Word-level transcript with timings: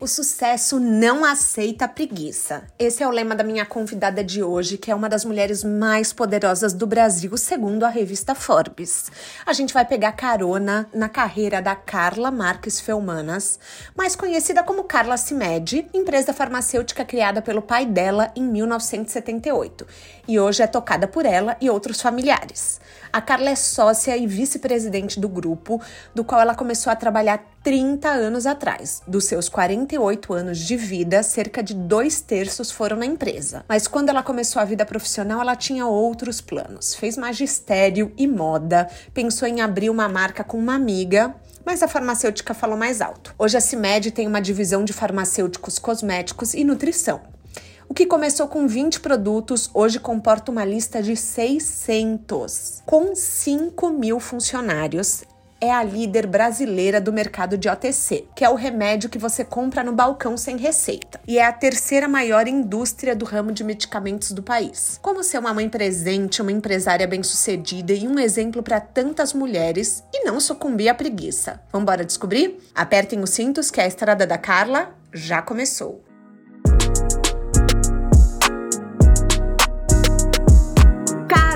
O 0.00 0.08
sucesso 0.08 0.80
não 0.80 1.24
aceita 1.24 1.86
preguiça. 1.86 2.64
Esse 2.76 3.04
é 3.04 3.06
o 3.06 3.12
lema 3.12 3.34
da 3.34 3.44
minha 3.44 3.64
convidada 3.64 4.24
de 4.24 4.42
hoje, 4.42 4.76
que 4.76 4.90
é 4.90 4.94
uma 4.94 5.08
das 5.08 5.24
mulheres 5.24 5.62
mais 5.62 6.12
poderosas 6.12 6.72
do 6.72 6.84
Brasil, 6.84 7.34
segundo 7.36 7.84
a 7.84 7.88
revista 7.88 8.34
Forbes. 8.34 9.10
A 9.46 9.52
gente 9.52 9.72
vai 9.72 9.84
pegar 9.84 10.10
carona 10.12 10.88
na 10.92 11.08
carreira 11.08 11.62
da 11.62 11.76
Carla 11.76 12.32
Marques 12.32 12.80
Felmanas, 12.80 13.58
mais 13.96 14.16
conhecida 14.16 14.64
como 14.64 14.82
Carla 14.82 15.16
Cimed, 15.16 15.86
empresa 15.94 16.32
farmacêutica 16.32 17.04
criada 17.04 17.40
pelo 17.40 17.62
pai 17.62 17.86
dela 17.86 18.32
em 18.34 18.42
1978, 18.42 19.86
e 20.26 20.40
hoje 20.40 20.62
é 20.62 20.66
tocada 20.66 21.06
por 21.06 21.24
ela 21.24 21.56
e 21.60 21.70
outros 21.70 22.02
familiares. 22.02 22.80
A 23.14 23.20
Carla 23.20 23.50
é 23.50 23.54
sócia 23.54 24.16
e 24.16 24.26
vice-presidente 24.26 25.20
do 25.20 25.28
grupo, 25.28 25.80
do 26.12 26.24
qual 26.24 26.40
ela 26.40 26.52
começou 26.52 26.92
a 26.92 26.96
trabalhar 26.96 27.44
30 27.62 28.08
anos 28.08 28.44
atrás. 28.44 29.02
Dos 29.06 29.26
seus 29.26 29.48
48 29.48 30.32
anos 30.32 30.58
de 30.58 30.76
vida, 30.76 31.22
cerca 31.22 31.62
de 31.62 31.74
dois 31.74 32.20
terços 32.20 32.72
foram 32.72 32.96
na 32.96 33.06
empresa. 33.06 33.64
Mas 33.68 33.86
quando 33.86 34.08
ela 34.08 34.20
começou 34.20 34.60
a 34.60 34.64
vida 34.64 34.84
profissional, 34.84 35.40
ela 35.40 35.54
tinha 35.54 35.86
outros 35.86 36.40
planos. 36.40 36.96
Fez 36.96 37.16
magistério 37.16 38.12
e 38.18 38.26
moda, 38.26 38.90
pensou 39.14 39.46
em 39.46 39.60
abrir 39.60 39.90
uma 39.90 40.08
marca 40.08 40.42
com 40.42 40.58
uma 40.58 40.74
amiga 40.74 41.32
mas 41.64 41.82
a 41.82 41.88
farmacêutica 41.88 42.52
falou 42.52 42.76
mais 42.76 43.00
alto. 43.00 43.34
Hoje 43.38 43.56
a 43.56 43.60
CIMED 43.60 44.10
tem 44.10 44.26
uma 44.26 44.38
divisão 44.38 44.84
de 44.84 44.92
farmacêuticos 44.92 45.78
cosméticos 45.78 46.52
e 46.52 46.62
nutrição. 46.62 47.33
O 47.88 47.94
que 47.94 48.06
começou 48.06 48.48
com 48.48 48.66
20 48.66 49.00
produtos, 49.00 49.70
hoje 49.74 50.00
comporta 50.00 50.50
uma 50.50 50.64
lista 50.64 51.02
de 51.02 51.14
600. 51.14 52.82
Com 52.86 53.14
5 53.14 53.90
mil 53.90 54.18
funcionários, 54.18 55.22
é 55.60 55.70
a 55.70 55.82
líder 55.82 56.26
brasileira 56.26 57.00
do 57.00 57.12
mercado 57.12 57.56
de 57.56 57.68
OTC, 57.68 58.26
que 58.34 58.44
é 58.44 58.50
o 58.50 58.54
remédio 58.54 59.08
que 59.08 59.18
você 59.18 59.44
compra 59.44 59.82
no 59.82 59.92
balcão 59.92 60.36
sem 60.36 60.56
receita. 60.56 61.20
E 61.26 61.38
é 61.38 61.44
a 61.44 61.52
terceira 61.52 62.08
maior 62.08 62.46
indústria 62.46 63.14
do 63.16 63.24
ramo 63.24 63.52
de 63.52 63.64
medicamentos 63.64 64.32
do 64.32 64.42
país. 64.42 64.98
Como 65.00 65.22
ser 65.22 65.38
uma 65.38 65.54
mãe 65.54 65.68
presente, 65.68 66.42
uma 66.42 66.52
empresária 66.52 67.06
bem-sucedida 67.06 67.92
e 67.92 68.06
um 68.06 68.18
exemplo 68.18 68.62
para 68.62 68.80
tantas 68.80 69.32
mulheres 69.32 70.04
e 70.12 70.24
não 70.24 70.38
sucumbir 70.38 70.88
à 70.88 70.94
preguiça. 70.94 71.60
Vamos 71.72 72.06
descobrir? 72.06 72.58
Apertem 72.74 73.20
os 73.20 73.30
cintos 73.30 73.70
que 73.70 73.80
a 73.80 73.86
estrada 73.86 74.26
da 74.26 74.36
Carla 74.36 74.94
já 75.14 75.40
começou. 75.40 76.03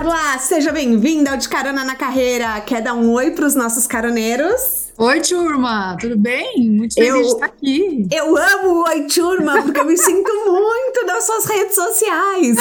Carla, 0.08 0.38
seja 0.38 0.72
bem-vinda 0.72 1.32
ao 1.32 1.36
De 1.36 1.46
Carona 1.46 1.84
na 1.84 1.94
Carreira. 1.94 2.58
Quer 2.62 2.80
dar 2.80 2.94
um 2.94 3.12
oi 3.12 3.30
para 3.32 3.44
os 3.44 3.54
nossos 3.54 3.86
caroneiros? 3.86 4.88
Oi, 4.96 5.20
turma, 5.20 5.98
tudo 6.00 6.16
bem? 6.16 6.70
Muito 6.70 6.94
feliz 6.94 7.10
eu, 7.10 7.20
de 7.20 7.28
estar 7.28 7.44
aqui. 7.44 8.08
Eu 8.10 8.34
amo 8.34 8.68
o 8.70 8.84
Oi, 8.88 9.02
turma, 9.02 9.62
porque 9.62 9.78
eu 9.78 9.84
me 9.84 9.98
sinto 9.98 10.32
muito 10.48 11.06
nas 11.06 11.24
suas 11.24 11.44
redes 11.44 11.74
sociais. 11.74 12.56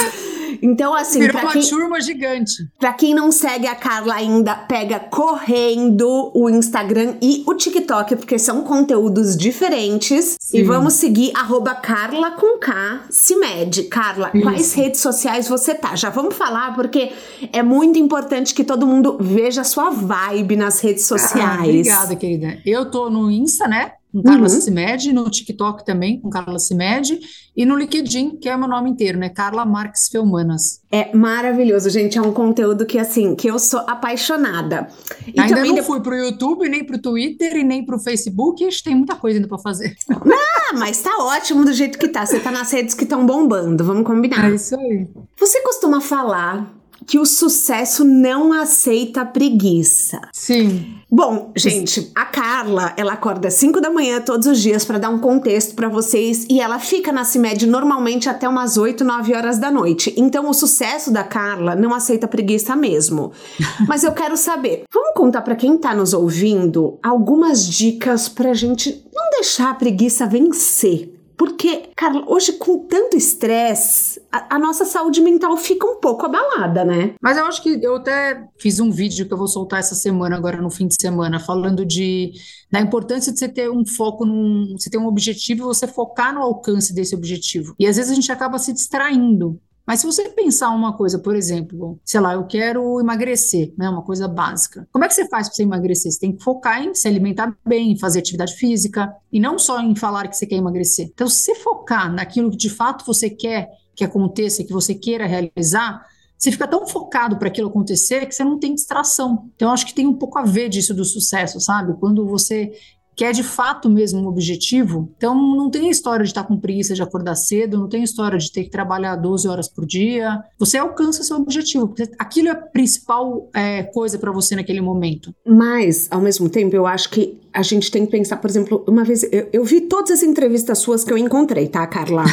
Então, 0.62 0.94
assim. 0.94 1.20
Virou 1.20 1.42
uma 1.42 1.54
quem, 1.54 1.62
turma 1.62 2.02
gigante. 2.02 2.68
Pra 2.80 2.94
quem 2.94 3.14
não 3.14 3.32
segue 3.32 3.68
a 3.68 3.76
Carla 3.76 4.16
ainda, 4.16 4.56
pega 4.56 5.00
correndo 5.00 6.32
o 6.34 6.50
Instagram 6.50 7.16
e 7.22 7.44
o 7.46 7.54
TikTok, 7.54 8.16
porque 8.16 8.38
são 8.40 8.64
conteúdos 8.64 9.36
diferentes. 9.36 10.38
Sim. 10.40 10.60
E 10.60 10.64
vamos 10.64 10.94
seguir 10.94 11.32
arroba 11.36 11.76
Carla 11.76 12.32
com 12.32 12.58
K, 12.60 13.02
Cimed. 13.10 13.84
Carla, 13.84 14.32
Isso. 14.34 14.44
quais 14.44 14.74
redes 14.74 15.02
sociais 15.02 15.48
você 15.48 15.74
tá? 15.74 15.96
Já 15.96 16.10
vamos 16.10 16.36
falar, 16.36 16.76
porque 16.76 17.12
é 17.52 17.64
muito 17.64 18.00
importante 18.00 18.54
que 18.54 18.64
todo 18.64 18.86
mundo 18.86 19.18
veja 19.20 19.62
a 19.62 19.64
sua 19.64 19.90
vibe 19.90 20.56
nas 20.56 20.80
redes 20.80 21.04
ah, 21.12 21.18
sociais. 21.18 21.60
Ah, 21.60 21.64
obrigada, 21.64 22.16
querida. 22.16 22.58
Eu 22.66 22.90
tô 22.90 23.10
no 23.10 23.30
Insta, 23.32 23.68
né? 23.68 23.92
Com 24.18 24.24
Carla 24.24 24.50
uhum. 24.50 24.62
Cimed, 24.62 25.14
no 25.14 25.30
TikTok 25.30 25.86
também 25.86 26.20
com 26.20 26.30
Carla 26.30 26.58
Cimed 26.58 27.20
e 27.56 27.66
no 27.66 27.76
LinkedIn, 27.76 28.38
que 28.38 28.50
é 28.50 28.56
o 28.56 28.60
meu 28.60 28.68
nome 28.68 28.90
inteiro, 28.90 29.18
né? 29.18 29.30
Carla 29.30 29.66
Marques 29.66 30.08
Felmanas. 30.08 30.82
É 30.92 31.16
maravilhoso, 31.16 31.90
gente. 31.90 32.18
É 32.18 32.22
um 32.22 32.32
conteúdo 32.32 32.86
que, 32.86 32.98
assim, 32.98 33.36
que 33.36 33.48
eu 33.48 33.60
sou 33.60 33.82
apaixonada. 33.82 34.88
E 35.34 35.40
ainda 35.40 35.64
não 35.64 35.84
fui 35.84 36.02
pro 36.02 36.16
YouTube, 36.16 36.68
nem 36.68 36.84
pro 36.84 37.00
Twitter 37.00 37.58
e 37.58 37.64
nem 37.64 37.86
pro 37.86 38.00
Facebook. 38.00 38.64
A 38.64 38.70
gente 38.70 38.84
tem 38.84 38.96
muita 38.96 39.16
coisa 39.16 39.38
ainda 39.38 39.48
pra 39.48 39.58
fazer. 39.58 39.96
Ah, 40.70 40.74
mas 40.78 41.02
tá 41.02 41.12
ótimo 41.22 41.64
do 41.64 41.72
jeito 41.72 41.98
que 41.98 42.10
tá. 42.10 42.26
Você 42.26 42.42
tá 42.42 42.52
nas 42.52 42.70
redes 42.70 42.94
que 42.94 43.06
estão 43.06 43.26
bombando. 43.26 43.86
Vamos 43.86 44.06
combinar. 44.06 44.52
É 44.52 44.56
isso 44.56 44.78
aí. 44.78 45.08
Você 45.40 45.62
costuma 45.62 46.02
falar 46.02 46.77
que 47.08 47.18
o 47.18 47.26
sucesso 47.26 48.04
não 48.04 48.52
aceita 48.52 49.26
preguiça. 49.26 50.20
Sim. 50.34 50.96
Bom, 51.10 51.54
gente, 51.56 52.12
a 52.14 52.26
Carla, 52.26 52.94
ela 52.98 53.14
acorda 53.14 53.48
às 53.48 53.54
5 53.54 53.80
da 53.80 53.90
manhã 53.90 54.20
todos 54.20 54.46
os 54.46 54.60
dias 54.60 54.84
para 54.84 54.98
dar 54.98 55.10
um 55.10 55.20
contexto 55.20 55.74
para 55.74 55.88
vocês 55.88 56.46
e 56.50 56.60
ela 56.60 56.80
fica 56.80 57.14
na 57.14 57.24
CIMED 57.24 57.66
normalmente 57.66 58.28
até 58.28 58.48
umas 58.48 58.78
8, 58.78 59.06
9 59.06 59.34
horas 59.34 59.58
da 59.58 59.72
noite. 59.72 60.14
Então 60.18 60.50
o 60.50 60.54
sucesso 60.54 61.10
da 61.10 61.24
Carla 61.24 61.76
não 61.76 61.94
aceita 61.94 62.28
preguiça 62.28 62.76
mesmo. 62.76 63.32
Mas 63.88 64.04
eu 64.04 64.12
quero 64.12 64.36
saber, 64.36 64.84
vamos 64.94 65.14
contar 65.16 65.44
para 65.44 65.56
quem 65.56 65.78
tá 65.78 65.96
nos 65.96 66.14
ouvindo 66.14 67.00
algumas 67.02 67.66
dicas 67.66 68.28
pra 68.28 68.54
gente 68.54 69.02
não 69.14 69.30
deixar 69.30 69.70
a 69.70 69.76
preguiça 69.76 70.28
vencer. 70.28 71.17
Porque, 71.38 71.92
Carla, 71.96 72.24
hoje 72.28 72.54
com 72.54 72.80
tanto 72.80 73.16
estresse, 73.16 74.20
a, 74.32 74.56
a, 74.56 74.60
nossa 74.60 74.86
saúde 74.86 75.22
mental 75.22 75.56
fica 75.56 75.86
um 75.86 76.00
pouco 76.00 76.26
abalada, 76.26 76.84
né? 76.84 77.14
Mas 77.22 77.38
eu 77.38 77.46
acho 77.46 77.62
que 77.62 77.80
eu 77.82 77.98
até 77.98 78.44
fiz 78.60 78.80
um 78.80 78.90
vídeo 78.90 79.28
que 79.28 79.34
eu 79.34 79.38
vou 79.38 79.48
soltar 79.48 79.80
essa 79.80 79.94
semana, 79.94 80.36
agora 80.36 80.60
no 80.60 80.72
fim 80.72 80.88
de 80.88 80.96
semana, 81.00 81.40
falando 81.40 81.86
de 81.86 82.34
da 82.72 82.82
importância 82.82 83.32
de 83.32 83.38
você 83.38 83.48
ter 83.48 83.70
um 83.70 83.86
foco 83.86 84.26
num, 84.26 84.76
você 84.78 84.90
ter 84.90 84.98
um 84.98 85.06
objetivo 85.06 85.62
e 85.62 85.66
você 85.66 85.88
focar 85.88 86.34
no 86.34 86.42
alcance 86.42 86.94
desse 86.94 87.16
objetivo. 87.16 87.76
E 87.80 87.86
às 87.86 87.98
vezes 87.98 88.12
a 88.12 88.16
gente 88.16 88.32
acaba 88.32 88.58
se 88.58 88.74
distraindo. 88.74 89.62
Mas 89.88 90.02
se 90.02 90.06
você 90.06 90.28
pensar 90.28 90.70
uma 90.72 90.92
coisa, 90.92 91.18
por 91.18 91.34
exemplo, 91.34 91.98
sei 92.04 92.20
lá, 92.20 92.34
eu 92.34 92.46
quero 92.46 93.00
emagrecer, 93.00 93.74
né, 93.78 93.90
uma 93.90 94.02
coisa 94.02 94.28
básica. 94.28 94.86
Como 94.92 95.06
é 95.06 95.08
que 95.08 95.14
você 95.14 95.30
faz 95.30 95.48
para 95.48 95.56
você 95.56 95.64
emagrecer? 95.64 96.12
Você 96.12 96.20
tem 96.20 96.36
que 96.36 96.44
focar 96.44 96.84
em 96.84 96.94
se 96.94 97.08
alimentar 97.08 97.56
bem, 97.66 97.94
em 97.94 97.98
fazer 97.98 98.20
atividade 98.20 98.54
física 98.56 99.16
e 99.32 99.40
não 99.40 99.58
só 99.58 99.80
em 99.80 99.96
falar 99.96 100.28
que 100.28 100.36
você 100.36 100.46
quer 100.46 100.58
emagrecer. 100.58 101.10
Então, 101.14 101.30
se 101.30 101.46
você 101.46 101.56
focar 101.56 102.12
naquilo 102.12 102.52
que 102.52 102.58
de 102.58 102.70
fato 102.70 103.06
você 103.06 103.30
quer 103.30 103.70
que 103.96 104.04
aconteça, 104.04 104.64
que 104.64 104.74
você 104.74 104.94
queira 104.94 105.26
realizar, 105.26 106.06
você 106.38 106.52
fica 106.52 106.68
tão 106.68 106.86
focado 106.86 107.38
para 107.38 107.48
aquilo 107.48 107.70
acontecer 107.70 108.26
que 108.26 108.36
você 108.36 108.44
não 108.44 108.60
tem 108.60 108.76
distração. 108.76 109.50
Então, 109.56 109.72
acho 109.72 109.86
que 109.86 109.94
tem 109.94 110.06
um 110.06 110.14
pouco 110.14 110.38
a 110.38 110.44
ver 110.44 110.68
disso 110.68 110.94
do 110.94 111.06
sucesso, 111.06 111.60
sabe? 111.62 111.98
Quando 111.98 112.28
você 112.28 112.74
que 113.18 113.26
é 113.26 113.32
de 113.32 113.42
fato 113.42 113.90
mesmo 113.90 114.22
um 114.22 114.28
objetivo. 114.28 115.12
Então, 115.18 115.34
não 115.34 115.72
tem 115.72 115.90
história 115.90 116.24
de 116.24 116.30
estar 116.30 116.44
com 116.44 116.56
preguiça 116.56 116.94
de 116.94 117.02
acordar 117.02 117.34
cedo, 117.34 117.76
não 117.76 117.90
tem 117.90 118.04
história 118.04 118.38
de 118.38 118.52
ter 118.52 118.64
que 118.64 118.70
trabalhar 118.70 119.16
12 119.16 119.48
horas 119.48 119.68
por 119.68 119.88
dia. 119.88 120.40
Você 120.60 120.78
alcança 120.78 121.24
seu 121.24 121.36
objetivo, 121.38 121.88
porque 121.88 122.08
aquilo 122.20 122.50
é 122.50 122.52
a 122.52 122.56
principal 122.56 123.50
é, 123.56 123.82
coisa 123.82 124.20
para 124.20 124.32
você 124.32 124.56
naquele 124.56 124.82
momento. 124.82 125.34
Mas, 125.44 126.08
ao 126.12 126.22
mesmo 126.22 126.48
tempo, 126.48 126.76
eu 126.76 126.86
acho 126.86 127.10
que 127.10 127.40
a 127.52 127.64
gente 127.64 127.90
tem 127.90 128.06
que 128.06 128.12
pensar, 128.12 128.38
por 128.38 128.52
exemplo, 128.52 128.86
uma 128.88 129.04
vez. 129.04 129.24
Eu, 129.32 129.50
eu 129.52 129.66
vi 129.66 129.82
todas 129.82 130.12
as 130.12 130.22
entrevistas 130.22 130.78
suas 130.78 131.04
que 131.04 131.12
eu 131.12 131.18
encontrei, 131.18 131.68
tá, 131.68 131.88
Carla? 131.88 132.24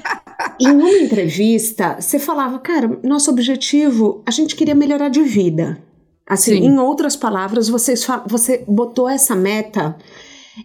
em 0.58 0.70
uma 0.70 0.92
entrevista, 0.92 1.98
você 2.00 2.18
falava, 2.18 2.58
cara, 2.58 2.98
nosso 3.02 3.30
objetivo, 3.30 4.22
a 4.24 4.30
gente 4.30 4.56
queria 4.56 4.74
melhorar 4.74 5.10
de 5.10 5.22
vida. 5.22 5.78
Assim, 6.32 6.52
Sim. 6.52 6.64
em 6.64 6.78
outras 6.78 7.14
palavras, 7.14 7.68
você, 7.68 7.92
você 8.26 8.64
botou 8.66 9.06
essa 9.06 9.36
meta 9.36 9.94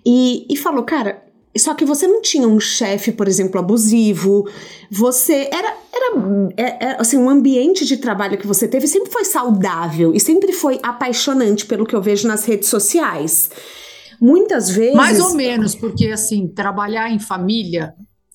e, 0.06 0.48
e 0.50 0.56
falou, 0.56 0.84
cara, 0.84 1.22
só 1.58 1.74
que 1.74 1.84
você 1.84 2.08
não 2.08 2.22
tinha 2.22 2.48
um 2.48 2.58
chefe, 2.58 3.12
por 3.12 3.28
exemplo, 3.28 3.60
abusivo. 3.60 4.48
Você 4.90 5.50
era, 5.52 5.76
era 5.94 6.16
é, 6.56 6.86
é, 6.86 6.96
assim, 6.98 7.18
um 7.18 7.30
ambiente 7.30 7.84
de 7.84 7.98
trabalho 7.98 8.38
que 8.38 8.48
você 8.48 8.66
teve 8.66 8.88
sempre 8.88 9.12
foi 9.12 9.26
saudável 9.26 10.14
e 10.14 10.22
sempre 10.22 10.54
foi 10.54 10.80
apaixonante, 10.82 11.66
pelo 11.66 11.86
que 11.86 11.94
eu 11.94 12.02
vejo 12.02 12.30
nas 12.30 12.46
redes 12.46 12.70
sociais. 12.70 13.50
Muitas 14.22 14.70
vezes. 14.70 14.96
Mais 14.96 15.20
ou 15.20 15.34
menos, 15.34 15.76
porque 15.76 16.08
assim, 16.08 16.48
trabalhar 16.48 17.12
em 17.12 17.20
família 17.20 17.94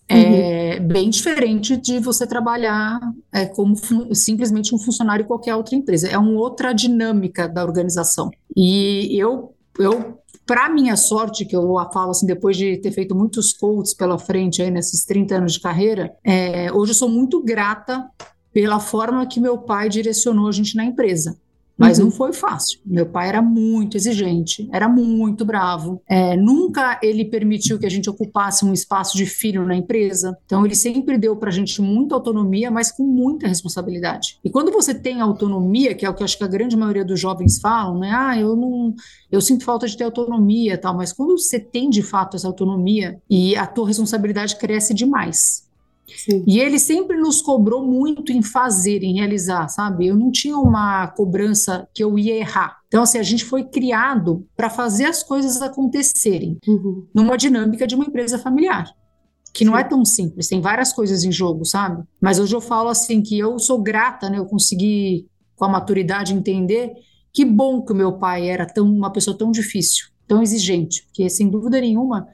é 0.08 0.78
uhum. 0.78 0.88
bem 0.88 1.10
diferente 1.10 1.76
de 1.76 1.98
você 1.98 2.26
trabalhar 2.26 3.00
é, 3.32 3.46
como 3.46 3.74
simplesmente 4.14 4.74
um 4.74 4.78
funcionário 4.78 5.24
em 5.24 5.26
qualquer 5.26 5.54
outra 5.54 5.74
empresa. 5.74 6.08
É 6.08 6.18
uma 6.18 6.38
outra 6.38 6.72
dinâmica 6.72 7.48
da 7.48 7.64
organização. 7.64 8.30
E 8.56 9.18
eu, 9.18 9.54
eu 9.78 10.18
para 10.46 10.68
minha 10.68 10.96
sorte, 10.96 11.44
que 11.44 11.56
eu 11.56 11.74
falo 11.92 12.10
assim, 12.10 12.26
depois 12.26 12.56
de 12.56 12.76
ter 12.78 12.90
feito 12.90 13.14
muitos 13.14 13.52
coaches 13.52 13.94
pela 13.94 14.18
frente 14.18 14.60
aí 14.60 14.70
nesses 14.70 15.04
30 15.04 15.36
anos 15.36 15.52
de 15.54 15.60
carreira, 15.60 16.14
é, 16.24 16.70
hoje 16.72 16.90
eu 16.90 16.96
sou 16.96 17.08
muito 17.08 17.42
grata 17.42 18.04
pela 18.52 18.78
forma 18.78 19.26
que 19.26 19.40
meu 19.40 19.58
pai 19.58 19.88
direcionou 19.88 20.48
a 20.48 20.52
gente 20.52 20.76
na 20.76 20.84
empresa. 20.84 21.38
Mas 21.76 21.98
uhum. 21.98 22.04
não 22.06 22.10
foi 22.10 22.32
fácil. 22.32 22.78
Meu 22.84 23.06
pai 23.06 23.28
era 23.28 23.42
muito 23.42 23.96
exigente, 23.96 24.68
era 24.72 24.88
muito 24.88 25.44
bravo. 25.44 26.02
É, 26.08 26.36
nunca 26.36 26.98
ele 27.02 27.24
permitiu 27.24 27.78
que 27.78 27.86
a 27.86 27.90
gente 27.90 28.08
ocupasse 28.08 28.64
um 28.64 28.72
espaço 28.72 29.16
de 29.16 29.26
filho 29.26 29.66
na 29.66 29.74
empresa. 29.74 30.36
Então, 30.44 30.64
ele 30.64 30.74
sempre 30.74 31.18
deu 31.18 31.36
para 31.36 31.48
a 31.48 31.52
gente 31.52 31.80
muita 31.80 32.14
autonomia, 32.14 32.70
mas 32.70 32.92
com 32.92 33.04
muita 33.04 33.48
responsabilidade. 33.48 34.38
E 34.44 34.50
quando 34.50 34.70
você 34.70 34.94
tem 34.94 35.20
autonomia, 35.20 35.94
que 35.94 36.04
é 36.04 36.10
o 36.10 36.14
que 36.14 36.22
eu 36.22 36.24
acho 36.24 36.38
que 36.38 36.44
a 36.44 36.48
grande 36.48 36.76
maioria 36.76 37.04
dos 37.04 37.18
jovens 37.18 37.58
falam, 37.60 37.98
né? 37.98 38.12
Ah, 38.14 38.38
eu 38.38 38.54
não. 38.54 38.94
Eu 39.30 39.40
sinto 39.40 39.64
falta 39.64 39.86
de 39.86 39.96
ter 39.96 40.04
autonomia 40.04 40.78
tal. 40.78 40.96
Mas 40.96 41.12
quando 41.12 41.38
você 41.38 41.58
tem 41.58 41.88
de 41.88 42.02
fato 42.02 42.36
essa 42.36 42.46
autonomia 42.46 43.20
e 43.28 43.56
a 43.56 43.66
tua 43.66 43.86
responsabilidade 43.86 44.56
cresce 44.56 44.92
demais. 44.92 45.71
Sim. 46.16 46.44
E 46.46 46.58
ele 46.58 46.78
sempre 46.78 47.16
nos 47.16 47.40
cobrou 47.42 47.86
muito 47.86 48.32
em 48.32 48.42
fazer, 48.42 49.02
em 49.02 49.14
realizar, 49.14 49.68
sabe? 49.68 50.06
Eu 50.06 50.16
não 50.16 50.30
tinha 50.30 50.56
uma 50.56 51.08
cobrança 51.08 51.88
que 51.94 52.02
eu 52.02 52.18
ia 52.18 52.36
errar. 52.36 52.78
Então, 52.88 53.02
assim, 53.02 53.18
a 53.18 53.22
gente 53.22 53.44
foi 53.44 53.64
criado 53.64 54.46
para 54.56 54.68
fazer 54.68 55.04
as 55.04 55.22
coisas 55.22 55.60
acontecerem 55.62 56.58
uhum. 56.66 57.06
numa 57.14 57.36
dinâmica 57.36 57.86
de 57.86 57.94
uma 57.94 58.04
empresa 58.04 58.38
familiar. 58.38 58.92
Que 59.54 59.64
não 59.64 59.76
é 59.76 59.84
tão 59.84 60.02
simples, 60.04 60.48
tem 60.48 60.60
várias 60.60 60.92
coisas 60.92 61.24
em 61.24 61.32
jogo, 61.32 61.64
sabe? 61.64 62.02
Mas 62.20 62.38
hoje 62.38 62.54
eu 62.54 62.60
falo 62.60 62.88
assim 62.88 63.20
que 63.20 63.38
eu 63.38 63.58
sou 63.58 63.82
grata, 63.82 64.30
né? 64.30 64.38
Eu 64.38 64.46
consegui, 64.46 65.26
com 65.56 65.64
a 65.66 65.68
maturidade, 65.68 66.32
entender 66.32 66.92
que 67.32 67.44
bom 67.44 67.82
que 67.82 67.92
o 67.92 67.96
meu 67.96 68.18
pai 68.18 68.48
era 68.48 68.66
tão 68.66 68.86
uma 68.86 69.10
pessoa 69.10 69.36
tão 69.36 69.50
difícil, 69.50 70.06
tão 70.26 70.42
exigente, 70.42 71.04
porque 71.04 71.28
sem 71.28 71.50
dúvida 71.50 71.80
nenhuma 71.80 72.26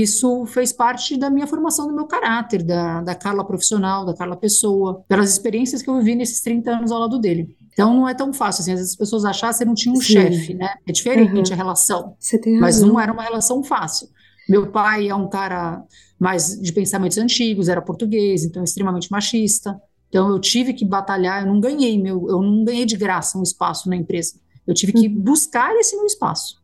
isso 0.00 0.44
fez 0.46 0.72
parte 0.72 1.16
da 1.16 1.30
minha 1.30 1.46
formação 1.46 1.86
do 1.86 1.94
meu 1.94 2.06
caráter, 2.06 2.62
da, 2.62 3.02
da 3.02 3.14
Carla 3.14 3.44
profissional, 3.44 4.04
da 4.04 4.14
Carla 4.14 4.36
pessoa, 4.36 5.04
pelas 5.08 5.30
experiências 5.30 5.82
que 5.82 5.88
eu 5.88 5.98
vivi 5.98 6.14
nesses 6.14 6.40
30 6.40 6.70
anos 6.70 6.90
ao 6.90 7.00
lado 7.00 7.18
dele. 7.18 7.54
Então 7.72 7.94
não 7.94 8.08
é 8.08 8.14
tão 8.14 8.32
fácil, 8.32 8.62
assim, 8.62 8.72
às 8.72 8.78
vezes 8.78 8.92
as 8.92 8.98
pessoas 8.98 9.24
achavam 9.24 9.52
que 9.52 9.58
você 9.58 9.64
não 9.64 9.74
tinha 9.74 9.94
um 9.94 10.00
chefe, 10.00 10.54
né? 10.54 10.74
É 10.88 10.92
diferente 10.92 11.48
uhum. 11.48 11.52
a 11.52 11.56
relação. 11.56 12.16
Mas 12.60 12.80
não 12.80 12.98
era 12.98 13.12
uma 13.12 13.22
relação 13.22 13.62
fácil. 13.62 14.08
Meu 14.48 14.70
pai 14.70 15.08
é 15.08 15.14
um 15.14 15.28
cara 15.28 15.84
mais 16.18 16.60
de 16.60 16.72
pensamentos 16.72 17.18
antigos, 17.18 17.68
era 17.68 17.82
português, 17.82 18.44
então 18.44 18.64
extremamente 18.64 19.10
machista. 19.10 19.78
Então 20.08 20.30
eu 20.30 20.38
tive 20.38 20.72
que 20.72 20.84
batalhar, 20.84 21.42
eu 21.42 21.52
não 21.52 21.60
ganhei 21.60 22.00
meu, 22.00 22.28
eu 22.28 22.40
não 22.40 22.64
ganhei 22.64 22.86
de 22.86 22.96
graça 22.96 23.38
um 23.38 23.42
espaço 23.42 23.88
na 23.88 23.96
empresa. 23.96 24.34
Eu 24.66 24.74
tive 24.74 24.92
que 24.92 25.06
uhum. 25.06 25.20
buscar 25.20 25.74
esse 25.76 25.96
meu 25.96 26.06
espaço. 26.06 26.56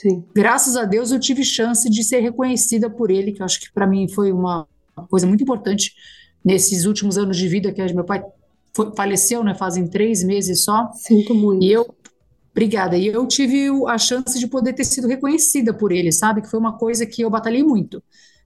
Sim. 0.00 0.24
Graças 0.32 0.76
a 0.76 0.84
Deus 0.84 1.10
eu 1.10 1.18
tive 1.18 1.42
chance 1.42 1.90
de 1.90 2.04
ser 2.04 2.20
reconhecida 2.20 2.88
por 2.88 3.10
ele, 3.10 3.32
que 3.32 3.42
eu 3.42 3.44
acho 3.44 3.60
que 3.60 3.72
para 3.72 3.84
mim 3.84 4.08
foi 4.08 4.30
uma 4.30 4.66
coisa 5.10 5.26
muito 5.26 5.42
importante 5.42 5.92
nesses 6.44 6.84
últimos 6.84 7.18
anos 7.18 7.36
de 7.36 7.48
vida, 7.48 7.72
que 7.72 7.82
meu 7.92 8.04
pai 8.04 8.22
foi, 8.72 8.92
faleceu, 8.94 9.42
né, 9.42 9.56
fazem 9.56 9.88
três 9.88 10.22
meses 10.22 10.62
só. 10.62 10.88
Sinto 10.94 11.34
muito. 11.34 11.64
E 11.64 11.72
eu, 11.72 11.92
obrigada, 12.52 12.96
e 12.96 13.08
eu 13.08 13.26
tive 13.26 13.68
a 13.88 13.98
chance 13.98 14.38
de 14.38 14.46
poder 14.46 14.72
ter 14.72 14.84
sido 14.84 15.08
reconhecida 15.08 15.74
por 15.74 15.90
ele, 15.90 16.12
sabe, 16.12 16.42
que 16.42 16.50
foi 16.50 16.60
uma 16.60 16.78
coisa 16.78 17.04
que 17.04 17.22
eu 17.22 17.28
batalhei 17.28 17.64
muito, 17.64 18.00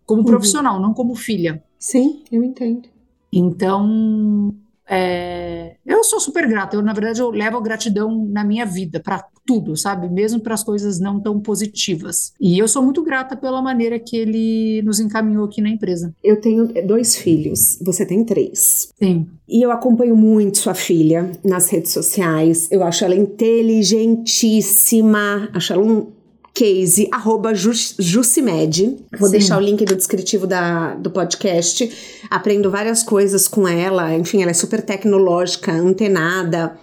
como 0.06 0.22
uhum. 0.22 0.26
profissional, 0.26 0.81
não 0.81 0.94
como 0.94 1.14
filha. 1.14 1.62
Sim, 1.78 2.25
eu 2.32 2.43
entendo. 2.43 2.88
Então, 3.31 4.55
é, 4.88 5.76
eu 5.87 6.05
sou 6.05 6.20
super 6.20 6.46
grata. 6.46 6.76
Eu, 6.76 6.82
na 6.82 6.93
verdade, 6.93 7.20
eu 7.20 7.31
levo 7.31 7.56
a 7.56 7.62
gratidão 7.62 8.26
na 8.29 8.44
minha 8.44 8.67
vida 8.67 9.00
para 9.00 9.25
tudo, 9.44 9.76
sabe? 9.76 10.08
Mesmo 10.08 10.38
para 10.40 10.55
as 10.55 10.62
coisas 10.62 11.00
não 11.00 11.20
tão 11.20 11.40
positivas. 11.40 12.32
E 12.40 12.56
eu 12.58 12.69
sou 12.69 12.81
muito 12.82 13.02
grata 13.02 13.37
pela 13.37 13.61
maneira 13.61 13.99
que 13.99 14.17
ele 14.17 14.81
nos 14.82 15.00
encaminhou 15.00 15.44
aqui 15.44 15.61
na 15.61 15.69
empresa. 15.69 16.14
Eu 16.23 16.40
tenho 16.40 16.69
dois 16.87 17.17
filhos. 17.17 17.76
Você 17.82 18.06
tem 18.06 18.25
três. 18.25 18.93
Sim. 18.99 19.26
E 19.49 19.61
eu 19.64 19.73
acompanho 19.73 20.17
muito 20.17 20.58
sua 20.58 20.75
filha 20.75 21.32
nas 21.44 21.70
redes 21.70 21.93
sociais. 21.93 22.69
Eu 22.70 22.84
acho 22.84 23.05
ela 23.05 23.14
inteligentíssima. 23.14 25.49
Acho 25.52 25.73
ela 25.73 25.82
um 25.82 26.12
case, 26.54 27.08
arroba 27.10 27.54
Jucimed. 27.54 28.99
Vou 29.19 29.28
Sim. 29.28 29.32
deixar 29.32 29.58
o 29.58 29.60
link 29.60 29.84
do 29.84 29.96
descritivo 29.96 30.46
da, 30.46 30.94
do 30.94 31.10
podcast. 31.10 31.90
Aprendo 32.31 32.70
várias 32.70 33.02
coisas 33.02 33.49
com 33.49 33.66
ela. 33.66 34.14
Enfim, 34.14 34.43
ela 34.43 34.50
é 34.50 34.54
super 34.54 34.82
tecnológica, 34.82 35.72
antenada. 35.72 36.78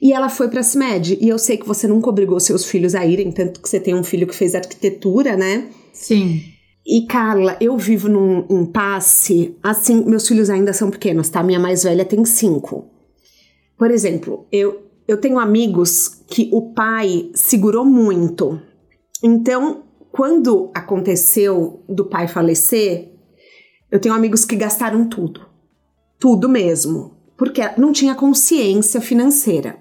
E 0.00 0.12
ela 0.12 0.28
foi 0.28 0.48
para 0.48 0.60
a 0.60 0.64
CIMED. 0.64 1.18
E 1.20 1.28
eu 1.28 1.38
sei 1.38 1.56
que 1.56 1.66
você 1.66 1.86
nunca 1.86 2.10
obrigou 2.10 2.38
seus 2.40 2.64
filhos 2.64 2.94
a 2.94 3.06
irem, 3.06 3.30
tanto 3.30 3.60
que 3.60 3.68
você 3.68 3.80
tem 3.80 3.94
um 3.94 4.04
filho 4.04 4.26
que 4.26 4.34
fez 4.34 4.54
arquitetura, 4.54 5.36
né? 5.36 5.68
Sim. 5.92 6.42
E, 6.84 7.06
Carla, 7.06 7.56
eu 7.60 7.76
vivo 7.76 8.08
num 8.08 8.44
impasse. 8.50 9.56
Assim, 9.62 10.04
meus 10.04 10.26
filhos 10.26 10.50
ainda 10.50 10.72
são 10.72 10.90
pequenos, 10.90 11.28
tá? 11.28 11.42
Minha 11.42 11.58
mais 11.58 11.84
velha 11.84 12.04
tem 12.04 12.24
cinco. 12.24 12.90
Por 13.78 13.90
exemplo, 13.90 14.46
eu, 14.52 14.82
eu 15.06 15.16
tenho 15.16 15.38
amigos 15.38 16.22
que 16.28 16.48
o 16.52 16.72
pai 16.72 17.30
segurou 17.34 17.84
muito 17.84 18.60
então, 19.26 19.82
quando 20.12 20.70
aconteceu 20.72 21.82
do 21.88 22.04
pai 22.04 22.28
falecer, 22.28 23.12
eu 23.90 24.00
tenho 24.00 24.14
amigos 24.14 24.44
que 24.44 24.54
gastaram 24.54 25.08
tudo. 25.08 25.44
Tudo 26.16 26.48
mesmo. 26.48 27.16
Porque 27.36 27.60
não 27.76 27.92
tinha 27.92 28.14
consciência 28.14 29.00
financeira. 29.00 29.78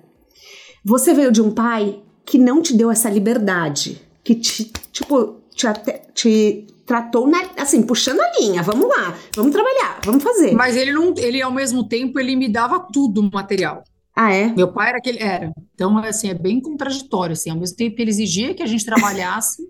Você 0.84 1.14
veio 1.14 1.32
de 1.32 1.44
um 1.44 1.52
pai 1.52 2.02
que 2.26 2.40
não 2.40 2.60
te 2.60 2.76
deu 2.76 2.90
essa 2.90 3.08
liberdade, 3.08 4.02
que 4.24 4.34
te, 4.34 4.72
tipo, 4.92 5.42
te, 5.54 5.68
te 6.14 6.68
tratou 6.88 7.28
na, 7.28 7.42
assim, 7.58 7.84
puxando 7.84 8.20
a 8.20 8.32
linha, 8.40 8.64
vamos 8.64 8.88
lá, 8.88 9.16
vamos 9.36 9.52
trabalhar, 9.52 10.02
vamos 10.04 10.24
fazer. 10.24 10.54
Mas 10.54 10.76
ele 10.76 10.92
não, 10.92 11.14
ele 11.18 11.40
ao 11.40 11.52
mesmo 11.52 11.88
tempo 11.88 12.20
ele 12.20 12.36
me 12.36 12.50
dava 12.50 12.80
tudo 12.80 13.22
material. 13.32 13.84
Ah, 14.16 14.32
é? 14.32 14.48
Meu 14.54 14.72
pai 14.72 14.90
era 14.90 14.98
aquele. 14.98 15.20
Era. 15.20 15.52
Então, 15.74 15.98
assim, 15.98 16.30
é 16.30 16.34
bem 16.34 16.62
contraditório, 16.62 17.34
assim. 17.34 17.50
Ao 17.50 17.58
mesmo 17.58 17.76
tempo, 17.76 17.96
ele 18.00 18.10
exigia 18.10 18.54
que 18.54 18.64
a 18.64 18.66
gente 18.66 18.86
trabalhasse, 18.86 19.62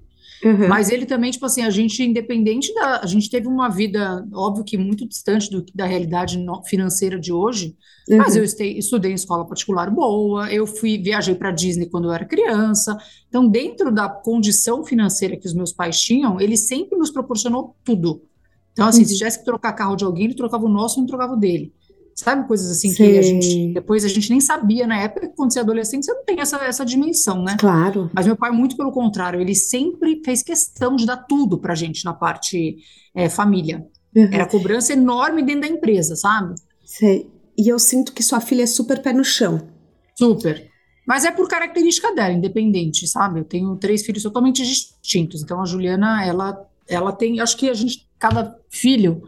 uhum. 0.44 0.68
mas 0.68 0.92
ele 0.92 1.08
também, 1.08 1.32
tipo 1.32 1.48
assim, 1.48 1.64
a 1.64 1.70
gente, 1.72 2.04
independente 2.04 2.72
da. 2.76 3.00
A 3.00 3.08
gente 3.08 3.28
teve 3.28 3.48
uma 3.48 3.70
vida, 3.70 4.24
óbvio 4.32 4.64
que 4.64 4.78
muito 4.78 5.08
distante 5.08 5.50
do, 5.50 5.66
da 5.74 5.88
realidade 5.88 6.38
financeira 6.66 7.20
de 7.20 7.34
hoje, 7.34 7.76
uhum. 8.08 8.18
mas 8.18 8.36
eu 8.36 8.44
estei, 8.44 8.78
estudei 8.78 9.12
em 9.12 9.16
escola 9.16 9.48
particular 9.48 9.90
boa, 9.90 10.54
eu 10.54 10.68
fui, 10.68 11.00
viajei 11.00 11.34
para 11.34 11.50
Disney 11.50 11.88
quando 11.88 12.10
eu 12.10 12.14
era 12.14 12.24
criança. 12.24 12.96
Então, 13.28 13.48
dentro 13.48 13.92
da 13.92 14.08
condição 14.08 14.86
financeira 14.86 15.36
que 15.36 15.48
os 15.48 15.56
meus 15.56 15.74
pais 15.74 16.00
tinham, 16.00 16.40
ele 16.40 16.56
sempre 16.56 17.00
nos 17.00 17.10
proporcionou 17.10 17.76
tudo. 17.84 18.22
Então, 18.74 18.88
assim, 18.88 19.02
uhum. 19.02 19.08
se 19.08 19.18
tivesse 19.18 19.40
que 19.40 19.46
trocar 19.46 19.74
carro 19.74 19.96
de 19.96 20.04
alguém, 20.04 20.26
ele 20.26 20.36
trocava 20.36 20.66
o 20.66 20.70
nosso 20.70 21.00
e 21.00 21.02
não 21.02 21.08
trocava 21.08 21.34
o 21.34 21.38
dele. 21.38 21.74
Sabe, 22.16 22.48
coisas 22.48 22.72
assim 22.72 22.92
Sim. 22.92 22.96
que 22.96 23.18
a 23.18 23.22
gente 23.22 23.74
depois 23.74 24.06
a 24.06 24.08
gente 24.08 24.30
nem 24.30 24.40
sabia 24.40 24.88
na 24.88 24.98
época, 24.98 25.34
quando 25.36 25.51
você 25.51 25.60
é 25.60 25.62
adolescente, 25.62 26.06
você 26.06 26.13
não 26.13 26.24
tem 26.24 26.39
essa, 26.39 26.56
essa 26.63 26.86
dimensão, 26.86 27.44
né? 27.44 27.58
Claro. 27.60 28.10
Mas 28.13 28.25
meu 28.25 28.38
pai, 28.38 28.51
muito 28.51 28.78
pelo 28.78 28.92
contrário, 28.92 29.42
ele 29.42 29.54
sempre 29.54 30.22
fez 30.24 30.42
questão 30.42 30.96
de 30.96 31.06
dar 31.06 31.18
tudo 31.18 31.58
pra 31.58 31.75
gente 31.75 32.06
na 32.06 32.13
parte 32.13 32.78
é, 33.13 33.28
família. 33.28 33.86
Uhum. 34.16 34.30
Era 34.32 34.46
cobrança 34.46 34.94
enorme 34.94 35.44
dentro 35.44 35.62
da 35.62 35.68
empresa, 35.68 36.16
sabe? 36.16 36.56
Sei. 36.86 37.30
E 37.58 37.68
eu 37.68 37.78
sinto 37.78 38.13
que 38.13 38.24
sua 38.24 38.39
filha 38.39 38.63
é 38.63 38.68
super 38.68 39.01
pé 39.01 39.12
no 39.12 39.24
chão. 39.25 39.68
Super. 40.18 40.70
Mas 41.06 41.25
é 41.25 41.32
por 41.32 41.50
característica 41.50 42.16
dela, 42.16 42.34
independente, 42.34 43.08
sabe? 43.08 43.42
Eu 43.42 43.44
tenho 43.44 43.75
três 43.75 44.06
filhos 44.06 44.24
totalmente 44.24 44.63
distintos. 44.63 45.44
Então 45.44 45.62
a 45.62 45.66
Juliana, 45.66 46.25
ela, 46.25 46.66
ela 46.88 47.12
tem, 47.12 47.42
acho 47.42 47.58
que 47.58 47.70
a 47.70 47.74
gente, 47.74 48.08
cada 48.18 48.58
filho 48.70 49.22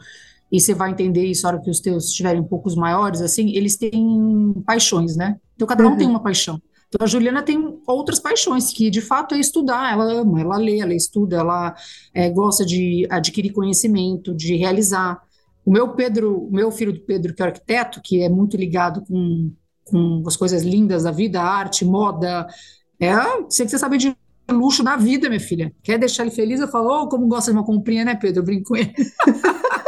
e 0.52 0.60
você 0.60 0.74
vai 0.74 0.92
entender 0.92 1.26
isso 1.26 1.44
na 1.44 1.50
hora 1.50 1.62
que 1.62 1.70
os 1.70 1.80
teus 1.80 2.06
estiverem 2.06 2.42
um 2.42 2.46
poucos 2.46 2.76
maiores, 2.76 3.22
assim, 3.22 3.50
eles 3.50 3.76
têm 3.76 4.54
paixões, 4.66 5.16
né? 5.16 5.38
Então 5.56 5.68
cada 5.68 5.84
um 5.86 5.92
uhum. 5.92 5.98
tem 5.98 6.08
uma 6.08 6.22
paixão. 6.22 6.62
Então 6.88 7.04
a 7.04 7.08
Juliana 7.08 7.44
tem 7.44 7.80
outras 7.86 8.20
paixões, 8.20 8.72
que 8.72 8.90
de 8.90 9.02
fato 9.02 9.36
é 9.36 9.40
estudar, 9.40 9.92
ela 9.92 10.06
ama, 10.06 10.40
ela 10.40 10.58
lê, 10.58 10.80
ela 10.80 10.94
estuda, 10.94 11.38
ela 11.38 11.76
é, 12.14 12.30
gosta 12.30 12.66
de 12.66 13.06
adquirir 13.10 13.52
conhecimento, 13.52 14.34
de 14.34 14.56
realizar. 14.56 15.22
O 15.66 15.72
meu 15.72 15.90
Pedro, 15.90 16.46
o 16.48 16.52
meu 16.52 16.72
filho 16.72 16.94
do 16.94 17.02
Pedro, 17.02 17.34
que 17.34 17.44
é 17.44 17.46
arquiteto, 17.46 18.02
que 18.02 18.22
é 18.22 18.30
muito 18.30 18.56
ligado 18.56 19.02
com, 19.02 19.52
com 19.84 20.24
as 20.26 20.38
coisas 20.38 20.64
lindas 20.64 21.04
da 21.04 21.12
vida, 21.12 21.42
arte, 21.42 21.84
moda, 21.84 22.48
é, 23.00 23.14
sei 23.50 23.66
que 23.66 23.72
você 23.72 23.78
sabe 23.78 23.98
de 23.98 24.16
luxo 24.50 24.82
da 24.82 24.96
vida, 24.96 25.28
minha 25.28 25.42
filha. 25.42 25.74
Quer 25.84 26.00
deixar 26.00 26.24
ele 26.24 26.32
feliz? 26.32 26.62
Eu 26.62 26.70
falo, 26.70 27.04
oh, 27.04 27.10
como 27.10 27.28
gosta 27.28 27.52
de 27.52 27.58
uma 27.58 27.66
comprinha, 27.66 28.06
né, 28.06 28.16
Pedro? 28.16 28.40
Eu 28.40 28.46
brinco 28.46 28.70
com 28.70 28.76
ele. 28.78 28.94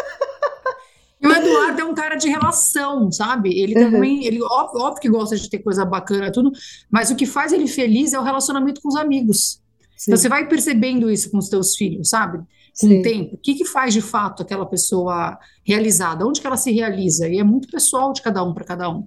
E 1.21 1.27
o 1.27 1.31
Eduardo 1.31 1.81
é 1.81 1.83
um 1.83 1.93
cara 1.93 2.15
de 2.15 2.29
relação, 2.29 3.11
sabe? 3.11 3.59
Ele 3.59 3.75
uhum. 3.75 3.91
também, 3.91 4.25
ele 4.25 4.41
óbvio, 4.41 4.81
óbvio, 4.81 5.01
que 5.01 5.09
gosta 5.09 5.35
de 5.35 5.49
ter 5.49 5.59
coisa 5.59 5.83
bacana, 5.83 6.31
tudo, 6.31 6.51
mas 6.89 7.11
o 7.11 7.15
que 7.15 7.25
faz 7.25 7.51
ele 7.51 7.67
feliz 7.67 8.13
é 8.13 8.19
o 8.19 8.23
relacionamento 8.23 8.81
com 8.81 8.87
os 8.87 8.95
amigos. 8.95 9.61
Sim. 9.97 10.11
Então 10.11 10.17
você 10.17 10.29
vai 10.29 10.47
percebendo 10.47 11.11
isso 11.11 11.29
com 11.29 11.37
os 11.37 11.49
teus 11.49 11.75
filhos, 11.75 12.09
sabe? 12.09 12.37
Com 12.37 12.87
Sim. 12.87 12.99
o 12.99 13.03
tempo. 13.03 13.35
O 13.35 13.37
que, 13.37 13.55
que 13.55 13.65
faz 13.65 13.93
de 13.93 14.01
fato 14.01 14.41
aquela 14.41 14.65
pessoa 14.65 15.37
realizada? 15.65 16.25
Onde 16.25 16.39
que 16.39 16.47
ela 16.47 16.55
se 16.55 16.71
realiza? 16.71 17.27
E 17.27 17.37
é 17.37 17.43
muito 17.43 17.67
pessoal 17.67 18.13
de 18.13 18.21
cada 18.21 18.41
um 18.41 18.53
para 18.53 18.63
cada 18.63 18.89
um. 18.89 19.05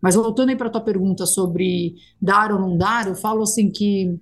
Mas 0.00 0.16
voltando 0.16 0.48
aí 0.48 0.56
para 0.56 0.68
tua 0.68 0.80
pergunta 0.80 1.26
sobre 1.26 1.94
dar 2.20 2.50
ou 2.50 2.58
não 2.58 2.76
dar, 2.76 3.06
eu 3.06 3.14
falo 3.14 3.44
assim 3.44 3.70
que 3.70 4.18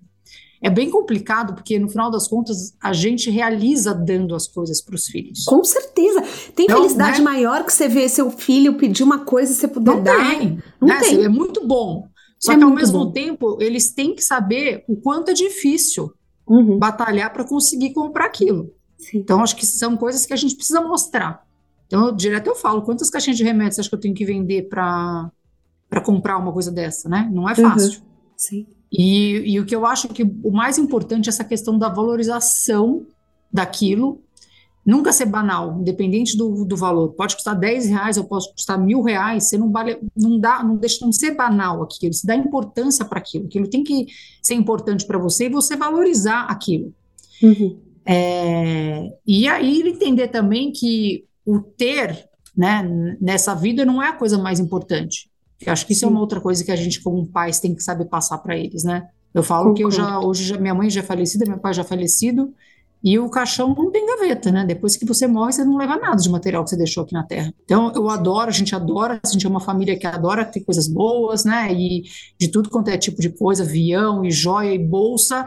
é 0.63 0.69
bem 0.69 0.91
complicado, 0.91 1.55
porque 1.55 1.79
no 1.79 1.89
final 1.89 2.11
das 2.11 2.29
contas 2.29 2.75
a 2.81 2.93
gente 2.93 3.31
realiza 3.31 3.95
dando 3.95 4.35
as 4.35 4.47
coisas 4.47 4.83
para 4.83 4.95
os 4.95 5.07
filhos. 5.07 5.45
Com 5.45 5.65
certeza. 5.65 6.23
Tem 6.55 6.67
então, 6.67 6.77
felicidade 6.79 7.19
né? 7.19 7.25
maior 7.25 7.65
que 7.65 7.73
você 7.73 7.89
ver 7.89 8.09
seu 8.11 8.31
filho 8.31 8.77
pedir 8.77 9.03
uma 9.03 9.21
coisa 9.25 9.53
e 9.53 9.55
você 9.55 9.67
puder 9.67 9.97
não 9.97 10.03
dar. 10.03 10.39
Tem. 10.39 10.63
Não 10.81 10.89
né? 10.89 11.01
tem. 11.01 11.25
É 11.25 11.29
muito 11.29 11.67
bom. 11.67 12.09
Só 12.39 12.53
é 12.53 12.59
que 12.59 12.65
ao 12.65 12.71
mesmo 12.71 13.07
bom. 13.07 13.13
tempo 13.13 13.59
eles 13.61 13.93
têm 13.93 14.15
que 14.15 14.23
saber 14.23 14.85
o 14.87 14.97
quanto 14.97 15.31
é 15.31 15.35
difícil 15.35 16.13
uhum. 16.47 16.79
batalhar 16.79 17.33
para 17.33 17.45
conseguir 17.45 17.95
comprar 17.95 18.27
aquilo. 18.27 18.71
Sim. 18.99 19.19
Então 19.19 19.43
acho 19.43 19.57
que 19.57 19.65
são 19.65 19.97
coisas 19.97 20.27
que 20.27 20.33
a 20.35 20.37
gente 20.37 20.57
precisa 20.57 20.81
mostrar. 20.83 21.43
Então, 21.87 22.15
direto 22.15 22.47
eu 22.47 22.55
falo, 22.55 22.83
quantas 22.83 23.11
caixinhas 23.11 23.37
de 23.37 23.43
remédios 23.43 23.81
acho 23.81 23.89
que 23.89 23.95
eu 23.97 24.01
tenho 24.01 24.15
que 24.15 24.25
vender 24.25 24.69
para 24.69 25.33
comprar 26.05 26.39
uma 26.39 26.53
coisa 26.53 26.71
dessa, 26.71 27.09
né? 27.09 27.29
Não 27.33 27.49
é 27.49 27.55
fácil. 27.55 28.01
Uhum. 28.01 28.07
Sim. 28.37 28.67
E, 28.93 29.53
e 29.53 29.61
o 29.61 29.65
que 29.65 29.75
eu 29.75 29.87
acho 29.87 30.09
que 30.09 30.23
o 30.23 30.51
mais 30.51 30.79
importante 30.79 31.29
é 31.29 31.31
essa 31.31 31.45
questão 31.45 31.79
da 31.79 31.89
valorização 31.89 33.07
daquilo, 33.53 34.21
nunca 34.85 35.13
ser 35.13 35.27
banal, 35.27 35.79
independente 35.81 36.37
do, 36.37 36.65
do 36.65 36.77
valor. 36.77 37.11
Pode 37.11 37.37
custar 37.37 37.59
10 37.59 37.87
reais 37.87 38.17
ou 38.17 38.25
pode 38.25 38.51
custar 38.53 38.79
mil 38.79 39.03
reais, 39.03 39.49
você 39.49 39.57
não, 39.59 39.71
vale, 39.71 39.99
não 40.17 40.39
dá, 40.39 40.63
não 40.63 40.77
deixa 40.77 41.09
de 41.09 41.17
ser 41.17 41.37
banal 41.37 41.83
aquilo, 41.83 42.13
você 42.13 42.27
dá 42.27 42.35
importância 42.35 43.05
para 43.05 43.19
aquilo, 43.19 43.47
aquilo 43.47 43.69
tem 43.69 43.85
que 43.85 44.07
ser 44.43 44.55
importante 44.55 45.07
para 45.07 45.19
você 45.19 45.47
e 45.47 45.51
você 45.51 45.77
valorizar 45.77 46.47
aquilo. 46.47 46.93
Uhum. 47.43 47.79
É, 48.05 49.17
e 49.27 49.47
aí 49.47 49.83
entender 49.83 50.29
também 50.29 50.73
que 50.73 51.25
o 51.47 51.61
ter 51.61 52.29
né, 52.57 53.17
nessa 53.21 53.55
vida 53.55 53.85
não 53.85 54.03
é 54.03 54.09
a 54.09 54.17
coisa 54.17 54.37
mais 54.37 54.59
importante. 54.59 55.30
Eu 55.65 55.73
acho 55.73 55.87
que 55.87 55.93
isso 55.93 56.05
é 56.05 56.09
uma 56.09 56.21
outra 56.21 56.41
coisa 56.41 56.65
que 56.65 56.71
a 56.71 56.77
gente, 56.77 57.03
como 57.03 57.27
pais, 57.27 57.61
tem 57.61 57.75
que 57.75 57.83
saber 57.83 58.07
passar 58.07 58.39
para 58.39 58.57
eles, 58.57 58.83
né? 58.85 59.09
Eu 59.33 59.43
falo 59.43 59.69
Concordo. 59.69 59.77
que 59.77 59.85
eu 59.85 59.91
já, 59.91 60.19
hoje, 60.19 60.45
já, 60.45 60.59
minha 60.59 60.75
mãe 60.75 60.91
já 60.91 61.01
é 61.01 61.05
falecida, 61.05 61.47
meu 61.47 61.59
pai 61.59 61.75
já 61.75 61.83
é 61.83 61.85
falecido, 61.85 62.53
e 63.03 63.19
o 63.19 63.31
caixão 63.31 63.75
não 63.75 63.91
tem 63.91 64.07
gaveta, 64.07 64.51
né? 64.51 64.65
Depois 64.65 64.97
que 64.97 65.07
você 65.07 65.27
morre, 65.27 65.53
você 65.53 65.65
não 65.65 65.77
leva 65.77 65.97
nada 65.97 66.17
de 66.17 66.29
material 66.29 66.63
que 66.65 66.71
você 66.71 66.77
deixou 66.77 67.03
aqui 67.03 67.15
na 67.15 67.23
Terra. 67.23 67.53
Então, 67.65 67.93
eu 67.95 68.11
adoro, 68.11 68.51
a 68.51 68.53
gente 68.53 68.75
adora, 68.75 69.21
a 69.23 69.29
gente 69.29 69.47
é 69.47 69.49
uma 69.49 69.61
família 69.61 69.99
que 69.99 70.07
adora 70.07 70.45
ter 70.45 70.61
coisas 70.61 70.87
boas, 70.87 71.45
né? 71.45 71.73
E 71.73 72.03
de 72.39 72.49
tudo 72.49 72.69
quanto 72.69 72.89
é 72.89 72.99
tipo 72.99 73.21
de 73.21 73.31
coisa, 73.31 73.63
avião 73.63 74.25
e 74.25 74.31
joia 74.31 74.75
e 74.75 74.79
bolsa, 74.79 75.47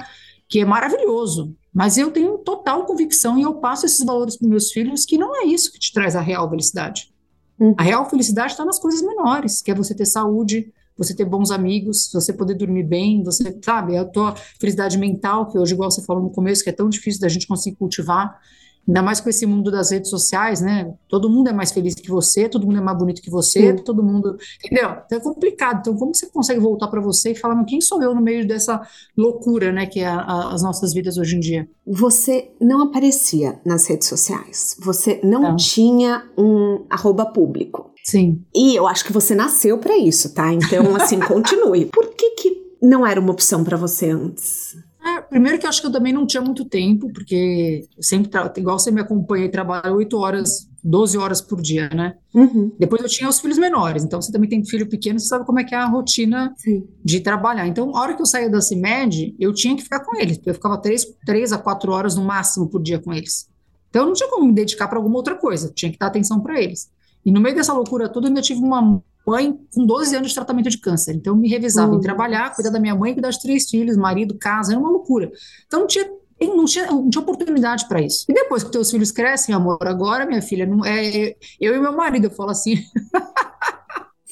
que 0.50 0.60
é 0.60 0.65
maravilhoso. 0.65 1.55
Mas 1.72 1.98
eu 1.98 2.12
tenho 2.12 2.38
total 2.39 2.86
convicção 2.86 3.38
e 3.38 3.43
eu 3.43 3.55
passo 3.55 3.86
esses 3.86 4.03
valores 4.03 4.38
para 4.38 4.48
meus 4.48 4.72
filhos 4.72 5.05
que 5.05 5.17
não 5.17 5.36
é 5.36 5.46
isso 5.46 5.72
que 5.72 5.79
te 5.79 5.91
traz 5.91 6.15
a 6.15 6.22
real 6.22 6.50
felicidade. 6.50 7.12
Uhum. 7.60 7.75
A 7.77 7.83
real 7.83 8.10
felicidade 8.10 8.51
está 8.51 8.65
nas 8.65 8.79
coisas 8.79 9.01
menores, 9.01 9.62
que 9.62 9.72
é 9.72 9.75
você 9.75 9.93
ter 9.93 10.05
saúde, 10.05 10.72
você 10.98 11.15
ter 11.15 11.25
bons 11.25 11.51
amigos, 11.51 12.10
você 12.12 12.31
poder 12.31 12.53
dormir 12.53 12.83
bem, 12.83 13.24
você, 13.24 13.57
sabe, 13.63 13.98
a 13.98 14.05
tua 14.05 14.36
felicidade 14.60 14.98
mental, 14.98 15.48
que 15.50 15.57
hoje, 15.57 15.74
igual 15.74 15.89
você 15.89 16.03
falou 16.03 16.22
no 16.22 16.29
começo, 16.29 16.63
que 16.63 16.69
é 16.69 16.74
tão 16.74 16.89
difícil 16.89 17.22
da 17.22 17.29
gente 17.29 17.48
conseguir 17.48 17.75
cultivar, 17.77 18.39
ainda 18.87 19.01
mais 19.01 19.19
com 19.19 19.29
esse 19.29 19.45
mundo 19.45 19.71
das 19.71 19.91
redes 19.91 20.09
sociais, 20.09 20.61
né? 20.61 20.93
Todo 21.07 21.29
mundo 21.29 21.49
é 21.49 21.53
mais 21.53 21.71
feliz 21.71 21.95
que 21.95 22.09
você, 22.09 22.49
todo 22.49 22.65
mundo 22.65 22.79
é 22.79 22.81
mais 22.81 22.97
bonito 22.97 23.21
que 23.21 23.29
você, 23.29 23.71
Sim. 23.71 23.83
todo 23.83 24.03
mundo, 24.03 24.37
entendeu? 24.63 24.89
Então 25.05 25.17
é 25.17 25.21
complicado. 25.21 25.79
Então 25.79 25.95
como 25.95 26.13
você 26.13 26.27
consegue 26.27 26.59
voltar 26.59 26.87
para 26.87 27.01
você 27.01 27.31
e 27.31 27.35
falar, 27.35 27.63
quem 27.65 27.79
sou 27.79 28.01
eu 28.03 28.13
no 28.13 28.21
meio 28.21 28.47
dessa 28.47 28.81
loucura, 29.17 29.71
né, 29.71 29.85
que 29.85 29.99
é 29.99 30.07
a, 30.07 30.19
a, 30.19 30.53
as 30.53 30.61
nossas 30.61 30.93
vidas 30.93 31.17
hoje 31.17 31.35
em 31.35 31.39
dia? 31.39 31.67
Você 31.85 32.51
não 32.59 32.83
aparecia 32.83 33.59
nas 33.65 33.87
redes 33.87 34.07
sociais. 34.07 34.75
Você 34.81 35.19
não, 35.23 35.41
não. 35.41 35.55
tinha 35.55 36.23
um 36.37 36.85
arroba 36.89 37.25
público. 37.25 37.91
Sim. 38.03 38.43
E 38.53 38.75
eu 38.75 38.85
acho 38.85 39.05
que 39.05 39.13
você 39.13 39.33
nasceu 39.33 39.77
para 39.77 39.97
isso, 39.97 40.33
tá? 40.33 40.53
Então 40.53 40.95
assim, 40.95 41.19
continue. 41.25 41.85
Por 41.85 42.09
que 42.09 42.31
que 42.31 42.63
não 42.81 43.07
era 43.07 43.19
uma 43.19 43.31
opção 43.31 43.63
para 43.63 43.77
você 43.77 44.09
antes? 44.09 44.75
Primeiro 45.33 45.57
que 45.57 45.65
eu 45.65 45.69
acho 45.69 45.81
que 45.81 45.87
eu 45.87 45.91
também 45.91 46.13
não 46.13 46.27
tinha 46.27 46.41
muito 46.41 46.63
tempo, 46.63 47.11
porque 47.11 47.87
eu 47.97 48.03
sempre, 48.03 48.29
igual 48.57 48.77
você 48.77 48.91
me 48.91 49.01
acompanha 49.01 49.45
e 49.45 49.49
trabalha 49.49 49.91
8 49.91 50.15
horas, 50.15 50.69
12 50.83 51.17
horas 51.17 51.41
por 51.41 51.59
dia, 51.59 51.89
né? 51.89 52.13
Uhum. 52.35 52.71
Depois 52.77 53.01
eu 53.01 53.09
tinha 53.09 53.27
os 53.27 53.39
filhos 53.39 53.57
menores, 53.57 54.03
então 54.03 54.21
você 54.21 54.31
também 54.31 54.47
tem 54.47 54.63
filho 54.63 54.87
pequeno, 54.87 55.19
você 55.19 55.25
sabe 55.25 55.43
como 55.43 55.59
é 55.59 55.63
que 55.63 55.73
é 55.73 55.77
a 55.79 55.87
rotina 55.87 56.53
Sim. 56.55 56.87
de 57.03 57.19
trabalhar. 57.19 57.65
Então, 57.65 57.97
a 57.97 58.01
hora 58.01 58.13
que 58.13 58.21
eu 58.21 58.27
saía 58.27 58.47
da 58.47 58.61
CIMED, 58.61 59.35
eu 59.39 59.51
tinha 59.51 59.75
que 59.75 59.81
ficar 59.81 60.01
com 60.01 60.15
eles, 60.15 60.39
eu 60.45 60.53
ficava 60.53 60.77
3, 60.77 61.03
3 61.25 61.51
a 61.51 61.57
4 61.57 61.91
horas 61.91 62.15
no 62.15 62.23
máximo 62.23 62.69
por 62.69 62.79
dia 62.79 62.99
com 62.99 63.11
eles. 63.11 63.49
Então, 63.89 64.03
eu 64.03 64.05
não 64.05 64.13
tinha 64.13 64.29
como 64.29 64.45
me 64.45 64.53
dedicar 64.53 64.87
para 64.87 64.99
alguma 64.99 65.15
outra 65.15 65.33
coisa, 65.33 65.71
tinha 65.73 65.91
que 65.91 65.97
dar 65.97 66.07
atenção 66.07 66.39
para 66.41 66.61
eles. 66.61 66.91
E 67.25 67.31
no 67.31 67.41
meio 67.41 67.55
dessa 67.55 67.73
loucura 67.73 68.07
toda, 68.07 68.27
eu 68.27 68.29
ainda 68.29 68.41
tive 68.41 68.59
uma 68.59 69.01
mãe 69.25 69.57
com 69.73 69.85
12 69.85 70.15
anos 70.15 70.29
de 70.29 70.35
tratamento 70.35 70.69
de 70.69 70.77
câncer. 70.77 71.15
Então, 71.15 71.33
eu 71.33 71.37
me 71.37 71.49
revezava 71.49 71.91
uhum. 71.91 71.97
em 71.97 72.01
trabalhar, 72.01 72.53
cuidar 72.53 72.69
da 72.69 72.79
minha 72.79 72.95
mãe, 72.95 73.13
cuidar 73.13 73.29
dos 73.29 73.37
três 73.37 73.69
filhos, 73.69 73.95
marido, 73.97 74.37
casa, 74.37 74.73
era 74.73 74.79
uma 74.79 74.89
loucura. 74.89 75.31
Então, 75.65 75.81
não 75.81 75.87
tinha 75.87 76.09
não 76.41 76.65
tinha, 76.65 76.87
não 76.87 77.09
tinha 77.09 77.21
oportunidade 77.21 77.87
para 77.87 78.01
isso. 78.01 78.25
E 78.27 78.33
depois 78.33 78.63
que 78.63 78.71
teus 78.71 78.91
filhos 78.91 79.11
crescem, 79.11 79.55
amor, 79.55 79.77
agora, 79.87 80.25
minha 80.25 80.41
filha, 80.41 80.65
não 80.65 80.83
é 80.83 81.35
eu 81.59 81.75
e 81.75 81.79
meu 81.79 81.93
marido, 81.93 82.25
eu 82.25 82.31
falo 82.31 82.49
assim. 82.49 82.83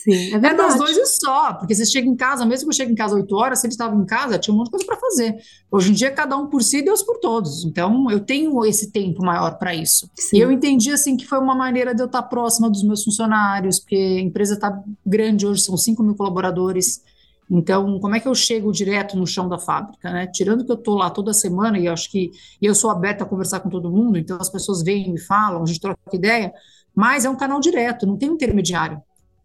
Sim, 0.04 0.34
é 0.34 0.40
verdade. 0.40 0.54
É 0.54 0.58
nós 0.58 0.76
dois 0.78 0.98
e 0.98 1.06
só, 1.06 1.54
porque 1.54 1.76
você 1.76 1.86
chega 1.86 2.08
em 2.08 2.16
casa, 2.16 2.46
mesmo 2.46 2.66
que 2.66 2.74
eu 2.74 2.78
chegue 2.78 2.92
em 2.92 2.96
casa 2.96 3.16
8 3.16 3.36
horas, 3.36 3.60
se 3.60 3.68
eles 3.68 3.76
estavam 3.76 4.02
em 4.02 4.06
casa, 4.06 4.40
tinha 4.40 4.54
um 4.54 4.58
monte 4.58 4.68
de 4.68 4.72
coisa 4.72 4.86
para 4.86 4.98
fazer. 4.98 5.38
Hoje 5.72 5.92
em 5.92 5.94
dia, 5.94 6.12
cada 6.12 6.36
um 6.38 6.48
por 6.48 6.64
si, 6.64 6.82
Deus 6.82 7.04
por 7.04 7.20
todos. 7.20 7.64
Então, 7.66 8.10
eu 8.10 8.20
tenho 8.20 8.66
esse 8.66 8.92
tempo 8.92 9.24
maior 9.24 9.58
para 9.58 9.76
isso. 9.76 10.10
Sim. 10.18 10.38
E 10.38 10.40
eu 10.40 10.52
entendi, 10.52 10.92
assim, 10.92 11.16
que 11.16 11.26
foi 11.26 11.40
uma 11.40 11.56
maneira 11.56 11.94
de 11.94 12.02
eu 12.02 12.08
estar 12.08 12.24
próxima 12.24 12.70
dos 12.70 12.84
meus 12.84 13.04
funcionários, 13.04 13.80
porque 13.80 13.96
a 13.96 14.22
empresa 14.22 14.56
está 14.56 14.82
grande 15.06 15.46
hoje, 15.46 15.62
são 15.62 15.78
5 15.78 16.02
mil 16.02 16.16
colaboradores. 16.16 17.02
Então, 17.50 18.00
como 18.00 18.16
é 18.16 18.20
que 18.20 18.28
eu 18.28 18.34
chego 18.34 18.72
direto 18.72 19.18
no 19.18 19.28
chão 19.28 19.50
da 19.50 19.60
fábrica, 19.60 20.10
né? 20.10 20.26
Tirando 20.28 20.64
que 20.64 20.72
eu 20.72 20.78
estou 20.78 20.96
lá 20.96 21.10
toda 21.10 21.34
semana 21.34 21.78
e 21.78 21.86
eu 21.86 21.92
acho 21.92 22.10
que 22.10 22.32
e 22.62 22.66
eu 22.66 22.74
sou 22.74 22.90
aberta 22.90 23.26
a 23.26 23.28
conversar 23.28 23.60
com 23.60 23.70
todo 23.70 23.92
mundo, 23.92 24.18
então 24.18 24.38
as 24.40 24.50
pessoas 24.50 24.82
vêm 24.82 25.10
e 25.10 25.12
me 25.12 25.20
falam, 25.20 25.62
a 25.62 25.66
gente 25.66 25.82
troca 25.82 26.00
ideia, 26.14 26.54
mas 26.96 27.26
é 27.26 27.30
um 27.30 27.36
canal 27.36 27.60
direto, 27.60 28.08
não 28.08 28.18
tem 28.18 28.30
um 28.30 28.36
intermediário. 28.36 29.02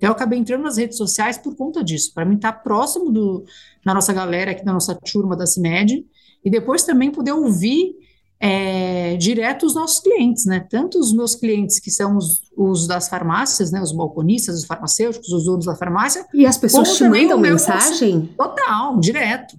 Então, 0.07 0.13
eu 0.13 0.17
acabei 0.17 0.39
entrando 0.39 0.63
nas 0.63 0.77
redes 0.77 0.97
sociais 0.97 1.37
por 1.37 1.57
conta 1.57 1.83
disso, 1.83 2.13
para 2.15 2.25
mim 2.25 2.37
estar 2.37 2.53
tá 2.53 2.59
próximo 2.59 3.11
do, 3.11 3.45
da 3.85 3.93
nossa 3.93 4.13
galera 4.13 4.53
aqui, 4.53 4.65
da 4.65 4.73
nossa 4.73 4.95
turma 4.95 5.37
da 5.37 5.47
CIMED, 5.47 6.07
e 6.45 6.49
depois 6.51 6.85
também 6.85 7.11
poder 7.11 7.33
ouvir 7.33 7.97
é, 8.39 9.17
direto 9.17 9.67
os 9.67 9.75
nossos 9.75 9.99
clientes, 9.99 10.47
né? 10.47 10.65
Tanto 10.71 11.01
os 11.01 11.13
meus 11.13 11.35
clientes, 11.35 11.81
que 11.81 11.91
são 11.91 12.17
os, 12.17 12.43
os, 12.57 12.87
das 12.87 13.09
farmácias, 13.09 13.73
né? 13.73 13.83
Os 13.83 13.91
balconistas, 13.91 14.61
os 14.61 14.65
farmacêuticos, 14.65 15.33
os 15.33 15.45
donos 15.45 15.67
da 15.67 15.75
farmácia. 15.75 16.25
E 16.33 16.47
as 16.47 16.57
pessoas 16.57 16.97
te 16.97 17.03
mandam 17.03 17.39
mensagem? 17.39 18.33
Total, 18.37 19.01
direto 19.01 19.57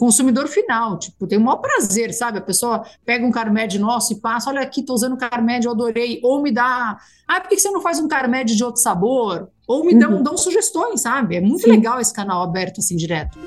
consumidor 0.00 0.48
final, 0.48 0.98
tipo, 0.98 1.26
tem 1.26 1.36
o 1.36 1.42
maior 1.42 1.58
prazer, 1.58 2.14
sabe? 2.14 2.38
A 2.38 2.40
pessoa 2.40 2.82
pega 3.04 3.26
um 3.26 3.30
Carmed 3.30 3.78
nosso 3.78 4.14
e 4.14 4.16
passa, 4.16 4.48
olha 4.48 4.62
aqui, 4.62 4.82
tô 4.82 4.94
usando 4.94 5.14
Carmed, 5.14 5.66
eu 5.66 5.72
adorei, 5.72 6.18
ou 6.24 6.40
me 6.40 6.50
dá, 6.50 6.98
ah, 7.28 7.40
por 7.42 7.50
que 7.50 7.58
você 7.58 7.70
não 7.70 7.82
faz 7.82 8.00
um 8.00 8.08
Carmed 8.08 8.56
de 8.56 8.64
outro 8.64 8.80
sabor? 8.80 9.50
Ou 9.70 9.84
me 9.84 9.94
dão, 9.94 10.14
uhum. 10.14 10.22
dão 10.24 10.36
sugestões, 10.36 11.02
sabe? 11.02 11.36
É 11.36 11.40
muito 11.40 11.62
Sim. 11.62 11.70
legal 11.70 12.00
esse 12.00 12.12
canal 12.12 12.42
aberto 12.42 12.80
assim, 12.80 12.96
direto. 12.96 13.38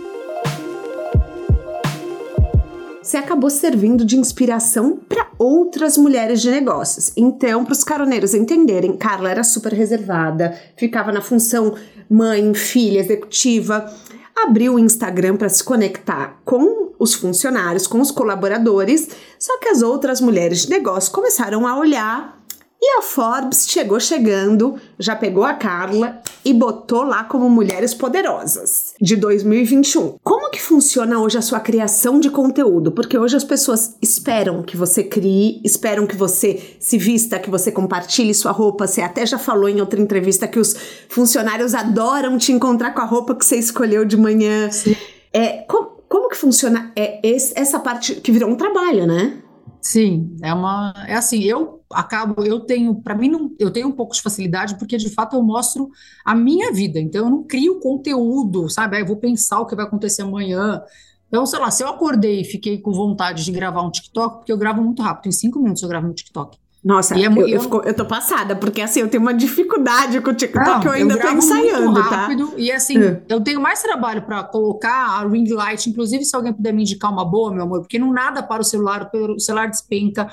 Você 3.01 3.17
acabou 3.17 3.49
servindo 3.49 4.05
de 4.05 4.17
inspiração 4.17 4.95
para 5.09 5.27
outras 5.37 5.97
mulheres 5.97 6.41
de 6.41 6.49
negócios. 6.49 7.11
Então, 7.17 7.65
para 7.65 7.73
os 7.73 7.83
caroneiros 7.83 8.33
entenderem, 8.33 8.95
Carla 8.95 9.31
era 9.31 9.43
super 9.43 9.73
reservada, 9.73 10.57
ficava 10.77 11.11
na 11.11 11.21
função 11.21 11.75
mãe, 12.09 12.53
filha, 12.53 13.01
executiva 13.01 13.93
abriu 14.35 14.75
o 14.75 14.79
Instagram 14.79 15.37
para 15.37 15.49
se 15.49 15.63
conectar 15.63 16.39
com 16.43 16.91
os 16.99 17.13
funcionários, 17.13 17.87
com 17.87 17.99
os 18.01 18.11
colaboradores, 18.11 19.09
só 19.37 19.59
que 19.59 19.69
as 19.69 19.81
outras 19.81 20.19
mulheres 20.19 20.63
de 20.63 20.69
negócio 20.69 21.11
começaram 21.11 21.67
a 21.67 21.77
olhar 21.77 22.42
e 22.85 22.99
a 22.99 23.01
Forbes 23.01 23.65
chegou 23.69 23.97
chegando, 23.97 24.75
já 24.99 25.15
pegou 25.15 25.45
a 25.45 25.53
Carla 25.53 26.21
e 26.43 26.53
botou 26.53 27.03
lá 27.03 27.23
como 27.23 27.49
Mulheres 27.49 27.93
Poderosas 27.93 28.93
de 28.99 29.15
2021. 29.15 30.17
Como 30.21 30.49
que 30.49 30.61
funciona 30.61 31.17
hoje 31.21 31.37
a 31.37 31.41
sua 31.41 31.61
criação 31.61 32.19
de 32.19 32.29
conteúdo? 32.29 32.91
Porque 32.91 33.17
hoje 33.17 33.37
as 33.37 33.43
pessoas 33.45 33.95
esperam 34.01 34.61
que 34.61 34.75
você 34.75 35.01
crie, 35.01 35.61
esperam 35.63 36.05
que 36.05 36.17
você 36.17 36.75
se 36.77 36.97
vista, 36.97 37.39
que 37.39 37.49
você 37.49 37.71
compartilhe 37.71 38.33
sua 38.33 38.51
roupa. 38.51 38.85
Você 38.85 38.99
até 38.99 39.25
já 39.25 39.37
falou 39.37 39.69
em 39.69 39.79
outra 39.79 40.01
entrevista 40.01 40.45
que 40.45 40.59
os 40.59 40.75
funcionários 41.07 41.73
adoram 41.73 42.37
te 42.37 42.51
encontrar 42.51 42.91
com 42.91 42.99
a 42.99 43.05
roupa 43.05 43.33
que 43.33 43.45
você 43.45 43.55
escolheu 43.55 44.03
de 44.03 44.17
manhã. 44.17 44.69
Sim. 44.69 44.93
É, 45.31 45.59
como, 45.69 45.87
como 46.09 46.27
que 46.27 46.35
funciona 46.35 46.91
é, 46.97 47.21
esse, 47.23 47.53
essa 47.55 47.79
parte 47.79 48.15
que 48.15 48.29
virou 48.29 48.49
um 48.49 48.55
trabalho, 48.55 49.07
né? 49.07 49.37
Sim, 49.85 50.37
é 50.41 50.53
uma. 50.53 50.93
É 51.07 51.15
assim, 51.15 51.41
eu 51.43 51.83
acabo, 51.91 52.43
eu 52.45 52.61
tenho, 52.61 52.95
para 53.01 53.15
mim, 53.15 53.27
não, 53.27 53.53
eu 53.59 53.69
tenho 53.69 53.87
um 53.89 53.91
pouco 53.91 54.15
de 54.15 54.21
facilidade, 54.21 54.77
porque 54.77 54.95
de 54.95 55.09
fato 55.09 55.35
eu 55.35 55.43
mostro 55.43 55.89
a 56.23 56.33
minha 56.33 56.71
vida, 56.71 56.99
então 56.99 57.25
eu 57.25 57.29
não 57.29 57.43
crio 57.43 57.79
conteúdo, 57.81 58.69
sabe? 58.69 58.95
Aí 58.95 59.01
eu 59.03 59.05
vou 59.07 59.17
pensar 59.17 59.59
o 59.59 59.65
que 59.65 59.75
vai 59.75 59.85
acontecer 59.85 60.21
amanhã. 60.21 60.81
Então, 61.27 61.45
sei 61.45 61.59
lá, 61.59 61.69
se 61.69 61.83
eu 61.83 61.89
acordei 61.89 62.41
e 62.41 62.45
fiquei 62.45 62.79
com 62.79 62.91
vontade 62.93 63.43
de 63.43 63.51
gravar 63.51 63.81
um 63.81 63.91
TikTok, 63.91 64.37
porque 64.37 64.51
eu 64.53 64.57
gravo 64.57 64.81
muito 64.81 65.01
rápido, 65.01 65.27
em 65.27 65.31
cinco 65.33 65.59
minutos 65.59 65.83
eu 65.83 65.89
gravo 65.89 66.07
um 66.07 66.13
TikTok. 66.13 66.57
Nossa, 66.83 67.15
é, 67.15 67.27
eu, 67.27 67.31
eu, 67.31 67.47
eu, 67.47 67.83
eu, 67.83 67.93
tô 67.93 68.05
passada, 68.05 68.57
porque 68.57 68.81
assim, 68.81 68.99
eu 68.99 69.07
tenho 69.07 69.23
uma 69.23 69.33
dificuldade 69.33 70.19
com 70.19 70.31
o 70.31 70.33
TikTok, 70.33 70.83
não, 70.83 70.83
eu 70.83 70.91
ainda 70.91 71.13
eu 71.13 71.21
tô 71.21 71.29
ensaiando, 71.29 71.91
muito 71.91 72.09
tá? 72.09 72.15
rápido, 72.15 72.53
E 72.57 72.69
assim, 72.71 73.01
é. 73.01 73.21
eu 73.29 73.39
tenho 73.39 73.61
mais 73.61 73.81
trabalho 73.81 74.23
para 74.23 74.43
colocar 74.43 75.21
a 75.21 75.25
ring 75.25 75.47
light, 75.47 75.89
inclusive 75.89 76.25
se 76.25 76.35
alguém 76.35 76.51
puder 76.51 76.73
me 76.73 76.81
indicar 76.81 77.09
uma 77.09 77.23
boa, 77.23 77.53
meu 77.53 77.63
amor, 77.63 77.79
porque 77.79 77.97
não 77.97 78.11
nada 78.11 78.43
para 78.43 78.61
o 78.61 78.65
celular, 78.65 79.09
o 79.13 79.39
celular 79.39 79.69
despenca. 79.69 80.29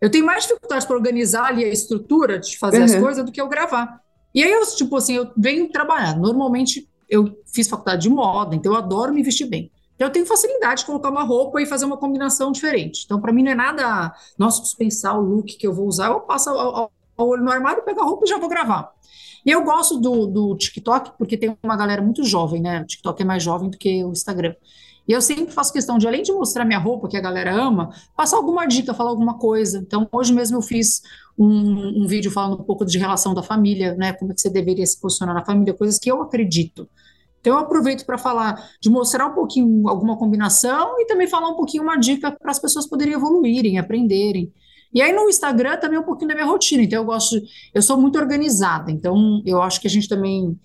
Eu 0.00 0.10
tenho 0.10 0.24
mais 0.24 0.44
dificuldade 0.44 0.86
para 0.86 0.96
organizar 0.96 1.44
ali 1.44 1.62
a 1.64 1.68
estrutura 1.68 2.38
de 2.38 2.58
fazer 2.58 2.78
uhum. 2.78 2.84
as 2.84 2.94
coisas 2.94 3.22
do 3.22 3.30
que 3.30 3.40
eu 3.40 3.48
gravar. 3.48 4.00
E 4.34 4.42
aí 4.42 4.50
eu, 4.50 4.64
tipo 4.74 4.96
assim, 4.96 5.16
eu 5.16 5.30
venho 5.36 5.68
trabalhar. 5.68 6.16
Normalmente 6.16 6.88
eu 7.10 7.36
fiz 7.52 7.68
faculdade 7.68 8.02
de 8.02 8.08
moda, 8.08 8.56
então 8.56 8.72
eu 8.72 8.78
adoro 8.78 9.12
me 9.12 9.22
vestir 9.22 9.46
bem. 9.46 9.70
Então, 10.00 10.08
eu 10.08 10.12
tenho 10.14 10.24
facilidade 10.24 10.80
de 10.80 10.86
colocar 10.86 11.10
uma 11.10 11.22
roupa 11.22 11.60
e 11.60 11.66
fazer 11.66 11.84
uma 11.84 11.98
combinação 11.98 12.50
diferente. 12.50 13.02
Então, 13.04 13.20
para 13.20 13.34
mim, 13.34 13.42
não 13.42 13.52
é 13.52 13.54
nada, 13.54 14.14
nossa, 14.38 14.56
preciso 14.56 14.78
pensar 14.78 15.18
o 15.18 15.20
look 15.20 15.58
que 15.58 15.66
eu 15.66 15.74
vou 15.74 15.86
usar. 15.86 16.06
Eu 16.06 16.20
passo 16.20 16.50
o 16.50 16.88
olho 17.22 17.44
no 17.44 17.50
armário, 17.50 17.82
pego 17.82 18.00
a 18.00 18.04
roupa 18.04 18.24
e 18.24 18.28
já 18.30 18.38
vou 18.38 18.48
gravar. 18.48 18.94
E 19.44 19.50
eu 19.50 19.62
gosto 19.62 19.98
do, 19.98 20.26
do 20.26 20.56
TikTok 20.56 21.18
porque 21.18 21.36
tem 21.36 21.54
uma 21.62 21.76
galera 21.76 22.00
muito 22.00 22.24
jovem, 22.24 22.62
né? 22.62 22.80
O 22.80 22.86
TikTok 22.86 23.20
é 23.20 23.24
mais 23.26 23.42
jovem 23.42 23.68
do 23.68 23.76
que 23.76 24.02
o 24.02 24.10
Instagram. 24.10 24.54
E 25.06 25.12
eu 25.12 25.20
sempre 25.20 25.52
faço 25.52 25.70
questão 25.70 25.98
de, 25.98 26.08
além 26.08 26.22
de 26.22 26.32
mostrar 26.32 26.64
minha 26.64 26.78
roupa, 26.78 27.06
que 27.06 27.18
a 27.18 27.20
galera 27.20 27.54
ama, 27.54 27.90
passar 28.16 28.38
alguma 28.38 28.64
dica, 28.64 28.94
falar 28.94 29.10
alguma 29.10 29.36
coisa. 29.36 29.80
Então, 29.86 30.08
hoje 30.10 30.32
mesmo 30.32 30.56
eu 30.56 30.62
fiz 30.62 31.02
um, 31.36 32.04
um 32.04 32.06
vídeo 32.06 32.30
falando 32.30 32.58
um 32.58 32.64
pouco 32.64 32.86
de 32.86 32.96
relação 32.96 33.34
da 33.34 33.42
família, 33.42 33.94
né? 33.96 34.14
Como 34.14 34.32
é 34.32 34.34
que 34.34 34.40
você 34.40 34.48
deveria 34.48 34.86
se 34.86 34.98
posicionar 34.98 35.34
na 35.34 35.44
família, 35.44 35.74
coisas 35.74 35.98
que 35.98 36.10
eu 36.10 36.22
acredito. 36.22 36.88
Então, 37.40 37.54
eu 37.54 37.58
aproveito 37.58 38.04
para 38.04 38.18
falar, 38.18 38.70
de 38.80 38.90
mostrar 38.90 39.26
um 39.26 39.34
pouquinho 39.34 39.88
alguma 39.88 40.16
combinação 40.16 41.00
e 41.00 41.06
também 41.06 41.26
falar 41.26 41.48
um 41.48 41.56
pouquinho 41.56 41.82
uma 41.82 41.96
dica 41.96 42.30
para 42.30 42.50
as 42.50 42.58
pessoas 42.58 42.86
poderem 42.86 43.14
evoluírem, 43.14 43.78
aprenderem. 43.78 44.52
E 44.92 45.00
aí 45.00 45.12
no 45.12 45.28
Instagram 45.28 45.78
também 45.78 45.98
um 45.98 46.02
pouquinho 46.02 46.28
da 46.28 46.34
minha 46.34 46.46
rotina. 46.46 46.82
Então, 46.82 47.00
eu 47.00 47.04
gosto, 47.04 47.40
eu 47.72 47.80
sou 47.80 47.96
muito 47.96 48.18
organizada. 48.18 48.90
Então, 48.90 49.42
eu 49.46 49.62
acho 49.62 49.80
que 49.80 49.86
a 49.86 49.90
gente 49.90 50.08
também. 50.08 50.58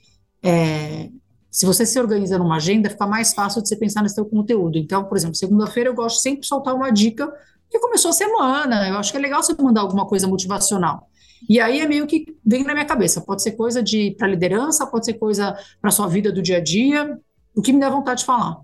É, 0.44 1.10
se 1.50 1.65
você 1.65 1.86
se 1.86 1.98
organiza 1.98 2.38
numa 2.38 2.58
agenda, 2.58 2.89
fica 2.89 3.08
mais 3.08 3.34
fácil 3.34 3.62
de 3.62 3.70
você 3.70 3.77
pensar 3.77 4.01
nesse 4.03 4.15
seu 4.15 4.25
conteúdo. 4.25 4.77
Então, 4.77 5.05
por 5.05 5.15
exemplo, 5.15 5.36
segunda-feira 5.36 5.89
eu 5.89 5.96
gosto 5.96 6.20
sempre 6.20 6.41
de 6.41 6.48
soltar 6.48 6.75
uma 6.75 6.91
dica 6.91 7.32
que 7.70 7.79
começou 7.79 8.10
a 8.10 8.13
semana. 8.13 8.89
Eu 8.89 8.98
acho 8.98 9.12
que 9.12 9.17
é 9.17 9.22
legal 9.22 9.41
você 9.41 9.55
mandar 9.62 9.82
alguma 9.82 10.05
coisa 10.05 10.27
motivacional. 10.27 11.10
E 11.49 11.59
aí 11.59 11.79
é 11.79 11.87
meio 11.87 12.07
que 12.07 12.25
vem 12.45 12.63
na 12.63 12.73
minha 12.73 12.85
cabeça. 12.85 13.21
Pode 13.21 13.41
ser 13.41 13.51
coisa 13.51 13.81
de 13.81 14.15
para 14.17 14.27
liderança, 14.27 14.85
pode 14.87 15.05
ser 15.05 15.13
coisa 15.13 15.57
para 15.81 15.91
sua 15.91 16.07
vida 16.07 16.31
do 16.31 16.41
dia 16.41 16.57
a 16.57 16.61
dia, 16.61 17.19
o 17.55 17.61
que 17.61 17.71
me 17.71 17.79
dá 17.79 17.89
vontade 17.89 18.21
de 18.21 18.25
falar. 18.25 18.59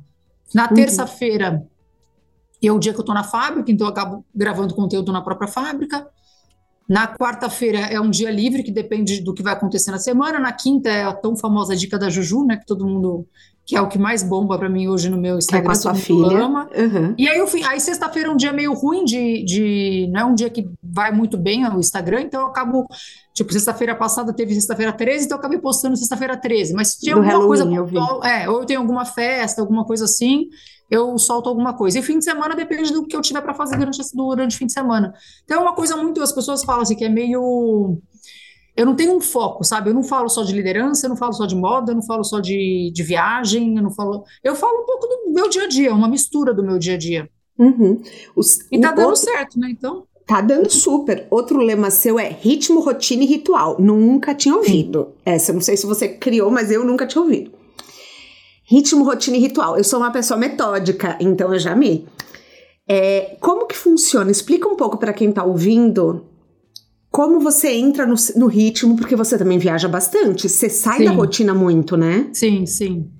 Na 0.53 0.67
uhum. 0.67 0.73
terça-feira 0.73 1.65
é 2.61 2.71
o 2.71 2.79
dia 2.79 2.93
que 2.93 2.99
eu 2.99 3.03
estou 3.03 3.15
na 3.15 3.23
fábrica, 3.23 3.71
então 3.71 3.87
eu 3.87 3.91
acabo 3.91 4.25
gravando 4.33 4.75
conteúdo 4.75 5.11
na 5.11 5.21
própria 5.21 5.47
fábrica. 5.47 6.07
Na 6.87 7.07
quarta-feira 7.07 7.79
é 7.79 7.99
um 8.01 8.09
dia 8.09 8.29
livre, 8.29 8.63
que 8.63 8.71
depende 8.71 9.21
do 9.21 9.33
que 9.33 9.41
vai 9.41 9.53
acontecer 9.53 9.91
na 9.91 9.97
semana. 9.97 10.39
Na 10.39 10.51
quinta 10.51 10.89
é 10.89 11.03
a 11.03 11.13
tão 11.13 11.37
famosa 11.37 11.75
dica 11.75 11.97
da 11.97 12.09
Juju, 12.09 12.45
né? 12.45 12.57
Que 12.57 12.65
todo 12.65 12.85
mundo 12.85 13.25
que 13.71 13.77
é 13.77 13.81
o 13.81 13.87
que 13.87 13.97
mais 13.97 14.21
bomba 14.21 14.59
para 14.59 14.67
mim 14.67 14.89
hoje 14.89 15.09
no 15.09 15.15
meu 15.15 15.37
Instagram. 15.37 15.61
É 15.61 15.65
com 15.65 15.71
a 15.71 15.75
sua 15.75 15.95
filha. 15.95 16.45
Uhum. 16.45 17.15
E 17.17 17.25
aí, 17.25 17.37
eu 17.37 17.47
fui, 17.47 17.63
aí 17.63 17.79
sexta-feira 17.79 18.27
é 18.27 18.31
um 18.31 18.35
dia 18.35 18.51
meio 18.51 18.73
ruim 18.73 19.05
de, 19.05 19.45
de. 19.45 20.09
Não 20.11 20.19
é 20.19 20.25
um 20.25 20.35
dia 20.35 20.49
que 20.49 20.69
vai 20.83 21.09
muito 21.13 21.37
bem 21.37 21.65
o 21.65 21.79
Instagram, 21.79 22.23
então 22.23 22.41
eu 22.41 22.47
acabo. 22.47 22.85
Tipo, 23.33 23.53
sexta-feira 23.53 23.95
passada 23.95 24.33
teve 24.33 24.53
sexta-feira 24.55 24.91
13, 24.91 25.23
então 25.23 25.37
eu 25.37 25.39
acabei 25.39 25.57
postando 25.57 25.95
sexta-feira 25.95 26.35
13. 26.35 26.73
Mas 26.73 26.89
se 26.89 26.99
tinha 26.99 27.15
alguma 27.15 27.31
Halloween, 27.31 27.77
coisa 27.77 28.27
é, 28.27 28.49
ou 28.49 28.59
eu 28.59 28.65
tenho 28.65 28.81
alguma 28.81 29.05
festa, 29.05 29.61
alguma 29.61 29.85
coisa 29.85 30.03
assim, 30.03 30.49
eu 30.89 31.17
solto 31.17 31.47
alguma 31.47 31.73
coisa. 31.73 31.97
E 31.97 32.01
fim 32.01 32.19
de 32.19 32.25
semana 32.25 32.53
depende 32.53 32.91
do 32.91 33.05
que 33.05 33.15
eu 33.15 33.21
tiver 33.21 33.39
para 33.39 33.53
fazer 33.53 33.77
durante, 33.77 34.01
durante 34.13 34.55
o 34.57 34.59
fim 34.59 34.65
de 34.65 34.73
semana. 34.73 35.13
Então 35.45 35.59
é 35.59 35.61
uma 35.61 35.73
coisa 35.73 35.95
muito. 35.95 36.21
As 36.21 36.33
pessoas 36.33 36.61
falam 36.65 36.81
assim 36.81 36.97
que 36.97 37.05
é 37.05 37.09
meio 37.09 38.01
eu 38.75 38.85
não 38.85 38.95
tenho 38.95 39.15
um 39.15 39.21
foco, 39.21 39.63
sabe? 39.63 39.89
Eu 39.89 39.93
não 39.93 40.03
falo 40.03 40.29
só 40.29 40.43
de 40.43 40.53
liderança, 40.53 41.05
eu 41.05 41.09
não 41.09 41.17
falo 41.17 41.33
só 41.33 41.45
de 41.45 41.55
moda, 41.55 41.91
eu 41.91 41.95
não 41.95 42.03
falo 42.03 42.23
só 42.23 42.39
de, 42.39 42.91
de 42.93 43.03
viagem, 43.03 43.75
eu 43.75 43.83
não 43.83 43.91
falo. 43.91 44.23
Eu 44.43 44.55
falo 44.55 44.81
um 44.81 44.85
pouco 44.85 45.07
do 45.07 45.33
meu 45.33 45.49
dia 45.49 45.63
a 45.63 45.67
dia, 45.67 45.93
uma 45.93 46.07
mistura 46.07 46.53
do 46.53 46.63
meu 46.63 46.79
dia 46.79 46.95
a 46.95 46.97
dia. 46.97 47.29
Uhum. 47.59 48.01
Os, 48.35 48.59
e 48.71 48.79
tá 48.79 48.91
dando 48.91 49.07
outro, 49.07 49.21
certo, 49.21 49.59
né? 49.59 49.69
Então. 49.71 50.05
Tá 50.25 50.39
dando 50.39 50.69
super. 50.69 51.27
Outro 51.29 51.59
lema 51.59 51.91
seu 51.91 52.17
é 52.17 52.29
ritmo, 52.29 52.79
rotina 52.79 53.23
e 53.23 53.27
ritual. 53.27 53.75
Nunca 53.79 54.33
tinha 54.33 54.55
ouvido. 54.55 55.09
Essa, 55.25 55.51
não 55.51 55.59
sei 55.59 55.75
se 55.75 55.85
você 55.85 56.07
criou, 56.07 56.49
mas 56.49 56.71
eu 56.71 56.85
nunca 56.85 57.05
tinha 57.05 57.21
ouvido. 57.21 57.51
Ritmo, 58.63 59.03
rotina 59.03 59.35
e 59.35 59.41
ritual. 59.41 59.77
Eu 59.77 59.83
sou 59.83 59.99
uma 59.99 60.11
pessoa 60.11 60.39
metódica, 60.39 61.17
então 61.19 61.53
eu 61.53 61.59
já 61.59 61.73
amei. 61.73 62.05
É, 62.87 63.35
como 63.41 63.67
que 63.67 63.75
funciona? 63.75 64.31
Explica 64.31 64.67
um 64.67 64.75
pouco 64.75 64.97
para 64.97 65.11
quem 65.11 65.31
tá 65.31 65.43
ouvindo 65.43 66.25
como 67.11 67.41
você 67.41 67.73
entra 67.73 68.07
no, 68.07 68.15
no, 68.37 68.47
ritmo, 68.47 68.95
porque 68.95 69.17
você 69.17 69.37
também 69.37 69.59
viaja 69.59 69.87
bastante, 69.89 70.47
você 70.47 70.69
sai 70.69 70.99
sim. 70.99 71.05
da 71.05 71.11
rotina 71.11 71.53
muito, 71.53 71.97
né? 71.97 72.29
Sim, 72.31 72.65
sim. 72.65 73.11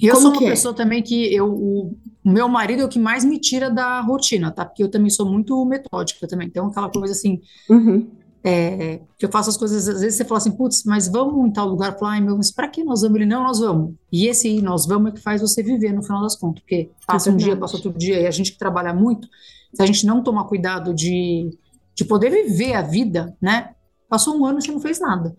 E 0.00 0.06
eu 0.06 0.14
como 0.14 0.28
sou 0.28 0.40
uma 0.40 0.46
é? 0.46 0.50
pessoa 0.50 0.74
também 0.74 1.02
que 1.02 1.32
eu, 1.32 1.46
o, 1.46 1.94
o, 2.24 2.30
meu 2.30 2.48
marido 2.48 2.80
é 2.80 2.84
o 2.86 2.88
que 2.88 2.98
mais 2.98 3.22
me 3.22 3.38
tira 3.38 3.70
da 3.70 4.00
rotina, 4.00 4.50
tá? 4.50 4.64
Porque 4.64 4.82
eu 4.82 4.90
também 4.90 5.10
sou 5.10 5.30
muito 5.30 5.62
metódica 5.66 6.26
também. 6.26 6.48
Então, 6.48 6.68
aquela 6.68 6.90
coisa 6.90 7.12
assim, 7.12 7.42
uhum. 7.68 8.08
é, 8.42 9.00
que 9.18 9.26
eu 9.26 9.30
faço 9.30 9.50
as 9.50 9.58
coisas, 9.58 9.86
às 9.86 10.00
vezes 10.00 10.16
você 10.16 10.24
fala 10.24 10.38
assim, 10.38 10.50
putz, 10.50 10.84
mas 10.84 11.06
vamos 11.06 11.46
em 11.46 11.52
tal 11.52 11.68
lugar? 11.68 11.98
Fala, 11.98 12.12
ai 12.12 12.22
meu, 12.22 12.34
mas 12.34 12.50
pra 12.50 12.66
que 12.66 12.82
nós 12.82 13.02
vamos? 13.02 13.16
Ele, 13.16 13.26
não, 13.26 13.42
nós 13.42 13.60
vamos. 13.60 13.94
E 14.10 14.26
esse 14.26 14.62
nós 14.62 14.86
vamos 14.86 15.12
é 15.12 15.14
que 15.14 15.20
faz 15.20 15.42
você 15.42 15.62
viver 15.62 15.92
no 15.92 16.02
final 16.02 16.22
das 16.22 16.34
contas, 16.34 16.62
porque 16.62 16.88
passa 17.06 17.28
é 17.28 17.32
um 17.32 17.36
dia, 17.36 17.54
passa 17.56 17.76
outro 17.76 17.92
dia, 17.92 18.20
e 18.20 18.26
a 18.26 18.30
gente 18.30 18.52
que 18.52 18.58
trabalha 18.58 18.94
muito, 18.94 19.28
se 19.74 19.82
a 19.82 19.86
gente 19.86 20.06
não 20.06 20.22
tomar 20.22 20.44
cuidado 20.44 20.94
de 20.94 21.50
de 21.94 22.04
poder 22.04 22.30
viver 22.30 22.74
a 22.74 22.82
vida, 22.82 23.36
né? 23.40 23.70
Passou 24.08 24.36
um 24.36 24.44
ano 24.44 24.58
e 24.58 24.62
você 24.62 24.72
não 24.72 24.80
fez 24.80 25.00
nada. 25.00 25.36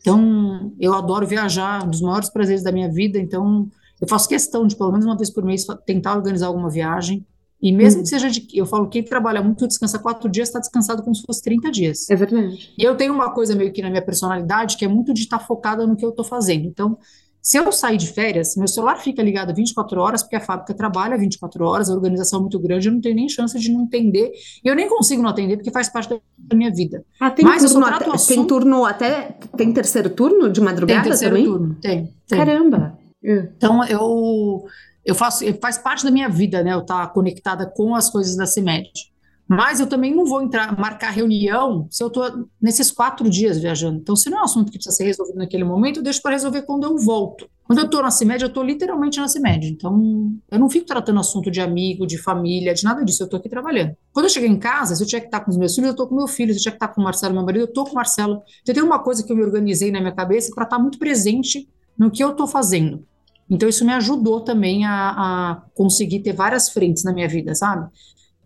Então, 0.00 0.72
eu 0.78 0.94
adoro 0.94 1.26
viajar, 1.26 1.84
um 1.84 1.90
dos 1.90 2.00
maiores 2.00 2.28
prazeres 2.28 2.62
da 2.62 2.70
minha 2.70 2.90
vida. 2.90 3.18
Então, 3.18 3.68
eu 4.00 4.06
faço 4.06 4.28
questão 4.28 4.66
de, 4.66 4.76
pelo 4.76 4.92
menos 4.92 5.04
uma 5.04 5.16
vez 5.16 5.30
por 5.30 5.44
mês, 5.44 5.66
tentar 5.84 6.16
organizar 6.16 6.46
alguma 6.46 6.70
viagem. 6.70 7.26
E 7.60 7.72
mesmo 7.72 7.98
uhum. 7.98 8.02
que 8.04 8.10
seja 8.10 8.30
de. 8.30 8.46
Eu 8.52 8.66
falo, 8.66 8.88
quem 8.88 9.02
trabalha 9.02 9.42
muito, 9.42 9.66
descansa 9.66 9.98
quatro 9.98 10.28
dias, 10.28 10.48
está 10.48 10.60
descansado 10.60 11.02
como 11.02 11.14
se 11.14 11.22
fosse 11.22 11.42
30 11.42 11.70
dias. 11.70 12.06
Verdade. 12.08 12.72
E 12.78 12.84
eu 12.84 12.94
tenho 12.96 13.14
uma 13.14 13.32
coisa 13.32 13.54
meio 13.54 13.72
que 13.72 13.80
na 13.82 13.88
minha 13.88 14.02
personalidade, 14.02 14.76
que 14.76 14.84
é 14.84 14.88
muito 14.88 15.14
de 15.14 15.22
estar 15.22 15.38
focada 15.38 15.86
no 15.86 15.96
que 15.96 16.04
eu 16.04 16.10
estou 16.10 16.24
fazendo. 16.24 16.66
Então, 16.66 16.98
se 17.46 17.56
eu 17.56 17.70
sair 17.70 17.96
de 17.96 18.08
férias, 18.08 18.56
meu 18.56 18.66
celular 18.66 18.96
fica 18.96 19.22
ligado 19.22 19.54
24 19.54 20.00
horas, 20.00 20.20
porque 20.20 20.34
a 20.34 20.40
fábrica 20.40 20.74
trabalha 20.74 21.16
24 21.16 21.64
horas, 21.64 21.88
a 21.88 21.92
organização 21.94 22.40
é 22.40 22.42
muito 22.42 22.58
grande, 22.58 22.88
eu 22.88 22.92
não 22.92 23.00
tenho 23.00 23.14
nem 23.14 23.28
chance 23.28 23.56
de 23.56 23.70
não 23.70 23.82
entender. 23.82 24.32
E 24.64 24.68
eu 24.68 24.74
nem 24.74 24.88
consigo 24.88 25.22
não 25.22 25.30
atender, 25.30 25.56
porque 25.56 25.70
faz 25.70 25.88
parte 25.88 26.20
da 26.36 26.56
minha 26.56 26.74
vida. 26.74 27.04
Ah, 27.20 27.30
tem, 27.30 27.44
Mas 27.44 27.62
turno, 27.62 27.86
até, 27.86 28.10
assunto... 28.10 28.26
tem 28.26 28.46
turno 28.48 28.84
até. 28.84 29.38
Tem 29.56 29.72
terceiro 29.72 30.10
turno 30.10 30.50
de 30.50 30.60
madrugada 30.60 31.02
tem 31.02 31.08
terceiro 31.08 31.36
também? 31.36 31.48
turno, 31.48 31.74
tem. 31.80 32.12
tem. 32.26 32.36
Caramba! 32.36 32.98
Então 33.22 33.84
eu. 33.84 34.64
Eu 35.04 35.14
faço, 35.14 35.44
faz 35.60 35.78
parte 35.78 36.02
da 36.02 36.10
minha 36.10 36.28
vida, 36.28 36.64
né? 36.64 36.74
Eu 36.74 36.80
estar 36.80 37.06
tá 37.06 37.12
conectada 37.12 37.64
com 37.64 37.94
as 37.94 38.10
coisas 38.10 38.34
da 38.34 38.44
CIMED. 38.44 38.90
Mas 39.48 39.78
eu 39.78 39.86
também 39.86 40.14
não 40.14 40.24
vou 40.24 40.42
entrar, 40.42 40.76
marcar 40.76 41.10
reunião 41.10 41.86
se 41.88 42.02
eu 42.02 42.08
estou 42.08 42.48
nesses 42.60 42.90
quatro 42.90 43.30
dias 43.30 43.58
viajando. 43.58 43.98
Então, 43.98 44.16
se 44.16 44.28
não 44.28 44.38
é 44.38 44.40
um 44.40 44.44
assunto 44.44 44.72
que 44.72 44.78
precisa 44.78 44.94
ser 44.94 45.04
resolvido 45.04 45.36
naquele 45.38 45.62
momento, 45.62 45.98
eu 45.98 46.02
deixo 46.02 46.20
para 46.20 46.32
resolver 46.32 46.62
quando 46.62 46.84
eu 46.84 46.98
volto. 46.98 47.48
Quando 47.64 47.78
eu 47.78 47.84
estou 47.84 48.02
na 48.02 48.10
CIMED, 48.10 48.42
eu 48.42 48.48
estou 48.48 48.62
literalmente 48.62 49.20
na 49.20 49.28
CIMED. 49.28 49.68
Então, 49.68 50.32
eu 50.50 50.58
não 50.58 50.68
fico 50.68 50.86
tratando 50.86 51.20
assunto 51.20 51.50
de 51.50 51.60
amigo, 51.60 52.06
de 52.06 52.18
família, 52.18 52.74
de 52.74 52.82
nada 52.82 53.04
disso. 53.04 53.22
Eu 53.22 53.26
estou 53.26 53.38
aqui 53.38 53.48
trabalhando. 53.48 53.96
Quando 54.12 54.26
eu 54.26 54.30
cheguei 54.30 54.48
em 54.48 54.58
casa, 54.58 54.96
se 54.96 55.02
eu 55.02 55.06
tinha 55.06 55.20
que 55.20 55.26
estar 55.26 55.40
com 55.40 55.50
os 55.50 55.56
meus 55.56 55.74
filhos, 55.74 55.88
eu 55.88 55.92
estou 55.92 56.08
com 56.08 56.16
meu 56.16 56.26
filho. 56.26 56.52
Se 56.52 56.58
eu 56.58 56.62
tinha 56.62 56.72
que 56.72 56.76
estar 56.76 56.88
com 56.88 57.00
o 57.00 57.04
Marcelo, 57.04 57.34
meu 57.34 57.44
marido, 57.44 57.62
eu 57.62 57.68
estou 57.68 57.84
com 57.84 57.92
o 57.92 57.94
Marcelo. 57.94 58.42
Então, 58.62 58.74
tem 58.74 58.82
uma 58.82 58.98
coisa 58.98 59.24
que 59.24 59.30
eu 59.30 59.36
me 59.36 59.42
organizei 59.44 59.92
na 59.92 60.00
minha 60.00 60.12
cabeça 60.12 60.50
para 60.54 60.64
estar 60.64 60.78
muito 60.78 60.98
presente 60.98 61.68
no 61.96 62.10
que 62.10 62.22
eu 62.22 62.30
estou 62.30 62.46
fazendo. 62.48 63.04
Então, 63.48 63.68
isso 63.68 63.84
me 63.84 63.92
ajudou 63.92 64.40
também 64.40 64.84
a, 64.84 65.10
a 65.10 65.62
conseguir 65.74 66.20
ter 66.20 66.32
várias 66.32 66.68
frentes 66.68 67.04
na 67.04 67.12
minha 67.12 67.28
vida, 67.28 67.54
sabe? 67.54 67.88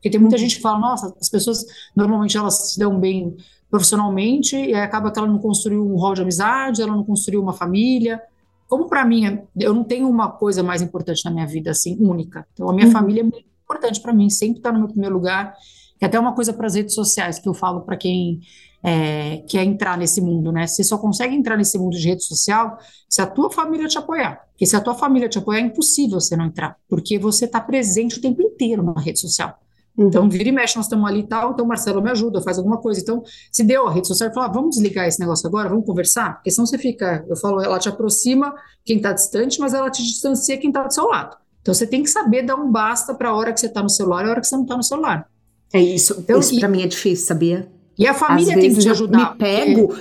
Porque 0.00 0.08
tem 0.08 0.18
muita 0.18 0.38
gente 0.38 0.56
que 0.56 0.62
fala, 0.62 0.78
nossa, 0.78 1.14
as 1.20 1.28
pessoas 1.28 1.62
normalmente 1.94 2.34
elas 2.34 2.72
se 2.72 2.78
dão 2.78 2.98
bem 2.98 3.36
profissionalmente 3.70 4.56
e 4.56 4.74
acaba 4.74 5.12
que 5.12 5.18
ela 5.18 5.28
não 5.28 5.38
construiu 5.38 5.86
um 5.86 5.94
rol 5.96 6.14
de 6.14 6.22
amizade, 6.22 6.80
ela 6.80 6.96
não 6.96 7.04
construiu 7.04 7.42
uma 7.42 7.52
família. 7.52 8.20
Como 8.66 8.88
para 8.88 9.04
mim, 9.04 9.40
eu 9.58 9.74
não 9.74 9.84
tenho 9.84 10.08
uma 10.08 10.30
coisa 10.30 10.62
mais 10.62 10.80
importante 10.80 11.22
na 11.24 11.30
minha 11.30 11.46
vida 11.46 11.70
assim, 11.70 11.96
única. 12.00 12.46
Então 12.54 12.68
a 12.68 12.72
minha 12.72 12.86
uhum. 12.86 12.92
família 12.92 13.20
é 13.20 13.24
muito 13.24 13.44
importante 13.62 14.00
para 14.00 14.12
mim, 14.12 14.30
sempre 14.30 14.58
está 14.58 14.72
no 14.72 14.78
meu 14.78 14.88
primeiro 14.88 15.14
lugar. 15.14 15.54
E 16.00 16.04
até 16.04 16.18
uma 16.18 16.34
coisa 16.34 16.52
para 16.52 16.66
as 16.66 16.74
redes 16.74 16.94
sociais 16.94 17.38
que 17.38 17.48
eu 17.48 17.52
falo 17.52 17.82
para 17.82 17.96
quem 17.96 18.40
é, 18.82 19.38
quer 19.48 19.64
entrar 19.64 19.98
nesse 19.98 20.20
mundo, 20.20 20.50
né? 20.50 20.66
Você 20.66 20.82
só 20.82 20.96
consegue 20.96 21.34
entrar 21.34 21.56
nesse 21.56 21.78
mundo 21.78 21.96
de 21.96 22.08
rede 22.08 22.24
social 22.24 22.78
se 23.08 23.20
a 23.20 23.26
tua 23.26 23.50
família 23.50 23.86
te 23.86 23.98
apoiar. 23.98 24.40
Porque 24.50 24.66
se 24.66 24.74
a 24.74 24.80
tua 24.80 24.94
família 24.94 25.28
te 25.28 25.38
apoiar, 25.38 25.60
é 25.60 25.62
impossível 25.62 26.18
você 26.20 26.36
não 26.36 26.46
entrar, 26.46 26.76
porque 26.88 27.18
você 27.18 27.44
está 27.44 27.60
presente 27.60 28.18
o 28.18 28.20
tempo 28.20 28.42
inteiro 28.42 28.82
na 28.82 28.98
rede 29.00 29.20
social. 29.20 29.58
Então, 29.98 30.28
vira 30.30 30.48
e 30.48 30.52
mexe, 30.52 30.76
nós 30.76 30.86
estamos 30.86 31.08
ali 31.08 31.20
e 31.20 31.26
tal, 31.26 31.52
então 31.52 31.66
Marcelo 31.66 32.00
me 32.00 32.10
ajuda, 32.10 32.40
faz 32.40 32.56
alguma 32.58 32.78
coisa. 32.78 33.00
Então, 33.00 33.22
se 33.52 33.62
deu 33.62 33.86
a 33.86 33.92
rede 33.92 34.08
social, 34.08 34.32
fala, 34.32 34.46
ah, 34.46 34.52
vamos 34.52 34.76
desligar 34.76 35.06
esse 35.06 35.20
negócio 35.20 35.46
agora, 35.46 35.68
vamos 35.68 35.84
conversar? 35.84 36.34
Porque 36.34 36.50
senão 36.50 36.64
você 36.64 36.78
fica, 36.78 37.24
eu 37.28 37.36
falo, 37.36 37.60
ela 37.60 37.78
te 37.78 37.88
aproxima 37.88 38.54
quem 38.84 38.96
está 38.96 39.12
distante, 39.12 39.60
mas 39.60 39.74
ela 39.74 39.90
te 39.90 40.02
distancia 40.02 40.56
quem 40.56 40.70
está 40.70 40.84
do 40.84 40.94
seu 40.94 41.06
lado. 41.06 41.36
Então, 41.60 41.74
você 41.74 41.86
tem 41.86 42.02
que 42.02 42.08
saber 42.08 42.42
dar 42.42 42.56
um 42.56 42.70
basta 42.70 43.12
para 43.14 43.28
a 43.28 43.34
hora 43.34 43.52
que 43.52 43.60
você 43.60 43.66
está 43.66 43.82
no 43.82 43.90
celular 43.90 44.24
e 44.24 44.28
a 44.28 44.30
hora 44.30 44.40
que 44.40 44.46
você 44.46 44.56
não 44.56 44.62
está 44.62 44.76
no 44.76 44.82
celular. 44.82 45.28
É 45.72 45.80
isso, 45.80 46.16
então, 46.18 46.40
isso 46.40 46.58
para 46.58 46.68
mim 46.68 46.82
é 46.82 46.86
difícil, 46.86 47.26
sabia? 47.26 47.68
E 47.98 48.06
a 48.06 48.14
família 48.14 48.54
tem 48.58 48.72
que 48.72 48.80
te 48.80 48.88
ajudar. 48.88 49.18
Eu 49.18 49.32
me 49.32 49.38
pego. 49.38 49.94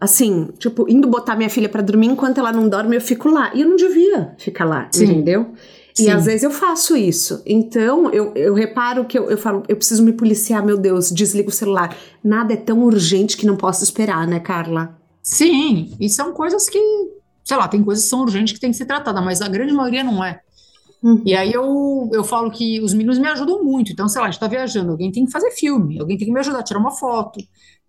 Assim, 0.00 0.48
tipo, 0.58 0.88
indo 0.88 1.06
botar 1.08 1.36
minha 1.36 1.50
filha 1.50 1.68
para 1.68 1.82
dormir 1.82 2.06
enquanto 2.06 2.38
ela 2.38 2.52
não 2.52 2.68
dorme, 2.68 2.96
eu 2.96 3.00
fico 3.00 3.28
lá. 3.28 3.50
E 3.52 3.60
eu 3.60 3.68
não 3.68 3.76
devia 3.76 4.34
ficar 4.38 4.64
lá, 4.64 4.88
Sim. 4.90 5.04
entendeu? 5.04 5.52
E 5.98 6.04
Sim. 6.04 6.10
às 6.10 6.24
vezes 6.24 6.42
eu 6.42 6.50
faço 6.50 6.96
isso. 6.96 7.42
Então, 7.46 8.10
eu, 8.10 8.32
eu 8.34 8.54
reparo 8.54 9.04
que 9.04 9.18
eu, 9.18 9.30
eu 9.30 9.38
falo, 9.38 9.62
eu 9.68 9.76
preciso 9.76 10.02
me 10.02 10.12
policiar, 10.12 10.64
meu 10.64 10.76
Deus, 10.76 11.10
desligo 11.10 11.48
o 11.48 11.52
celular. 11.52 11.96
Nada 12.22 12.54
é 12.54 12.56
tão 12.56 12.82
urgente 12.84 13.36
que 13.36 13.46
não 13.46 13.56
posso 13.56 13.82
esperar, 13.82 14.26
né, 14.26 14.40
Carla? 14.40 14.98
Sim, 15.22 15.94
e 16.00 16.08
são 16.08 16.32
coisas 16.32 16.68
que, 16.68 16.78
sei 17.44 17.56
lá, 17.56 17.68
tem 17.68 17.82
coisas 17.82 18.04
que 18.04 18.10
são 18.10 18.22
urgentes 18.22 18.54
que 18.54 18.60
tem 18.60 18.70
que 18.70 18.76
ser 18.76 18.86
tratada, 18.86 19.20
mas 19.20 19.42
a 19.42 19.48
grande 19.48 19.72
maioria 19.72 20.02
não 20.02 20.24
é. 20.24 20.40
Uhum. 21.02 21.22
E 21.24 21.34
aí 21.34 21.52
eu, 21.52 22.10
eu 22.12 22.22
falo 22.22 22.50
que 22.50 22.80
os 22.80 22.92
meninos 22.92 23.18
me 23.18 23.26
ajudam 23.28 23.64
muito. 23.64 23.92
Então, 23.92 24.08
sei 24.08 24.20
lá, 24.20 24.28
a 24.28 24.30
gente 24.30 24.40
tá 24.40 24.48
viajando, 24.48 24.92
alguém 24.92 25.10
tem 25.10 25.24
que 25.24 25.32
fazer 25.32 25.50
filme, 25.52 25.98
alguém 25.98 26.16
tem 26.16 26.26
que 26.26 26.32
me 26.32 26.40
ajudar 26.40 26.60
a 26.60 26.62
tirar 26.62 26.80
uma 26.80 26.90
foto. 26.90 27.40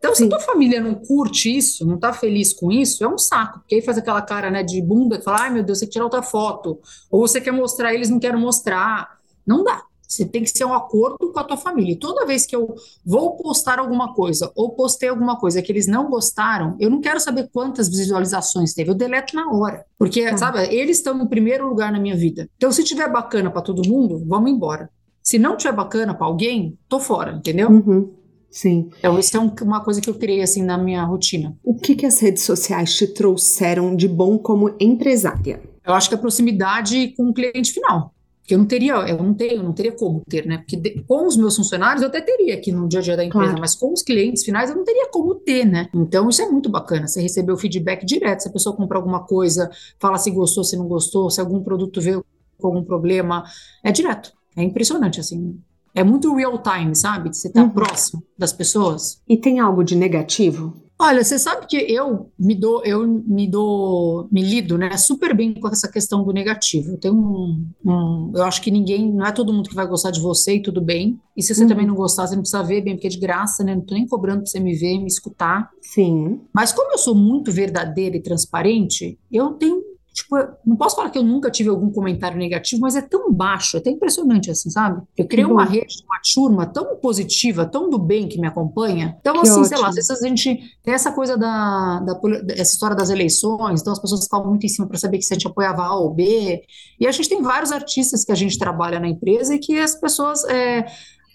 Então, 0.02 0.16
se 0.16 0.24
a 0.24 0.30
tua 0.30 0.40
família 0.40 0.82
não 0.82 0.96
curte 0.96 1.56
isso, 1.56 1.86
não 1.86 1.96
tá 1.96 2.12
feliz 2.12 2.54
com 2.54 2.72
isso, 2.72 3.04
é 3.04 3.08
um 3.08 3.20
saco. 3.20 3.60
Porque 3.60 3.76
aí 3.76 3.82
faz 3.84 4.00
aquela 4.00 4.22
cara, 4.24 4.50
né, 4.50 4.64
de 4.64 4.82
bunda 4.82 5.20
que 5.20 5.24
fala, 5.24 5.42
ai 5.42 5.52
meu 5.52 5.62
Deus, 5.62 5.78
você 5.78 5.86
quer 5.86 5.92
tirar 5.92 6.06
outra 6.06 6.24
foto. 6.24 6.80
Ou 7.12 7.22
você 7.22 7.40
quer 7.40 7.52
mostrar, 7.52 7.94
eles 7.94 8.10
não 8.10 8.20
querem 8.20 8.40
mostrar. 8.40 9.20
Não 9.46 9.64
dá. 9.64 9.84
Você 10.08 10.26
tem 10.26 10.42
que 10.42 10.50
ser 10.50 10.66
um 10.66 10.74
acordo 10.74 11.32
com 11.32 11.40
a 11.40 11.44
tua 11.44 11.56
família. 11.56 11.94
E 11.94 11.96
toda 11.96 12.26
vez 12.26 12.48
que 12.48 12.56
eu 12.56 12.74
vou 13.06 13.38
postar 13.38 13.78
alguma 13.78 14.12
coisa 14.16 14.52
ou 14.56 14.72
postei 14.72 15.08
alguma 15.08 15.40
coisa 15.40 15.62
que 15.62 15.72
eles 15.72 15.86
não 15.86 16.10
gostaram, 16.10 16.76
eu 16.80 16.90
não 16.90 17.00
quero 17.00 17.20
saber 17.20 17.48
quantas 17.54 17.88
visualizações 17.88 18.74
teve. 18.74 18.90
Eu 18.90 18.96
deleto 18.96 19.36
na 19.36 19.52
hora. 19.52 19.86
Porque, 20.00 20.28
tá. 20.32 20.36
sabe, 20.36 20.64
eles 20.76 20.98
estão 20.98 21.14
no 21.14 21.30
primeiro 21.30 21.68
lugar 21.68 21.92
na 21.92 22.00
minha 22.00 22.18
vida. 22.18 22.50
Então, 22.58 22.72
se 22.72 22.84
tiver 22.84 23.10
bacana 23.10 23.52
para 23.52 23.62
todo 23.62 23.88
mundo, 23.88 24.22
vamos 24.28 24.50
embora. 24.50 24.90
Se 25.22 25.38
não 25.38 25.56
tiver 25.56 25.74
bacana 25.74 26.16
para 26.16 26.26
alguém, 26.26 26.76
tô 26.90 27.00
fora, 27.00 27.34
entendeu? 27.34 27.70
Uhum. 27.70 28.12
Sim. 28.52 28.90
Então, 29.00 29.18
isso 29.18 29.36
é 29.36 29.40
um, 29.40 29.52
uma 29.62 29.82
coisa 29.82 30.02
que 30.02 30.10
eu 30.10 30.14
criei 30.14 30.42
assim 30.42 30.62
na 30.62 30.78
minha 30.78 31.04
rotina. 31.04 31.56
O 31.64 31.74
que, 31.74 31.96
que 31.96 32.06
as 32.06 32.20
redes 32.20 32.44
sociais 32.44 32.94
te 32.94 33.08
trouxeram 33.08 33.96
de 33.96 34.08
bom 34.08 34.38
como 34.38 34.76
empresária? 34.80 35.62
Eu 35.86 35.94
acho 35.94 36.10
que 36.10 36.16
a 36.16 36.18
proximidade 36.18 37.14
com 37.16 37.30
o 37.30 37.34
cliente 37.34 37.72
final. 37.72 38.14
Porque 38.42 38.56
eu 38.56 38.58
não 38.58 38.66
teria, 38.66 38.94
eu 38.94 39.18
não 39.18 39.34
tenho, 39.34 39.64
não 39.64 39.72
teria 39.72 39.92
como 39.92 40.22
ter, 40.28 40.46
né? 40.46 40.58
Porque 40.58 40.76
de, 40.76 41.02
com 41.04 41.26
os 41.26 41.38
meus 41.38 41.56
funcionários 41.56 42.02
eu 42.02 42.10
até 42.10 42.20
teria 42.20 42.56
aqui 42.56 42.72
no 42.72 42.88
dia 42.88 43.00
a 43.00 43.04
dia 43.04 43.16
da 43.16 43.24
empresa, 43.24 43.46
claro. 43.46 43.62
mas 43.62 43.76
com 43.76 43.94
os 43.94 44.02
clientes 44.02 44.44
finais 44.44 44.70
eu 44.70 44.76
não 44.76 44.84
teria 44.84 45.10
como 45.10 45.36
ter, 45.36 45.64
né? 45.64 45.88
Então 45.94 46.28
isso 46.28 46.42
é 46.42 46.50
muito 46.50 46.70
bacana. 46.70 47.08
Você 47.08 47.22
receber 47.22 47.52
o 47.54 47.58
feedback 47.58 48.06
direto, 48.06 48.42
se 48.42 48.50
a 48.50 48.52
pessoa 48.52 48.76
compra 48.76 48.98
alguma 48.98 49.24
coisa, 49.24 49.70
fala 50.00 50.18
se 50.18 50.30
gostou, 50.32 50.64
se 50.64 50.76
não 50.76 50.88
gostou, 50.88 51.30
se 51.30 51.40
algum 51.40 51.64
produto 51.64 52.02
veio 52.02 52.26
com 52.60 52.68
algum 52.68 52.84
problema, 52.84 53.44
é 53.84 53.92
direto. 53.92 54.34
É 54.58 54.64
impressionante, 54.64 55.20
assim. 55.20 55.58
É 55.94 56.04
muito 56.04 56.34
real 56.36 56.62
time, 56.62 56.96
sabe? 56.96 57.34
Você 57.34 57.52
tá 57.52 57.64
uhum. 57.64 57.70
próximo 57.70 58.24
das 58.38 58.54
pessoas. 58.54 59.22
E 59.28 59.38
tem 59.38 59.60
algo 59.60 59.84
de 59.84 59.96
negativo? 59.96 60.82
Olha, 61.04 61.24
você 61.24 61.40
sabe 61.40 61.66
que 61.66 61.78
eu 61.78 62.30
me 62.38 62.54
dou, 62.54 62.84
eu 62.86 63.08
me 63.08 63.50
dou, 63.50 64.28
me 64.32 64.44
lido, 64.44 64.78
né, 64.78 64.96
super 64.98 65.36
bem 65.36 65.52
com 65.56 65.68
essa 65.68 65.92
questão 65.92 66.24
do 66.24 66.32
negativo. 66.32 66.92
Eu 66.92 66.98
tenho 67.00 67.16
um, 67.16 67.66
um, 67.84 68.32
eu 68.36 68.44
acho 68.44 68.62
que 68.62 68.70
ninguém, 68.70 69.12
não 69.12 69.26
é 69.26 69.32
todo 69.32 69.52
mundo 69.52 69.68
que 69.68 69.74
vai 69.74 69.88
gostar 69.88 70.12
de 70.12 70.22
você 70.22 70.58
e 70.58 70.62
tudo 70.62 70.80
bem. 70.80 71.20
E 71.36 71.42
se 71.42 71.56
você 71.56 71.64
uhum. 71.64 71.70
também 71.70 71.88
não 71.88 71.96
gostar, 71.96 72.28
você 72.28 72.36
não 72.36 72.44
precisa 72.44 72.62
ver 72.62 72.82
bem, 72.82 72.94
porque 72.94 73.08
é 73.08 73.10
de 73.10 73.20
graça, 73.20 73.64
né? 73.64 73.74
Não 73.74 73.82
tô 73.82 73.96
nem 73.96 74.06
cobrando 74.06 74.44
pra 74.44 74.46
você 74.46 74.60
me 74.60 74.76
ver, 74.76 75.00
me 75.00 75.08
escutar. 75.08 75.72
Sim. 75.82 76.40
Mas 76.54 76.72
como 76.72 76.92
eu 76.92 77.00
sou 77.00 77.16
muito 77.16 77.52
verdadeira 77.52 78.16
e 78.16 78.22
transparente, 78.22 79.18
eu 79.32 79.54
tenho 79.54 79.81
Tipo, 80.22 80.36
não 80.64 80.76
posso 80.76 80.96
falar 80.96 81.10
que 81.10 81.18
eu 81.18 81.24
nunca 81.24 81.50
tive 81.50 81.70
algum 81.70 81.90
comentário 81.90 82.38
negativo, 82.38 82.82
mas 82.82 82.96
é 82.96 83.02
tão 83.02 83.34
baixo, 83.34 83.78
é 83.78 83.80
até 83.80 83.90
impressionante, 83.90 84.52
assim, 84.52 84.70
sabe? 84.70 85.02
Eu 85.18 85.28
criei 85.28 85.46
uma 85.46 85.66
rede, 85.66 86.04
uma 86.06 86.20
turma 86.34 86.66
tão 86.68 86.96
positiva, 86.98 87.66
tão 87.66 87.90
do 87.90 87.98
bem 87.98 88.28
que 88.28 88.40
me 88.40 88.46
acompanha. 88.46 89.18
Então, 89.20 89.34
que 89.34 89.42
assim, 89.42 89.52
ótimo. 89.52 89.66
sei 89.66 89.78
lá, 89.80 89.88
às 89.90 89.96
vezes 89.96 90.12
a 90.12 90.28
gente 90.28 90.78
tem 90.84 90.94
essa 90.94 91.12
coisa 91.12 91.36
da, 91.36 92.00
da, 92.02 92.20
essa 92.52 92.74
história 92.74 92.96
das 92.96 93.10
eleições, 93.10 93.82
então 93.82 93.92
as 93.92 94.00
pessoas 94.00 94.24
ficavam 94.24 94.50
muito 94.50 94.64
em 94.66 94.70
cima 94.70 94.88
para 94.88 94.98
saber 94.98 95.18
que 95.18 95.24
se 95.24 95.34
a 95.34 95.36
gente 95.36 95.48
apoiava 95.48 95.84
A 95.84 95.96
ou 95.96 96.14
B. 96.14 96.62
E 97.00 97.08
a 97.08 97.12
gente 97.12 97.28
tem 97.28 97.42
vários 97.42 97.72
artistas 97.72 98.24
que 98.24 98.32
a 98.32 98.36
gente 98.36 98.60
trabalha 98.60 99.00
na 99.00 99.08
empresa 99.08 99.56
e 99.56 99.60
que 99.60 99.80
as 99.80 99.96
pessoas. 99.96 100.44
É, 100.46 100.86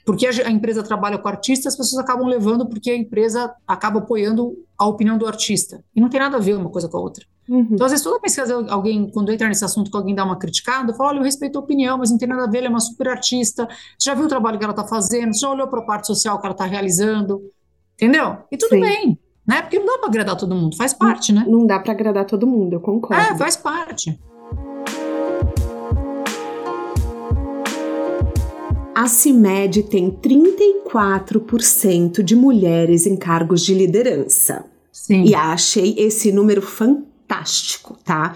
porque 0.04 0.24
a, 0.24 0.50
empresa 0.50 0.84
trabalha 0.84 1.18
com 1.18 1.26
artista, 1.26 1.68
as 1.68 1.76
pessoas 1.76 2.00
acabam 2.00 2.28
levando 2.28 2.68
porque 2.68 2.92
a 2.92 2.96
empresa 2.96 3.52
acaba 3.66 3.98
apoiando 3.98 4.56
a 4.78 4.86
opinião 4.86 5.18
do 5.18 5.26
artista. 5.26 5.82
E 5.96 6.00
não 6.00 6.08
tem 6.08 6.20
nada 6.20 6.36
a 6.36 6.40
ver 6.40 6.54
uma 6.54 6.70
coisa 6.70 6.88
com 6.88 6.96
a 6.96 7.00
outra. 7.00 7.26
Uhum. 7.48 7.68
Então, 7.70 7.86
às 7.86 7.92
vezes, 7.92 8.04
toda 8.04 8.20
vez 8.20 8.34
que 8.34 8.40
alguém, 8.70 9.10
quando 9.10 9.32
entra 9.32 9.48
nesse 9.48 9.64
assunto, 9.64 9.90
que 9.90 9.96
alguém 9.96 10.14
dá 10.14 10.24
uma 10.24 10.36
criticada, 10.36 10.92
eu 10.92 10.96
falo, 10.96 11.10
olha, 11.10 11.18
eu 11.18 11.22
respeito 11.22 11.56
a 11.56 11.60
opinião, 11.60 11.98
mas 11.98 12.10
não 12.10 12.18
tem 12.18 12.28
nada 12.28 12.44
a 12.44 12.50
ver, 12.50 12.58
ela 12.58 12.66
é 12.66 12.70
uma 12.70 12.80
super 12.80 13.08
artista, 13.08 13.68
você 13.98 14.10
já 14.10 14.14
viu 14.14 14.24
o 14.24 14.28
trabalho 14.28 14.58
que 14.58 14.64
ela 14.64 14.72
está 14.72 14.84
fazendo, 14.84 15.32
você 15.32 15.40
já 15.40 15.50
olhou 15.50 15.68
para 15.68 15.80
a 15.80 15.84
parte 15.84 16.06
social 16.06 16.40
que 16.40 16.46
ela 16.46 16.54
está 16.54 16.64
realizando, 16.64 17.42
entendeu? 17.94 18.38
E 18.50 18.56
tudo 18.56 18.70
Sim. 18.70 18.80
bem, 18.80 19.18
né? 19.46 19.62
Porque 19.62 19.78
não 19.78 19.86
dá 19.86 19.98
para 19.98 20.08
agradar 20.08 20.36
todo 20.36 20.54
mundo, 20.54 20.76
faz 20.76 20.92
parte, 20.92 21.32
não, 21.32 21.42
né? 21.42 21.48
Não 21.48 21.66
dá 21.66 21.78
para 21.78 21.92
agradar 21.92 22.24
todo 22.24 22.46
mundo, 22.46 22.74
eu 22.74 22.80
concordo. 22.80 23.22
É, 23.22 23.36
faz 23.36 23.56
parte. 23.56 24.18
A 28.94 29.08
CIMED 29.08 29.82
tem 29.84 30.10
34% 30.10 32.22
de 32.22 32.34
mulheres 32.34 33.06
em 33.06 33.14
cargos 33.14 33.62
de 33.62 33.74
liderança. 33.74 34.64
Sim. 34.90 35.24
E 35.24 35.34
achei 35.34 35.94
esse 35.98 36.32
número 36.32 36.62
fantástico, 36.62 37.15
tá? 38.04 38.34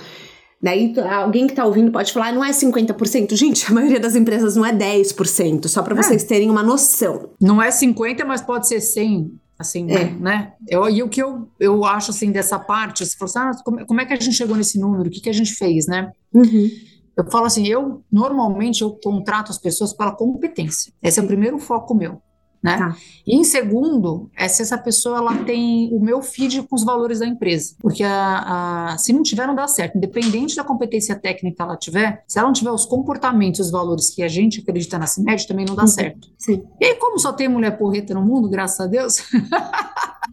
Daí 0.62 0.94
alguém 0.98 1.46
que 1.46 1.54
tá 1.54 1.64
ouvindo 1.64 1.90
pode 1.90 2.12
falar, 2.12 2.32
não 2.32 2.44
é 2.44 2.50
50%. 2.50 3.34
Gente, 3.34 3.66
a 3.66 3.72
maioria 3.72 3.98
das 3.98 4.14
empresas 4.14 4.56
não 4.56 4.64
é 4.64 4.72
10%, 4.72 5.68
só 5.68 5.82
para 5.82 5.98
é. 5.98 6.02
vocês 6.02 6.24
terem 6.24 6.50
uma 6.50 6.62
noção. 6.62 7.30
Não 7.40 7.62
é 7.62 7.70
50, 7.70 8.24
mas 8.26 8.42
pode 8.42 8.68
ser 8.68 8.80
100, 8.80 9.32
assim, 9.58 9.90
é. 9.90 10.10
né? 10.10 10.52
Eu, 10.68 10.88
e 10.90 11.02
o 11.02 11.08
que 11.08 11.22
eu, 11.22 11.48
eu 11.58 11.84
acho, 11.84 12.10
assim, 12.10 12.30
dessa 12.30 12.58
parte, 12.58 13.06
se 13.06 13.16
fosse, 13.16 13.38
ah, 13.38 13.52
como, 13.64 13.86
como, 13.86 14.00
é 14.02 14.04
que 14.04 14.12
a 14.12 14.16
gente 14.16 14.36
chegou 14.36 14.54
nesse 14.54 14.78
número? 14.78 15.08
O 15.08 15.10
que, 15.10 15.20
que 15.20 15.30
a 15.30 15.34
gente 15.34 15.54
fez, 15.54 15.86
né? 15.86 16.12
Uhum. 16.32 16.68
Eu 17.16 17.30
falo 17.30 17.46
assim, 17.46 17.66
eu, 17.66 18.02
normalmente, 18.12 18.82
eu 18.82 18.90
contrato 19.02 19.50
as 19.50 19.58
pessoas 19.58 19.94
pela 19.94 20.12
competência. 20.12 20.92
Esse 21.02 21.20
é 21.20 21.22
o 21.22 21.26
primeiro 21.26 21.58
foco 21.58 21.94
meu 21.94 22.20
né? 22.62 22.76
Tá. 22.76 22.96
E 23.26 23.36
em 23.36 23.44
segundo, 23.44 24.30
é 24.36 24.46
se 24.48 24.62
essa 24.62 24.76
pessoa 24.76 25.18
ela 25.18 25.44
tem 25.44 25.88
o 25.92 26.00
meu 26.00 26.20
feed 26.20 26.62
com 26.62 26.76
os 26.76 26.84
valores 26.84 27.20
da 27.20 27.26
empresa, 27.26 27.74
porque 27.80 28.02
a, 28.02 28.92
a, 28.92 28.98
se 28.98 29.12
não 29.12 29.22
tiver 29.22 29.46
não 29.46 29.54
dá 29.54 29.66
certo, 29.66 29.96
independente 29.96 30.56
da 30.56 30.64
competência 30.64 31.14
técnica 31.14 31.56
que 31.56 31.62
ela 31.62 31.76
tiver, 31.76 32.22
se 32.26 32.38
ela 32.38 32.48
não 32.48 32.52
tiver 32.52 32.70
os 32.70 32.84
comportamentos, 32.84 33.60
os 33.60 33.70
valores 33.70 34.10
que 34.10 34.22
a 34.22 34.28
gente 34.28 34.60
acredita 34.60 34.98
na 34.98 35.06
CIMED, 35.06 35.46
também 35.46 35.64
não 35.64 35.74
dá 35.74 35.86
certo. 35.86 36.28
Sim. 36.38 36.62
E 36.80 36.84
aí, 36.84 36.94
como 36.96 37.18
só 37.18 37.32
tem 37.32 37.48
mulher 37.48 37.78
porreta 37.78 38.14
no 38.14 38.22
mundo, 38.22 38.48
graças 38.48 38.80
a 38.80 38.86
Deus, 38.86 39.16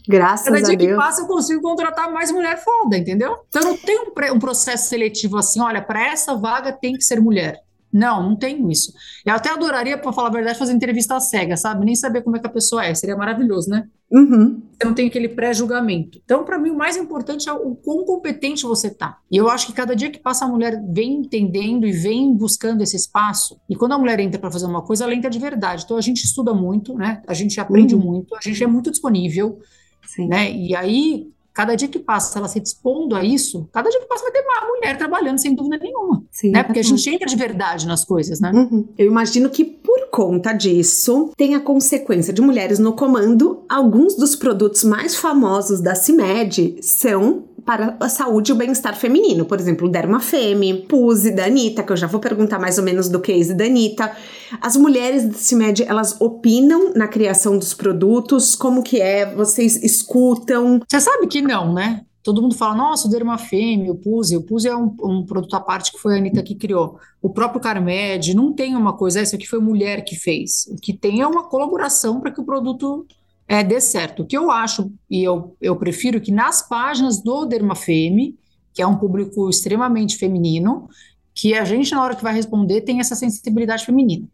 Graças 0.07 0.45
Cada 0.45 0.59
a 0.59 0.61
dia 0.61 0.77
Deus. 0.77 0.91
que 0.91 0.95
passa, 0.95 1.21
eu 1.21 1.27
consigo 1.27 1.61
contratar 1.61 2.11
mais 2.11 2.31
mulher 2.31 2.61
foda, 2.63 2.97
entendeu? 2.97 3.37
Então, 3.49 3.61
não 3.61 3.77
tem 3.77 3.99
um, 3.99 4.35
um 4.35 4.39
processo 4.39 4.87
seletivo 4.87 5.37
assim, 5.37 5.59
olha, 5.59 5.81
para 5.81 6.07
essa 6.07 6.35
vaga 6.35 6.71
tem 6.71 6.93
que 6.93 7.03
ser 7.03 7.19
mulher. 7.19 7.61
Não, 7.91 8.21
não 8.21 8.35
tenho 8.35 8.69
isso. 8.69 8.93
Eu 9.25 9.33
até 9.33 9.49
adoraria, 9.49 9.97
para 9.97 10.11
falar 10.11 10.27
a 10.27 10.31
verdade, 10.31 10.59
fazer 10.59 10.73
entrevista 10.73 11.19
cega, 11.19 11.55
sabe? 11.55 11.85
Nem 11.85 11.95
saber 11.95 12.21
como 12.21 12.35
é 12.35 12.39
que 12.39 12.47
a 12.47 12.51
pessoa 12.51 12.85
é. 12.85 12.93
Seria 12.93 13.15
maravilhoso, 13.15 13.69
né? 13.69 13.87
Uhum. 14.11 14.61
Você 14.71 14.87
não 14.87 14.93
tem 14.93 15.07
aquele 15.07 15.29
pré-julgamento. 15.29 16.19
Então, 16.23 16.43
para 16.43 16.57
mim, 16.57 16.69
o 16.69 16.77
mais 16.77 16.95
importante 16.97 17.49
é 17.49 17.53
o 17.53 17.75
quão 17.75 18.05
competente 18.05 18.63
você 18.63 18.89
tá. 18.89 19.17
E 19.31 19.37
eu 19.37 19.49
acho 19.49 19.67
que 19.67 19.73
cada 19.73 19.95
dia 19.95 20.09
que 20.09 20.19
passa, 20.19 20.45
a 20.45 20.47
mulher 20.47 20.81
vem 20.89 21.19
entendendo 21.19 21.85
e 21.85 21.91
vem 21.91 22.33
buscando 22.33 22.81
esse 22.81 22.95
espaço. 22.95 23.59
E 23.69 23.75
quando 23.75 23.93
a 23.93 23.97
mulher 23.97 24.19
entra 24.19 24.39
para 24.39 24.51
fazer 24.51 24.65
uma 24.65 24.81
coisa, 24.81 25.03
ela 25.03 25.13
entra 25.13 25.29
de 25.29 25.39
verdade. 25.39 25.83
Então, 25.83 25.97
a 25.97 26.01
gente 26.01 26.23
estuda 26.23 26.53
muito, 26.53 26.93
né? 26.93 27.21
A 27.27 27.33
gente 27.33 27.59
aprende 27.59 27.95
uhum. 27.95 28.01
muito, 28.01 28.35
a 28.35 28.41
gente 28.41 28.63
é 28.63 28.67
muito 28.67 28.91
disponível. 28.91 29.59
Sim. 30.05 30.27
Né? 30.27 30.51
E 30.51 30.75
aí, 30.75 31.29
Cada 31.57 31.73
dia 31.73 31.87
que 31.87 31.97
passa, 31.97 32.37
ela 32.37 32.47
se 32.47 32.59
dispondo 32.59 33.15
a 33.15 33.23
isso, 33.23 33.67
cada 33.73 33.89
dia 33.89 33.99
que 33.99 34.05
passa 34.05 34.21
vai 34.21 34.31
ter 34.31 34.41
uma 34.41 34.75
mulher 34.75 34.95
trabalhando, 34.95 35.39
sem 35.39 35.55
dúvida 35.55 35.79
nenhuma. 35.79 36.23
Sim, 36.29 36.51
né? 36.51 36.61
Porque 36.61 36.77
a 36.77 36.83
gente 36.83 37.09
entra 37.09 37.25
de 37.25 37.35
verdade 37.35 37.87
nas 37.87 38.05
coisas, 38.05 38.39
né? 38.39 38.51
Uhum. 38.53 38.87
Eu 38.95 39.07
imagino 39.07 39.49
que 39.49 39.65
por 39.65 40.07
conta 40.11 40.53
disso, 40.53 41.31
tem 41.35 41.55
a 41.55 41.59
consequência 41.59 42.31
de 42.31 42.43
mulheres 42.43 42.77
no 42.77 42.93
comando. 42.93 43.63
Alguns 43.67 44.13
dos 44.15 44.35
produtos 44.35 44.83
mais 44.83 45.15
famosos 45.15 45.81
da 45.81 45.95
CIMED 45.95 46.77
são 46.79 47.45
para 47.65 47.97
a 47.99 48.07
saúde 48.07 48.51
e 48.51 48.53
o 48.53 48.55
bem-estar 48.55 48.95
feminino. 48.95 49.43
Por 49.43 49.59
exemplo, 49.59 49.89
Dermafeme, 49.89 50.85
Puse 50.87 51.31
da 51.31 51.45
Anitta, 51.45 51.81
que 51.81 51.91
eu 51.91 51.97
já 51.97 52.05
vou 52.05 52.19
perguntar 52.19 52.59
mais 52.59 52.77
ou 52.77 52.83
menos 52.83 53.09
do 53.09 53.19
case 53.19 53.55
da 53.55 53.65
Anitta. 53.65 54.15
As 54.61 54.75
mulheres 54.75 55.25
da 55.25 55.33
CIMED, 55.33 55.83
elas 55.83 56.19
opinam 56.21 56.93
na 56.93 57.07
criação 57.07 57.57
dos 57.57 57.73
produtos? 57.73 58.55
Como 58.55 58.81
que 58.81 59.01
é? 59.01 59.33
Vocês 59.35 59.81
escutam? 59.83 60.79
Você 60.87 60.99
sabe 61.01 61.27
que 61.27 61.41
não, 61.41 61.73
né? 61.73 62.05
Todo 62.23 62.41
mundo 62.41 62.55
fala, 62.55 62.75
nossa, 62.75 63.07
o 63.07 63.11
Dermafeme, 63.11 63.89
o 63.89 63.95
Puse. 63.95 64.35
O 64.35 64.43
Puse 64.43 64.67
é 64.67 64.75
um, 64.75 64.93
um, 65.01 65.25
produto 65.25 65.55
à 65.55 65.61
parte 65.61 65.91
que 65.91 65.97
foi 65.97 66.15
a 66.15 66.17
Anitta 66.17 66.43
que 66.43 66.55
criou. 66.55 66.99
O 67.21 67.29
próprio 67.29 67.61
Carmed, 67.61 68.33
não 68.33 68.51
tem 68.51 68.75
uma 68.75 68.91
coisa, 68.91 69.21
isso 69.21 69.35
aqui 69.35 69.47
foi 69.47 69.59
mulher 69.59 70.03
que 70.03 70.15
fez. 70.15 70.67
O 70.69 70.75
que 70.75 70.91
tem 70.91 71.21
é 71.21 71.27
uma 71.27 71.45
colaboração 71.45 72.19
para 72.19 72.31
que 72.31 72.41
o 72.41 72.43
produto 72.43 73.05
é, 73.47 73.63
dê 73.63 73.79
certo. 73.79 74.23
O 74.23 74.25
que 74.25 74.37
eu 74.37 74.51
acho, 74.51 74.91
e 75.09 75.23
eu, 75.23 75.55
eu 75.61 75.75
prefiro 75.77 76.19
que 76.19 76.31
nas 76.31 76.61
páginas 76.67 77.21
do 77.21 77.45
Dermafeme, 77.45 78.37
que 78.73 78.81
é 78.81 78.87
um 78.87 78.97
público 78.97 79.49
extremamente 79.49 80.17
feminino, 80.17 80.89
que 81.33 81.53
a 81.53 81.63
gente, 81.63 81.93
na 81.93 82.03
hora 82.03 82.15
que 82.15 82.23
vai 82.23 82.33
responder, 82.33 82.81
tem 82.81 82.99
essa 82.99 83.15
sensibilidade 83.15 83.85
feminina. 83.85 84.27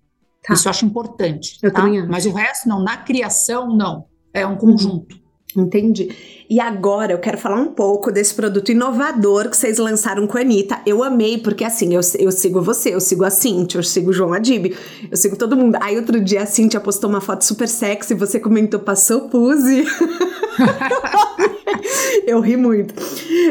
Tá. 0.44 0.54
Isso 0.54 0.68
eu 0.68 0.70
acho 0.70 0.86
importante. 0.86 1.58
Eu 1.62 1.72
tá? 1.72 1.82
também 1.82 2.06
Mas 2.08 2.26
o 2.26 2.32
resto, 2.32 2.68
não. 2.68 2.84
Na 2.84 2.98
criação, 2.98 3.76
não. 3.76 4.06
é 4.34 4.46
um 4.46 4.56
conjunto. 4.56 5.24
Entendi. 5.56 6.10
E 6.50 6.60
agora 6.60 7.14
eu 7.14 7.20
quero 7.20 7.38
falar 7.38 7.58
um 7.58 7.74
pouco 7.74 8.12
desse 8.12 8.34
produto 8.34 8.72
inovador 8.72 9.50
que 9.50 9.58
vocês 9.58 9.78
lançaram 9.78 10.26
com 10.26 10.38
a 10.38 10.42
Anitta. 10.42 10.80
Eu 10.86 11.04
amei, 11.04 11.38
porque 11.38 11.64
assim, 11.64 11.94
eu, 11.94 12.02
eu 12.18 12.32
sigo 12.32 12.62
você, 12.62 12.94
eu 12.94 13.00
sigo 13.00 13.24
a 13.24 13.30
Cintia, 13.30 13.80
eu 13.80 13.84
sigo 13.84 14.10
o 14.10 14.14
João 14.14 14.34
Adib, 14.34 14.76
eu 15.10 15.18
sigo 15.18 15.36
todo 15.36 15.56
mundo. 15.56 15.78
Aí 15.80 15.96
outro 15.96 16.20
dia 16.20 16.42
a 16.42 16.46
Cintia 16.46 16.80
postou 16.80 17.10
uma 17.10 17.22
foto 17.22 17.44
super 17.44 17.68
sexy, 17.68 18.16
você 18.16 18.40
comentou, 18.40 18.80
passou 18.80 19.30
puse. 19.30 19.86
eu 22.26 22.40
ri 22.40 22.58
muito. 22.58 22.94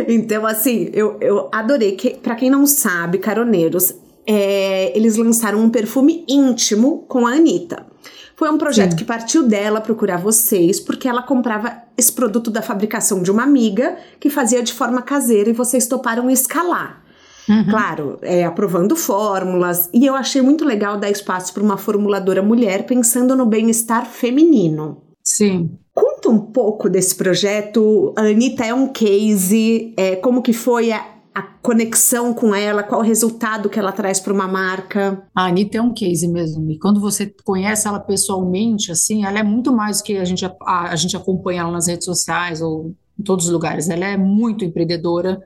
Então, 0.08 0.46
assim, 0.46 0.90
eu, 0.92 1.16
eu 1.20 1.48
adorei. 1.52 1.92
Que, 1.92 2.16
pra 2.16 2.34
quem 2.34 2.50
não 2.50 2.66
sabe, 2.66 3.18
caroneiros, 3.18 3.94
é, 4.26 4.96
eles 4.96 5.16
lançaram 5.16 5.60
um 5.60 5.70
perfume 5.70 6.24
íntimo 6.28 7.04
com 7.08 7.26
a 7.26 7.32
Anitta. 7.32 7.86
Foi 8.34 8.50
um 8.50 8.58
projeto 8.58 8.92
Sim. 8.92 8.96
que 8.96 9.04
partiu 9.04 9.44
dela 9.44 9.80
procurar 9.80 10.16
vocês, 10.16 10.80
porque 10.80 11.08
ela 11.08 11.22
comprava 11.22 11.82
esse 11.96 12.12
produto 12.12 12.50
da 12.50 12.62
fabricação 12.62 13.22
de 13.22 13.30
uma 13.30 13.42
amiga 13.42 13.96
que 14.18 14.30
fazia 14.30 14.62
de 14.62 14.72
forma 14.72 15.02
caseira 15.02 15.50
e 15.50 15.52
vocês 15.52 15.86
toparam 15.86 16.28
escalar. 16.28 17.02
Uhum. 17.48 17.64
Claro, 17.68 18.18
é, 18.22 18.44
aprovando 18.44 18.96
fórmulas. 18.96 19.88
E 19.92 20.06
eu 20.06 20.14
achei 20.14 20.40
muito 20.40 20.64
legal 20.64 20.98
dar 20.98 21.10
espaço 21.10 21.52
para 21.52 21.62
uma 21.62 21.76
formuladora 21.76 22.42
mulher 22.42 22.86
pensando 22.86 23.36
no 23.36 23.46
bem-estar 23.46 24.06
feminino. 24.06 25.02
Sim. 25.22 25.70
Conta 25.94 26.28
um 26.28 26.38
pouco 26.38 26.88
desse 26.88 27.14
projeto. 27.14 28.12
A 28.16 28.22
Anitta 28.22 28.64
é 28.64 28.72
um 28.72 28.88
case. 28.88 29.92
É, 29.96 30.16
como 30.16 30.42
que 30.42 30.52
foi 30.52 30.92
a, 30.92 31.04
a 31.34 31.42
conexão 31.42 32.34
com 32.34 32.54
ela, 32.54 32.82
qual 32.82 33.00
o 33.00 33.04
resultado 33.04 33.68
que 33.68 33.78
ela 33.78 33.92
traz 33.92 34.20
para 34.20 34.32
uma 34.32 34.46
marca. 34.46 35.22
A 35.34 35.46
Anitta 35.46 35.78
é 35.78 35.82
um 35.82 35.94
case 35.94 36.28
mesmo, 36.28 36.70
e 36.70 36.78
quando 36.78 37.00
você 37.00 37.32
conhece 37.44 37.88
ela 37.88 37.98
pessoalmente, 37.98 38.92
assim, 38.92 39.24
ela 39.24 39.38
é 39.38 39.42
muito 39.42 39.72
mais 39.72 39.98
do 39.98 40.04
que 40.04 40.18
a 40.18 40.24
gente, 40.24 40.44
a, 40.44 40.90
a 40.90 40.96
gente 40.96 41.16
acompanha 41.16 41.62
ela 41.62 41.70
nas 41.70 41.86
redes 41.86 42.04
sociais 42.04 42.60
ou 42.60 42.94
em 43.18 43.22
todos 43.22 43.46
os 43.46 43.52
lugares, 43.52 43.88
ela 43.88 44.04
é 44.04 44.16
muito 44.16 44.64
empreendedora, 44.64 45.40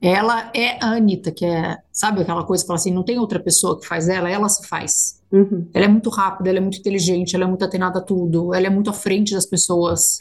ela 0.00 0.50
é 0.52 0.84
a 0.84 0.96
Anitta, 0.96 1.30
que 1.30 1.44
é, 1.44 1.78
sabe 1.92 2.20
aquela 2.20 2.42
coisa 2.42 2.64
que 2.64 2.66
fala 2.66 2.78
assim, 2.78 2.92
não 2.92 3.04
tem 3.04 3.20
outra 3.20 3.38
pessoa 3.38 3.78
que 3.78 3.86
faz 3.86 4.08
ela, 4.08 4.28
ela 4.28 4.48
se 4.48 4.66
faz. 4.66 5.22
Uhum. 5.30 5.68
Ela 5.72 5.84
é 5.84 5.88
muito 5.88 6.10
rápida, 6.10 6.50
ela 6.50 6.58
é 6.58 6.60
muito 6.60 6.78
inteligente, 6.78 7.36
ela 7.36 7.44
é 7.44 7.46
muito 7.46 7.64
atenada 7.64 8.00
a 8.00 8.02
tudo, 8.02 8.52
ela 8.52 8.66
é 8.66 8.70
muito 8.70 8.90
à 8.90 8.92
frente 8.92 9.32
das 9.32 9.46
pessoas. 9.46 10.18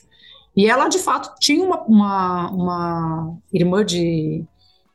E 0.56 0.70
ela, 0.70 0.88
de 0.88 1.00
fato, 1.00 1.34
tinha 1.40 1.64
uma, 1.64 1.82
uma, 1.86 2.52
uma 2.52 3.38
irmã 3.52 3.84
de 3.84 4.46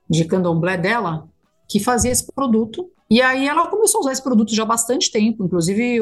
de 0.09 0.25
candomblé 0.25 0.77
dela 0.77 1.29
que 1.69 1.81
fazia 1.81 2.11
esse 2.11 2.27
produto. 2.33 2.89
E 3.11 3.21
aí 3.21 3.47
ela 3.47 3.69
começou 3.69 3.99
a 3.99 4.01
usar 4.03 4.13
esse 4.13 4.23
produto 4.23 4.55
já 4.55 4.63
há 4.63 4.67
bastante 4.67 5.11
tempo, 5.11 5.45
inclusive 5.45 6.01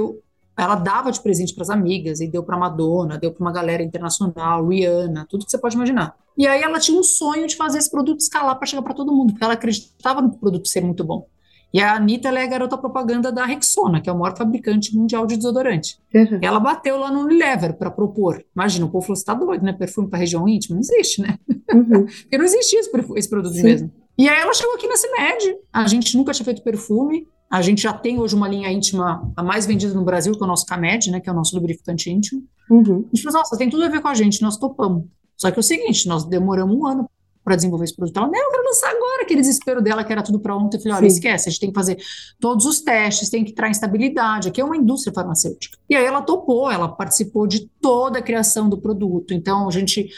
ela 0.56 0.76
dava 0.76 1.10
de 1.10 1.20
presente 1.20 1.52
para 1.52 1.62
as 1.62 1.70
amigas 1.70 2.20
e 2.20 2.28
deu 2.28 2.42
para 2.42 2.56
Madonna, 2.56 3.18
deu 3.18 3.32
para 3.32 3.40
uma 3.40 3.52
galera 3.52 3.82
internacional, 3.82 4.66
Rihanna, 4.68 5.26
tudo 5.28 5.44
que 5.44 5.50
você 5.50 5.58
pode 5.58 5.74
imaginar. 5.74 6.16
E 6.38 6.46
aí 6.46 6.62
ela 6.62 6.78
tinha 6.78 6.98
um 6.98 7.02
sonho 7.02 7.46
de 7.46 7.56
fazer 7.56 7.78
esse 7.78 7.90
produto 7.90 8.20
escalar 8.20 8.56
para 8.56 8.66
chegar 8.66 8.82
para 8.82 8.94
todo 8.94 9.12
mundo, 9.12 9.32
porque 9.32 9.44
ela 9.44 9.54
acreditava 9.54 10.22
no 10.22 10.36
produto 10.36 10.68
ser 10.68 10.82
muito 10.82 11.02
bom. 11.02 11.26
E 11.74 11.80
a 11.80 11.96
Anitta 11.96 12.28
é 12.28 12.44
a 12.44 12.46
garota 12.46 12.78
propaganda 12.78 13.32
da 13.32 13.44
Rexona, 13.44 14.00
que 14.00 14.08
é 14.08 14.12
o 14.12 14.16
maior 14.16 14.36
fabricante 14.36 14.96
mundial 14.96 15.26
de 15.26 15.36
desodorante. 15.36 15.98
Uhum. 16.14 16.38
Ela 16.40 16.60
bateu 16.60 16.96
lá 16.96 17.10
no 17.10 17.22
Unilever 17.22 17.76
para 17.76 17.90
propor. 17.90 18.44
Imagina, 18.54 18.86
o 18.86 18.88
povo 18.88 19.04
falou: 19.04 19.16
você 19.16 19.24
tá 19.24 19.34
doido, 19.34 19.64
né? 19.64 19.72
Perfume 19.72 20.08
para 20.08 20.20
região 20.20 20.48
íntima? 20.48 20.76
Não 20.76 20.80
existe, 20.80 21.20
né? 21.20 21.36
Uhum. 21.74 22.06
Porque 22.22 22.38
não 22.38 22.44
existia 22.44 22.78
esse, 22.78 22.90
esse 23.16 23.28
produto 23.28 23.56
Sim. 23.56 23.64
mesmo. 23.64 23.92
E 24.16 24.28
aí 24.28 24.40
ela 24.40 24.54
chegou 24.54 24.76
aqui 24.76 24.86
na 24.86 24.96
CIMED. 24.96 25.56
A 25.72 25.88
gente 25.88 26.16
nunca 26.16 26.32
tinha 26.32 26.44
feito 26.44 26.62
perfume. 26.62 27.26
A 27.50 27.60
gente 27.60 27.82
já 27.82 27.92
tem 27.92 28.20
hoje 28.20 28.36
uma 28.36 28.46
linha 28.46 28.70
íntima 28.70 29.32
a 29.36 29.42
mais 29.42 29.66
vendida 29.66 29.92
no 29.94 30.04
Brasil, 30.04 30.32
que 30.32 30.42
é 30.42 30.44
o 30.44 30.48
nosso 30.48 30.66
CAMED, 30.66 31.10
né? 31.10 31.18
Que 31.18 31.28
é 31.28 31.32
o 31.32 31.36
nosso 31.36 31.56
lubrificante 31.56 32.08
íntimo. 32.08 32.44
Uhum. 32.70 33.04
A 33.12 33.16
gente 33.16 33.22
falou, 33.24 33.40
nossa, 33.40 33.58
tem 33.58 33.68
tudo 33.68 33.82
a 33.82 33.88
ver 33.88 34.00
com 34.00 34.08
a 34.08 34.14
gente, 34.14 34.40
nós 34.42 34.56
topamos. 34.56 35.06
Só 35.36 35.50
que 35.50 35.58
é 35.58 35.60
o 35.60 35.62
seguinte, 35.62 36.06
nós 36.06 36.24
demoramos 36.24 36.76
um 36.76 36.86
ano 36.86 37.10
para 37.44 37.56
desenvolver 37.56 37.84
esse 37.84 37.94
produto. 37.94 38.16
Ela, 38.16 38.26
não, 38.26 38.38
eu 38.38 38.50
quero 38.50 38.64
lançar 38.64 38.90
agora. 38.90 39.22
Aquele 39.22 39.40
desespero 39.40 39.82
dela, 39.82 40.02
que 40.02 40.10
era 40.10 40.22
tudo 40.22 40.40
para 40.40 40.56
ontem. 40.56 40.78
Eu 40.78 40.82
falei, 40.82 40.98
olha, 40.98 41.10
Sim. 41.10 41.16
esquece, 41.16 41.48
a 41.48 41.52
gente 41.52 41.60
tem 41.60 41.70
que 41.70 41.74
fazer 41.74 41.98
todos 42.40 42.64
os 42.64 42.80
testes, 42.80 43.28
tem 43.28 43.44
que 43.44 43.50
entrar 43.50 43.68
em 43.68 43.72
estabilidade. 43.72 44.48
Aqui 44.48 44.60
é 44.60 44.64
uma 44.64 44.76
indústria 44.76 45.12
farmacêutica. 45.12 45.76
E 45.88 45.94
aí 45.94 46.04
ela 46.04 46.22
topou, 46.22 46.70
ela 46.70 46.88
participou 46.88 47.46
de 47.46 47.68
toda 47.80 48.18
a 48.18 48.22
criação 48.22 48.68
do 48.68 48.80
produto. 48.80 49.34
Então, 49.34 49.68
a 49.68 49.70
gente 49.70 50.08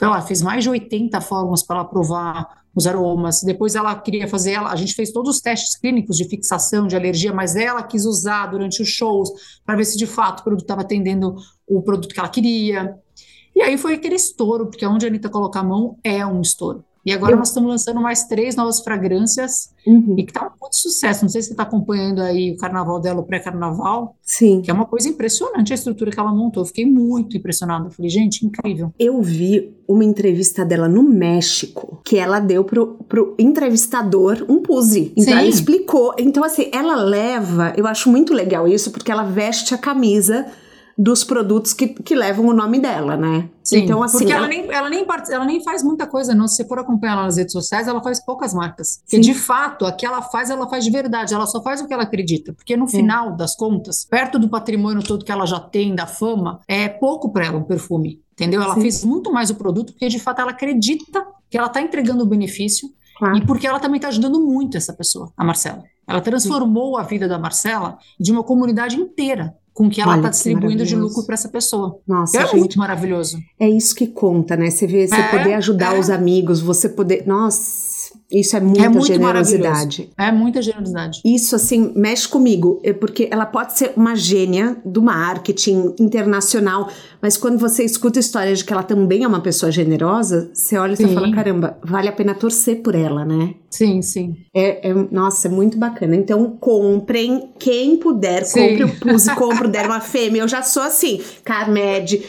ela 0.00 0.20
fez 0.20 0.42
mais 0.42 0.62
de 0.62 0.70
80 0.70 1.20
fórmulas 1.20 1.62
para 1.62 1.76
ela 1.76 1.84
provar 1.84 2.64
os 2.74 2.86
aromas. 2.86 3.42
Depois 3.42 3.74
ela 3.74 3.94
queria 3.94 4.26
fazer, 4.26 4.52
ela, 4.52 4.70
a 4.70 4.76
gente 4.76 4.94
fez 4.94 5.12
todos 5.12 5.36
os 5.36 5.40
testes 5.40 5.76
clínicos 5.76 6.16
de 6.16 6.28
fixação 6.28 6.86
de 6.86 6.96
alergia, 6.96 7.32
mas 7.32 7.54
ela 7.54 7.82
quis 7.82 8.04
usar 8.04 8.46
durante 8.48 8.82
os 8.82 8.88
shows 8.88 9.30
para 9.64 9.76
ver 9.76 9.84
se 9.84 9.96
de 9.96 10.06
fato 10.06 10.40
o 10.40 10.44
produto 10.44 10.64
estava 10.64 10.80
atendendo 10.82 11.36
o 11.66 11.80
produto 11.82 12.12
que 12.12 12.18
ela 12.18 12.28
queria. 12.28 12.96
E 13.64 13.70
aí 13.70 13.78
foi 13.78 13.94
aquele 13.94 14.14
estouro, 14.14 14.66
porque 14.66 14.86
onde 14.86 15.06
a 15.06 15.08
Anitta 15.08 15.28
coloca 15.28 15.58
a 15.58 15.64
mão 15.64 15.96
é 16.04 16.24
um 16.26 16.40
estouro. 16.40 16.84
E 17.04 17.12
agora 17.12 17.32
eu... 17.32 17.38
nós 17.38 17.48
estamos 17.48 17.68
lançando 17.68 18.00
mais 18.00 18.24
três 18.24 18.56
novas 18.56 18.80
fragrâncias 18.80 19.70
uhum. 19.86 20.16
e 20.18 20.24
que 20.24 20.30
está 20.30 20.46
um 20.46 20.50
muito 20.60 20.76
sucesso. 20.76 21.22
Não 21.22 21.28
sei 21.28 21.42
se 21.42 21.48
você 21.48 21.52
está 21.52 21.62
acompanhando 21.62 22.22
aí 22.22 22.52
o 22.52 22.56
carnaval 22.56 22.98
dela, 22.98 23.20
o 23.20 23.24
pré-carnaval. 23.24 24.16
Sim. 24.22 24.62
Que 24.62 24.70
é 24.70 24.74
uma 24.74 24.86
coisa 24.86 25.08
impressionante 25.08 25.72
a 25.72 25.74
estrutura 25.74 26.10
que 26.10 26.18
ela 26.18 26.32
montou. 26.32 26.62
Eu 26.62 26.66
fiquei 26.66 26.86
muito 26.86 27.36
impressionada. 27.36 27.88
Eu 27.88 27.90
falei, 27.90 28.10
gente, 28.10 28.46
incrível. 28.46 28.92
Eu 28.98 29.20
vi 29.20 29.74
uma 29.86 30.02
entrevista 30.02 30.64
dela 30.64 30.88
no 30.88 31.02
México 31.02 32.00
que 32.04 32.16
ela 32.16 32.40
deu 32.40 32.64
pro, 32.64 32.94
pro 33.06 33.34
entrevistador 33.38 34.44
um 34.48 34.62
pose. 34.62 35.12
Então 35.14 35.34
Sim. 35.34 35.40
ela 35.40 35.48
explicou. 35.48 36.14
Então, 36.18 36.42
assim, 36.42 36.70
ela 36.72 36.96
leva. 36.96 37.74
Eu 37.76 37.86
acho 37.86 38.10
muito 38.10 38.32
legal 38.32 38.66
isso, 38.66 38.90
porque 38.90 39.12
ela 39.12 39.24
veste 39.24 39.74
a 39.74 39.78
camisa 39.78 40.46
dos 40.96 41.24
produtos 41.24 41.72
que, 41.72 41.88
que 41.88 42.14
levam 42.14 42.46
o 42.46 42.52
nome 42.52 42.78
dela, 42.78 43.16
né? 43.16 43.48
Sim, 43.62 43.78
então, 43.78 44.02
assim, 44.02 44.18
porque 44.18 44.32
ela, 44.32 44.46
ela, 44.46 44.48
nem, 44.48 44.70
ela, 44.70 44.90
nem 44.90 45.06
ela 45.30 45.44
nem 45.44 45.62
faz 45.62 45.82
muita 45.82 46.06
coisa, 46.06 46.34
não. 46.34 46.46
Se 46.46 46.56
você 46.56 46.64
for 46.66 46.78
acompanhar 46.78 47.14
ela 47.14 47.22
nas 47.22 47.36
redes 47.36 47.52
sociais, 47.52 47.88
ela 47.88 48.02
faz 48.02 48.24
poucas 48.24 48.54
marcas. 48.54 49.00
Porque, 49.02 49.18
de 49.18 49.34
fato, 49.34 49.86
a 49.86 49.92
que 49.92 50.06
ela 50.06 50.22
faz, 50.22 50.50
ela 50.50 50.68
faz 50.68 50.84
de 50.84 50.90
verdade. 50.90 51.34
Ela 51.34 51.46
só 51.46 51.62
faz 51.62 51.80
o 51.80 51.86
que 51.86 51.94
ela 51.94 52.04
acredita. 52.04 52.52
Porque, 52.52 52.76
no 52.76 52.86
final 52.86 53.34
das 53.34 53.56
contas, 53.56 54.04
perto 54.04 54.38
do 54.38 54.48
patrimônio 54.48 55.02
todo 55.02 55.24
que 55.24 55.32
ela 55.32 55.46
já 55.46 55.58
tem, 55.58 55.94
da 55.94 56.06
fama, 56.06 56.60
é 56.68 56.88
pouco 56.88 57.32
para 57.32 57.46
ela 57.46 57.58
um 57.58 57.64
perfume. 57.64 58.22
Entendeu? 58.32 58.62
Ela 58.62 58.74
Sim. 58.74 58.82
fez 58.82 59.04
muito 59.04 59.32
mais 59.32 59.50
o 59.50 59.54
produto 59.54 59.92
porque, 59.92 60.08
de 60.08 60.18
fato, 60.18 60.40
ela 60.40 60.50
acredita 60.50 61.24
que 61.48 61.56
ela 61.56 61.68
está 61.68 61.80
entregando 61.80 62.24
o 62.24 62.26
benefício 62.26 62.88
Claro. 63.16 63.36
E 63.36 63.46
porque 63.46 63.66
ela 63.66 63.78
também 63.78 63.96
está 63.96 64.08
ajudando 64.08 64.40
muito 64.40 64.76
essa 64.76 64.92
pessoa, 64.92 65.32
a 65.36 65.44
Marcela. 65.44 65.84
Ela 66.06 66.20
transformou 66.20 66.96
Sim. 66.96 67.00
a 67.00 67.04
vida 67.04 67.28
da 67.28 67.38
Marcela 67.38 67.96
de 68.18 68.32
uma 68.32 68.42
comunidade 68.42 68.96
inteira 68.96 69.54
com 69.74 69.90
que 69.90 70.00
ela 70.00 70.16
está 70.16 70.28
distribuindo 70.28 70.86
de 70.86 70.94
lucro 70.94 71.24
para 71.24 71.34
essa 71.34 71.48
pessoa. 71.48 71.98
Nossa, 72.06 72.38
é 72.38 72.46
gente, 72.46 72.58
muito 72.58 72.78
maravilhoso. 72.78 73.38
É 73.58 73.68
isso 73.68 73.92
que 73.94 74.06
conta, 74.06 74.56
né? 74.56 74.70
Você 74.70 74.86
vê, 74.86 75.06
você 75.06 75.16
é, 75.16 75.28
poder 75.28 75.54
ajudar 75.54 75.96
é. 75.96 75.98
os 75.98 76.08
amigos, 76.08 76.60
você 76.60 76.88
poder. 76.88 77.26
Nossa. 77.26 77.93
Isso 78.30 78.56
é 78.56 78.60
muita 78.60 78.84
é 78.84 78.88
muito 78.88 79.06
generosidade. 79.06 80.10
É 80.18 80.32
muita 80.32 80.60
generosidade. 80.60 81.20
Isso, 81.24 81.54
assim, 81.54 81.92
mexe 81.94 82.28
comigo, 82.28 82.80
é 82.82 82.92
porque 82.92 83.28
ela 83.30 83.46
pode 83.46 83.78
ser 83.78 83.92
uma 83.96 84.16
gênia 84.16 84.76
do 84.84 85.02
marketing 85.02 85.94
internacional, 86.00 86.88
mas 87.22 87.36
quando 87.36 87.58
você 87.58 87.84
escuta 87.84 88.18
a 88.18 88.20
história 88.20 88.54
de 88.54 88.64
que 88.64 88.72
ela 88.72 88.82
também 88.82 89.22
é 89.22 89.28
uma 89.28 89.40
pessoa 89.40 89.70
generosa, 89.70 90.50
você 90.52 90.76
olha 90.76 90.94
e 90.94 90.96
você 90.96 91.08
fala: 91.08 91.30
caramba, 91.32 91.78
vale 91.82 92.08
a 92.08 92.12
pena 92.12 92.34
torcer 92.34 92.82
por 92.82 92.94
ela, 92.94 93.24
né? 93.24 93.54
Sim, 93.70 94.02
sim. 94.02 94.36
É, 94.54 94.90
é 94.90 94.94
nossa, 95.10 95.48
é 95.48 95.50
muito 95.50 95.76
bacana. 95.78 96.16
Então, 96.16 96.56
comprem, 96.60 97.50
quem 97.58 97.96
puder, 97.96 98.44
sim. 98.44 98.78
compre 98.78 98.84
o 98.84 99.00
Puse, 99.00 99.34
compre 99.36 99.66
o 99.66 99.70
Derma 99.70 100.00
Fêmea. 100.00 100.42
Eu 100.42 100.48
já 100.48 100.62
sou 100.62 100.82
assim, 100.82 101.20
Carmed 101.44 102.22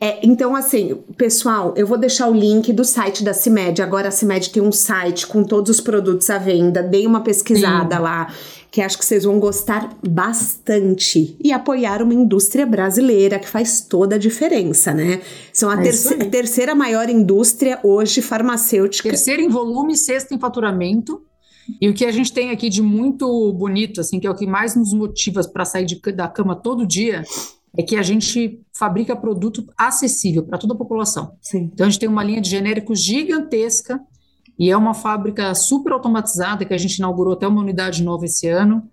é, 0.00 0.26
então, 0.26 0.56
assim, 0.56 0.96
pessoal, 1.16 1.74
eu 1.76 1.86
vou 1.86 1.98
deixar 1.98 2.28
o 2.28 2.34
link 2.34 2.72
do 2.72 2.84
site 2.84 3.22
da 3.22 3.34
CIMED. 3.34 3.82
Agora 3.82 4.08
a 4.08 4.10
CIMED 4.10 4.50
tem 4.50 4.62
um 4.62 4.72
site 4.72 5.26
com 5.26 5.44
todos 5.44 5.70
os 5.70 5.80
produtos 5.80 6.30
à 6.30 6.38
venda. 6.38 6.82
Dei 6.82 7.06
uma 7.06 7.20
pesquisada 7.20 7.96
Sim. 7.96 8.02
lá, 8.02 8.34
que 8.70 8.80
acho 8.80 8.96
que 8.96 9.04
vocês 9.04 9.24
vão 9.24 9.38
gostar 9.38 9.94
bastante. 10.08 11.36
E 11.42 11.52
apoiar 11.52 12.02
uma 12.02 12.14
indústria 12.14 12.64
brasileira, 12.64 13.38
que 13.38 13.48
faz 13.48 13.82
toda 13.82 14.16
a 14.16 14.18
diferença, 14.18 14.94
né? 14.94 15.20
São 15.52 15.68
a 15.68 15.74
é 15.74 15.82
terceira, 15.82 16.24
terceira 16.26 16.74
maior 16.74 17.10
indústria 17.10 17.78
hoje 17.82 18.22
farmacêutica. 18.22 19.10
Terceira 19.10 19.42
em 19.42 19.48
volume, 19.48 19.96
sexta 19.96 20.34
em 20.34 20.38
faturamento. 20.38 21.20
E 21.80 21.88
o 21.88 21.94
que 21.94 22.04
a 22.04 22.12
gente 22.12 22.32
tem 22.32 22.50
aqui 22.50 22.70
de 22.70 22.82
muito 22.82 23.52
bonito, 23.52 24.00
assim, 24.00 24.18
que 24.18 24.26
é 24.26 24.30
o 24.30 24.34
que 24.34 24.46
mais 24.46 24.74
nos 24.74 24.92
motiva 24.94 25.42
para 25.44 25.64
sair 25.64 25.84
de, 25.84 26.00
da 26.12 26.28
cama 26.28 26.54
todo 26.54 26.86
dia, 26.86 27.22
é 27.76 27.82
que 27.82 27.96
a 27.96 28.02
gente 28.02 28.60
fabrica 28.72 29.16
produto 29.16 29.66
acessível 29.76 30.44
para 30.44 30.58
toda 30.58 30.74
a 30.74 30.76
população. 30.76 31.36
Sim. 31.40 31.70
Então 31.72 31.86
a 31.86 31.90
gente 31.90 31.98
tem 31.98 32.08
uma 32.08 32.22
linha 32.22 32.40
de 32.40 32.50
genéricos 32.50 33.00
gigantesca 33.00 34.00
e 34.58 34.70
é 34.70 34.76
uma 34.76 34.94
fábrica 34.94 35.54
super 35.54 35.92
automatizada 35.92 36.64
que 36.64 36.74
a 36.74 36.78
gente 36.78 36.96
inaugurou 36.96 37.34
até 37.34 37.46
uma 37.46 37.60
unidade 37.60 38.02
nova 38.02 38.24
esse 38.24 38.48
ano. 38.48 38.88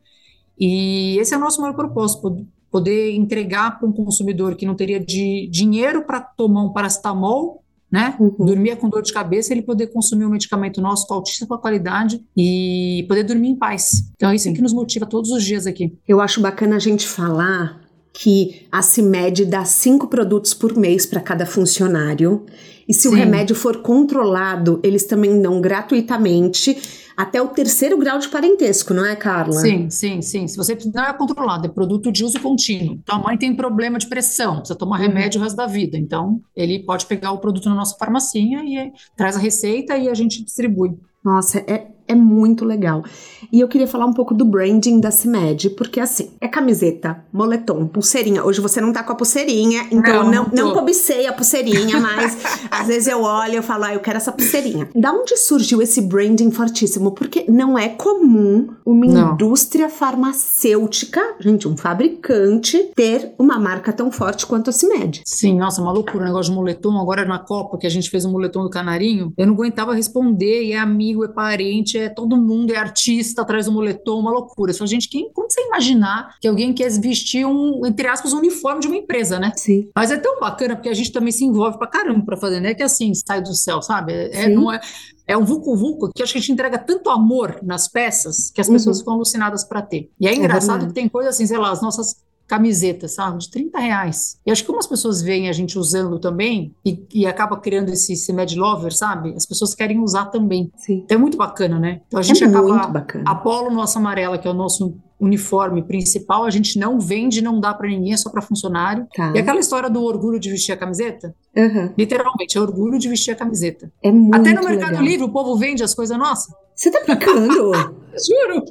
E 0.60 1.18
esse 1.20 1.34
é 1.34 1.38
o 1.38 1.40
nosso 1.40 1.62
maior 1.62 1.76
propósito, 1.76 2.46
poder 2.70 3.12
entregar 3.14 3.80
para 3.80 3.88
um 3.88 3.92
consumidor 3.92 4.56
que 4.56 4.66
não 4.66 4.76
teria 4.76 5.00
de 5.00 5.48
dinheiro 5.52 6.06
para 6.06 6.22
tomar 6.22 6.64
um 6.64 6.72
paracetamol, 6.72 7.64
né? 7.92 8.16
Uhum. 8.20 8.46
Dormia 8.46 8.76
com 8.76 8.90
dor 8.90 9.02
de 9.02 9.12
cabeça, 9.12 9.52
ele 9.52 9.62
poder 9.62 9.88
consumir 9.88 10.26
um 10.26 10.30
medicamento 10.30 10.80
nosso 10.80 11.06
com 11.06 11.14
altíssima 11.14 11.58
qualidade 11.58 12.24
e 12.38 13.06
poder 13.08 13.24
dormir 13.24 13.50
em 13.50 13.56
paz. 13.56 14.12
Então 14.16 14.30
é 14.30 14.36
isso 14.36 14.52
que 14.54 14.62
nos 14.62 14.74
motiva 14.74 15.06
todos 15.06 15.30
os 15.32 15.44
dias 15.44 15.68
aqui. 15.68 15.94
Eu 16.08 16.22
acho 16.22 16.40
bacana 16.40 16.78
a 16.78 16.80
gente 16.80 17.06
falar 17.06 17.81
que 18.14 18.68
a 18.72 18.82
CIMED 18.82 19.46
dá 19.46 19.64
cinco 19.66 20.08
produtos 20.08 20.54
por 20.54 20.76
mês 20.76 21.06
para 21.06 21.22
cada 21.22 21.46
funcionário. 21.46 22.46
E 22.88 22.94
se 22.94 23.04
Sim. 23.04 23.10
o 23.10 23.12
remédio 23.12 23.56
for 23.56 23.78
controlado, 23.78 24.80
eles 24.84 25.06
também 25.06 25.42
dão 25.42 25.62
gratuitamente 25.62 26.78
até 27.16 27.42
o 27.42 27.48
terceiro 27.48 27.98
grau 27.98 28.18
de 28.20 28.28
parentesco, 28.30 28.94
não 28.94 29.06
é, 29.06 29.16
Carla? 29.16 29.54
Sim, 29.54 29.90
sim, 29.90 30.22
sim. 30.22 30.48
Se 30.48 30.58
você 30.58 30.78
não 30.94 31.04
é 31.04 31.14
controlado, 31.14 31.68
é 31.68 31.70
produto 31.70 32.12
de 32.12 32.24
uso 32.24 32.40
contínuo. 32.40 33.00
Tua 33.06 33.20
mãe 33.20 33.38
tem 33.38 33.56
problema 33.56 34.00
de 34.00 34.08
pressão, 34.08 34.58
precisa 34.58 34.78
tomar 34.78 35.00
uhum. 35.00 35.08
remédio 35.08 35.40
o 35.40 35.44
resto 35.44 35.56
da 35.56 35.68
vida. 35.68 35.98
Então, 35.98 36.42
ele 36.56 36.80
pode 36.80 37.06
pegar 37.06 37.32
o 37.32 37.38
produto 37.38 37.70
na 37.70 37.76
nossa 37.76 37.96
farmacinha 37.98 38.64
e 38.64 38.92
traz 39.16 39.36
a 39.36 39.40
receita 39.40 39.96
e 39.98 40.10
a 40.10 40.14
gente 40.14 40.44
distribui. 40.44 40.98
Nossa, 41.24 41.60
é, 41.60 41.88
é 42.12 42.16
muito 42.16 42.66
legal. 42.66 43.04
E 43.52 43.60
eu 43.60 43.68
queria 43.68 43.88
falar 43.88 44.06
um 44.06 44.14
pouco 44.14 44.34
do 44.34 44.46
branding 44.46 45.00
da 45.00 45.12
CIMED, 45.12 45.72
porque 45.72 46.00
assim, 46.00 46.32
é 46.40 46.48
camiseta, 46.48 47.24
moletom, 47.34 47.88
pulseirinha. 47.88 48.44
Hoje 48.44 48.62
você 48.62 48.80
não 48.80 48.94
tá 48.94 49.04
com 49.04 49.12
a 49.12 49.16
pulseirinha, 49.16 49.88
então 49.92 50.24
não, 50.24 50.46
não, 50.46 50.50
não 50.54 50.74
cobicei 50.74 51.26
a 51.28 51.34
pulseirinha, 51.34 52.00
mas 52.02 52.38
às 52.70 52.88
vezes 52.88 53.08
eu 53.08 53.22
olho 53.24 53.60
e 53.60 53.62
falo, 53.62 53.86
ah, 53.86 53.94
eu 53.94 54.00
quero 54.00 54.18
essa 54.18 54.32
pulseirinha. 54.32 54.90
Da 54.96 55.12
onde 55.12 55.36
surgiu 55.38 55.82
esse 55.82 56.02
branding 56.02 56.52
fortíssimo? 56.52 57.12
Porque 57.12 57.46
não 57.48 57.78
é 57.78 57.90
comum 57.90 58.70
uma 58.86 59.06
não. 59.06 59.34
indústria 59.34 59.90
farmacêutica, 59.90 61.22
gente, 61.40 61.68
um 61.68 61.76
fabricante, 61.76 62.92
ter 62.96 63.34
uma 63.38 63.60
marca 63.60 63.92
tão 63.92 64.12
forte 64.12 64.46
quanto 64.46 64.70
a 64.70 64.74
CIMED. 64.74 65.24
Sim, 65.26 65.58
nossa, 65.58 65.82
uma 65.82 65.92
loucura 65.92 66.24
o 66.24 66.28
negócio 66.28 66.52
de 66.52 66.58
moletom. 66.58 66.98
Agora 67.00 67.26
na 67.26 67.40
Copa, 67.40 67.78
que 67.78 67.88
a 67.88 67.90
gente 67.90 68.10
fez 68.10 68.26
um 68.26 68.32
moletom 68.32 68.64
do 68.64 68.70
Canarinho, 68.70 69.34
eu 69.38 69.48
não 69.48 69.54
aguentava 69.54 69.94
responder, 69.94 70.64
e 70.64 70.74
é 70.74 70.80
amigo, 70.80 71.24
é 71.24 71.28
parente, 71.28 71.98
é 71.98 72.01
todo 72.10 72.38
mundo, 72.38 72.72
é 72.72 72.78
artista, 72.78 73.46
traz 73.46 73.68
um 73.68 73.74
moletom, 73.74 74.20
uma 74.20 74.32
loucura. 74.32 74.74
Só 74.74 74.86
gente, 74.86 75.10
quem, 75.10 75.32
como 75.34 75.50
você 75.50 75.62
imaginar 75.62 76.36
que 76.40 76.48
alguém 76.48 76.74
quer 76.74 76.90
vestir 77.00 77.46
um, 77.46 77.86
entre 77.86 78.08
aspas, 78.08 78.34
um 78.34 78.38
uniforme 78.38 78.82
de 78.82 78.88
uma 78.88 78.98
empresa, 78.98 79.40
né? 79.40 79.52
Sim. 79.56 79.90
Mas 79.96 80.12
é 80.12 80.18
tão 80.18 80.40
bacana 80.40 80.76
porque 80.76 80.90
a 80.90 80.94
gente 80.94 81.12
também 81.12 81.32
se 81.32 81.44
envolve 81.46 81.78
pra 81.78 81.88
caramba 81.88 82.26
pra 82.26 82.38
fazer, 82.38 82.60
né? 82.60 82.74
Que 82.74 82.84
assim, 82.84 83.14
sai 83.14 83.42
do 83.42 83.54
céu, 83.54 83.82
sabe? 83.82 84.14
É, 84.14 84.50
não 84.50 84.72
é, 84.72 84.80
é 85.28 85.38
um 85.38 85.46
vulco-vulco 85.46 86.12
que 86.14 86.22
acho 86.22 86.34
que 86.34 86.40
a 86.40 86.42
gente 86.42 86.52
entrega 86.52 86.78
tanto 86.78 87.10
amor 87.10 87.60
nas 87.64 87.88
peças 87.88 88.52
que 88.54 88.62
as 88.62 88.70
pessoas 88.70 88.98
uhum. 88.98 89.02
ficam 89.02 89.14
alucinadas 89.16 89.64
para 89.64 89.82
ter. 89.82 90.10
E 90.20 90.28
é, 90.28 90.32
é 90.32 90.36
engraçado 90.36 90.86
é 90.86 90.88
que 90.88 90.94
tem 90.94 91.08
coisa 91.08 91.30
assim, 91.30 91.46
sei 91.46 91.58
lá, 91.58 91.72
as 91.72 91.82
nossas 91.82 92.16
camisetas, 92.52 93.14
sabe, 93.14 93.38
de 93.38 93.50
30 93.50 93.80
reais. 93.80 94.38
E 94.46 94.52
acho 94.52 94.62
que 94.62 94.68
como 94.68 94.78
as 94.78 94.86
pessoas 94.86 95.22
veem 95.22 95.48
a 95.48 95.54
gente 95.54 95.80
usando 95.80 96.20
também 96.20 96.76
e, 96.86 97.02
e 97.14 97.26
acaba 97.26 97.56
criando 97.56 97.88
esse, 97.88 98.12
esse 98.12 98.34
mad 98.34 98.54
lover, 98.56 98.94
sabe? 98.94 99.34
As 99.38 99.46
pessoas 99.46 99.74
querem 99.74 100.00
usar 100.00 100.26
também. 100.26 100.70
Sim. 100.76 101.04
Então 101.06 101.18
é 101.18 101.22
muito 101.22 101.38
bacana, 101.38 101.80
né? 101.80 102.02
Então 102.10 102.20
a 102.20 102.24
gente 102.24 102.44
é 102.44 102.48
acaba. 102.48 102.88
Bacana. 102.88 103.24
Apolo 103.26 103.72
nossa 103.72 104.00
amarela, 104.00 104.38
que 104.38 104.46
é 104.46 104.52
o 104.52 104.54
nosso 104.54 104.94
uniforme 105.18 105.82
principal, 105.82 106.44
a 106.44 106.50
gente 106.50 106.78
não 106.78 107.00
vende, 107.00 107.42
não 107.42 107.58
dá 107.58 107.74
para 107.74 107.88
ninguém, 107.88 108.12
é 108.12 108.18
só 108.18 108.30
para 108.30 108.42
funcionário. 108.42 109.08
Tá. 109.16 109.32
E 109.34 109.40
aquela 109.40 109.60
históra 109.62 109.90
do 109.90 110.04
orgulho 110.04 110.38
de 110.38 110.50
vestir 110.50 110.74
a 110.74 110.78
camiseta, 110.78 111.34
uhum. 111.56 111.94
literalmente, 111.98 112.58
é 112.58 112.62
orgulho 112.62 113.00
de 113.00 113.08
vestir 113.08 113.32
a 113.32 113.36
camiseta. 113.36 113.90
É 114.04 114.12
muito 114.12 114.36
Até 114.36 114.54
no 114.54 114.62
Mercado 114.68 114.92
legal. 114.92 115.04
Livre 115.04 115.26
o 115.26 115.30
povo 115.30 115.56
vende 115.56 115.84
as 115.84 115.96
coisas 115.96 116.18
nossas. 116.18 116.54
Você 116.76 116.92
tá 116.92 117.00
brincando? 117.06 117.72
Juro. 118.28 118.66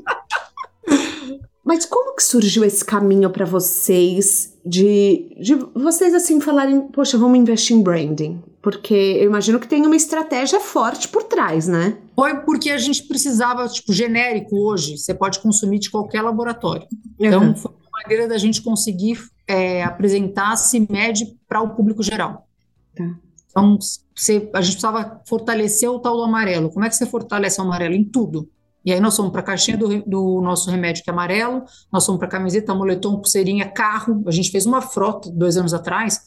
Mas 1.71 1.87
como 1.87 2.17
que 2.17 2.23
surgiu 2.25 2.65
esse 2.65 2.85
caminho 2.85 3.31
para 3.31 3.45
vocês 3.45 4.59
de, 4.67 5.37
de 5.41 5.55
vocês 5.73 6.13
assim 6.13 6.41
falarem, 6.41 6.89
poxa, 6.89 7.17
vamos 7.17 7.39
investir 7.39 7.77
em 7.77 7.81
branding? 7.81 8.43
Porque 8.61 8.93
eu 8.93 9.27
imagino 9.27 9.61
que 9.61 9.69
tem 9.69 9.87
uma 9.87 9.95
estratégia 9.95 10.59
forte 10.59 11.07
por 11.07 11.23
trás, 11.23 11.69
né? 11.69 11.97
Foi 12.17 12.35
porque 12.41 12.71
a 12.71 12.77
gente 12.77 13.05
precisava, 13.05 13.69
tipo, 13.69 13.93
genérico 13.93 14.57
hoje, 14.57 14.99
você 14.99 15.15
pode 15.15 15.39
consumir 15.39 15.79
de 15.79 15.93
qualquer 15.93 16.23
laboratório. 16.23 16.89
Então, 17.17 17.41
uhum. 17.41 17.55
foi 17.55 17.71
uma 17.71 18.03
maneira 18.03 18.27
da 18.27 18.37
gente 18.37 18.63
conseguir 18.63 19.21
é, 19.47 19.85
apresentar 19.85 20.51
a 20.51 20.57
CIMED 20.57 21.39
para 21.49 21.63
o 21.63 21.77
público 21.77 22.03
geral. 22.03 22.49
Tá. 22.97 23.15
Então, 23.49 23.79
você, 24.13 24.51
a 24.53 24.61
gente 24.61 24.73
precisava 24.73 25.23
fortalecer 25.25 25.89
o 25.89 26.01
tal 26.01 26.17
do 26.17 26.25
amarelo. 26.25 26.69
Como 26.69 26.85
é 26.85 26.89
que 26.89 26.97
você 26.97 27.07
fortalece 27.07 27.61
o 27.61 27.65
amarelo? 27.65 27.95
Em 27.95 28.03
tudo. 28.03 28.51
E 28.85 28.93
aí 28.93 29.01
nós 29.01 29.17
fomos 29.17 29.31
para 29.31 29.41
a 29.41 29.45
caixinha 29.45 29.77
do, 29.77 30.03
do, 30.03 30.41
nosso 30.41 30.71
remédio 30.71 31.05
que 31.05 31.11
é 31.11 31.13
amarelo, 31.13 31.65
nós 31.93 32.05
fomos 32.07 32.19
para 32.19 32.29
camiseta, 32.29 32.75
moletom, 32.75 33.17
pulseirinha, 33.17 33.69
carro. 33.69 34.23
A 34.27 34.31
gente 34.31 34.51
fez 34.51 34.65
uma 34.65 34.81
frota 34.81 35.31
dois 35.31 35.57
anos 35.57 35.75
atrás. 35.75 36.21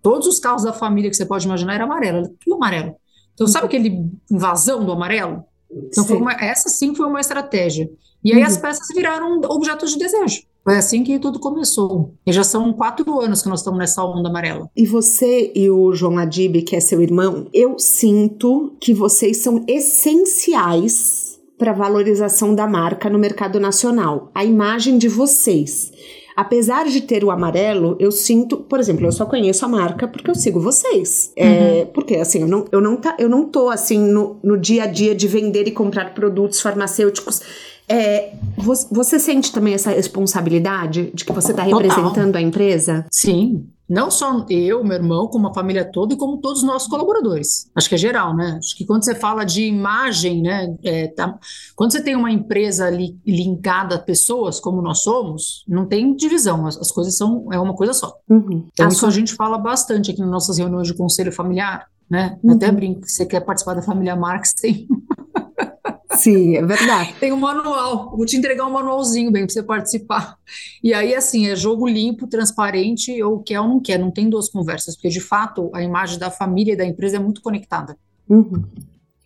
Todos 0.00 0.26
os 0.28 0.38
carros 0.38 0.62
da 0.62 0.72
família 0.72 1.10
que 1.10 1.16
você 1.16 1.26
pode 1.26 1.46
imaginar 1.46 1.74
era 1.74 1.84
amarelo, 1.84 2.18
era 2.18 2.30
tudo 2.40 2.54
amarelo. 2.54 2.94
Então, 3.34 3.46
sabe 3.46 3.66
aquele 3.66 4.08
invasão 4.30 4.84
do 4.84 4.92
amarelo? 4.92 5.44
Então, 5.70 6.04
uma, 6.16 6.32
essa 6.32 6.68
sim 6.68 6.94
foi 6.94 7.06
uma 7.06 7.20
estratégia. 7.20 7.90
E 8.24 8.32
aí 8.32 8.40
uhum. 8.40 8.46
as 8.46 8.56
peças 8.56 8.88
viraram 8.94 9.40
objetos 9.48 9.92
de 9.92 9.98
desejo. 9.98 10.42
Foi 10.64 10.76
assim 10.76 11.04
que 11.04 11.18
tudo 11.18 11.38
começou. 11.38 12.14
E 12.26 12.32
já 12.32 12.42
são 12.42 12.72
quatro 12.72 13.20
anos 13.20 13.42
que 13.42 13.48
nós 13.48 13.60
estamos 13.60 13.78
nessa 13.78 14.04
onda 14.04 14.28
amarela. 14.28 14.68
E 14.76 14.84
você 14.84 15.52
e 15.54 15.70
o 15.70 15.92
João 15.92 16.18
Adib, 16.18 16.62
que 16.62 16.74
é 16.74 16.80
seu 16.80 17.00
irmão, 17.00 17.46
eu 17.52 17.78
sinto 17.78 18.74
que 18.80 18.92
vocês 18.92 19.36
são 19.36 19.64
essenciais 19.68 21.35
para 21.58 21.72
valorização 21.72 22.54
da 22.54 22.66
marca 22.66 23.08
no 23.08 23.18
mercado 23.18 23.58
nacional. 23.58 24.30
A 24.34 24.44
imagem 24.44 24.98
de 24.98 25.08
vocês. 25.08 25.92
Apesar 26.36 26.84
de 26.84 27.00
ter 27.00 27.24
o 27.24 27.30
amarelo, 27.30 27.96
eu 27.98 28.12
sinto, 28.12 28.58
por 28.58 28.78
exemplo, 28.78 29.06
eu 29.06 29.12
só 29.12 29.24
conheço 29.24 29.64
a 29.64 29.68
marca 29.68 30.06
porque 30.06 30.30
eu 30.30 30.34
sigo 30.34 30.60
vocês. 30.60 31.32
É, 31.34 31.46
uhum. 31.46 31.52
É, 31.52 31.84
porque 31.86 32.16
assim, 32.16 32.42
eu 32.42 32.48
não, 32.48 32.66
eu 32.70 32.80
não, 32.80 32.96
tá, 32.98 33.16
eu 33.18 33.28
não 33.28 33.46
tô 33.46 33.70
assim 33.70 33.98
no, 33.98 34.38
no 34.42 34.58
dia 34.58 34.82
a 34.82 34.86
dia 34.86 35.14
de 35.14 35.26
vender 35.26 35.66
e 35.66 35.70
comprar 35.70 36.12
produtos 36.12 36.60
farmacêuticos. 36.60 37.40
É, 37.88 38.32
você, 38.58 38.86
você, 38.90 39.18
sente 39.18 39.50
também 39.50 39.72
essa 39.72 39.90
responsabilidade 39.90 41.10
de 41.14 41.24
que 41.24 41.32
você 41.32 41.52
está 41.52 41.62
representando 41.62 42.36
a 42.36 42.42
empresa? 42.42 43.06
Sim, 43.10 43.64
não 43.88 44.10
só 44.10 44.44
eu, 44.48 44.82
meu 44.82 44.96
irmão, 44.96 45.28
como 45.28 45.46
a 45.46 45.54
família 45.54 45.84
toda 45.84 46.14
e 46.14 46.16
como 46.16 46.38
todos 46.38 46.58
os 46.58 46.66
nossos 46.66 46.88
colaboradores. 46.88 47.70
Acho 47.74 47.88
que 47.88 47.94
é 47.94 47.98
geral, 47.98 48.34
né? 48.34 48.56
Acho 48.58 48.76
que 48.76 48.84
quando 48.84 49.04
você 49.04 49.14
fala 49.14 49.44
de 49.44 49.64
imagem, 49.64 50.42
né? 50.42 50.74
É, 50.82 51.08
tá, 51.08 51.38
quando 51.74 51.92
você 51.92 52.02
tem 52.02 52.16
uma 52.16 52.30
empresa 52.30 52.90
li, 52.90 53.16
linkada 53.24 53.94
a 53.94 53.98
pessoas, 53.98 54.58
como 54.58 54.82
nós 54.82 55.02
somos, 55.02 55.64
não 55.68 55.86
tem 55.86 56.14
divisão, 56.14 56.66
as, 56.66 56.76
as 56.76 56.90
coisas 56.90 57.16
são 57.16 57.46
é 57.52 57.58
uma 57.58 57.74
coisa 57.74 57.92
só. 57.92 58.16
Uhum. 58.28 58.66
Então, 58.72 58.86
a 58.86 58.88
isso 58.88 59.00
sua... 59.00 59.08
a 59.08 59.12
gente 59.12 59.34
fala 59.34 59.56
bastante 59.56 60.10
aqui 60.10 60.20
nas 60.20 60.30
nossas 60.30 60.58
reuniões 60.58 60.88
de 60.88 60.94
conselho 60.94 61.30
familiar, 61.30 61.86
né? 62.10 62.38
Uhum. 62.42 62.54
Até 62.54 62.70
brinco, 62.72 63.06
se 63.06 63.16
você 63.16 63.26
quer 63.26 63.40
participar 63.40 63.74
da 63.74 63.82
família 63.82 64.16
Marx, 64.16 64.52
tem 64.52 64.88
Sim, 66.16 66.56
é 66.56 66.62
verdade. 66.64 67.14
Tem 67.20 67.32
um 67.32 67.36
manual, 67.36 68.16
vou 68.16 68.26
te 68.26 68.36
entregar 68.36 68.66
um 68.66 68.72
manualzinho 68.72 69.30
bem 69.30 69.44
para 69.44 69.52
você 69.52 69.62
participar. 69.62 70.36
E 70.82 70.92
aí, 70.94 71.14
assim, 71.14 71.48
é 71.48 71.56
jogo 71.56 71.86
limpo, 71.86 72.26
transparente, 72.26 73.22
ou 73.22 73.40
quer 73.40 73.60
ou 73.60 73.68
não 73.68 73.80
quer, 73.80 73.98
não 73.98 74.10
tem 74.10 74.28
duas 74.28 74.48
conversas, 74.48 74.94
porque 74.94 75.08
de 75.08 75.20
fato 75.20 75.70
a 75.74 75.82
imagem 75.82 76.18
da 76.18 76.30
família 76.30 76.72
e 76.72 76.76
da 76.76 76.84
empresa 76.84 77.16
é 77.16 77.20
muito 77.20 77.40
conectada. 77.40 77.96
Uhum. 78.28 78.64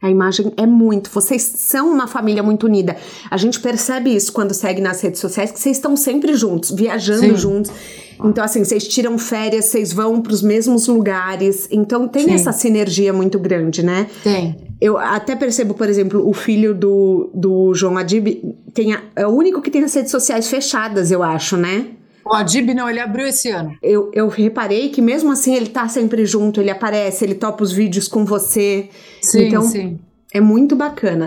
A 0.03 0.09
imagem 0.09 0.53
é 0.57 0.65
muito. 0.65 1.11
Vocês 1.11 1.43
são 1.43 1.93
uma 1.93 2.07
família 2.07 2.43
muito 2.43 2.65
unida. 2.65 2.97
A 3.31 3.37
gente 3.37 3.61
percebe 3.61 4.15
isso 4.15 4.33
quando 4.33 4.55
segue 4.55 4.81
nas 4.81 5.01
redes 5.03 5.21
sociais, 5.21 5.53
que 5.53 5.61
vocês 5.61 5.77
estão 5.77 5.95
sempre 5.95 6.35
juntos, 6.35 6.71
viajando 6.71 7.21
Sim. 7.21 7.37
juntos. 7.37 7.71
Então, 8.25 8.43
assim, 8.43 8.65
vocês 8.65 8.89
tiram 8.89 9.19
férias, 9.19 9.67
vocês 9.67 9.93
vão 9.93 10.23
para 10.23 10.33
os 10.33 10.43
mesmos 10.43 10.87
lugares. 10.87 11.69
Então, 11.71 12.09
tem 12.09 12.25
Sim. 12.25 12.33
essa 12.33 12.53
sinergia 12.53 13.13
muito 13.13 13.39
grande, 13.39 13.83
né? 13.83 14.09
Tem. 14.23 14.70
Eu 14.81 14.97
até 14.97 15.37
percebo, 15.37 15.75
por 15.75 15.89
exemplo, 15.89 16.27
o 16.27 16.33
filho 16.33 16.75
do, 16.75 17.31
do 17.35 17.75
João 17.75 17.99
Adib 17.99 18.43
tem 18.73 18.95
a, 18.95 19.03
é 19.15 19.27
o 19.27 19.31
único 19.31 19.61
que 19.61 19.71
tem 19.71 19.85
as 19.85 19.93
redes 19.93 20.11
sociais 20.11 20.49
fechadas, 20.49 21.11
eu 21.11 21.23
acho, 21.23 21.57
né? 21.57 21.89
O 22.25 22.33
Adib 22.33 22.73
não, 22.73 22.89
ele 22.89 23.01
abriu 23.01 23.27
esse 23.27 23.51
ano. 23.51 23.77
Eu, 23.83 24.11
eu 24.15 24.29
reparei 24.29 24.89
que 24.89 25.03
mesmo 25.03 25.33
assim 25.33 25.55
ele 25.55 25.69
tá 25.69 25.87
sempre 25.87 26.25
junto, 26.25 26.61
ele 26.61 26.71
aparece, 26.71 27.25
ele 27.25 27.35
topa 27.35 27.63
os 27.63 27.73
vídeos 27.73 28.09
com 28.09 28.25
você. 28.25 28.89
Sim, 29.21 29.49
então, 29.49 29.63
sim. 29.63 29.99
É 30.33 30.41
muito 30.41 30.75
bacana. 30.75 31.27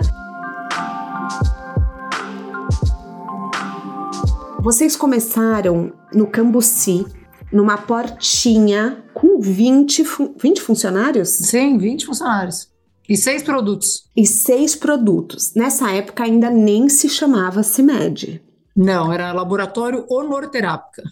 Vocês 4.60 4.96
começaram 4.96 5.92
no 6.12 6.26
Cambuci, 6.26 7.04
numa 7.52 7.76
portinha 7.76 9.04
com 9.12 9.38
20, 9.38 10.04
20 10.42 10.62
funcionários? 10.62 11.28
Sim, 11.28 11.76
20 11.76 12.06
funcionários. 12.06 12.73
E 13.08 13.16
seis 13.16 13.42
produtos. 13.42 14.08
E 14.16 14.26
seis 14.26 14.74
produtos. 14.74 15.54
Nessa 15.54 15.90
época 15.92 16.24
ainda 16.24 16.50
nem 16.50 16.88
se 16.88 17.08
chamava 17.08 17.62
CIMED. 17.62 18.42
Não, 18.74 19.12
era 19.12 19.32
Laboratório 19.32 20.04
Honorterápica. 20.08 21.02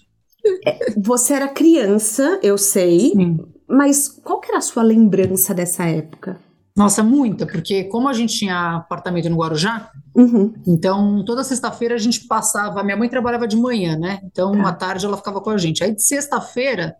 Você 0.96 1.34
era 1.34 1.48
criança, 1.48 2.40
eu 2.42 2.58
sei. 2.58 3.12
Sim. 3.12 3.38
Mas 3.68 4.08
qual 4.08 4.40
que 4.40 4.48
era 4.48 4.58
a 4.58 4.62
sua 4.62 4.82
lembrança 4.82 5.54
dessa 5.54 5.84
época? 5.84 6.40
Nossa, 6.76 7.02
muita, 7.02 7.46
porque 7.46 7.84
como 7.84 8.08
a 8.08 8.12
gente 8.14 8.34
tinha 8.38 8.76
apartamento 8.76 9.28
no 9.28 9.36
Guarujá, 9.36 9.90
uhum. 10.14 10.54
então 10.66 11.22
toda 11.24 11.44
sexta-feira 11.44 11.94
a 11.94 11.98
gente 11.98 12.26
passava. 12.26 12.82
Minha 12.82 12.96
mãe 12.96 13.10
trabalhava 13.10 13.46
de 13.46 13.56
manhã, 13.56 13.96
né? 13.96 14.20
Então 14.24 14.52
tá. 14.52 14.68
à 14.68 14.72
tarde 14.72 15.04
ela 15.04 15.16
ficava 15.16 15.40
com 15.40 15.50
a 15.50 15.58
gente. 15.58 15.84
Aí 15.84 15.94
de 15.94 16.02
sexta-feira 16.02 16.96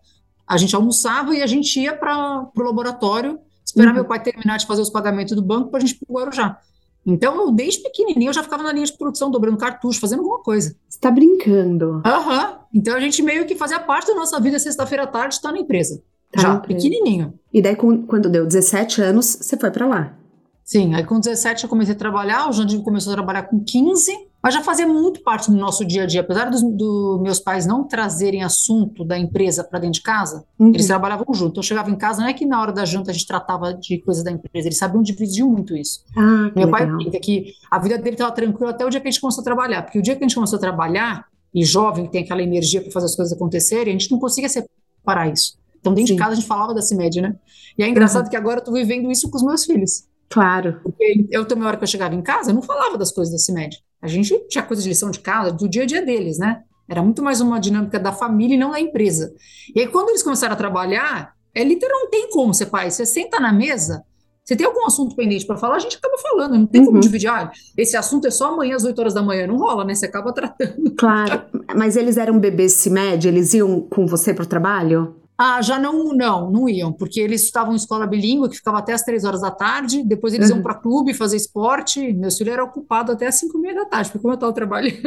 a 0.47 0.57
gente 0.57 0.75
almoçava 0.75 1.35
e 1.35 1.41
a 1.41 1.47
gente 1.47 1.79
ia 1.79 1.95
para 1.95 2.47
o 2.55 2.61
laboratório 2.61 3.39
esperar 3.73 3.89
uhum. 3.89 3.95
meu 3.95 4.05
pai 4.05 4.21
terminar 4.21 4.57
de 4.57 4.67
fazer 4.67 4.81
os 4.81 4.89
pagamentos 4.89 5.35
do 5.35 5.41
banco 5.41 5.69
para 5.69 5.79
a 5.79 5.81
gente 5.81 5.93
ir 5.93 6.05
para 6.05 6.13
o 6.13 6.15
Guarujá. 6.15 6.59
Então, 7.05 7.35
eu, 7.35 7.51
desde 7.51 7.83
pequenininho, 7.83 8.29
eu 8.29 8.33
já 8.33 8.41
ficava 8.41 8.63
na 8.63 8.71
linha 8.71 8.85
de 8.85 8.93
produção, 8.93 9.29
dobrando 9.29 9.57
cartucho, 9.57 9.99
fazendo 9.99 10.19
alguma 10.19 10.41
coisa. 10.41 10.73
Você 10.87 10.99
tá 10.99 11.11
brincando? 11.11 12.01
Aham. 12.05 12.51
Uhum. 12.51 12.57
Então 12.73 12.95
a 12.95 12.99
gente 12.99 13.21
meio 13.21 13.45
que 13.45 13.55
fazia 13.55 13.79
parte 13.79 14.07
da 14.07 14.15
nossa 14.15 14.39
vida 14.39 14.57
sexta-feira 14.57 15.03
à 15.03 15.07
tarde 15.07 15.35
estar 15.35 15.49
tá 15.49 15.55
na 15.55 15.61
empresa. 15.61 16.01
Tá, 16.31 16.41
já, 16.41 16.59
pequenininho. 16.59 17.33
E 17.53 17.61
daí, 17.61 17.75
quando 17.75 18.29
deu 18.29 18.45
17 18.45 19.01
anos, 19.01 19.37
você 19.39 19.57
foi 19.57 19.69
para 19.69 19.85
lá? 19.85 20.17
Sim, 20.63 20.95
aí 20.95 21.03
com 21.03 21.19
17 21.19 21.65
eu 21.65 21.69
comecei 21.69 21.93
a 21.93 21.97
trabalhar, 21.97 22.49
o 22.49 22.53
Jandir 22.53 22.81
começou 22.81 23.11
a 23.11 23.15
trabalhar 23.15 23.43
com 23.43 23.63
15, 23.63 24.11
mas 24.43 24.53
já 24.53 24.61
fazia 24.61 24.85
muito 24.85 25.21
parte 25.21 25.49
do 25.49 25.55
nosso 25.55 25.85
dia 25.85 26.03
a 26.03 26.05
dia. 26.05 26.19
Apesar 26.19 26.49
dos 26.49 26.61
do 26.61 27.19
meus 27.23 27.39
pais 27.39 27.65
não 27.65 27.85
trazerem 27.85 28.43
assunto 28.43 29.05
da 29.05 29.17
empresa 29.17 29.63
para 29.63 29.79
dentro 29.79 29.95
de 29.95 30.01
casa, 30.01 30.45
uhum. 30.59 30.69
eles 30.69 30.85
trabalhavam 30.85 31.25
junto. 31.33 31.51
Então 31.51 31.61
eu 31.61 31.67
chegava 31.67 31.89
em 31.89 31.95
casa, 31.95 32.21
não 32.21 32.27
é 32.27 32.33
que 32.33 32.45
na 32.45 32.61
hora 32.61 32.73
da 32.73 32.83
janta 32.83 33.11
a 33.11 33.13
gente 33.13 33.25
tratava 33.25 33.73
de 33.73 33.99
coisas 33.99 34.23
da 34.23 34.31
empresa, 34.31 34.67
eles 34.67 34.77
sabiam 34.77 35.01
dividir 35.01 35.45
muito 35.45 35.75
isso. 35.75 36.03
Ah, 36.15 36.51
Meu 36.53 36.65
legal. 36.69 36.71
pai 36.71 37.19
que 37.21 37.53
a 37.71 37.79
vida 37.79 37.97
dele 37.97 38.15
estava 38.15 38.31
tranquila 38.31 38.71
até 38.71 38.85
o 38.85 38.89
dia 38.89 38.99
que 38.99 39.07
a 39.07 39.11
gente 39.11 39.21
começou 39.21 39.41
a 39.41 39.45
trabalhar, 39.45 39.81
porque 39.83 39.97
o 39.97 40.01
dia 40.01 40.13
que 40.15 40.23
a 40.23 40.27
gente 40.27 40.35
começou 40.35 40.57
a 40.57 40.59
trabalhar, 40.59 41.25
e 41.53 41.63
jovem 41.63 42.07
tem 42.07 42.23
aquela 42.23 42.41
energia 42.41 42.81
para 42.81 42.91
fazer 42.91 43.05
as 43.05 43.15
coisas 43.15 43.33
acontecerem, 43.33 43.95
a 43.95 43.97
gente 43.97 44.11
não 44.11 44.19
conseguia 44.19 44.49
separar 44.49 45.31
isso. 45.31 45.57
Então, 45.79 45.93
dentro 45.93 46.09
Sim. 46.09 46.15
de 46.15 46.19
casa, 46.19 46.31
a 46.31 46.35
gente 46.35 46.47
falava 46.47 46.73
da 46.73 46.81
CIMED, 46.81 47.21
né? 47.21 47.35
E 47.77 47.83
é 47.83 47.87
engraçado 47.87 48.23
uhum. 48.23 48.29
que 48.29 48.35
agora 48.35 48.57
eu 48.57 48.59
estou 48.59 48.73
vivendo 48.73 49.11
isso 49.11 49.29
com 49.29 49.37
os 49.37 49.43
meus 49.43 49.65
filhos. 49.65 50.05
Claro. 50.29 50.79
Porque 50.81 51.27
eu 51.29 51.45
também, 51.45 51.65
a 51.65 51.67
hora 51.67 51.77
que 51.77 51.83
eu 51.83 51.87
chegava 51.87 52.15
em 52.15 52.21
casa, 52.21 52.51
eu 52.51 52.55
não 52.55 52.61
falava 52.61 52.97
das 52.97 53.11
coisas 53.11 53.31
da 53.31 53.37
CIMED. 53.37 53.83
A 54.03 54.07
gente 54.07 54.37
tinha 54.49 54.63
coisa 54.63 54.83
de 54.83 54.89
lição 54.89 55.09
de 55.09 55.19
casa, 55.19 55.53
do 55.53 55.69
dia 55.69 55.83
a 55.83 55.85
dia 55.85 56.05
deles, 56.05 56.37
né? 56.37 56.61
Era 56.89 57.01
muito 57.01 57.23
mais 57.23 57.39
uma 57.39 57.57
dinâmica 57.57 57.97
da 57.97 58.11
família 58.11 58.55
e 58.55 58.57
não 58.57 58.71
da 58.71 58.79
empresa. 58.79 59.33
E 59.73 59.79
aí, 59.79 59.87
quando 59.87 60.09
eles 60.09 60.21
começaram 60.21 60.53
a 60.53 60.57
trabalhar, 60.57 61.33
é 61.55 61.63
literal, 61.63 61.97
não 62.01 62.09
tem 62.09 62.29
como 62.29 62.53
ser 62.53 62.65
pai. 62.65 62.91
Você 62.91 63.05
senta 63.05 63.39
na 63.39 63.53
mesa, 63.53 64.03
você 64.43 64.57
tem 64.57 64.67
algum 64.67 64.85
assunto 64.85 65.15
pendente 65.15 65.45
para 65.45 65.55
falar, 65.55 65.75
a 65.75 65.79
gente 65.79 65.95
acaba 65.95 66.17
falando. 66.17 66.55
Não 66.55 66.65
tem 66.65 66.81
uhum. 66.81 66.87
como 66.87 66.99
dividir. 66.99 67.29
Ah, 67.29 67.49
esse 67.77 67.95
assunto 67.95 68.27
é 68.27 68.31
só 68.31 68.53
amanhã 68.53 68.75
às 68.75 68.83
8 68.83 68.99
horas 68.99 69.13
da 69.13 69.21
manhã. 69.21 69.47
Não 69.47 69.55
rola, 69.55 69.85
né? 69.85 69.95
Você 69.95 70.05
acaba 70.05 70.33
tratando. 70.35 70.91
Claro. 70.97 71.43
Mas 71.73 71.95
eles 71.95 72.17
eram 72.17 72.37
bebês 72.37 72.73
CIMED? 72.73 73.29
Eles 73.29 73.53
iam 73.53 73.79
com 73.79 74.05
você 74.05 74.33
para 74.33 74.43
o 74.43 74.47
trabalho? 74.47 75.15
Ah, 75.37 75.61
já 75.61 75.79
não, 75.79 76.13
não, 76.13 76.51
não 76.51 76.69
iam, 76.69 76.93
porque 76.93 77.19
eles 77.19 77.43
estavam 77.43 77.73
em 77.73 77.75
escola 77.75 78.05
bilíngue, 78.05 78.49
que 78.49 78.57
ficava 78.57 78.77
até 78.77 78.93
as 78.93 79.01
três 79.01 79.25
horas 79.25 79.41
da 79.41 79.49
tarde, 79.49 80.03
depois 80.03 80.33
eles 80.33 80.49
uhum. 80.49 80.57
iam 80.57 80.63
para 80.63 80.75
clube 80.75 81.13
fazer 81.13 81.37
esporte, 81.37 82.13
meu 82.13 82.31
filho 82.31 82.51
era 82.51 82.63
ocupado 82.63 83.11
até 83.11 83.27
as 83.27 83.35
cinco 83.35 83.57
e 83.57 83.61
meia 83.61 83.75
da 83.75 83.85
tarde, 83.85 84.09
porque 84.09 84.21
como 84.21 84.33
eu 84.33 84.35
estava 84.35 84.53
trabalhando. 84.53 85.01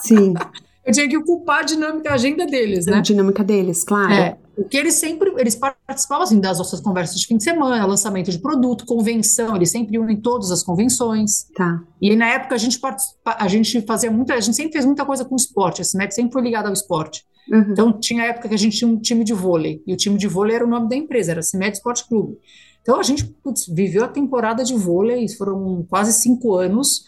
Sim. 0.00 0.34
eu 0.86 0.92
tinha 0.92 1.08
que 1.08 1.16
ocupar 1.16 1.60
a 1.60 1.62
dinâmica, 1.62 2.10
a 2.10 2.14
agenda 2.14 2.46
deles, 2.46 2.86
né? 2.86 2.98
A 2.98 3.00
dinâmica 3.00 3.42
deles, 3.42 3.84
claro. 3.84 4.12
É, 4.12 4.36
porque 4.54 4.76
eles 4.76 4.94
sempre, 4.94 5.32
eles 5.38 5.56
participavam 5.56 6.24
assim, 6.24 6.38
das 6.38 6.58
nossas 6.58 6.80
conversas 6.80 7.18
de 7.18 7.26
fim 7.26 7.36
de 7.36 7.44
semana, 7.44 7.84
lançamento 7.86 8.30
de 8.30 8.38
produto, 8.38 8.84
convenção, 8.84 9.56
eles 9.56 9.70
sempre 9.70 9.94
iam 9.96 10.08
em 10.08 10.16
todas 10.16 10.50
as 10.50 10.62
convenções. 10.62 11.46
Tá. 11.54 11.82
E 12.00 12.14
na 12.14 12.28
época 12.28 12.54
a 12.54 12.58
gente, 12.58 12.78
a 13.24 13.48
gente 13.48 13.80
fazia 13.82 14.10
muita, 14.10 14.34
a 14.34 14.40
gente 14.40 14.54
sempre 14.54 14.72
fez 14.72 14.84
muita 14.84 15.04
coisa 15.04 15.24
com 15.24 15.34
esporte, 15.34 15.80
a 15.80 15.84
CIMET 15.84 16.14
sempre 16.14 16.32
foi 16.32 16.42
ligada 16.42 16.68
ao 16.68 16.74
esporte. 16.74 17.24
Uhum. 17.50 17.66
Então, 17.72 17.92
tinha 17.92 18.24
época 18.24 18.48
que 18.48 18.54
a 18.54 18.58
gente 18.58 18.76
tinha 18.76 18.90
um 18.90 18.98
time 18.98 19.24
de 19.24 19.34
vôlei, 19.34 19.82
e 19.86 19.92
o 19.92 19.96
time 19.96 20.16
de 20.16 20.26
vôlei 20.26 20.56
era 20.56 20.64
o 20.64 20.68
nome 20.68 20.88
da 20.88 20.96
empresa, 20.96 21.32
era 21.32 21.42
CIMED 21.42 21.76
Esporte 21.76 22.06
Clube. 22.06 22.38
Então, 22.80 22.98
a 22.98 23.02
gente 23.02 23.24
putz, 23.24 23.66
viveu 23.66 24.04
a 24.04 24.08
temporada 24.08 24.62
de 24.62 24.74
vôlei, 24.74 25.26
foram 25.28 25.84
quase 25.88 26.12
cinco 26.12 26.54
anos, 26.54 27.04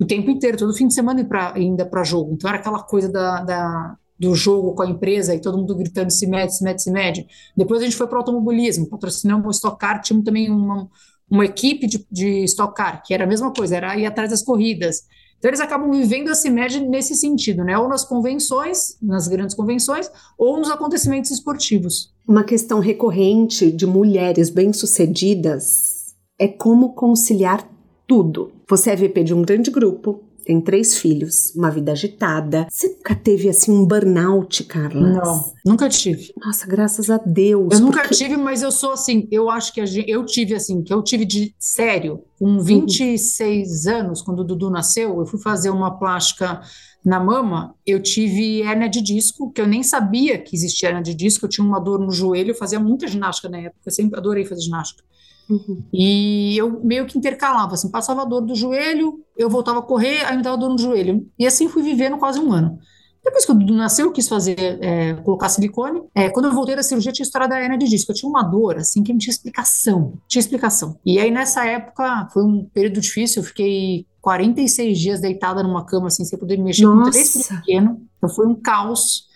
o 0.00 0.06
tempo 0.06 0.30
inteiro, 0.30 0.56
todo 0.56 0.74
fim 0.74 0.86
de 0.86 0.94
semana 0.94 1.24
pra, 1.24 1.54
ainda 1.54 1.84
para 1.84 2.04
jogo. 2.04 2.32
Então, 2.32 2.48
era 2.48 2.58
aquela 2.58 2.82
coisa 2.82 3.10
da, 3.10 3.42
da, 3.42 3.96
do 4.18 4.34
jogo 4.34 4.74
com 4.74 4.82
a 4.82 4.88
empresa 4.88 5.34
e 5.34 5.40
todo 5.40 5.58
mundo 5.58 5.74
gritando 5.76 6.10
se 6.10 6.26
mede, 6.26 6.56
se 6.56 6.62
mede, 6.62 6.82
se 6.82 6.90
mede. 6.90 7.26
Depois 7.56 7.80
a 7.80 7.84
gente 7.84 7.96
foi 7.96 8.06
para 8.06 8.16
o 8.16 8.18
automobilismo, 8.18 8.88
patrocinamos 8.88 9.46
o 9.46 9.50
Stock 9.50 9.78
Car, 9.78 10.00
tínhamos 10.00 10.24
também 10.24 10.50
uma, 10.50 10.88
uma 11.30 11.44
equipe 11.44 11.86
de, 11.86 12.06
de 12.10 12.44
Stock 12.44 12.74
Car, 12.74 13.02
que 13.04 13.12
era 13.12 13.24
a 13.24 13.26
mesma 13.26 13.52
coisa, 13.52 13.76
era 13.76 13.96
ir 13.96 14.06
atrás 14.06 14.30
das 14.30 14.42
corridas. 14.42 15.02
Então, 15.38 15.50
eles 15.50 15.60
acabam 15.60 15.90
vivendo 15.92 16.30
a 16.30 16.34
CIMED 16.34 16.80
nesse 16.80 17.14
sentido, 17.14 17.62
né? 17.62 17.78
Ou 17.78 17.88
nas 17.88 18.04
convenções, 18.04 18.98
nas 19.00 19.28
grandes 19.28 19.54
convenções, 19.54 20.10
ou 20.36 20.58
nos 20.58 20.68
acontecimentos 20.68 21.30
esportivos. 21.30 22.12
Uma 22.26 22.42
questão 22.42 22.80
recorrente 22.80 23.70
de 23.70 23.86
mulheres 23.86 24.50
bem-sucedidas 24.50 26.16
é 26.38 26.48
como 26.48 26.92
conciliar 26.92 27.68
tudo. 28.08 28.50
Você 28.66 28.90
é 28.90 28.96
VP 28.96 29.22
de 29.22 29.34
um 29.34 29.42
grande 29.42 29.70
grupo, 29.70 30.24
tem 30.48 30.62
três 30.62 30.96
filhos, 30.96 31.54
uma 31.54 31.70
vida 31.70 31.92
agitada. 31.92 32.66
Você 32.70 32.88
nunca 32.88 33.14
teve 33.14 33.50
assim 33.50 33.70
um 33.70 33.84
burnout, 33.84 34.64
Carla? 34.64 35.22
Não, 35.22 35.52
nunca 35.62 35.90
tive. 35.90 36.32
Nossa, 36.42 36.66
graças 36.66 37.10
a 37.10 37.18
Deus. 37.18 37.74
Eu 37.74 37.80
nunca 37.80 38.08
tive, 38.08 38.34
mas 38.38 38.62
eu 38.62 38.72
sou 38.72 38.92
assim, 38.92 39.28
eu 39.30 39.50
acho 39.50 39.74
que 39.74 39.84
gente, 39.84 40.10
eu 40.10 40.24
tive 40.24 40.54
assim, 40.54 40.82
que 40.82 40.92
eu 40.92 41.02
tive 41.02 41.26
de 41.26 41.54
sério, 41.58 42.24
com 42.38 42.60
26 42.60 43.84
uhum. 43.84 43.92
anos, 43.92 44.22
quando 44.22 44.40
o 44.40 44.44
Dudu 44.44 44.70
nasceu, 44.70 45.18
eu 45.20 45.26
fui 45.26 45.38
fazer 45.38 45.68
uma 45.68 45.98
plástica 45.98 46.62
na 47.04 47.20
mama, 47.20 47.74
eu 47.86 48.02
tive 48.02 48.62
hérnia 48.62 48.88
de 48.88 49.02
disco, 49.02 49.52
que 49.52 49.60
eu 49.60 49.66
nem 49.66 49.82
sabia 49.82 50.38
que 50.38 50.56
existia 50.56 50.88
hérnia 50.88 51.02
de 51.02 51.14
disco, 51.14 51.44
eu 51.44 51.50
tinha 51.50 51.66
uma 51.66 51.78
dor 51.78 51.98
no 51.98 52.10
joelho, 52.10 52.52
eu 52.52 52.54
fazia 52.54 52.80
muita 52.80 53.06
ginástica 53.06 53.50
na 53.50 53.58
época, 53.58 53.82
eu 53.84 53.92
sempre 53.92 54.18
adorei 54.18 54.46
fazer 54.46 54.62
ginástica. 54.62 55.04
Uhum. 55.48 55.82
E 55.92 56.56
eu 56.58 56.82
meio 56.84 57.06
que 57.06 57.16
intercalava, 57.16 57.74
assim, 57.74 57.90
passava 57.90 58.22
a 58.22 58.24
dor 58.24 58.42
do 58.42 58.54
joelho, 58.54 59.20
eu 59.36 59.48
voltava 59.48 59.78
a 59.78 59.82
correr, 59.82 60.24
aí 60.24 60.36
me 60.36 60.42
dava 60.42 60.56
dor 60.56 60.68
no 60.68 60.78
joelho. 60.78 61.26
E 61.38 61.46
assim 61.46 61.68
fui 61.68 61.82
vivendo 61.82 62.18
quase 62.18 62.38
um 62.38 62.52
ano. 62.52 62.78
Depois 63.24 63.44
que 63.44 63.52
o 63.52 63.54
Dudu 63.54 63.74
nasceu, 63.74 64.06
eu 64.06 64.12
quis 64.12 64.28
fazer, 64.28 64.78
é, 64.80 65.14
colocar 65.14 65.48
silicone. 65.48 66.02
É, 66.14 66.30
quando 66.30 66.46
eu 66.46 66.54
voltei 66.54 66.74
da 66.74 66.82
cirurgia, 66.82 67.12
tinha 67.12 67.24
história 67.24 67.48
da 67.48 67.60
hernia 67.60 67.76
de 67.76 67.86
disco. 67.86 68.10
Eu 68.10 68.16
tinha 68.16 68.30
uma 68.30 68.42
dor, 68.42 68.78
assim, 68.78 69.02
que 69.02 69.12
não 69.12 69.18
tinha 69.18 69.32
explicação. 69.32 70.14
Tinha 70.26 70.40
explicação. 70.40 70.98
E 71.04 71.18
aí, 71.18 71.30
nessa 71.30 71.64
época, 71.66 72.28
foi 72.32 72.44
um 72.44 72.64
período 72.72 73.00
difícil. 73.00 73.42
Eu 73.42 73.46
fiquei 73.46 74.06
46 74.22 74.98
dias 74.98 75.20
deitada 75.20 75.62
numa 75.62 75.84
cama, 75.84 76.06
assim, 76.06 76.24
sem 76.24 76.38
poder 76.38 76.56
mexer 76.58 76.84
Nossa. 76.84 77.04
com 77.04 77.10
três 77.10 77.32
filhos 77.32 77.48
pequenos. 77.48 77.98
Então, 78.16 78.30
foi 78.30 78.46
um 78.46 78.54
caos. 78.54 79.27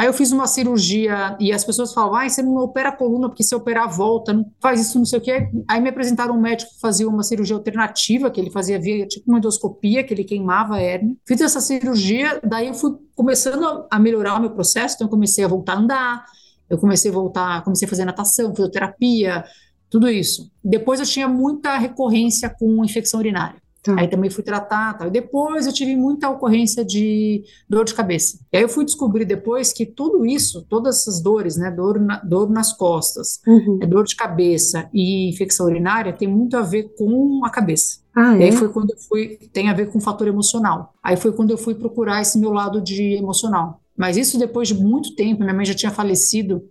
Aí 0.00 0.06
eu 0.06 0.14
fiz 0.14 0.32
uma 0.32 0.46
cirurgia 0.46 1.36
e 1.38 1.52
as 1.52 1.62
pessoas 1.62 1.92
falavam, 1.92 2.16
ah, 2.16 2.26
você 2.26 2.40
não 2.40 2.56
opera 2.56 2.88
a 2.88 2.96
coluna 2.96 3.28
porque 3.28 3.44
se 3.44 3.54
operar 3.54 3.86
volta, 3.94 4.32
não 4.32 4.50
faz 4.58 4.80
isso, 4.80 4.96
não 4.96 5.04
sei 5.04 5.18
o 5.18 5.22
quê. 5.22 5.50
Aí 5.68 5.78
me 5.78 5.90
apresentaram 5.90 6.34
um 6.34 6.40
médico 6.40 6.72
que 6.72 6.80
fazia 6.80 7.06
uma 7.06 7.22
cirurgia 7.22 7.54
alternativa, 7.54 8.30
que 8.30 8.40
ele 8.40 8.50
fazia 8.50 8.80
via 8.80 9.06
tipo 9.06 9.30
uma 9.30 9.36
endoscopia, 9.36 10.02
que 10.02 10.14
ele 10.14 10.24
queimava 10.24 10.76
a 10.76 10.80
hérnia. 10.80 11.14
Fiz 11.28 11.42
essa 11.42 11.60
cirurgia, 11.60 12.40
daí 12.42 12.68
eu 12.68 12.72
fui 12.72 12.92
começando 13.14 13.86
a 13.90 13.98
melhorar 13.98 14.36
o 14.36 14.40
meu 14.40 14.48
processo, 14.52 14.94
então 14.94 15.06
eu 15.06 15.10
comecei 15.10 15.44
a 15.44 15.48
voltar 15.48 15.74
a 15.74 15.78
andar, 15.80 16.24
eu 16.70 16.78
comecei 16.78 17.10
a 17.10 17.14
voltar, 17.14 17.62
comecei 17.62 17.84
a 17.84 17.90
fazer 17.90 18.06
natação, 18.06 18.54
fisioterapia, 18.54 19.44
tudo 19.90 20.08
isso. 20.08 20.50
Depois 20.64 20.98
eu 20.98 21.04
tinha 21.04 21.28
muita 21.28 21.76
recorrência 21.76 22.48
com 22.48 22.82
infecção 22.82 23.20
urinária. 23.20 23.60
Tá. 23.82 23.98
Aí 23.98 24.08
também 24.08 24.28
fui 24.28 24.44
tratar, 24.44 24.98
tal. 24.98 25.08
E 25.08 25.10
depois 25.10 25.66
eu 25.66 25.72
tive 25.72 25.96
muita 25.96 26.28
ocorrência 26.28 26.84
de 26.84 27.42
dor 27.68 27.84
de 27.84 27.94
cabeça. 27.94 28.38
E 28.52 28.58
aí 28.58 28.62
eu 28.62 28.68
fui 28.68 28.84
descobrir 28.84 29.24
depois 29.24 29.72
que 29.72 29.86
tudo 29.86 30.26
isso, 30.26 30.66
todas 30.68 30.98
essas 30.98 31.22
dores, 31.22 31.56
né, 31.56 31.70
dor, 31.70 31.98
na, 31.98 32.18
dor 32.18 32.50
nas 32.50 32.74
costas, 32.74 33.40
uhum. 33.46 33.78
é 33.80 33.86
dor 33.86 34.04
de 34.04 34.14
cabeça 34.14 34.88
e 34.92 35.30
infecção 35.30 35.66
urinária 35.66 36.12
tem 36.12 36.28
muito 36.28 36.56
a 36.56 36.62
ver 36.62 36.94
com 36.96 37.40
a 37.44 37.50
cabeça. 37.50 38.00
Ah, 38.14 38.36
é? 38.36 38.40
E 38.40 38.44
aí 38.44 38.52
foi 38.52 38.68
quando 38.68 38.90
eu 38.90 38.98
fui, 38.98 39.38
tem 39.52 39.70
a 39.70 39.74
ver 39.74 39.90
com 39.90 39.98
o 39.98 40.02
fator 40.02 40.28
emocional. 40.28 40.94
Aí 41.02 41.16
foi 41.16 41.32
quando 41.32 41.50
eu 41.50 41.58
fui 41.58 41.74
procurar 41.74 42.20
esse 42.20 42.38
meu 42.38 42.52
lado 42.52 42.82
de 42.82 43.14
emocional. 43.14 43.80
Mas 43.96 44.16
isso 44.16 44.38
depois 44.38 44.68
de 44.68 44.74
muito 44.74 45.14
tempo, 45.14 45.42
minha 45.42 45.54
mãe 45.54 45.64
já 45.64 45.74
tinha 45.74 45.90
falecido, 45.90 46.62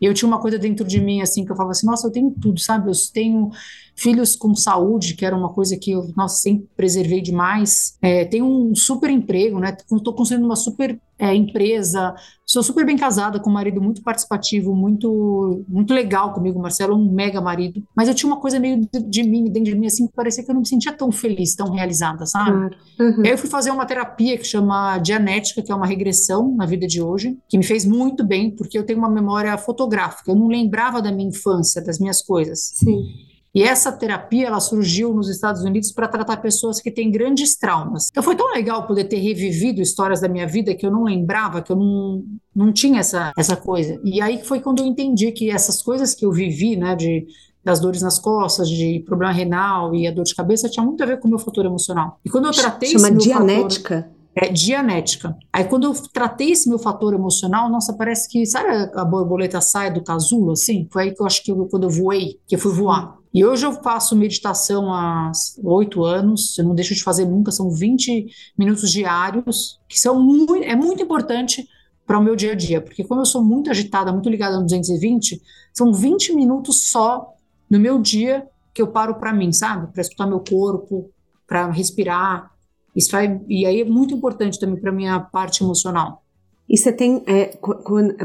e 0.00 0.06
eu 0.06 0.14
tinha 0.14 0.28
uma 0.28 0.40
coisa 0.40 0.58
dentro 0.58 0.86
de 0.86 1.00
mim, 1.00 1.20
assim, 1.20 1.44
que 1.44 1.50
eu 1.50 1.56
falava 1.56 1.72
assim, 1.72 1.86
nossa, 1.86 2.06
eu 2.06 2.12
tenho 2.12 2.30
tudo, 2.30 2.60
sabe? 2.60 2.88
Eu 2.88 2.94
tenho 3.12 3.50
filhos 3.98 4.36
com 4.36 4.54
saúde, 4.54 5.14
que 5.14 5.26
era 5.26 5.36
uma 5.36 5.48
coisa 5.48 5.76
que 5.76 5.90
eu, 5.90 6.08
nossa, 6.16 6.36
sempre 6.36 6.68
preservei 6.76 7.20
demais. 7.20 7.98
É, 8.00 8.24
tenho 8.24 8.46
um 8.46 8.74
super 8.74 9.10
emprego, 9.10 9.58
né? 9.58 9.76
Estou 9.92 10.14
construindo 10.14 10.44
uma 10.44 10.54
super 10.54 10.98
é, 11.18 11.34
empresa, 11.34 12.14
sou 12.46 12.62
super 12.62 12.86
bem 12.86 12.96
casada 12.96 13.40
com 13.40 13.50
um 13.50 13.52
marido 13.52 13.82
muito 13.82 14.00
participativo, 14.02 14.72
muito 14.72 15.64
muito 15.68 15.92
legal 15.92 16.32
comigo, 16.32 16.60
Marcelo, 16.60 16.96
um 16.96 17.12
mega 17.12 17.40
marido. 17.40 17.82
Mas 17.96 18.06
eu 18.06 18.14
tinha 18.14 18.32
uma 18.32 18.40
coisa 18.40 18.60
meio 18.60 18.88
de, 18.92 19.00
de 19.02 19.22
mim, 19.24 19.44
dentro 19.46 19.72
de 19.72 19.74
mim, 19.74 19.86
assim, 19.86 20.06
que 20.06 20.12
parecia 20.12 20.44
que 20.44 20.50
eu 20.50 20.54
não 20.54 20.60
me 20.60 20.68
sentia 20.68 20.92
tão 20.92 21.10
feliz, 21.10 21.56
tão 21.56 21.72
realizada, 21.72 22.24
sabe? 22.24 22.76
Uhum. 23.00 23.22
Aí 23.24 23.32
eu 23.32 23.38
fui 23.38 23.50
fazer 23.50 23.72
uma 23.72 23.84
terapia 23.84 24.38
que 24.38 24.44
chama 24.44 24.98
Dianética, 24.98 25.60
que 25.60 25.72
é 25.72 25.74
uma 25.74 25.86
regressão 25.86 26.54
na 26.54 26.66
vida 26.66 26.86
de 26.86 27.02
hoje, 27.02 27.36
que 27.48 27.58
me 27.58 27.64
fez 27.64 27.84
muito 27.84 28.24
bem, 28.24 28.52
porque 28.52 28.78
eu 28.78 28.86
tenho 28.86 29.00
uma 29.00 29.10
memória 29.10 29.58
fotográfica. 29.58 30.30
Eu 30.30 30.36
não 30.36 30.46
lembrava 30.46 31.02
da 31.02 31.10
minha 31.10 31.28
infância, 31.28 31.82
das 31.82 31.98
minhas 31.98 32.22
coisas. 32.22 32.72
Sim. 32.76 33.27
E 33.58 33.62
essa 33.64 33.90
terapia 33.90 34.46
ela 34.46 34.60
surgiu 34.60 35.12
nos 35.12 35.28
Estados 35.28 35.64
Unidos 35.64 35.90
para 35.90 36.06
tratar 36.06 36.36
pessoas 36.36 36.80
que 36.80 36.92
têm 36.92 37.10
grandes 37.10 37.56
traumas. 37.56 38.06
Então 38.08 38.22
foi 38.22 38.36
tão 38.36 38.52
legal 38.52 38.86
poder 38.86 39.02
ter 39.06 39.16
revivido 39.16 39.82
histórias 39.82 40.20
da 40.20 40.28
minha 40.28 40.46
vida 40.46 40.76
que 40.76 40.86
eu 40.86 40.92
não 40.92 41.02
lembrava, 41.02 41.60
que 41.60 41.72
eu 41.72 41.74
não, 41.74 42.22
não 42.54 42.72
tinha 42.72 43.00
essa, 43.00 43.32
essa 43.36 43.56
coisa. 43.56 44.00
E 44.04 44.20
aí 44.20 44.44
foi 44.44 44.60
quando 44.60 44.78
eu 44.78 44.86
entendi 44.86 45.32
que 45.32 45.50
essas 45.50 45.82
coisas 45.82 46.14
que 46.14 46.24
eu 46.24 46.30
vivi, 46.30 46.76
né, 46.76 46.94
de 46.94 47.26
das 47.64 47.80
dores 47.80 48.00
nas 48.00 48.20
costas, 48.20 48.68
de 48.68 49.02
problema 49.04 49.32
renal 49.32 49.92
e 49.92 50.06
a 50.06 50.12
dor 50.12 50.24
de 50.24 50.36
cabeça 50.36 50.68
tinha 50.68 50.86
muito 50.86 51.02
a 51.02 51.06
ver 51.06 51.18
com 51.18 51.26
o 51.26 51.30
meu 51.30 51.38
fator 51.40 51.66
emocional. 51.66 52.20
E 52.24 52.30
quando 52.30 52.46
eu 52.46 52.52
tratei 52.52 52.90
Chama 52.90 53.08
esse 53.08 53.18
dianética. 53.18 54.02
Fator, 54.02 54.17
é, 54.40 54.52
dianética. 54.52 55.36
Aí 55.52 55.64
quando 55.64 55.84
eu 55.84 55.94
tratei 56.12 56.52
esse 56.52 56.68
meu 56.68 56.78
fator 56.78 57.12
emocional, 57.12 57.68
nossa, 57.68 57.92
parece 57.92 58.28
que, 58.28 58.46
sabe 58.46 58.68
a 58.94 59.04
borboleta 59.04 59.60
sai 59.60 59.92
do 59.92 60.02
casulo, 60.02 60.52
assim? 60.52 60.88
Foi 60.92 61.04
aí 61.04 61.14
que 61.14 61.20
eu 61.20 61.26
acho 61.26 61.42
que 61.42 61.50
eu, 61.50 61.66
quando 61.66 61.84
eu 61.84 61.90
voei, 61.90 62.38
que 62.46 62.54
eu 62.54 62.58
fui 62.58 62.72
voar. 62.72 63.18
E 63.34 63.44
hoje 63.44 63.66
eu 63.66 63.72
faço 63.82 64.16
meditação 64.16 64.92
há 64.92 65.32
oito 65.64 66.04
anos, 66.04 66.56
eu 66.56 66.64
não 66.64 66.74
deixo 66.74 66.94
de 66.94 67.02
fazer 67.02 67.26
nunca, 67.26 67.50
são 67.50 67.70
20 67.70 68.26
minutos 68.56 68.92
diários, 68.92 69.80
que 69.88 69.98
são 69.98 70.22
muito, 70.22 70.54
é 70.56 70.76
muito 70.76 71.02
importante 71.02 71.66
para 72.06 72.18
o 72.18 72.22
meu 72.22 72.36
dia 72.36 72.52
a 72.52 72.54
dia, 72.54 72.80
porque 72.80 73.04
como 73.04 73.20
eu 73.20 73.26
sou 73.26 73.44
muito 73.44 73.70
agitada, 73.70 74.12
muito 74.12 74.30
ligada 74.30 74.56
no 74.56 74.62
220, 74.62 75.42
são 75.74 75.92
20 75.92 76.34
minutos 76.34 76.88
só 76.90 77.34
no 77.68 77.78
meu 77.78 78.00
dia 78.00 78.46
que 78.72 78.80
eu 78.80 78.86
paro 78.86 79.16
para 79.16 79.32
mim, 79.32 79.52
sabe? 79.52 79.92
Para 79.92 80.00
escutar 80.00 80.26
meu 80.26 80.40
corpo, 80.40 81.10
para 81.46 81.70
respirar. 81.70 82.50
Isso 82.98 83.12
vai, 83.12 83.40
e 83.48 83.64
aí 83.64 83.82
é 83.82 83.84
muito 83.84 84.12
importante 84.12 84.58
também 84.58 84.80
para 84.80 84.90
minha 84.90 85.20
parte 85.20 85.62
emocional. 85.62 86.24
E 86.68 86.76
você 86.76 86.92
tem, 86.92 87.22
é, 87.26 87.56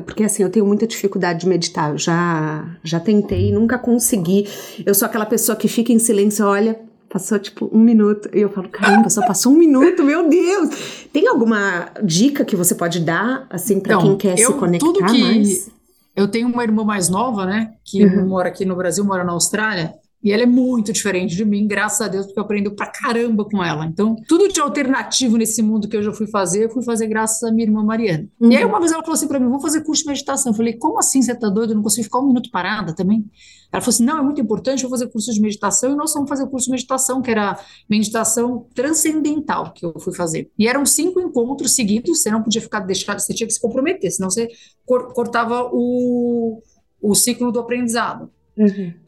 porque 0.05 0.23
assim, 0.23 0.41
eu 0.41 0.49
tenho 0.49 0.65
muita 0.65 0.87
dificuldade 0.87 1.41
de 1.41 1.47
meditar, 1.47 1.91
eu 1.91 1.97
já, 1.97 2.75
já 2.83 2.99
tentei, 2.99 3.53
nunca 3.53 3.77
consegui. 3.77 4.47
Eu 4.83 4.95
sou 4.95 5.05
aquela 5.05 5.27
pessoa 5.27 5.55
que 5.55 5.67
fica 5.67 5.93
em 5.93 5.99
silêncio, 5.99 6.43
olha, 6.45 6.77
passou 7.07 7.37
tipo 7.37 7.69
um 7.71 7.79
minuto, 7.79 8.27
e 8.33 8.41
eu 8.41 8.49
falo, 8.49 8.67
caramba, 8.67 9.11
só 9.11 9.25
passou 9.25 9.53
um 9.53 9.57
minuto, 9.57 10.03
meu 10.03 10.27
Deus! 10.27 11.05
Tem 11.13 11.27
alguma 11.27 11.91
dica 12.03 12.43
que 12.43 12.55
você 12.55 12.73
pode 12.73 12.99
dar, 12.99 13.45
assim, 13.51 13.79
para 13.79 13.93
então, 13.93 14.07
quem 14.07 14.17
quer 14.17 14.39
eu, 14.39 14.53
se 14.53 14.57
conectar 14.57 14.85
tudo 14.87 15.05
que, 15.05 15.21
mais? 15.21 15.69
Eu 16.15 16.27
tenho 16.27 16.47
uma 16.47 16.63
irmã 16.63 16.83
mais 16.83 17.09
nova, 17.09 17.45
né, 17.45 17.75
que 17.85 18.03
uhum. 18.03 18.27
mora 18.27 18.49
aqui 18.49 18.65
no 18.65 18.75
Brasil, 18.75 19.05
mora 19.05 19.23
na 19.23 19.33
Austrália, 19.33 19.93
e 20.23 20.31
ela 20.31 20.43
é 20.43 20.45
muito 20.45 20.93
diferente 20.93 21.35
de 21.35 21.43
mim, 21.43 21.67
graças 21.67 21.99
a 21.99 22.07
Deus, 22.07 22.25
porque 22.25 22.39
eu 22.39 22.43
aprendo 22.43 22.71
pra 22.71 22.87
caramba 22.87 23.43
com 23.43 23.61
ela. 23.61 23.85
Então, 23.85 24.15
tudo 24.25 24.47
de 24.47 24.61
alternativo 24.61 25.35
nesse 25.35 25.61
mundo 25.61 25.89
que 25.89 25.97
eu 25.97 26.01
já 26.01 26.13
fui 26.13 26.27
fazer, 26.27 26.63
eu 26.63 26.69
fui 26.69 26.81
fazer 26.81 27.07
graças 27.07 27.43
à 27.43 27.51
minha 27.51 27.65
irmã 27.65 27.83
Mariana. 27.83 28.29
Uhum. 28.39 28.49
E 28.49 28.55
aí, 28.55 28.63
uma 28.63 28.79
vez 28.79 28.93
ela 28.93 29.01
falou 29.01 29.15
assim 29.15 29.27
pra 29.27 29.37
mim: 29.37 29.49
vou 29.49 29.59
fazer 29.59 29.81
curso 29.81 30.03
de 30.03 30.09
meditação. 30.09 30.53
Eu 30.53 30.55
falei: 30.55 30.73
como 30.77 30.97
assim 30.97 31.21
você 31.21 31.35
tá 31.35 31.49
doido? 31.49 31.71
Eu 31.71 31.75
não 31.75 31.83
consigo 31.83 32.05
ficar 32.05 32.19
um 32.19 32.27
minuto 32.27 32.49
parada 32.51 32.95
também? 32.95 33.25
Ela 33.69 33.81
falou 33.81 33.89
assim: 33.89 34.05
não, 34.05 34.17
é 34.17 34.21
muito 34.21 34.39
importante, 34.39 34.85
eu 34.85 34.89
vou 34.89 34.97
fazer 34.97 35.11
curso 35.11 35.33
de 35.33 35.41
meditação. 35.41 35.91
E 35.91 35.95
nós 35.95 36.13
fomos 36.13 36.29
fazer 36.29 36.43
o 36.43 36.47
curso 36.47 36.67
de 36.67 36.71
meditação, 36.71 37.21
que 37.21 37.29
era 37.29 37.59
meditação 37.89 38.65
transcendental, 38.73 39.73
que 39.73 39.85
eu 39.85 39.99
fui 39.99 40.15
fazer. 40.15 40.49
E 40.57 40.69
eram 40.69 40.85
cinco 40.85 41.19
encontros 41.19 41.75
seguidos, 41.75 42.21
você 42.21 42.31
não 42.31 42.41
podia 42.41 42.61
ficar 42.61 42.79
deixado, 42.79 43.19
você 43.19 43.33
tinha 43.33 43.45
que 43.45 43.53
se 43.53 43.59
comprometer, 43.59 44.09
senão 44.09 44.29
você 44.29 44.47
cortava 44.85 45.69
o, 45.69 46.61
o 47.01 47.13
ciclo 47.13 47.51
do 47.51 47.59
aprendizado. 47.59 48.31
Uhum 48.57 49.02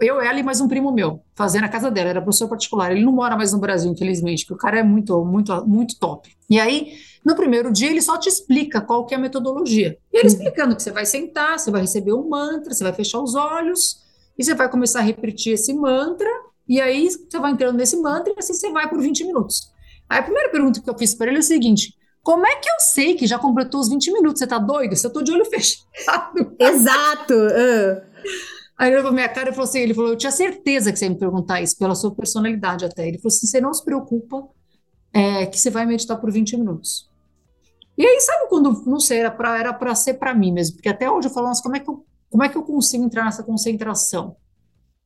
eu, 0.00 0.20
ela 0.20 0.38
e 0.38 0.42
mais 0.42 0.60
um 0.60 0.68
primo 0.68 0.90
meu, 0.90 1.20
fazendo 1.34 1.64
a 1.64 1.68
casa 1.68 1.90
dela, 1.90 2.10
era 2.10 2.20
professor 2.20 2.48
particular. 2.48 2.90
Ele 2.90 3.04
não 3.04 3.12
mora 3.12 3.36
mais 3.36 3.52
no 3.52 3.58
Brasil, 3.58 3.90
infelizmente, 3.90 4.44
porque 4.44 4.54
o 4.54 4.56
cara 4.56 4.80
é 4.80 4.82
muito, 4.82 5.24
muito, 5.24 5.66
muito 5.66 5.98
top. 5.98 6.34
E 6.50 6.58
aí, 6.58 6.94
no 7.24 7.36
primeiro 7.36 7.72
dia, 7.72 7.90
ele 7.90 8.02
só 8.02 8.18
te 8.18 8.28
explica 8.28 8.80
qual 8.80 9.06
que 9.06 9.14
é 9.14 9.16
a 9.16 9.20
metodologia. 9.20 9.96
E 10.12 10.18
ele 10.18 10.28
uhum. 10.28 10.34
explicando 10.34 10.76
que 10.76 10.82
você 10.82 10.90
vai 10.90 11.06
sentar, 11.06 11.58
você 11.58 11.70
vai 11.70 11.82
receber 11.82 12.12
um 12.12 12.28
mantra, 12.28 12.74
você 12.74 12.82
vai 12.82 12.92
fechar 12.92 13.20
os 13.20 13.34
olhos, 13.34 14.00
e 14.36 14.44
você 14.44 14.54
vai 14.54 14.68
começar 14.68 14.98
a 14.98 15.02
repetir 15.02 15.54
esse 15.54 15.72
mantra, 15.72 16.28
e 16.68 16.80
aí 16.80 17.08
você 17.08 17.38
vai 17.38 17.52
entrando 17.52 17.76
nesse 17.76 17.96
mantra, 17.96 18.32
e 18.32 18.36
assim 18.38 18.54
você 18.54 18.70
vai 18.70 18.88
por 18.88 19.00
20 19.00 19.24
minutos. 19.24 19.70
Aí 20.08 20.18
a 20.18 20.22
primeira 20.22 20.50
pergunta 20.50 20.80
que 20.80 20.90
eu 20.90 20.98
fiz 20.98 21.14
para 21.14 21.28
ele 21.28 21.36
é 21.36 21.40
o 21.40 21.44
seguinte: 21.44 21.94
como 22.22 22.46
é 22.46 22.56
que 22.56 22.68
eu 22.68 22.80
sei 22.80 23.14
que 23.14 23.26
já 23.26 23.38
completou 23.38 23.80
os 23.80 23.88
20 23.88 24.12
minutos? 24.12 24.38
Você 24.38 24.46
tá 24.46 24.58
doido? 24.58 24.94
Se 24.96 25.06
eu 25.06 25.12
tô 25.12 25.22
de 25.22 25.32
olho 25.32 25.44
fechado. 25.50 26.54
Exato. 26.58 27.34
Uh. 27.34 28.12
Aí 28.82 28.88
ele 28.88 28.96
olhou 28.96 29.12
pra 29.12 29.14
minha 29.14 29.28
cara 29.28 29.50
e 29.50 29.52
falou 29.52 29.68
assim: 29.68 29.78
ele 29.78 29.94
falou, 29.94 30.10
eu 30.10 30.16
tinha 30.16 30.32
certeza 30.32 30.90
que 30.90 30.98
você 30.98 31.04
ia 31.04 31.10
me 31.12 31.16
perguntar 31.16 31.62
isso, 31.62 31.78
pela 31.78 31.94
sua 31.94 32.12
personalidade 32.12 32.84
até. 32.84 33.06
Ele 33.06 33.16
falou 33.18 33.28
assim: 33.28 33.46
você 33.46 33.60
não 33.60 33.72
se 33.72 33.84
preocupa 33.84 34.48
é, 35.12 35.46
que 35.46 35.56
você 35.56 35.70
vai 35.70 35.86
meditar 35.86 36.20
por 36.20 36.32
20 36.32 36.56
minutos. 36.56 37.08
E 37.96 38.04
aí, 38.04 38.20
sabe 38.20 38.48
quando, 38.48 38.82
não 38.84 38.98
sei, 38.98 39.20
era 39.20 39.30
para 39.30 39.56
era 39.56 39.72
pra 39.72 39.94
ser 39.94 40.14
para 40.14 40.34
mim 40.34 40.50
mesmo, 40.50 40.74
porque 40.74 40.88
até 40.88 41.08
hoje 41.08 41.28
eu 41.28 41.32
falo, 41.32 41.46
nossa, 41.46 41.62
como 41.62 41.76
é 41.76 41.78
que 41.78 41.88
eu, 41.88 42.04
como 42.28 42.42
é 42.42 42.48
que 42.48 42.58
eu 42.58 42.64
consigo 42.64 43.04
entrar 43.04 43.24
nessa 43.24 43.44
concentração? 43.44 44.34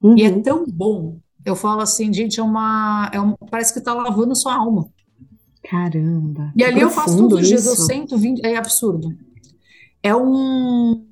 Uhum. 0.02 0.16
E 0.16 0.24
é 0.24 0.30
uhum. 0.30 0.40
tão 0.40 0.64
bom. 0.66 1.18
Eu 1.44 1.54
falo 1.54 1.82
assim, 1.82 2.10
gente, 2.14 2.40
é 2.40 2.42
uma, 2.42 3.10
é 3.12 3.20
uma 3.20 3.36
parece 3.50 3.74
que 3.74 3.80
tá 3.82 3.92
lavando 3.92 4.34
sua 4.34 4.54
alma. 4.54 4.88
Caramba. 5.68 6.50
E 6.56 6.64
ali 6.64 6.80
eu 6.80 6.88
faço 6.88 7.14
todos 7.18 7.42
os 7.42 7.46
dias, 7.46 7.66
eu 7.66 7.76
sento 7.76 8.16
20, 8.16 8.42
é 8.42 8.56
absurdo. 8.56 9.14
É 10.02 10.16
um. 10.16 11.04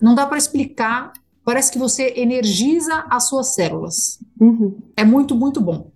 Não 0.00 0.14
dá 0.14 0.24
para 0.24 0.38
explicar 0.38 1.12
parece 1.44 1.70
que 1.70 1.78
você 1.78 2.14
energiza 2.16 3.04
as 3.10 3.28
suas 3.28 3.54
células. 3.54 4.18
Uhum. 4.40 4.76
É 4.96 5.04
muito, 5.04 5.34
muito 5.34 5.60
bom. 5.60 5.92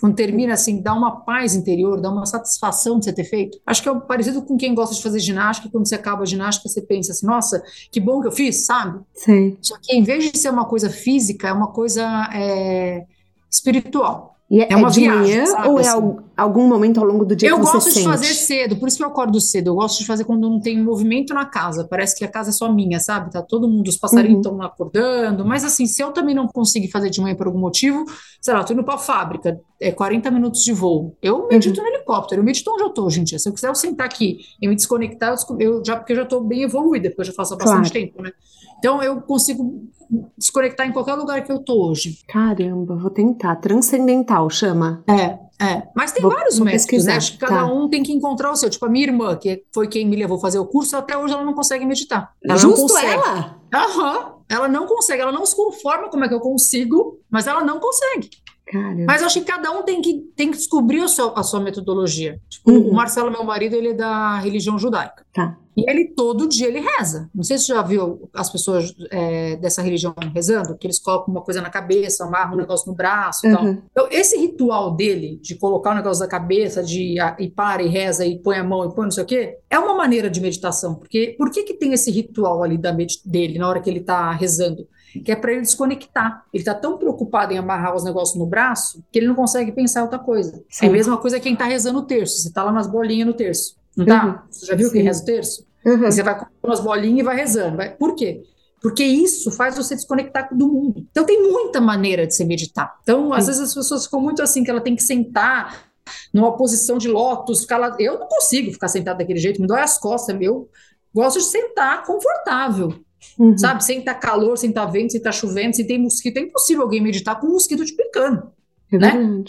Quando 0.00 0.14
termina 0.14 0.54
assim, 0.54 0.80
dá 0.80 0.94
uma 0.94 1.20
paz 1.20 1.54
interior, 1.54 2.00
dá 2.00 2.10
uma 2.10 2.24
satisfação 2.24 2.98
de 2.98 3.04
você 3.04 3.12
ter 3.12 3.24
feito. 3.24 3.58
Acho 3.66 3.82
que 3.82 3.88
é 3.88 3.94
parecido 4.00 4.40
com 4.40 4.56
quem 4.56 4.74
gosta 4.74 4.94
de 4.94 5.02
fazer 5.02 5.18
ginástica, 5.18 5.68
quando 5.70 5.86
você 5.86 5.94
acaba 5.94 6.22
a 6.22 6.26
ginástica, 6.26 6.68
você 6.68 6.80
pensa 6.80 7.12
assim, 7.12 7.26
nossa, 7.26 7.62
que 7.92 8.00
bom 8.00 8.20
que 8.22 8.28
eu 8.28 8.32
fiz, 8.32 8.64
sabe? 8.64 8.98
Sim. 9.14 9.58
Só 9.60 9.76
que 9.80 9.94
em 9.94 10.02
vez 10.02 10.32
de 10.32 10.38
ser 10.38 10.48
uma 10.48 10.64
coisa 10.64 10.88
física, 10.88 11.48
é 11.48 11.52
uma 11.52 11.68
coisa 11.68 12.30
é, 12.32 13.04
espiritual. 13.50 14.36
E 14.50 14.62
é, 14.62 14.72
é 14.72 14.76
uma 14.76 14.88
é 14.88 14.90
de 14.90 15.00
viagem, 15.00 15.20
manhã 15.20 15.46
sabe, 15.46 15.68
ou 15.68 15.78
é 15.78 15.82
assim? 15.82 16.16
Algum 16.40 16.66
momento 16.66 16.98
ao 16.98 17.06
longo 17.06 17.24
do 17.24 17.36
dia 17.36 17.50
eu 17.50 17.56
que 17.56 17.62
você 17.62 17.80
sente? 17.80 17.98
Eu 18.00 18.10
gosto 18.10 18.20
de 18.20 18.26
fazer 18.26 18.34
cedo, 18.34 18.76
por 18.76 18.88
isso 18.88 18.96
que 18.96 19.04
eu 19.04 19.08
acordo 19.08 19.40
cedo. 19.40 19.68
Eu 19.68 19.74
gosto 19.74 19.98
de 19.98 20.06
fazer 20.06 20.24
quando 20.24 20.48
não 20.48 20.60
tem 20.60 20.82
movimento 20.82 21.34
na 21.34 21.44
casa. 21.44 21.86
Parece 21.88 22.16
que 22.16 22.24
a 22.24 22.28
casa 22.28 22.50
é 22.50 22.52
só 22.52 22.72
minha, 22.72 22.98
sabe? 22.98 23.30
Tá 23.30 23.42
todo 23.42 23.68
mundo, 23.68 23.88
os 23.88 23.96
passarinhos 23.96 24.38
estão 24.38 24.54
uhum. 24.54 24.62
acordando. 24.62 25.44
Mas 25.44 25.64
assim, 25.64 25.86
se 25.86 26.02
eu 26.02 26.12
também 26.12 26.34
não 26.34 26.46
conseguir 26.46 26.88
fazer 26.88 27.10
de 27.10 27.20
manhã 27.20 27.34
por 27.34 27.46
algum 27.46 27.58
motivo, 27.58 28.04
sei 28.40 28.54
lá, 28.54 28.64
tô 28.64 28.72
indo 28.72 28.84
pra 28.84 28.98
fábrica, 28.98 29.60
é 29.80 29.92
40 29.92 30.30
minutos 30.30 30.62
de 30.62 30.72
voo. 30.72 31.16
Eu 31.22 31.48
medito 31.48 31.80
uhum. 31.80 31.86
no 31.86 31.94
helicóptero, 31.94 32.40
eu 32.40 32.44
medito 32.44 32.70
onde 32.70 32.82
eu 32.82 32.90
tô, 32.90 33.08
gente. 33.10 33.38
Se 33.38 33.48
eu 33.48 33.52
quiser 33.52 33.68
eu 33.68 33.74
sentar 33.74 34.06
aqui 34.06 34.38
e 34.60 34.68
me 34.68 34.74
desconectar, 34.74 35.34
eu 35.58 35.82
já, 35.84 35.96
porque 35.96 36.12
eu 36.12 36.16
já 36.16 36.24
tô 36.24 36.40
bem 36.40 36.62
evoluída, 36.62 37.10
porque 37.10 37.22
eu 37.22 37.26
já 37.26 37.32
faço 37.32 37.54
há 37.54 37.56
bastante 37.56 37.90
claro. 37.90 38.06
tempo, 38.06 38.22
né? 38.22 38.32
Então 38.78 39.02
eu 39.02 39.20
consigo 39.20 39.90
desconectar 40.36 40.86
em 40.86 40.92
qualquer 40.92 41.14
lugar 41.14 41.44
que 41.44 41.52
eu 41.52 41.58
tô 41.58 41.88
hoje. 41.88 42.18
Caramba, 42.26 42.96
vou 42.96 43.10
tentar. 43.10 43.56
Transcendental 43.56 44.48
chama. 44.50 45.04
É, 45.08 45.38
é. 45.60 45.82
Mas 45.94 46.12
tem 46.12 46.22
vou, 46.22 46.32
vários 46.32 46.56
vou 46.56 46.64
métodos, 46.64 47.04
né? 47.04 47.16
Acho 47.16 47.32
que 47.32 47.38
cada 47.38 47.66
tá. 47.66 47.66
um 47.66 47.88
tem 47.88 48.02
que 48.02 48.12
encontrar 48.12 48.50
o 48.50 48.56
seu. 48.56 48.70
Tipo, 48.70 48.86
a 48.86 48.88
minha 48.88 49.06
irmã, 49.06 49.36
que 49.36 49.62
foi 49.72 49.86
quem 49.86 50.06
me 50.06 50.16
levou 50.16 50.38
a 50.38 50.40
fazer 50.40 50.58
o 50.58 50.66
curso, 50.66 50.96
até 50.96 51.16
hoje 51.18 51.34
ela 51.34 51.44
não 51.44 51.52
consegue 51.52 51.84
meditar. 51.84 52.32
Ela 52.42 52.58
Justo 52.58 52.80
não 52.80 52.88
consegue. 52.88 53.12
ela? 53.12 53.60
Aham. 53.74 54.34
Ela 54.48 54.66
não 54.66 54.86
consegue, 54.86 55.22
ela 55.22 55.30
não 55.30 55.46
se 55.46 55.54
conforma 55.54 56.08
como 56.08 56.24
é 56.24 56.28
que 56.28 56.34
eu 56.34 56.40
consigo, 56.40 57.20
mas 57.30 57.46
ela 57.46 57.62
não 57.62 57.78
consegue. 57.78 58.30
Caramba. 58.70 59.04
Mas 59.04 59.20
eu 59.20 59.26
acho 59.26 59.40
que 59.40 59.46
cada 59.46 59.72
um 59.72 59.82
tem 59.82 60.00
que, 60.00 60.20
tem 60.36 60.50
que 60.50 60.56
descobrir 60.56 61.02
a 61.02 61.08
sua, 61.08 61.32
a 61.36 61.42
sua 61.42 61.58
metodologia. 61.58 62.40
Tipo, 62.48 62.70
uhum. 62.70 62.90
o 62.90 62.94
Marcelo, 62.94 63.30
meu 63.30 63.42
marido, 63.42 63.74
ele 63.74 63.88
é 63.88 63.94
da 63.94 64.38
religião 64.38 64.78
judaica. 64.78 65.24
Tá. 65.34 65.56
E 65.76 65.88
ele 65.90 66.06
todo 66.14 66.48
dia 66.48 66.68
ele 66.68 66.80
reza. 66.80 67.28
Não 67.34 67.42
sei 67.42 67.58
se 67.58 67.66
você 67.66 67.74
já 67.74 67.82
viu 67.82 68.28
as 68.34 68.50
pessoas 68.50 68.94
é, 69.10 69.56
dessa 69.56 69.82
religião 69.82 70.14
rezando, 70.32 70.76
que 70.76 70.86
eles 70.86 71.00
colocam 71.00 71.34
uma 71.34 71.40
coisa 71.40 71.60
na 71.60 71.68
cabeça, 71.68 72.24
amarram 72.24 72.54
um 72.54 72.58
negócio 72.58 72.88
no 72.88 72.96
braço 72.96 73.46
e 73.46 73.50
uhum. 73.50 73.56
tal. 73.56 73.68
Então, 73.90 74.08
esse 74.10 74.36
ritual 74.36 74.94
dele, 74.94 75.40
de 75.42 75.56
colocar 75.56 75.90
o 75.90 75.94
negócio 75.94 76.22
na 76.22 76.28
cabeça, 76.28 76.82
de 76.82 77.16
ir 77.38 77.50
para 77.50 77.82
e 77.82 77.88
reza 77.88 78.24
e 78.24 78.38
põe 78.38 78.56
a 78.56 78.64
mão 78.64 78.84
e 78.84 78.94
põe 78.94 79.04
não 79.04 79.10
sei 79.10 79.24
o 79.24 79.26
quê, 79.26 79.58
é 79.68 79.78
uma 79.78 79.94
maneira 79.94 80.30
de 80.30 80.40
meditação. 80.40 80.94
Porque 80.94 81.34
por 81.36 81.50
que, 81.50 81.64
que 81.64 81.74
tem 81.74 81.92
esse 81.92 82.10
ritual 82.10 82.62
ali 82.62 82.78
da 82.78 82.94
dele 83.24 83.58
na 83.58 83.68
hora 83.68 83.80
que 83.80 83.90
ele 83.90 84.00
está 84.00 84.30
rezando? 84.32 84.86
Que 85.24 85.32
é 85.32 85.36
para 85.36 85.52
ele 85.52 85.62
desconectar. 85.62 86.44
Ele 86.52 86.60
está 86.60 86.74
tão 86.74 86.98
preocupado 86.98 87.52
em 87.52 87.58
amarrar 87.58 87.94
os 87.94 88.04
negócios 88.04 88.38
no 88.38 88.46
braço 88.46 89.02
que 89.10 89.18
ele 89.18 89.26
não 89.26 89.34
consegue 89.34 89.72
pensar 89.72 90.02
outra 90.02 90.18
coisa. 90.18 90.62
Sim. 90.68 90.86
É 90.86 90.88
a 90.88 90.92
mesma 90.92 91.16
coisa 91.16 91.40
quem 91.40 91.54
está 91.54 91.64
rezando 91.64 91.98
o 91.98 92.02
terço. 92.02 92.42
Você 92.42 92.48
está 92.48 92.62
lá 92.62 92.72
nas 92.72 92.86
bolinhas 92.86 93.26
no 93.26 93.34
terço. 93.34 93.76
Não 93.96 94.06
tá? 94.06 94.26
Uhum. 94.26 94.38
Você 94.50 94.66
já 94.66 94.74
viu 94.74 94.86
Sim. 94.88 94.92
quem 94.94 95.02
reza 95.02 95.22
o 95.22 95.26
terço? 95.26 95.66
Uhum. 95.84 95.98
você 95.98 96.22
vai 96.22 96.38
com 96.38 96.46
umas 96.62 96.80
bolinhas 96.80 97.20
e 97.20 97.22
vai 97.22 97.36
rezando. 97.36 97.76
Vai. 97.76 97.90
Por 97.90 98.14
quê? 98.14 98.42
Porque 98.80 99.04
isso 99.04 99.50
faz 99.50 99.76
você 99.76 99.94
desconectar 99.94 100.48
do 100.56 100.68
mundo. 100.68 101.06
Então 101.10 101.24
tem 101.24 101.42
muita 101.42 101.80
maneira 101.80 102.26
de 102.26 102.34
se 102.34 102.44
meditar. 102.44 102.98
Então, 103.02 103.32
às 103.32 103.46
vezes 103.46 103.60
as 103.60 103.74
pessoas 103.74 104.04
ficam 104.04 104.20
muito 104.20 104.42
assim, 104.42 104.64
que 104.64 104.70
ela 104.70 104.80
tem 104.80 104.96
que 104.96 105.02
sentar 105.02 105.90
numa 106.32 106.56
posição 106.56 106.96
de 106.96 107.08
lótus, 107.08 107.60
ficar 107.60 107.76
lá. 107.76 107.94
Eu 107.98 108.18
não 108.18 108.26
consigo 108.26 108.72
ficar 108.72 108.88
sentado 108.88 109.18
daquele 109.18 109.38
jeito, 109.38 109.60
me 109.60 109.66
dói 109.66 109.80
as 109.80 109.98
costas. 109.98 110.36
Eu 110.40 110.68
gosto 111.14 111.38
de 111.38 111.44
sentar 111.44 112.04
confortável. 112.04 112.94
Uhum. 113.38 113.56
Sabe? 113.56 113.84
Sem 113.84 114.00
estar 114.00 114.14
tá 114.14 114.20
calor, 114.20 114.56
sem 114.56 114.70
estar 114.70 114.86
tá 114.86 114.90
vento, 114.92 115.12
sem 115.12 115.18
estar 115.18 115.30
tá 115.30 115.36
chovendo, 115.36 115.76
sem 115.76 115.86
ter 115.86 115.98
mosquito. 115.98 116.36
É 116.38 116.40
impossível 116.40 116.82
alguém 116.82 117.00
meditar 117.00 117.38
com 117.38 117.46
um 117.46 117.52
mosquito 117.52 117.84
te 117.84 117.94
picando. 117.94 118.50
É 118.92 118.98
né? 118.98 119.12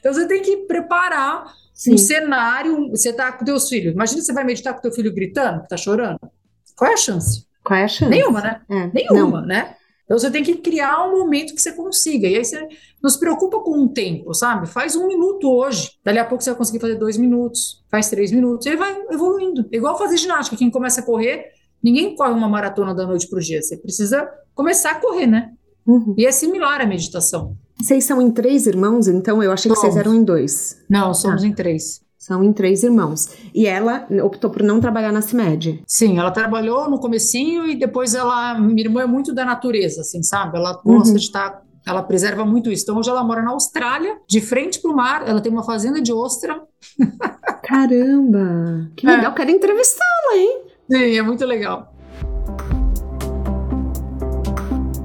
então 0.00 0.12
você 0.12 0.26
tem 0.26 0.42
que 0.42 0.56
preparar 0.58 1.52
Sim. 1.78 1.94
Um 1.94 1.98
cenário, 1.98 2.90
você 2.90 3.12
tá 3.12 3.30
com 3.30 3.44
teus 3.44 3.68
filhos. 3.68 3.94
Imagina 3.94 4.20
você 4.20 4.32
vai 4.32 4.42
meditar 4.42 4.74
com 4.74 4.80
teu 4.80 4.90
filho 4.90 5.14
gritando, 5.14 5.62
que 5.62 5.68
tá 5.68 5.76
chorando. 5.76 6.18
Qual 6.76 6.90
é 6.90 6.94
a 6.94 6.96
chance? 6.96 7.46
Qual 7.62 7.78
é 7.78 7.84
a 7.84 7.88
chance? 7.88 8.10
Nenhuma, 8.10 8.40
né? 8.40 8.60
É. 8.68 8.90
Nenhuma, 8.92 9.40
Não. 9.42 9.46
né? 9.46 9.76
Então 10.04 10.18
você 10.18 10.28
tem 10.28 10.42
que 10.42 10.56
criar 10.56 11.06
um 11.06 11.20
momento 11.20 11.54
que 11.54 11.62
você 11.62 11.70
consiga. 11.70 12.26
E 12.26 12.34
aí 12.34 12.44
você 12.44 12.66
não 13.00 13.08
se 13.08 13.20
preocupa 13.20 13.60
com 13.60 13.84
o 13.84 13.88
tempo, 13.90 14.34
sabe? 14.34 14.66
Faz 14.66 14.96
um 14.96 15.06
minuto 15.06 15.48
hoje. 15.48 15.92
Dali 16.02 16.18
a 16.18 16.24
pouco 16.24 16.42
você 16.42 16.50
vai 16.50 16.58
conseguir 16.58 16.80
fazer 16.80 16.96
dois 16.96 17.16
minutos, 17.16 17.84
faz 17.88 18.10
três 18.10 18.32
minutos. 18.32 18.66
E 18.66 18.70
aí 18.70 18.76
vai 18.76 19.00
evoluindo. 19.10 19.68
Igual 19.70 19.96
fazer 19.96 20.16
ginástica. 20.16 20.56
Quem 20.56 20.70
começa 20.70 21.00
a 21.00 21.04
correr, 21.04 21.52
ninguém 21.82 22.14
corre 22.14 22.32
uma 22.32 22.48
maratona 22.48 22.94
da 22.94 23.06
noite 23.06 23.28
para 23.28 23.38
o 23.38 23.42
dia. 23.42 23.62
Você 23.62 23.76
precisa 23.76 24.28
começar 24.54 24.92
a 24.92 24.94
correr, 24.96 25.26
né? 25.26 25.52
Uhum. 25.86 26.14
E 26.18 26.26
é 26.26 26.32
similar 26.32 26.80
à 26.80 26.86
meditação. 26.86 27.56
Vocês 27.80 28.04
são 28.04 28.20
em 28.20 28.30
três 28.30 28.66
irmãos, 28.66 29.06
então? 29.08 29.42
Eu 29.42 29.52
achei 29.52 29.70
somos. 29.70 29.80
que 29.80 29.86
vocês 29.86 29.96
eram 29.96 30.14
em 30.14 30.24
dois. 30.24 30.76
Não, 30.88 31.14
somos 31.14 31.42
ah. 31.42 31.46
em 31.46 31.52
três. 31.52 32.00
São 32.18 32.42
em 32.44 32.52
três 32.52 32.82
irmãos. 32.82 33.28
E 33.54 33.66
ela 33.66 34.06
optou 34.22 34.50
por 34.50 34.62
não 34.62 34.80
trabalhar 34.80 35.12
na 35.12 35.22
CIMED. 35.22 35.82
Sim, 35.86 36.18
ela 36.18 36.30
trabalhou 36.30 36.90
no 36.90 36.98
comecinho 36.98 37.66
e 37.66 37.76
depois 37.76 38.14
ela... 38.14 38.58
Minha 38.58 38.82
irmã 38.82 39.02
é 39.02 39.06
muito 39.06 39.32
da 39.32 39.44
natureza, 39.44 40.02
assim, 40.02 40.22
sabe? 40.22 40.58
Ela 40.58 40.74
gosta 40.84 41.10
uhum. 41.10 41.16
de 41.16 41.22
estar... 41.22 41.62
Ela 41.86 42.02
preserva 42.02 42.44
muito 42.44 42.70
isso. 42.70 42.82
Então, 42.82 42.98
hoje 42.98 43.08
ela 43.08 43.24
mora 43.24 43.40
na 43.40 43.52
Austrália, 43.52 44.18
de 44.28 44.42
frente 44.42 44.78
para 44.82 44.90
o 44.90 44.96
mar. 44.96 45.26
Ela 45.26 45.40
tem 45.40 45.50
uma 45.50 45.62
fazenda 45.62 46.02
de 46.02 46.12
ostra. 46.12 46.60
Caramba! 47.62 48.90
Que 48.94 49.06
legal, 49.06 49.32
é. 49.32 49.34
quero 49.34 49.50
entrevistá-la, 49.50 50.36
hein? 50.36 50.67
Sim, 50.90 51.18
é 51.18 51.22
muito 51.22 51.44
legal. 51.44 51.94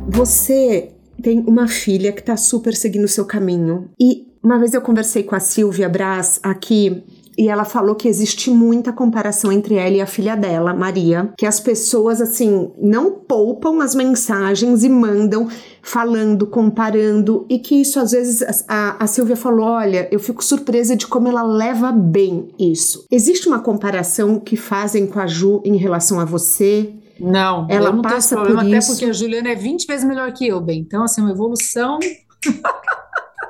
Você 0.08 0.92
tem 1.22 1.40
uma 1.48 1.68
filha 1.68 2.12
que 2.12 2.20
está 2.20 2.38
super 2.38 2.74
seguindo 2.76 3.06
o 3.06 3.08
seu 3.08 3.26
caminho. 3.26 3.90
E 4.00 4.28
uma 4.42 4.60
vez 4.60 4.74
eu 4.74 4.82
conversei 4.82 5.24
com 5.24 5.36
a 5.36 5.40
Silvia 5.40 5.90
Braz 5.90 6.40
aqui 6.44 7.04
e 7.38 7.50
ela 7.50 7.66
falou 7.66 7.96
que 7.96 8.08
existe 8.08 8.50
muita 8.50 8.92
comparação 8.92 9.52
entre 9.52 9.76
ela 9.76 9.96
e 9.96 10.02
a 10.02 10.06
filha 10.06 10.36
dela, 10.36 10.74
Maria, 10.74 11.34
que 11.38 11.46
as 11.46 11.60
pessoas 11.60 12.22
assim 12.22 12.72
não 12.78 13.12
poupam 13.12 13.82
as 13.82 13.96
mensagens 13.96 14.84
e 14.84 14.90
mandam 14.90 15.48
falando, 15.82 16.48
comparando, 16.48 17.46
e 17.50 17.60
que 17.60 17.76
isso 17.76 18.00
às 18.00 18.12
vezes 18.12 18.64
a, 18.68 19.04
a 19.04 19.08
Silvia 19.08 19.36
falou: 19.36 19.66
olha, 19.66 20.08
eu 20.12 20.20
fico 20.20 20.44
surpresa 20.44 20.96
de 20.96 21.08
como 21.08 21.28
ela 21.28 21.44
leva 21.44 21.92
bem 21.92 22.50
isso. 22.60 23.06
Existe 23.12 23.48
uma 23.48 23.60
comparação 23.60 24.40
que 24.40 24.56
fazem 24.56 25.08
com 25.08 25.20
a 25.20 25.28
Ju 25.28 25.62
em 25.66 25.76
relação 25.76 26.20
a 26.20 26.26
você? 26.26 26.94
Não, 27.20 27.68
ela 27.70 27.92
não 27.92 28.02
passa 28.02 28.36
por 28.36 28.46
problema, 28.48 28.78
isso. 28.78 28.92
Até 28.92 29.00
porque 29.00 29.06
a 29.06 29.14
Juliana 29.14 29.50
é 29.50 29.56
20 29.56 29.86
vezes 29.86 30.06
melhor 30.06 30.32
que 30.34 30.48
eu, 30.48 30.60
bem. 30.60 30.80
Então, 30.80 31.04
assim, 31.04 31.22
uma 31.22 31.32
evolução. 31.32 32.00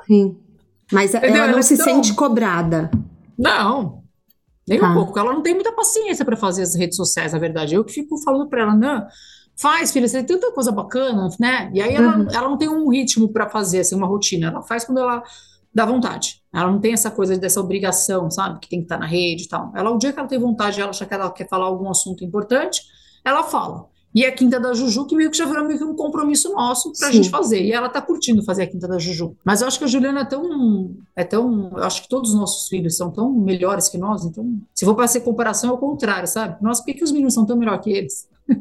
Sim. 0.06 0.36
Mas 0.92 1.14
Entendeu? 1.14 1.42
ela 1.42 1.52
não 1.52 1.62
se 1.62 1.76
sente 1.76 2.12
cobrada. 2.12 2.90
Não, 3.38 4.02
nem 4.66 4.78
tá. 4.78 4.90
um 4.90 4.94
pouco. 4.94 5.18
Ela 5.18 5.32
não 5.32 5.42
tem 5.42 5.54
muita 5.54 5.72
paciência 5.72 6.24
para 6.24 6.36
fazer 6.36 6.62
as 6.62 6.74
redes 6.74 6.96
sociais, 6.96 7.32
na 7.32 7.38
verdade. 7.38 7.74
Eu 7.74 7.84
que 7.84 7.92
fico 7.92 8.16
falando 8.22 8.48
para 8.48 8.62
ela, 8.62 8.74
não, 8.74 9.06
faz, 9.56 9.92
filha, 9.92 10.08
você 10.08 10.22
tem 10.22 10.38
tanta 10.38 10.52
coisa 10.52 10.72
bacana, 10.72 11.28
né? 11.38 11.70
E 11.72 11.80
aí 11.80 11.94
ela, 11.94 12.18
uhum. 12.18 12.26
ela 12.32 12.48
não 12.48 12.58
tem 12.58 12.68
um 12.68 12.88
ritmo 12.90 13.28
para 13.28 13.48
fazer, 13.48 13.80
assim, 13.80 13.94
uma 13.94 14.06
rotina. 14.06 14.48
Ela 14.48 14.62
faz 14.62 14.84
quando 14.84 14.98
ela 14.98 15.22
dá 15.74 15.84
vontade. 15.84 16.42
Ela 16.52 16.70
não 16.70 16.80
tem 16.80 16.92
essa 16.92 17.10
coisa 17.10 17.36
dessa 17.36 17.60
obrigação, 17.60 18.30
sabe? 18.30 18.60
Que 18.60 18.68
tem 18.68 18.78
que 18.80 18.84
estar 18.84 18.98
na 18.98 19.06
rede 19.06 19.44
e 19.44 19.48
tal. 19.48 19.72
Ela, 19.74 19.90
o 19.90 19.98
dia 19.98 20.12
que 20.12 20.18
ela 20.18 20.28
tem 20.28 20.38
vontade, 20.38 20.80
ela 20.80 20.90
acha 20.90 21.04
que 21.04 21.14
ela 21.14 21.30
quer 21.30 21.48
falar 21.48 21.66
algum 21.66 21.90
assunto 21.90 22.24
importante, 22.24 22.82
ela 23.24 23.42
fala. 23.42 23.86
E 24.14 24.24
a 24.24 24.30
Quinta 24.30 24.60
da 24.60 24.72
Juju, 24.72 25.06
que 25.06 25.16
meio 25.16 25.30
que 25.30 25.36
já 25.36 25.44
virou 25.44 25.64
meio 25.64 25.76
que 25.76 25.84
um 25.84 25.96
compromisso 25.96 26.52
nosso 26.52 26.92
pra 26.92 27.08
Sim. 27.08 27.14
gente 27.14 27.30
fazer. 27.30 27.60
E 27.60 27.72
ela 27.72 27.88
tá 27.88 28.00
curtindo 28.00 28.44
fazer 28.44 28.62
a 28.62 28.66
Quinta 28.66 28.86
da 28.86 28.98
Juju. 28.98 29.36
Mas 29.44 29.60
eu 29.60 29.66
acho 29.66 29.76
que 29.76 29.84
a 29.84 29.88
Juliana 29.88 30.20
é 30.20 30.24
tão. 30.24 30.94
É 31.16 31.24
tão. 31.24 31.72
Eu 31.76 31.82
acho 31.82 32.02
que 32.02 32.08
todos 32.08 32.30
os 32.30 32.36
nossos 32.36 32.68
filhos 32.68 32.96
são 32.96 33.10
tão 33.10 33.32
melhores 33.32 33.88
que 33.88 33.98
nós. 33.98 34.24
Então, 34.24 34.56
se 34.72 34.84
for 34.84 34.94
para 34.94 35.08
ser 35.08 35.20
comparação, 35.20 35.70
é 35.70 35.72
o 35.72 35.78
contrário, 35.78 36.28
sabe? 36.28 36.56
Nós, 36.62 36.78
por 36.78 36.86
que, 36.86 36.94
que 36.94 37.04
os 37.04 37.10
meninos 37.10 37.34
são 37.34 37.44
tão 37.44 37.56
melhor 37.56 37.80
que 37.80 37.90
eles? 37.90 38.28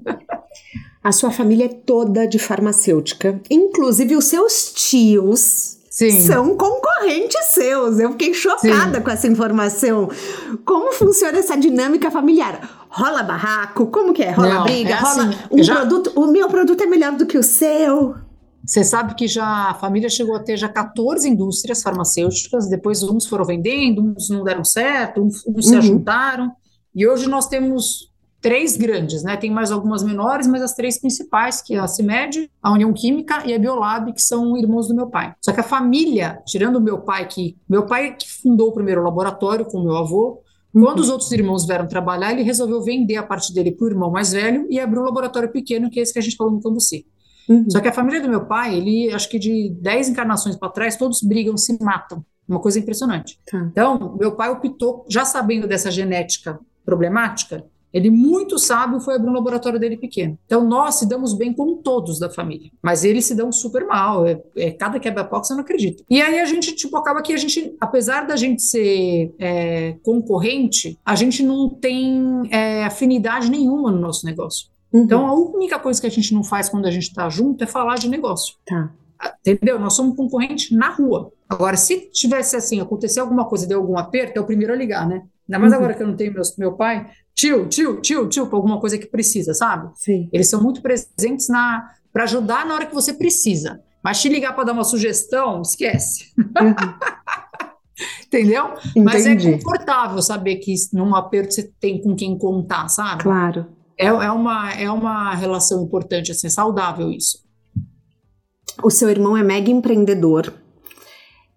a 1.03 1.11
sua 1.11 1.29
família 1.29 1.65
é 1.65 1.69
toda 1.69 2.25
de 2.25 2.39
farmacêutica. 2.39 3.39
Inclusive, 3.51 4.15
os 4.15 4.25
seus 4.25 4.73
tios 4.73 5.77
Sim. 5.93 6.21
são 6.21 6.57
concorrentes 6.57 7.45
seus. 7.51 7.99
Eu 7.99 8.13
fiquei 8.13 8.33
chocada 8.33 8.97
Sim. 8.97 9.03
com 9.03 9.11
essa 9.11 9.27
informação. 9.27 10.09
Como 10.65 10.91
funciona 10.93 11.37
essa 11.37 11.55
dinâmica 11.55 12.09
familiar? 12.09 12.82
Rola 12.93 13.23
barraco? 13.23 13.87
Como 13.87 14.13
que 14.13 14.21
é? 14.21 14.31
Rola 14.31 14.53
Não, 14.53 14.63
briga? 14.63 14.91
É 14.91 14.99
rola 14.99 15.23
assim, 15.23 15.37
um 15.51 15.63
já... 15.63 15.75
produto? 15.75 16.11
O 16.15 16.27
meu 16.27 16.47
produto 16.47 16.81
é 16.81 16.85
melhor 16.85 17.13
do 17.13 17.25
que 17.25 17.37
o 17.37 17.43
seu? 17.43 18.15
Você 18.63 18.83
sabe 18.83 19.15
que 19.15 19.27
já 19.27 19.71
a 19.71 19.73
família 19.73 20.09
chegou 20.09 20.35
a 20.35 20.39
ter 20.39 20.55
já 20.55 20.69
14 20.69 21.27
indústrias 21.27 21.81
farmacêuticas, 21.81 22.69
depois 22.69 23.01
uns 23.03 23.25
foram 23.25 23.43
vendendo, 23.43 24.01
uns 24.01 24.29
não 24.29 24.43
deram 24.43 24.63
certo, 24.63 25.21
uns, 25.21 25.45
uns 25.45 25.55
uhum. 25.55 25.61
se 25.61 25.75
ajuntaram, 25.75 26.51
e 26.95 27.05
hoje 27.05 27.27
nós 27.27 27.47
temos 27.47 28.13
três 28.39 28.77
grandes, 28.77 29.23
né? 29.23 29.37
Tem 29.37 29.49
mais 29.49 29.71
algumas 29.71 30.03
menores, 30.03 30.45
mas 30.47 30.61
as 30.61 30.75
três 30.75 30.99
principais, 30.99 31.61
que 31.61 31.75
é 31.75 31.79
a 31.79 31.87
CIMED, 31.87 32.51
a 32.61 32.71
União 32.71 32.93
Química 32.93 33.41
e 33.45 33.53
a 33.53 33.57
Biolab, 33.57 34.13
que 34.13 34.21
são 34.21 34.55
irmãos 34.57 34.87
do 34.87 34.93
meu 34.93 35.07
pai. 35.07 35.33
Só 35.41 35.51
que 35.51 35.61
a 35.61 35.63
família, 35.63 36.41
tirando 36.45 36.75
o 36.75 36.81
meu 36.81 36.99
pai, 36.99 37.25
que 37.25 37.57
meu 37.67 37.85
pai 37.85 38.15
que 38.15 38.29
fundou 38.29 38.67
o 38.67 38.73
primeiro 38.73 39.01
laboratório 39.01 39.65
com 39.65 39.79
o 39.79 39.83
meu 39.83 39.95
avô. 39.95 40.42
Quando 40.73 40.99
os 40.99 41.09
outros 41.09 41.31
irmãos 41.31 41.65
vieram 41.65 41.87
trabalhar, 41.87 42.31
ele 42.31 42.41
resolveu 42.41 42.81
vender 42.81 43.15
a 43.15 43.23
parte 43.23 43.53
dele 43.53 43.71
para 43.71 43.85
o 43.85 43.89
irmão 43.89 44.09
mais 44.09 44.31
velho 44.31 44.65
e 44.69 44.79
abriu 44.79 45.01
um 45.01 45.05
laboratório 45.05 45.51
pequeno, 45.51 45.89
que 45.89 45.99
é 45.99 46.03
esse 46.03 46.11
que 46.11 46.19
a 46.19 46.21
gente 46.21 46.35
falou 46.35 46.51
no 46.51 46.61
Cambuci. 46.61 47.05
Uhum. 47.47 47.69
Só 47.69 47.79
que 47.79 47.87
a 47.87 47.93
família 47.93 48.21
do 48.21 48.29
meu 48.29 48.45
pai, 48.45 48.75
ele, 48.75 49.13
acho 49.13 49.29
que 49.29 49.37
de 49.37 49.69
10 49.81 50.09
encarnações 50.09 50.55
para 50.55 50.69
trás, 50.69 50.97
todos 50.97 51.21
brigam, 51.21 51.55
se 51.57 51.77
matam. 51.81 52.25
Uma 52.47 52.59
coisa 52.59 52.79
impressionante. 52.79 53.39
Tá. 53.49 53.57
Então, 53.71 54.17
meu 54.19 54.35
pai 54.35 54.49
optou, 54.49 55.05
já 55.07 55.23
sabendo 55.23 55.67
dessa 55.67 55.89
genética 55.89 56.59
problemática, 56.83 57.63
ele, 57.93 58.09
muito 58.09 58.57
sábio, 58.57 58.99
foi 58.99 59.15
abrir 59.15 59.29
um 59.29 59.33
laboratório 59.33 59.79
dele 59.79 59.97
pequeno. 59.97 60.37
Então, 60.45 60.67
nós 60.67 60.95
se 60.95 61.07
damos 61.07 61.33
bem 61.33 61.53
com 61.53 61.75
todos 61.75 62.17
da 62.17 62.29
família, 62.29 62.71
mas 62.81 63.03
eles 63.03 63.25
se 63.25 63.35
dão 63.35 63.51
super 63.51 63.85
mal. 63.85 64.25
É, 64.25 64.41
é 64.57 64.71
cada 64.71 64.99
quebra-pau 64.99 65.43
você 65.43 65.53
não 65.53 65.61
acredita. 65.61 66.03
E 66.09 66.21
aí 66.21 66.39
a 66.39 66.45
gente, 66.45 66.73
tipo, 66.73 66.97
acaba 66.97 67.21
que 67.21 67.33
a 67.33 67.37
gente, 67.37 67.75
apesar 67.79 68.25
da 68.25 68.35
gente 68.35 68.63
ser 68.63 69.33
é, 69.37 69.95
concorrente, 70.01 70.97
a 71.05 71.15
gente 71.15 71.43
não 71.43 71.69
tem 71.69 72.47
é, 72.49 72.83
afinidade 72.83 73.51
nenhuma 73.51 73.91
no 73.91 73.99
nosso 73.99 74.25
negócio. 74.25 74.67
Uhum. 74.91 75.03
Então, 75.03 75.27
a 75.27 75.33
única 75.33 75.77
coisa 75.77 76.01
que 76.01 76.07
a 76.07 76.11
gente 76.11 76.33
não 76.33 76.43
faz 76.43 76.69
quando 76.69 76.87
a 76.87 76.91
gente 76.91 77.09
está 77.09 77.29
junto 77.29 77.63
é 77.63 77.67
falar 77.67 77.95
de 77.95 78.09
negócio. 78.09 78.55
Tá. 78.65 78.91
Entendeu? 79.45 79.79
Nós 79.79 79.93
somos 79.93 80.15
concorrentes 80.15 80.71
na 80.71 80.89
rua. 80.89 81.31
Agora, 81.47 81.77
se 81.77 82.09
tivesse 82.11 82.55
assim, 82.55 82.81
acontecer 82.81 83.19
alguma 83.19 83.45
coisa, 83.45 83.67
deu 83.67 83.79
algum 83.79 83.97
aperto, 83.97 84.37
é 84.37 84.41
o 84.41 84.45
primeiro 84.45 84.73
a 84.73 84.75
ligar, 84.75 85.07
né? 85.07 85.23
Ainda 85.47 85.59
mais 85.59 85.71
uhum. 85.71 85.77
agora 85.79 85.93
que 85.93 86.03
eu 86.03 86.07
não 86.07 86.15
tenho 86.15 86.33
meus, 86.33 86.55
meu 86.57 86.73
pai, 86.73 87.09
tio, 87.35 87.67
tio, 87.67 87.99
tio, 88.01 88.27
tio, 88.27 88.47
para 88.47 88.57
alguma 88.57 88.79
coisa 88.79 88.97
que 88.97 89.07
precisa, 89.07 89.53
sabe? 89.53 89.91
Sim. 89.95 90.29
Eles 90.31 90.49
são 90.49 90.61
muito 90.61 90.81
presentes 90.81 91.49
na 91.49 91.89
para 92.11 92.23
ajudar 92.23 92.65
na 92.65 92.75
hora 92.75 92.85
que 92.85 92.93
você 92.93 93.13
precisa. 93.13 93.81
Mas 94.03 94.21
te 94.21 94.29
ligar 94.29 94.53
para 94.53 94.65
dar 94.65 94.73
uma 94.73 94.83
sugestão, 94.83 95.61
esquece. 95.61 96.31
Uhum. 96.37 96.75
Entendeu? 98.27 98.73
Entendi. 98.95 99.01
Mas 99.03 99.25
é 99.25 99.51
confortável 99.53 100.21
saber 100.21 100.57
que 100.57 100.73
num 100.93 101.15
aperto 101.15 101.53
você 101.53 101.71
tem 101.79 102.01
com 102.01 102.15
quem 102.15 102.37
contar, 102.37 102.87
sabe? 102.87 103.23
Claro. 103.23 103.67
É, 103.97 104.07
é, 104.07 104.31
uma, 104.31 104.73
é 104.73 104.91
uma 104.91 105.33
relação 105.35 105.83
importante, 105.83 106.31
assim, 106.31 106.49
saudável 106.49 107.11
isso. 107.11 107.43
O 108.83 108.89
seu 108.89 109.09
irmão 109.09 109.37
é 109.37 109.43
mega 109.43 109.69
empreendedor 109.69 110.53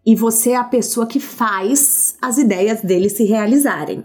e 0.06 0.14
você 0.14 0.50
é 0.50 0.56
a 0.56 0.64
pessoa 0.64 1.06
que 1.06 1.18
faz 1.18 2.16
as 2.22 2.38
ideias 2.38 2.80
dele 2.80 3.10
se 3.10 3.24
realizarem. 3.24 4.04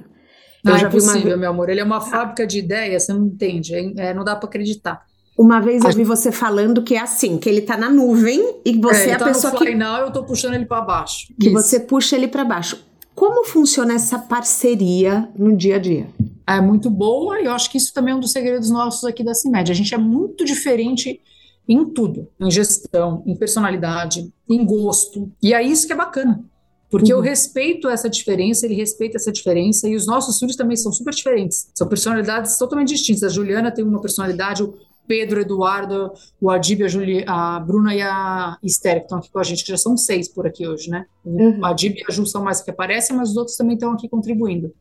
Não, 0.64 0.74
eu 0.74 0.80
já 0.80 0.88
é 0.88 0.89
possível, 0.89 1.32
uma... 1.32 1.38
meu 1.38 1.49
amor. 1.52 1.70
Ele 1.70 1.80
é 1.80 1.84
uma 1.84 2.02
fábrica 2.02 2.45
de 2.45 2.60
ideias, 2.60 3.04
você 3.04 3.14
não 3.14 3.28
entende, 3.28 3.76
é, 3.97 4.14
não 4.14 4.24
dá 4.24 4.36
para 4.36 4.49
acreditar. 4.49 5.06
Uma 5.38 5.60
vez 5.60 5.84
eu 5.84 5.91
vi 5.91 6.04
você 6.04 6.32
falando 6.32 6.84
que 6.84 6.95
é 6.95 6.99
assim, 6.99 7.38
que 7.38 7.47
ele 7.47 7.62
tá 7.62 7.78
na 7.78 7.89
nuvem 7.89 8.62
e 8.66 8.78
você 8.78 9.10
é, 9.10 9.10
é 9.10 9.14
a 9.14 9.20
tá 9.20 9.26
pessoa 9.26 9.54
no 9.54 9.60
que 9.60 9.74
now, 9.74 9.97
eu 9.97 10.12
tô 10.12 10.24
puxando 10.24 10.56
ele 10.56 10.66
para 10.66 10.82
baixo. 10.82 11.28
Que 11.39 11.47
Isso. 11.47 11.54
você 11.54 11.80
puxa 11.80 12.16
ele 12.16 12.28
para 12.28 12.43
baixo. 12.43 12.84
Como 13.16 13.45
funciona 13.45 13.93
essa 13.93 14.20
parceria 14.20 15.30
no 15.38 15.56
dia 15.56 15.76
a 15.76 15.80
dia? 15.80 16.08
É 16.45 16.60
muito 16.60 16.89
boa 16.89 17.39
e 17.39 17.45
eu 17.45 17.52
acho 17.52 17.70
que 17.70 17.78
isso 17.78 17.93
também 17.93 18.14
é 18.14 18.18
um 18.18 18.20
dos 18.20 18.32
segredos 18.32 18.70
nossos 18.70 19.04
aqui 19.04 19.24
da 19.24 19.34
CIMED. 19.34 19.72
A 19.72 19.76
gente 19.76 19.93
é 19.93 19.97
muito 19.97 20.43
diferente 20.45 21.22
em 21.68 21.86
tudo, 21.86 22.28
em 22.39 22.49
gestão, 22.49 23.24
em 23.26 23.36
personalidade, 23.36 24.32
em 24.49 24.66
gosto. 24.66 25.32
E 25.41 25.53
é 25.53 25.62
isso 25.62 25.88
que 25.88 25.93
é 25.93 25.95
bacana. 25.95 26.43
Porque 26.89 27.14
uhum. 27.14 27.20
eu 27.20 27.24
respeito 27.24 27.88
essa 27.88 28.09
diferença, 28.09 28.66
ele 28.66 28.76
respeita 28.76 29.16
essa 29.16 29.32
diferença, 29.32 29.88
e 29.88 29.95
os 29.95 30.05
nossos 30.05 30.38
filhos 30.38 30.57
também 30.57 30.76
são 30.76 30.91
super 30.91 31.14
diferentes. 31.14 31.70
São 31.74 31.88
personalidades 31.88 32.57
totalmente 32.57 32.89
distintas. 32.89 33.24
A 33.24 33.30
Juliana 33.30 33.72
tem 33.72 33.86
uma 33.86 34.01
personalidade, 34.01 34.62
o 34.62 34.74
Pedro, 35.07 35.39
o 35.39 35.41
Eduardo, 35.41 36.12
o 36.39 36.49
Adib, 36.49 36.84
a, 36.84 36.88
Juli, 36.88 37.24
a 37.26 37.59
Bruna 37.59 37.95
e 37.95 38.01
a 38.01 38.57
Esther, 38.62 38.97
que 38.97 39.03
estão 39.03 39.18
aqui 39.20 39.32
com 39.32 39.39
a 39.39 39.43
gente, 39.43 39.64
que 39.64 39.72
já 39.72 39.78
são 39.78 39.95
seis 39.95 40.28
por 40.28 40.45
aqui 40.45 40.68
hoje, 40.68 40.89
né? 40.89 41.05
Uhum. 41.24 41.59
O 41.59 41.66
Adib 41.66 41.97
e 41.97 42.03
a 42.07 42.12
Ju 42.12 42.26
são 42.26 42.43
mais 42.43 42.62
que 42.62 42.70
aparecem, 42.70 43.16
mas 43.16 43.30
os 43.30 43.38
outros 43.38 43.55
também 43.55 43.76
estão 43.76 43.93
aqui 43.93 44.09
contribuindo. 44.09 44.74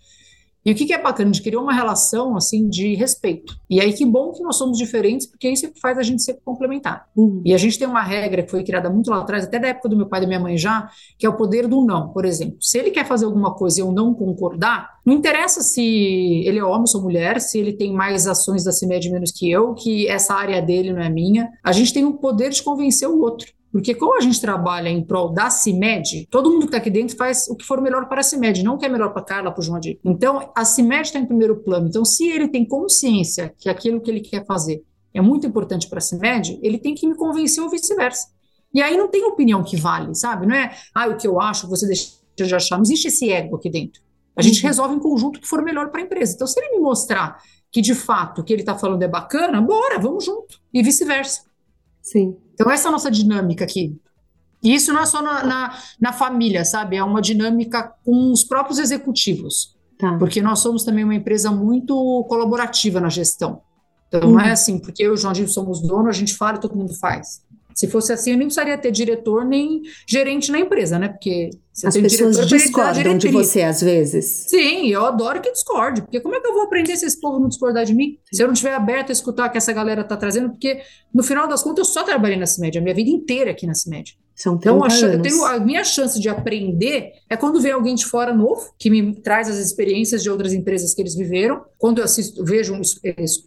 E 0.65 0.73
o 0.73 0.75
que, 0.75 0.85
que, 0.85 0.93
é 0.93 1.01
bacana? 1.01 1.31
De 1.31 1.41
criar 1.43 1.61
uma 1.61 1.73
relação 1.73 2.37
assim 2.37 2.69
de 2.69 2.95
respeito. 2.95 3.55
E 3.69 3.81
aí 3.81 3.93
que 3.93 4.05
bom 4.05 4.33
que 4.33 4.43
nós 4.43 4.57
somos 4.57 4.77
diferentes, 4.77 5.27
porque 5.27 5.49
isso 5.49 5.71
faz 5.81 5.97
a 5.97 6.03
gente 6.03 6.23
ser 6.23 6.39
complementar. 6.45 7.07
Uhum. 7.17 7.43
E 7.45 7.55
a 7.55 7.59
gente 7.59 7.79
tem 7.79 7.89
uma 7.89 8.03
regra 8.03 8.43
que 8.43 8.51
foi 8.51 8.63
criada 8.63 8.91
muito 8.91 9.11
lá 9.11 9.21
atrás, 9.21 9.45
até 9.45 9.59
da 9.59 9.69
época 9.69 9.89
do 9.89 9.97
meu 9.97 10.07
pai 10.07 10.21
e 10.21 10.23
da 10.23 10.27
minha 10.27 10.41
mãe 10.41 10.57
já, 10.59 10.91
que 11.19 11.25
é 11.25 11.29
o 11.29 11.37
poder 11.37 11.67
do 11.67 11.85
não. 11.85 12.09
Por 12.13 12.25
exemplo, 12.25 12.57
se 12.61 12.79
ele 12.79 12.91
quer 12.91 13.07
fazer 13.07 13.25
alguma 13.25 13.55
coisa 13.55 13.81
e 13.81 13.83
eu 13.83 13.91
não 13.91 14.13
concordar, 14.15 14.91
não 15.05 15.15
interessa 15.15 15.63
se 15.63 16.43
ele 16.45 16.59
é 16.59 16.65
homem 16.65 16.85
ou 16.95 17.03
mulher, 17.03 17.41
se 17.41 17.59
ele 17.59 17.73
tem 17.73 17.93
mais 17.93 18.27
ações 18.27 18.63
da 18.65 18.73
CIMED 18.73 19.11
menos 19.11 19.33
que 19.33 19.51
eu, 19.51 19.75
que 19.75 20.07
essa 20.09 20.35
área 20.35 20.61
dele 20.61 20.93
não 20.93 21.01
é 21.01 21.09
minha. 21.09 21.49
A 21.65 21.73
gente 21.73 21.93
tem 21.93 22.05
o 22.05 22.15
poder 22.15 22.51
de 22.51 22.63
convencer 22.63 23.09
o 23.09 23.21
outro. 23.21 23.53
Porque 23.73 23.95
como 23.95 24.17
a 24.17 24.21
gente 24.21 24.41
trabalha 24.41 24.89
em 24.89 25.03
prol 25.03 25.33
da 25.33 25.49
CIMED, 25.49 26.27
todo 26.31 26.51
mundo 26.51 26.63
que 26.63 26.67
está 26.67 26.79
aqui 26.79 26.91
dentro 26.91 27.17
faz 27.17 27.49
o 27.49 27.57
que 27.57 27.65
for 27.65 27.81
melhor 27.81 28.09
para 28.09 28.21
a 28.21 28.23
CIMED, 28.25 28.65
não 28.65 28.75
o 28.75 28.79
que 28.79 28.87
é 28.87 28.89
melhor 28.89 29.13
para 29.13 29.23
a 29.23 29.25
Carla, 29.25 29.51
para 29.53 29.61
o 29.61 29.63
João 29.63 29.77
Adir. 29.77 29.99
Então, 30.05 30.51
a 30.57 30.65
CIMED 30.65 31.03
está 31.03 31.19
em 31.19 31.27
primeiro 31.27 31.57
plano. 31.57 31.87
Então, 31.89 32.05
se 32.05 32.29
ele 32.29 32.49
tem 32.49 32.65
consciência 32.65 33.55
que 33.57 33.69
aquilo 33.69 34.01
que 34.01 34.11
ele 34.11 34.21
quer 34.21 34.45
fazer 34.45 34.83
é 35.15 35.21
muito 35.21 35.47
importante 35.47 35.89
para 35.89 35.99
a 35.99 36.01
CIMED, 36.01 36.59
ele 36.63 36.79
tem 36.79 36.95
que 36.95 37.07
me 37.07 37.15
convencer 37.15 37.63
ou 37.63 37.71
vice-versa. 37.71 38.29
E 38.73 38.83
aí 38.83 38.97
não 38.97 39.09
tem 39.09 39.25
opinião 39.25 39.63
que 39.63 39.77
vale, 39.77 40.15
sabe? 40.15 40.47
Não 40.47 40.55
é, 40.55 40.73
ah, 40.95 41.09
o 41.09 41.17
que 41.17 41.27
eu 41.27 41.41
acho, 41.41 41.69
você 41.69 41.87
deixa 41.87 42.11
de 42.37 42.55
achar. 42.55 42.77
Não 42.77 42.83
existe 42.83 43.09
esse 43.09 43.31
ego 43.31 43.57
aqui 43.57 43.69
dentro. 43.69 44.01
A 44.37 44.43
gente 44.43 44.63
uhum. 44.63 44.69
resolve 44.69 44.95
em 44.95 44.99
conjunto 44.99 45.37
o 45.37 45.41
que 45.41 45.49
for 45.49 45.63
melhor 45.63 45.91
para 45.91 46.01
a 46.01 46.05
empresa. 46.05 46.35
Então, 46.35 46.47
se 46.47 46.59
ele 46.59 46.77
me 46.77 46.81
mostrar 46.81 47.39
que 47.71 47.81
de 47.81 47.95
fato 47.95 48.41
o 48.41 48.45
que 48.45 48.53
ele 48.53 48.63
está 48.63 48.77
falando 48.77 49.03
é 49.03 49.09
bacana, 49.09 49.61
bora, 49.61 49.99
vamos 49.99 50.25
junto. 50.25 50.61
E 50.73 50.83
vice-versa. 50.83 51.50
Sim. 52.03 52.37
Então, 52.55 52.71
essa 52.71 52.89
é 52.89 52.91
a 52.91 52.93
nossa 52.93 53.11
dinâmica 53.11 53.65
aqui. 53.65 53.97
E 54.63 54.75
isso 54.75 54.93
não 54.93 55.01
é 55.01 55.07
só 55.07 55.23
na, 55.23 55.45
na, 55.45 55.79
na, 55.99 56.13
família, 56.13 56.65
sabe? 56.65 56.97
É 56.97 57.03
uma 57.03 57.23
dinâmica 57.23 57.95
com 58.05 58.31
os 58.31 58.45
próprios 58.45 58.79
executivos. 58.79 59.75
Tá. 59.99 60.19
Porque 60.19 60.43
nós 60.43 60.59
somos 60.59 60.85
também 60.85 61.05
uma 61.05 61.15
empresa 61.15 61.51
muito 61.51 62.25
colaborativa 62.29 63.01
na 63.01 63.09
gestão. 63.09 63.63
Então, 64.09 64.31
não 64.31 64.41
é 64.41 64.47
uhum. 64.47 64.53
assim, 64.53 64.79
porque 64.79 65.03
eu 65.03 65.13
e 65.13 65.15
o 65.15 65.17
João 65.17 65.35
Gil 65.35 65.49
somos 65.49 65.81
dono, 65.81 66.09
a 66.09 66.13
gente 66.13 66.35
fala 66.35 66.59
e 66.59 66.61
todo 66.61 66.77
mundo 66.77 66.93
faz. 66.95 67.43
Se 67.81 67.89
fosse 67.89 68.13
assim, 68.13 68.33
eu 68.33 68.37
nem 68.37 68.47
precisaria 68.47 68.77
ter 68.77 68.91
diretor 68.91 69.43
nem 69.43 69.81
gerente 70.07 70.53
na 70.53 70.59
empresa, 70.61 70.99
né? 70.99 71.09
Porque 71.09 71.49
você 71.73 71.87
As 71.87 71.97
pessoas 71.97 72.37
diretor, 72.37 72.59
discordam 72.59 73.17
de 73.17 73.29
você 73.29 73.63
às 73.63 73.81
vezes. 73.81 74.27
Sim, 74.49 74.89
eu 74.89 75.07
adoro 75.07 75.41
que 75.41 75.51
discorde, 75.51 76.03
porque 76.03 76.21
como 76.21 76.35
é 76.35 76.41
que 76.41 76.47
eu 76.47 76.53
vou 76.53 76.65
aprender 76.65 76.95
se 76.99 77.07
esse 77.07 77.19
povo 77.19 77.41
não 77.41 77.49
discordar 77.49 77.87
de 77.87 77.95
mim? 77.95 78.19
Se 78.31 78.43
eu 78.43 78.47
não 78.49 78.53
estiver 78.53 78.75
aberto 78.75 79.09
a 79.09 79.13
escutar 79.15 79.49
o 79.49 79.51
que 79.51 79.57
essa 79.57 79.73
galera 79.73 80.03
está 80.03 80.15
trazendo, 80.15 80.51
porque 80.51 80.83
no 81.15 81.23
final 81.23 81.49
das 81.49 81.63
contas 81.63 81.89
eu 81.89 81.91
só 81.91 82.03
trabalhei 82.03 82.37
na 82.37 82.45
CIMED, 82.45 82.77
a 82.77 82.83
minha 82.83 82.95
vida 82.95 83.09
inteira 83.09 83.53
aqui 83.53 83.67
na 83.67 83.73
CIMED. 83.73 84.19
São 84.41 84.55
então, 84.55 84.83
a, 84.83 84.89
tenho, 84.89 85.45
a 85.45 85.61
minha 85.61 85.85
chance 85.85 86.19
de 86.19 86.27
aprender 86.27 87.13
é 87.29 87.37
quando 87.37 87.61
vem 87.61 87.73
alguém 87.73 87.95
de 87.95 88.07
fora 88.07 88.33
novo, 88.33 88.71
que 88.79 88.89
me 88.89 89.15
traz 89.15 89.51
as 89.51 89.59
experiências 89.59 90.23
de 90.23 90.31
outras 90.31 90.55
empresas 90.55 90.95
que 90.95 91.03
eles 91.03 91.15
viveram. 91.15 91.61
Quando 91.77 91.99
eu 91.99 92.05
assisto, 92.05 92.43
vejo, 92.43 92.81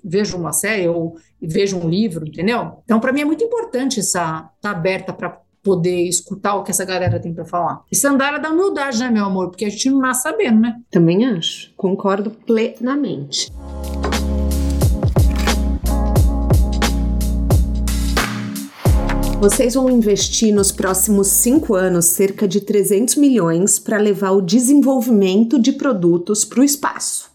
vejo 0.04 0.38
uma 0.38 0.54
série 0.54 0.88
ou 0.88 1.16
vejo 1.42 1.80
um 1.80 1.90
livro, 1.90 2.28
entendeu? 2.28 2.74
Então, 2.84 3.00
para 3.00 3.12
mim 3.12 3.22
é 3.22 3.26
muito 3.26 3.44
importante 3.44 4.02
essa 4.02 4.12
estar 4.12 4.54
tá 4.62 4.70
aberta 4.70 5.12
para 5.12 5.42
poder 5.64 6.08
escutar 6.08 6.54
o 6.54 6.64
que 6.64 6.70
essa 6.70 6.86
galera 6.86 7.20
tem 7.20 7.34
para 7.34 7.46
falar. 7.46 7.82
E 7.92 7.96
sandália 7.96 8.40
da 8.40 8.52
humildade, 8.52 9.00
né, 9.00 9.10
meu 9.10 9.26
amor? 9.26 9.50
Porque 9.50 9.66
a 9.66 9.70
gente 9.70 9.90
não 9.90 9.98
nasce 9.98 10.22
sabendo, 10.22 10.60
né? 10.60 10.80
Também 10.92 11.26
acho. 11.26 11.74
Concordo 11.76 12.30
plenamente. 12.30 13.52
Vocês 19.44 19.74
vão 19.74 19.90
investir 19.90 20.56
nos 20.56 20.72
próximos 20.72 21.28
cinco 21.28 21.76
anos 21.76 22.06
cerca 22.06 22.48
de 22.48 22.62
300 22.62 23.18
milhões 23.18 23.78
para 23.78 23.98
levar 23.98 24.32
o 24.32 24.42
desenvolvimento 24.42 25.60
de 25.60 25.74
produtos 25.74 26.46
para 26.46 26.62
o 26.62 26.64
espaço. 26.64 27.30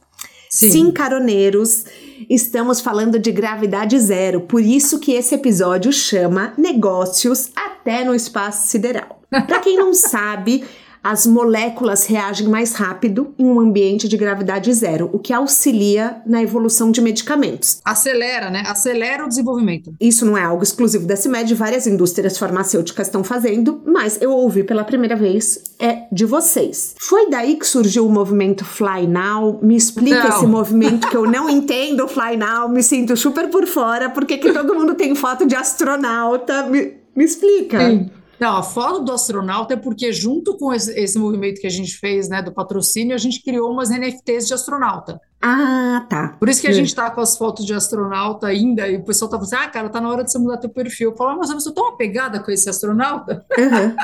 Sim. 0.49 0.71
Sim, 0.71 0.91
caroneiros, 0.91 1.85
estamos 2.31 2.81
falando 2.81 3.19
de 3.19 3.31
gravidade 3.31 4.01
zero, 4.01 4.41
por 4.41 4.63
isso 4.63 4.99
que 4.99 5.13
esse 5.13 5.35
episódio 5.35 5.93
chama 5.93 6.55
Negócios 6.57 7.51
até 7.55 8.03
no 8.05 8.15
espaço 8.15 8.69
sideral. 8.69 9.21
Para 9.29 9.59
quem 9.59 9.77
não 9.77 9.93
sabe, 9.93 10.65
as 11.03 11.27
moléculas 11.27 12.07
reagem 12.07 12.49
mais 12.49 12.75
rápido 12.75 13.35
em 13.39 13.45
um 13.45 13.61
ambiente 13.61 14.09
de 14.09 14.17
gravidade 14.17 14.73
zero, 14.73 15.11
o 15.13 15.19
que 15.19 15.33
auxilia 15.33 16.21
na 16.27 16.43
evolução 16.43 16.91
de 16.91 17.01
medicamentos. 17.01 17.81
Acelera, 17.85 18.51
né? 18.51 18.63
Acelera 18.67 19.25
o 19.25 19.29
desenvolvimento. 19.29 19.95
Isso 20.01 20.25
não 20.25 20.37
é 20.37 20.43
algo 20.43 20.63
exclusivo 20.63 21.07
da 21.07 21.17
CIMED, 21.17 21.55
várias 21.55 21.87
indústrias 21.87 22.39
farmacêuticas 22.39 23.07
estão 23.07 23.25
fazendo, 23.25 23.83
mas 23.87 24.19
eu 24.21 24.33
ouvi 24.33 24.63
pela 24.63 24.85
primeira 24.85 25.17
vez 25.17 25.63
é 25.79 26.05
de 26.11 26.25
vocês. 26.25 26.95
Foi 26.99 27.31
daí 27.31 27.57
que 27.57 27.67
surgiu 27.67 28.07
o 28.07 28.11
movimento 28.11 28.65
Fly 28.65 29.07
Now? 29.07 29.61
Me 29.63 29.77
explica 29.77 30.25
não. 30.25 30.37
esse 30.37 30.47
movimento 30.47 31.09
que 31.09 31.17
eu 31.17 31.25
não 31.25 31.49
entendo 31.49 32.07
Fly 32.09 32.37
Now, 32.37 32.69
me 32.69 32.83
sinto 32.83 33.17
super 33.17 33.49
por 33.49 33.67
fora, 33.67 34.11
porque 34.11 34.39
que 34.39 34.53
todo 34.53 34.75
mundo 34.75 34.95
tem 34.95 35.15
foto 35.15 35.47
de 35.47 35.55
astronauta? 35.55 36.65
Me, 36.65 36.95
me 37.15 37.25
explica. 37.25 37.79
Sim. 37.79 38.11
Não, 38.41 38.57
a 38.57 38.63
foto 38.63 39.01
do 39.01 39.13
astronauta 39.13 39.75
é 39.75 39.77
porque, 39.77 40.13
junto 40.13 40.57
com 40.57 40.73
esse, 40.73 40.93
esse, 40.99 41.19
movimento 41.19 41.61
que 41.61 41.67
a 41.67 41.71
gente 41.71 41.97
fez, 41.97 42.29
né, 42.29 42.41
do 42.41 42.53
patrocínio, 42.53 43.15
a 43.15 43.19
gente 43.19 43.43
criou 43.43 43.71
umas 43.73 43.91
NFTs 43.91 44.47
de 44.47 44.55
astronauta. 44.55 45.21
Ah, 45.43 46.07
tá. 46.09 46.37
Por 46.39 46.49
isso 46.49 46.61
que 46.61 46.69
a 46.69 46.73
gente 46.73 46.95
tá 46.95 47.11
com 47.11 47.21
as 47.21 47.37
fotos 47.37 47.67
de 47.67 47.75
astronauta 47.75 48.47
ainda, 48.47 48.87
e 48.89 48.97
o 48.97 49.05
pessoal 49.05 49.31
tá 49.31 49.37
falando 49.37 49.53
assim, 49.53 49.67
ah, 49.67 49.71
cara, 49.71 49.89
tá 49.89 50.01
na 50.01 50.09
hora 50.09 50.23
de 50.23 50.31
você 50.31 50.39
mudar 50.39 50.59
teu 50.59 50.71
perfil. 50.71 51.11
Eu 51.11 51.17
falo, 51.17 51.31
ah, 51.31 51.37
mas 51.37 51.51
eu 51.51 51.61
sou 51.61 51.73
tão 51.73 51.89
apegada 51.89 52.41
com 52.41 52.51
esse 52.51 52.69
astronauta. 52.71 53.45
Uhum. 53.59 53.97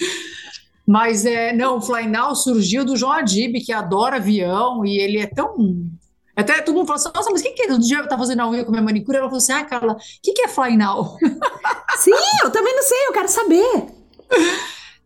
mas, 0.86 1.24
é, 1.24 1.52
não, 1.52 1.76
o 1.76 1.80
Fly 1.80 2.08
Now 2.08 2.34
surgiu 2.34 2.84
do 2.84 2.96
João 2.96 3.12
Adib, 3.12 3.60
que 3.64 3.72
adora 3.72 4.16
avião, 4.16 4.84
e 4.84 4.98
ele 4.98 5.18
é 5.18 5.26
tão 5.26 5.88
até 6.34 6.62
todo 6.62 6.74
mundo 6.74 6.86
falou 6.86 7.00
assim, 7.00 7.10
nossa, 7.14 7.30
mas 7.30 7.40
o 7.40 7.44
que, 7.44 7.50
que 7.50 7.62
é? 7.62 7.72
Um 7.72 7.78
dia 7.78 7.98
eu 7.98 8.08
tava 8.08 8.22
fazendo 8.22 8.40
a 8.40 8.48
unha 8.48 8.64
com 8.64 8.70
minha 8.70 8.82
manicure, 8.82 9.18
ela 9.18 9.26
falou 9.26 9.38
assim, 9.38 9.52
ah, 9.52 9.64
Carla, 9.64 9.94
o 9.94 9.96
que, 10.22 10.32
que 10.32 10.42
é 10.42 10.48
fly 10.48 10.76
now? 10.76 11.16
Sim, 11.98 12.12
eu 12.42 12.50
também 12.50 12.74
não 12.74 12.82
sei, 12.82 13.06
eu 13.06 13.12
quero 13.12 13.28
saber. 13.28 13.86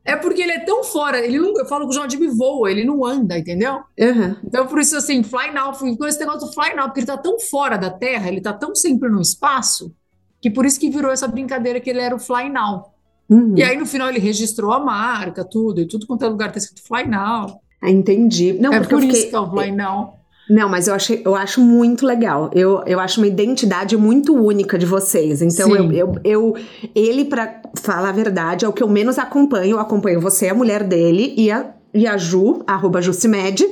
É 0.05 0.14
porque 0.14 0.41
ele 0.41 0.53
é 0.53 0.61
tão 0.61 0.85
fora, 0.85 1.18
ele 1.18 1.39
não, 1.39 1.53
eu 1.59 1.66
falo 1.66 1.85
que 1.85 1.91
o 1.91 1.93
João 1.93 2.07
Dib 2.07 2.29
voa, 2.29 2.70
ele 2.70 2.85
não 2.85 3.05
anda, 3.05 3.37
entendeu? 3.37 3.81
Uhum. 3.99 4.37
Então, 4.45 4.66
por 4.68 4.79
isso, 4.79 4.97
assim, 4.97 5.20
fly 5.24 5.53
now, 5.53 5.72
com 5.72 6.07
esse 6.07 6.20
negócio 6.20 6.47
do 6.47 6.53
fly 6.53 6.77
now, 6.77 6.85
porque 6.85 7.01
ele 7.01 7.07
tá 7.09 7.16
tão 7.16 7.41
fora 7.41 7.77
da 7.77 7.91
Terra, 7.91 8.29
ele 8.29 8.41
tá 8.41 8.53
tão 8.53 8.72
sempre 8.72 9.09
no 9.09 9.20
espaço, 9.20 9.93
que 10.41 10.49
por 10.49 10.64
isso 10.64 10.79
que 10.79 10.89
virou 10.89 11.11
essa 11.11 11.27
brincadeira 11.27 11.81
que 11.81 11.91
ele 11.91 12.01
era 12.01 12.14
o 12.14 12.20
fly 12.20 12.49
now. 12.49 12.93
Uhum. 13.29 13.55
E 13.57 13.64
aí, 13.64 13.77
no 13.77 13.85
final, 13.85 14.09
ele 14.09 14.20
registrou 14.20 14.72
a 14.72 14.79
marca, 14.79 15.45
tudo, 15.45 15.81
e 15.81 15.89
tudo 15.89 16.07
quanto 16.07 16.24
é 16.24 16.29
lugar 16.29 16.53
tá 16.53 16.59
escrito 16.59 16.87
fly 16.87 17.05
now. 17.05 17.61
Ah, 17.83 17.91
entendi. 17.91 18.53
Não, 18.53 18.72
é 18.72 18.81
por 18.81 19.03
isso 19.03 19.29
que 19.29 19.35
é 19.35 19.41
o 19.41 19.51
fly 19.51 19.72
now. 19.72 20.14
Não, 20.49 20.68
mas 20.68 20.86
eu, 20.86 20.94
achei, 20.94 21.22
eu 21.24 21.34
acho 21.34 21.61
muito 21.61 22.07
legal. 22.07 22.51
Eu, 22.55 22.82
eu 22.86 23.01
acho 23.01 23.20
uma 23.20 23.26
identidade 23.26 23.97
muito 23.97 24.32
única 24.34 24.78
de 24.78 24.86
vocês. 24.86 25.42
Então, 25.42 25.74
eu, 25.74 25.92
eu, 25.92 26.14
eu, 26.22 26.57
ele, 26.94 27.24
para 27.24 27.61
falar 27.74 28.11
a 28.11 28.12
verdade, 28.12 28.64
é 28.64 28.68
o 28.68 28.72
que 28.72 28.82
eu 28.82 28.88
menos 28.88 29.18
acompanho. 29.18 29.72
Eu 29.72 29.80
acompanho 29.80 30.20
você, 30.20 30.49
a 30.49 30.55
mulher 30.55 30.84
dele, 30.84 31.34
e 31.36 31.51
a, 31.51 31.74
e 31.92 32.07
a 32.07 32.16
Ju, 32.16 32.62
arroba 32.64 33.03
Jucimed. 33.03 33.68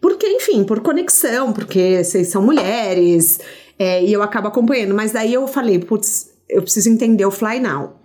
Porque, 0.00 0.28
enfim, 0.28 0.62
por 0.62 0.80
conexão, 0.80 1.52
porque 1.52 2.04
vocês 2.04 2.28
são 2.28 2.40
mulheres, 2.40 3.40
é, 3.76 4.04
e 4.04 4.12
eu 4.12 4.22
acabo 4.22 4.46
acompanhando. 4.46 4.94
Mas 4.94 5.10
daí 5.10 5.34
eu 5.34 5.48
falei, 5.48 5.80
putz, 5.80 6.30
eu 6.48 6.62
preciso 6.62 6.88
entender 6.88 7.26
o 7.26 7.32
Fly 7.32 7.58
Now. 7.58 7.96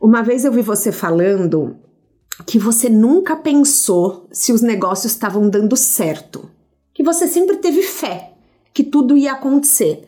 Uma 0.00 0.22
vez 0.22 0.44
eu 0.44 0.52
vi 0.52 0.62
você 0.62 0.92
falando 0.92 1.76
que 2.46 2.58
você 2.58 2.88
nunca 2.88 3.34
pensou 3.34 4.28
se 4.30 4.52
os 4.52 4.60
negócios 4.60 5.12
estavam 5.12 5.48
dando 5.48 5.76
certo 5.76 6.53
você 7.04 7.28
sempre 7.28 7.58
teve 7.58 7.82
fé 7.82 8.32
que 8.72 8.82
tudo 8.82 9.16
ia 9.16 9.32
acontecer. 9.32 10.04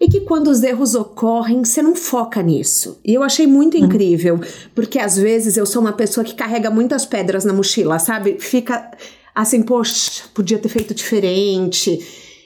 E 0.00 0.08
que 0.08 0.22
quando 0.22 0.48
os 0.48 0.62
erros 0.62 0.94
ocorrem, 0.96 1.64
você 1.64 1.80
não 1.80 1.94
foca 1.94 2.42
nisso. 2.42 3.00
E 3.04 3.14
eu 3.14 3.22
achei 3.22 3.46
muito 3.46 3.78
uhum. 3.78 3.84
incrível, 3.84 4.40
porque 4.74 4.98
às 4.98 5.16
vezes 5.16 5.56
eu 5.56 5.64
sou 5.64 5.80
uma 5.80 5.92
pessoa 5.92 6.24
que 6.24 6.34
carrega 6.34 6.68
muitas 6.70 7.06
pedras 7.06 7.44
na 7.44 7.52
mochila, 7.52 7.98
sabe? 8.00 8.38
Fica 8.40 8.90
assim, 9.32 9.62
poxa, 9.62 10.24
podia 10.34 10.58
ter 10.58 10.68
feito 10.68 10.92
diferente. 10.92 11.98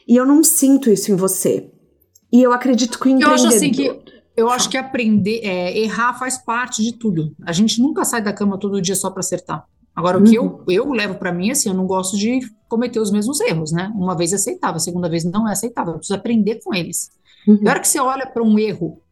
E 0.06 0.14
eu 0.14 0.26
não 0.26 0.44
sinto 0.44 0.90
isso 0.90 1.10
em 1.10 1.16
você. 1.16 1.70
E 2.30 2.42
eu 2.42 2.52
acredito 2.52 2.98
que 2.98 3.08
o 3.08 3.10
empreendedor... 3.10 3.40
Eu 3.40 3.46
acho 3.46 3.56
assim 3.56 3.70
que 3.70 4.18
eu 4.38 4.48
acho 4.48 4.70
que 4.70 4.76
aprender, 4.76 5.40
é, 5.42 5.76
errar 5.76 6.16
faz 6.16 6.38
parte 6.38 6.80
de 6.80 6.92
tudo. 6.92 7.34
A 7.44 7.52
gente 7.52 7.82
nunca 7.82 8.04
sai 8.04 8.22
da 8.22 8.32
cama 8.32 8.56
todo 8.56 8.80
dia 8.80 8.94
só 8.94 9.10
para 9.10 9.18
acertar. 9.18 9.66
Agora, 9.99 10.16
uhum. 10.16 10.22
o 10.22 10.26
que 10.28 10.34
eu, 10.36 10.44
uhum. 10.44 10.64
eu 10.68 10.92
levo 10.92 11.16
para 11.16 11.32
mim, 11.32 11.51
assim, 11.51 11.68
eu 11.68 11.74
não 11.74 11.84
gosto 11.84 12.16
de 12.16 12.38
cometer 12.68 13.01
os 13.01 13.11
mesmos 13.11 13.40
erros, 13.40 13.72
né? 13.72 13.92
Uma 13.96 14.16
vez 14.16 14.32
é 14.32 14.36
aceitável, 14.36 14.76
a 14.76 14.78
segunda 14.78 15.09
vez 15.09 15.24
não 15.24 15.49
é 15.49 15.51
aceitável, 15.51 15.94
eu 15.94 15.99
preciso 15.99 16.16
aprender 16.16 16.61
com 16.62 16.72
eles. 16.72 17.11
Uhum. 17.49 17.59
Hora 17.66 17.80
que 17.80 17.88
você 17.88 17.99
olha 17.99 18.24
para 18.24 18.40
um 18.40 18.57
erro 18.57 19.03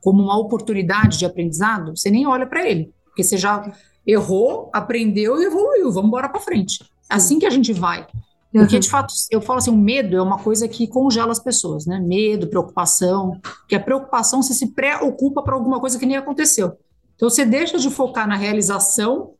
como 0.00 0.22
uma 0.22 0.38
oportunidade 0.38 1.18
de 1.18 1.26
aprendizado, 1.26 1.94
você 1.94 2.10
nem 2.10 2.26
olha 2.26 2.46
para 2.46 2.66
ele, 2.66 2.90
porque 3.04 3.22
você 3.22 3.36
já 3.36 3.70
errou, 4.06 4.70
aprendeu 4.72 5.38
e 5.42 5.44
evoluiu, 5.44 5.92
vamos 5.92 6.08
embora 6.08 6.26
para 6.26 6.40
frente. 6.40 6.82
Assim 7.06 7.38
que 7.38 7.44
a 7.44 7.50
gente 7.50 7.74
vai. 7.74 8.06
Porque, 8.50 8.76
uhum. 8.76 8.80
de 8.80 8.88
fato, 8.88 9.12
eu 9.30 9.42
falo 9.42 9.58
assim, 9.58 9.70
o 9.70 9.76
medo 9.76 10.16
é 10.16 10.22
uma 10.22 10.38
coisa 10.38 10.66
que 10.66 10.86
congela 10.86 11.32
as 11.32 11.38
pessoas, 11.38 11.84
né? 11.84 12.00
Medo, 12.00 12.48
preocupação, 12.48 13.38
que 13.68 13.74
a 13.74 13.80
preocupação 13.80 14.42
você 14.42 14.54
se 14.54 14.68
preocupa 14.68 15.42
para 15.42 15.54
alguma 15.54 15.80
coisa 15.80 15.98
que 15.98 16.06
nem 16.06 16.16
aconteceu. 16.16 16.78
Então, 17.14 17.28
você 17.28 17.44
deixa 17.44 17.76
de 17.76 17.90
focar 17.90 18.26
na 18.26 18.36
realização 18.36 19.34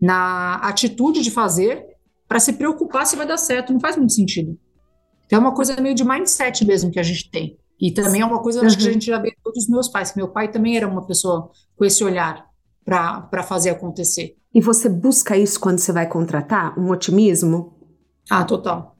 na 0.00 0.56
atitude 0.56 1.22
de 1.22 1.30
fazer 1.30 1.84
para 2.28 2.40
se 2.40 2.52
preocupar 2.52 3.06
se 3.06 3.16
vai 3.16 3.26
dar 3.26 3.36
certo. 3.36 3.72
Não 3.72 3.80
faz 3.80 3.96
muito 3.96 4.12
sentido. 4.12 4.58
Então, 5.26 5.38
é 5.38 5.40
uma 5.40 5.54
coisa 5.54 5.80
meio 5.80 5.94
de 5.94 6.04
mindset 6.04 6.64
mesmo 6.64 6.90
que 6.90 7.00
a 7.00 7.02
gente 7.02 7.30
tem. 7.30 7.58
E 7.80 7.90
também 7.90 8.22
é 8.22 8.24
uma 8.24 8.40
coisa 8.40 8.60
uhum. 8.60 8.66
acho 8.66 8.76
que 8.76 8.84
a 8.84 8.86
uhum. 8.86 8.92
gente 8.92 9.06
já 9.06 9.18
vê 9.18 9.34
todos 9.42 9.64
os 9.64 9.68
meus 9.68 9.88
pais. 9.88 10.14
Meu 10.14 10.28
pai 10.28 10.50
também 10.50 10.76
era 10.76 10.88
uma 10.88 11.06
pessoa 11.06 11.50
com 11.76 11.84
esse 11.84 12.02
olhar 12.02 12.46
para 12.84 13.42
fazer 13.42 13.70
acontecer. 13.70 14.36
E 14.54 14.60
você 14.60 14.88
busca 14.88 15.36
isso 15.36 15.60
quando 15.60 15.78
você 15.78 15.92
vai 15.92 16.08
contratar? 16.08 16.78
Um 16.78 16.90
otimismo? 16.90 17.74
Ah, 18.30 18.44
total. 18.44 18.96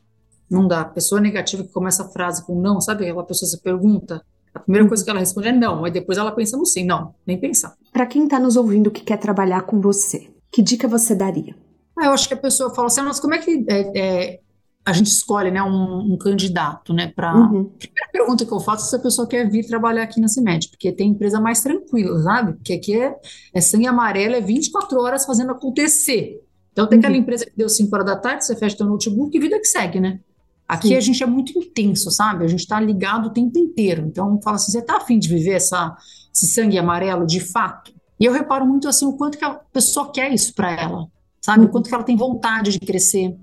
Não 0.51 0.69
dá. 0.69 0.85
Pessoa 0.85 1.21
negativa 1.21 1.63
que 1.63 1.73
começa 1.73 2.05
a 2.05 2.09
frase 2.09 2.45
com 2.45 2.61
não, 2.61 2.81
sabe? 2.81 3.05
Aquela 3.05 3.25
pessoa 3.25 3.49
se 3.49 3.61
pergunta, 3.63 4.23
a 4.57 4.61
primeira 4.61 4.85
uhum. 4.85 4.89
coisa 4.89 5.05
que 5.05 5.11
ela 5.11 5.21
responde 5.21 5.49
é 5.49 5.53
não, 5.53 5.85
aí 5.85 5.91
depois 5.91 6.17
ela 6.17 6.33
pensa 6.33 6.57
no 6.57 6.65
sim. 6.65 6.85
Não, 6.85 7.15
nem 7.27 7.39
pensar. 7.39 7.75
Para 7.93 8.07
quem 8.07 8.25
está 8.25 8.39
nos 8.39 8.57
ouvindo 8.57 8.91
que 8.91 9.03
quer 9.03 9.19
trabalhar 9.19 9.63
com 9.63 9.81
você, 9.81 10.31
que 10.57 10.63
dica 10.63 10.89
você 10.89 11.15
daria? 11.15 11.55
Ah, 11.95 12.07
eu 12.07 12.13
acho 12.13 12.27
que 12.27 12.33
a 12.33 12.37
pessoa 12.37 12.75
fala 12.75 12.87
assim, 12.87 13.03
ah, 13.03 13.05
mas 13.05 13.21
como 13.21 13.35
é 13.35 13.39
que 13.39 13.63
é, 13.69 13.99
é, 13.99 14.41
a 14.87 14.91
gente 14.95 15.09
escolhe 15.09 15.51
né, 15.51 15.63
um, 15.63 16.15
um 16.15 16.17
candidato, 16.17 16.95
né? 16.95 17.13
Pra... 17.15 17.37
Uhum. 17.37 17.71
A 17.75 17.79
primeira 17.79 18.09
pergunta 18.11 18.47
que 18.47 18.53
eu 18.53 18.61
faço 18.61 18.87
é 18.87 18.89
se 18.89 18.97
a 18.97 18.99
pessoa 18.99 19.29
quer 19.29 19.51
vir 19.51 19.67
trabalhar 19.67 20.03
aqui 20.03 20.19
na 20.19 20.29
CIMED, 20.29 20.71
porque 20.71 20.91
tem 20.93 21.11
empresa 21.11 21.39
mais 21.39 21.61
tranquila, 21.61 22.23
sabe? 22.23 22.55
Porque 22.55 22.73
aqui 22.73 22.99
é, 22.99 23.15
é 23.53 23.61
sangue 23.61 23.87
amarelo, 23.87 24.35
é 24.35 24.41
24 24.41 24.99
horas 24.99 25.27
fazendo 25.27 25.53
acontecer. 25.53 26.43
Então 26.73 26.87
tem 26.87 26.97
uhum. 26.97 27.05
aquela 27.05 27.19
empresa 27.19 27.45
que 27.45 27.53
deu 27.55 27.69
5 27.69 27.95
horas 27.95 28.07
da 28.07 28.17
tarde, 28.17 28.47
você 28.47 28.57
fecha 28.57 28.83
o 28.83 28.87
notebook 28.87 29.37
e 29.37 29.39
vida 29.39 29.59
que 29.59 29.67
segue, 29.67 30.01
né? 30.01 30.21
Aqui 30.67 30.89
Sim. 30.89 30.97
a 30.97 31.01
gente 31.01 31.23
é 31.23 31.27
muito 31.27 31.53
intenso, 31.59 32.11
sabe? 32.11 32.47
A 32.47 32.49
gente 32.49 32.61
está 32.61 32.81
ligado 32.81 33.27
o 33.27 33.31
tempo 33.31 33.59
inteiro. 33.59 34.07
Então, 34.07 34.41
fala 34.43 34.57
assim: 34.57 34.73
você 34.73 34.79
está 34.79 34.97
afim 34.97 35.19
de 35.19 35.29
viver 35.29 35.53
essa, 35.53 35.95
esse 36.35 36.47
sangue 36.47 36.79
amarelo 36.79 37.27
de 37.27 37.41
fato? 37.41 37.96
E 38.19 38.25
eu 38.25 38.33
reparo 38.33 38.67
muito 38.67 38.89
assim 38.89 39.07
o 39.07 39.17
quanto 39.17 39.39
que 39.39 39.45
a 39.45 39.55
pessoa 39.55 40.11
quer 40.11 40.33
isso 40.33 40.55
para 40.55 40.71
ela, 40.73 41.07
sabe? 41.41 41.67
O 41.67 41.69
quanto 41.69 41.89
que 41.89 41.95
ela 41.95 42.05
tem 42.05 42.17
vontade 42.17 42.73
de 42.73 42.81
crescer. 42.81 43.37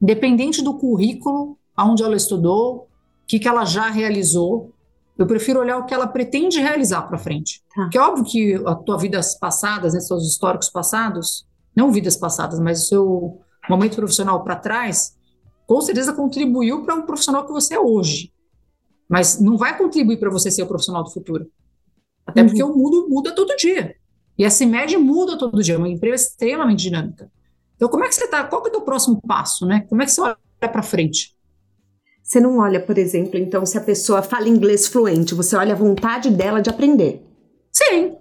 independente 0.00 0.62
do 0.62 0.74
currículo, 0.74 1.58
aonde 1.74 2.02
ela 2.02 2.16
estudou, 2.16 2.76
o 2.76 2.86
que, 3.26 3.38
que 3.38 3.48
ela 3.48 3.64
já 3.64 3.88
realizou, 3.88 4.72
eu 5.18 5.26
prefiro 5.26 5.60
olhar 5.60 5.78
o 5.78 5.84
que 5.84 5.94
ela 5.94 6.06
pretende 6.06 6.60
realizar 6.60 7.02
para 7.02 7.18
frente. 7.18 7.62
Tá. 7.74 7.82
Porque 7.82 7.98
é 7.98 8.00
óbvio 8.00 8.24
que 8.24 8.54
a 8.66 8.74
tua 8.74 8.98
vidas 8.98 9.34
passadas, 9.38 9.94
né, 9.94 10.00
seus 10.00 10.26
históricos 10.26 10.68
passados, 10.68 11.46
não 11.74 11.90
vidas 11.90 12.16
passadas, 12.16 12.60
mas 12.60 12.84
o 12.84 12.86
seu 12.86 13.40
momento 13.68 13.96
profissional 13.96 14.42
para 14.44 14.56
trás, 14.56 15.16
com 15.66 15.80
certeza 15.80 16.12
contribuiu 16.12 16.84
para 16.84 16.94
um 16.94 17.02
profissional 17.02 17.44
que 17.46 17.52
você 17.52 17.74
é 17.74 17.80
hoje. 17.80 18.32
Mas 19.08 19.40
não 19.40 19.56
vai 19.56 19.76
contribuir 19.76 20.18
para 20.18 20.30
você 20.30 20.50
ser 20.50 20.62
o 20.62 20.66
profissional 20.66 21.02
do 21.02 21.10
futuro. 21.10 21.46
Até 22.26 22.42
uhum. 22.42 22.48
porque 22.48 22.62
o 22.62 22.74
mundo 22.74 23.08
muda 23.08 23.34
todo 23.34 23.56
dia. 23.56 23.94
E 24.38 24.44
a 24.44 24.50
CIMED 24.50 24.96
muda 24.96 25.38
todo 25.38 25.62
dia, 25.62 25.74
é 25.74 25.78
uma 25.78 25.88
empresa 25.88 26.24
extremamente 26.24 26.82
dinâmica. 26.82 27.30
Então, 27.76 27.88
como 27.88 28.04
é 28.04 28.08
que 28.08 28.14
você 28.14 28.24
está? 28.24 28.44
Qual 28.44 28.62
que 28.62 28.68
é 28.68 28.70
o 28.70 28.72
teu 28.72 28.82
próximo 28.82 29.20
passo, 29.26 29.66
né? 29.66 29.86
Como 29.88 30.02
é 30.02 30.04
que 30.04 30.10
você 30.10 30.20
olha 30.20 30.36
para 30.60 30.82
frente? 30.82 31.34
Você 32.22 32.40
não 32.40 32.58
olha, 32.58 32.80
por 32.80 32.98
exemplo, 32.98 33.38
então, 33.38 33.64
se 33.64 33.78
a 33.78 33.80
pessoa 33.80 34.20
fala 34.20 34.48
inglês 34.48 34.88
fluente, 34.88 35.34
você 35.34 35.54
olha 35.56 35.74
a 35.74 35.76
vontade 35.76 36.28
dela 36.30 36.60
de 36.60 36.68
aprender. 36.68 37.24
Sim. 37.72 38.16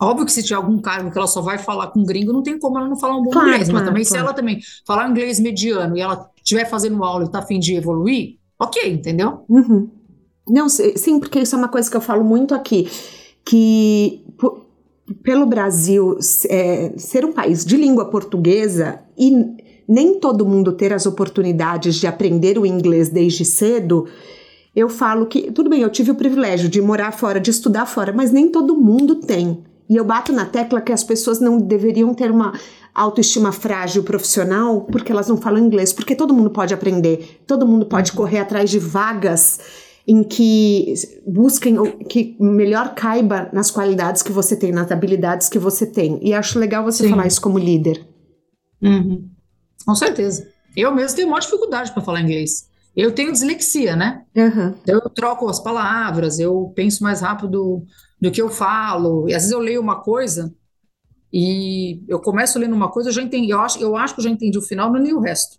Óbvio 0.00 0.26
que 0.26 0.32
se 0.32 0.42
tiver 0.42 0.56
algum 0.56 0.78
cargo 0.80 1.10
que 1.10 1.18
ela 1.18 1.26
só 1.26 1.40
vai 1.40 1.58
falar 1.58 1.88
com 1.88 2.04
gringo, 2.04 2.32
não 2.32 2.42
tem 2.42 2.58
como 2.58 2.78
ela 2.78 2.88
não 2.88 2.96
falar 2.96 3.16
um 3.16 3.22
bom 3.22 3.30
claro, 3.30 3.48
inglês. 3.48 3.68
Mas 3.68 3.82
também, 3.82 4.04
claro. 4.04 4.14
se 4.14 4.16
ela 4.16 4.34
também 4.34 4.60
falar 4.86 5.10
inglês 5.10 5.40
mediano 5.40 5.96
e 5.96 6.00
ela 6.00 6.30
estiver 6.36 6.68
fazendo 6.68 7.02
aula 7.02 7.24
e 7.24 7.26
está 7.26 7.40
afim 7.40 7.58
de 7.58 7.74
evoluir, 7.74 8.38
ok, 8.58 8.92
entendeu? 8.92 9.44
Uhum. 9.48 9.90
Não, 10.48 10.68
sim, 10.68 11.18
porque 11.18 11.40
isso 11.40 11.54
é 11.54 11.58
uma 11.58 11.68
coisa 11.68 11.90
que 11.90 11.96
eu 11.96 12.00
falo 12.00 12.24
muito 12.24 12.54
aqui, 12.54 12.88
que 13.44 14.21
pelo 15.22 15.46
Brasil 15.46 16.18
é, 16.48 16.92
ser 16.96 17.24
um 17.24 17.32
país 17.32 17.64
de 17.64 17.76
língua 17.76 18.06
portuguesa 18.06 19.00
e 19.18 19.32
nem 19.88 20.18
todo 20.18 20.46
mundo 20.46 20.72
ter 20.72 20.92
as 20.92 21.06
oportunidades 21.06 21.96
de 21.96 22.06
aprender 22.06 22.58
o 22.58 22.64
inglês 22.64 23.08
desde 23.08 23.44
cedo, 23.44 24.06
eu 24.74 24.88
falo 24.88 25.26
que, 25.26 25.50
tudo 25.50 25.68
bem, 25.68 25.82
eu 25.82 25.90
tive 25.90 26.10
o 26.10 26.14
privilégio 26.14 26.68
de 26.68 26.80
morar 26.80 27.12
fora, 27.12 27.40
de 27.40 27.50
estudar 27.50 27.84
fora, 27.84 28.12
mas 28.12 28.30
nem 28.30 28.48
todo 28.48 28.76
mundo 28.76 29.16
tem. 29.16 29.62
E 29.88 29.96
eu 29.96 30.04
bato 30.04 30.32
na 30.32 30.46
tecla 30.46 30.80
que 30.80 30.92
as 30.92 31.04
pessoas 31.04 31.40
não 31.40 31.58
deveriam 31.58 32.14
ter 32.14 32.30
uma 32.30 32.58
autoestima 32.94 33.52
frágil 33.52 34.02
profissional 34.02 34.82
porque 34.82 35.12
elas 35.12 35.28
não 35.28 35.36
falam 35.36 35.62
inglês, 35.62 35.92
porque 35.92 36.14
todo 36.14 36.32
mundo 36.32 36.50
pode 36.50 36.72
aprender, 36.72 37.42
todo 37.46 37.66
mundo 37.66 37.84
pode 37.84 38.12
correr 38.12 38.38
atrás 38.38 38.70
de 38.70 38.78
vagas 38.78 39.60
em 40.06 40.24
que 40.24 40.94
busquem 41.26 41.78
o 41.78 41.98
que 41.98 42.36
melhor 42.40 42.94
caiba 42.94 43.48
nas 43.52 43.70
qualidades 43.70 44.22
que 44.22 44.32
você 44.32 44.56
tem, 44.56 44.72
nas 44.72 44.90
habilidades 44.90 45.48
que 45.48 45.58
você 45.58 45.86
tem. 45.86 46.18
E 46.22 46.34
acho 46.34 46.58
legal 46.58 46.84
você 46.84 47.04
Sim. 47.04 47.10
falar 47.10 47.26
isso 47.26 47.40
como 47.40 47.58
líder. 47.58 48.04
Uhum. 48.82 49.28
Com 49.86 49.94
certeza. 49.94 50.48
Eu 50.76 50.92
mesmo 50.94 51.16
tenho 51.16 51.28
maior 51.28 51.40
dificuldade 51.40 51.92
para 51.92 52.02
falar 52.02 52.20
inglês. 52.20 52.68
Eu 52.94 53.12
tenho 53.12 53.32
dislexia, 53.32 53.96
né? 53.96 54.24
Uhum. 54.36 54.74
Eu 54.86 55.00
troco 55.10 55.48
as 55.48 55.60
palavras, 55.60 56.38
eu 56.38 56.72
penso 56.74 57.02
mais 57.02 57.20
rápido 57.20 57.84
do 58.20 58.30
que 58.30 58.42
eu 58.42 58.50
falo. 58.50 59.28
E 59.28 59.34
às 59.34 59.42
vezes 59.42 59.52
eu 59.52 59.60
leio 59.60 59.80
uma 59.80 60.00
coisa 60.02 60.52
e 61.32 62.04
eu 62.06 62.20
começo 62.20 62.58
lendo 62.58 62.74
uma 62.74 62.90
coisa, 62.90 63.08
eu 63.08 63.14
já 63.14 63.22
entendi, 63.22 63.50
eu 63.50 63.60
acho, 63.60 63.78
eu 63.80 63.96
acho 63.96 64.14
que 64.14 64.20
eu 64.20 64.24
já 64.24 64.30
entendi 64.30 64.58
o 64.58 64.62
final, 64.62 64.92
não 64.92 65.00
nem 65.00 65.14
o 65.14 65.20
resto. 65.20 65.58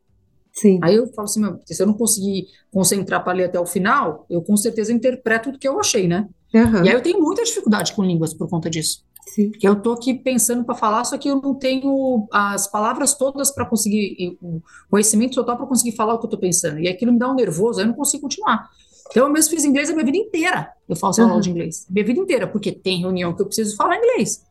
Sim. 0.54 0.80
Aí 0.84 0.96
eu 0.96 1.08
falo 1.08 1.26
assim, 1.26 1.42
meu, 1.42 1.60
se 1.66 1.82
eu 1.82 1.88
não 1.88 1.96
conseguir 1.96 2.46
concentrar 2.72 3.24
para 3.24 3.34
ler 3.34 3.46
até 3.46 3.60
o 3.60 3.66
final, 3.66 4.26
eu 4.30 4.42
com 4.42 4.56
certeza 4.56 4.94
interpreto 4.94 5.50
o 5.50 5.58
que 5.58 5.68
eu 5.68 5.80
achei, 5.80 6.08
né? 6.08 6.30
Uhum. 6.54 6.86
E 6.86 6.90
aí 6.90 6.94
eu 6.94 7.02
tenho 7.02 7.20
muita 7.20 7.44
dificuldade 7.44 7.94
com 7.94 8.04
línguas 8.04 8.34
por 8.34 8.48
conta 8.48 8.70
disso. 8.70 9.04
Sim. 9.34 9.50
Porque 9.50 9.68
eu 9.68 9.76
tô 9.82 9.94
aqui 9.94 10.14
pensando 10.14 10.64
para 10.64 10.76
falar, 10.76 11.04
só 11.06 11.18
que 11.18 11.28
eu 11.28 11.42
não 11.42 11.56
tenho 11.56 12.28
as 12.32 12.68
palavras 12.68 13.16
todas 13.16 13.50
para 13.50 13.66
conseguir, 13.66 14.38
o 14.42 14.62
conhecimento 14.92 15.34
total 15.34 15.58
para 15.58 15.66
conseguir 15.66 15.96
falar 15.96 16.14
o 16.14 16.20
que 16.20 16.28
eu 16.28 16.30
tô 16.30 16.38
pensando. 16.38 16.80
E 16.80 16.88
aquilo 16.88 17.12
me 17.12 17.18
dá 17.18 17.32
um 17.32 17.36
nervoso, 17.36 17.80
aí 17.80 17.86
eu 17.86 17.90
não 17.90 17.96
consigo 17.96 18.22
continuar. 18.22 18.70
Então, 19.10 19.26
eu 19.28 19.34
mesmo 19.34 19.50
fiz 19.50 19.66
inglês 19.66 19.90
a 19.90 19.94
minha 19.94 20.06
vida 20.06 20.18
inteira. 20.18 20.70
Eu 20.88 20.96
faço 20.96 21.22
uhum. 21.22 21.30
aula 21.30 21.42
de 21.42 21.50
inglês. 21.50 21.88
Minha 21.90 22.06
vida 22.06 22.20
inteira, 22.20 22.48
porque 22.48 22.72
tem 22.72 23.02
reunião 23.02 23.34
que 23.34 23.42
eu 23.42 23.46
preciso 23.46 23.76
falar 23.76 23.98
inglês. 23.98 24.44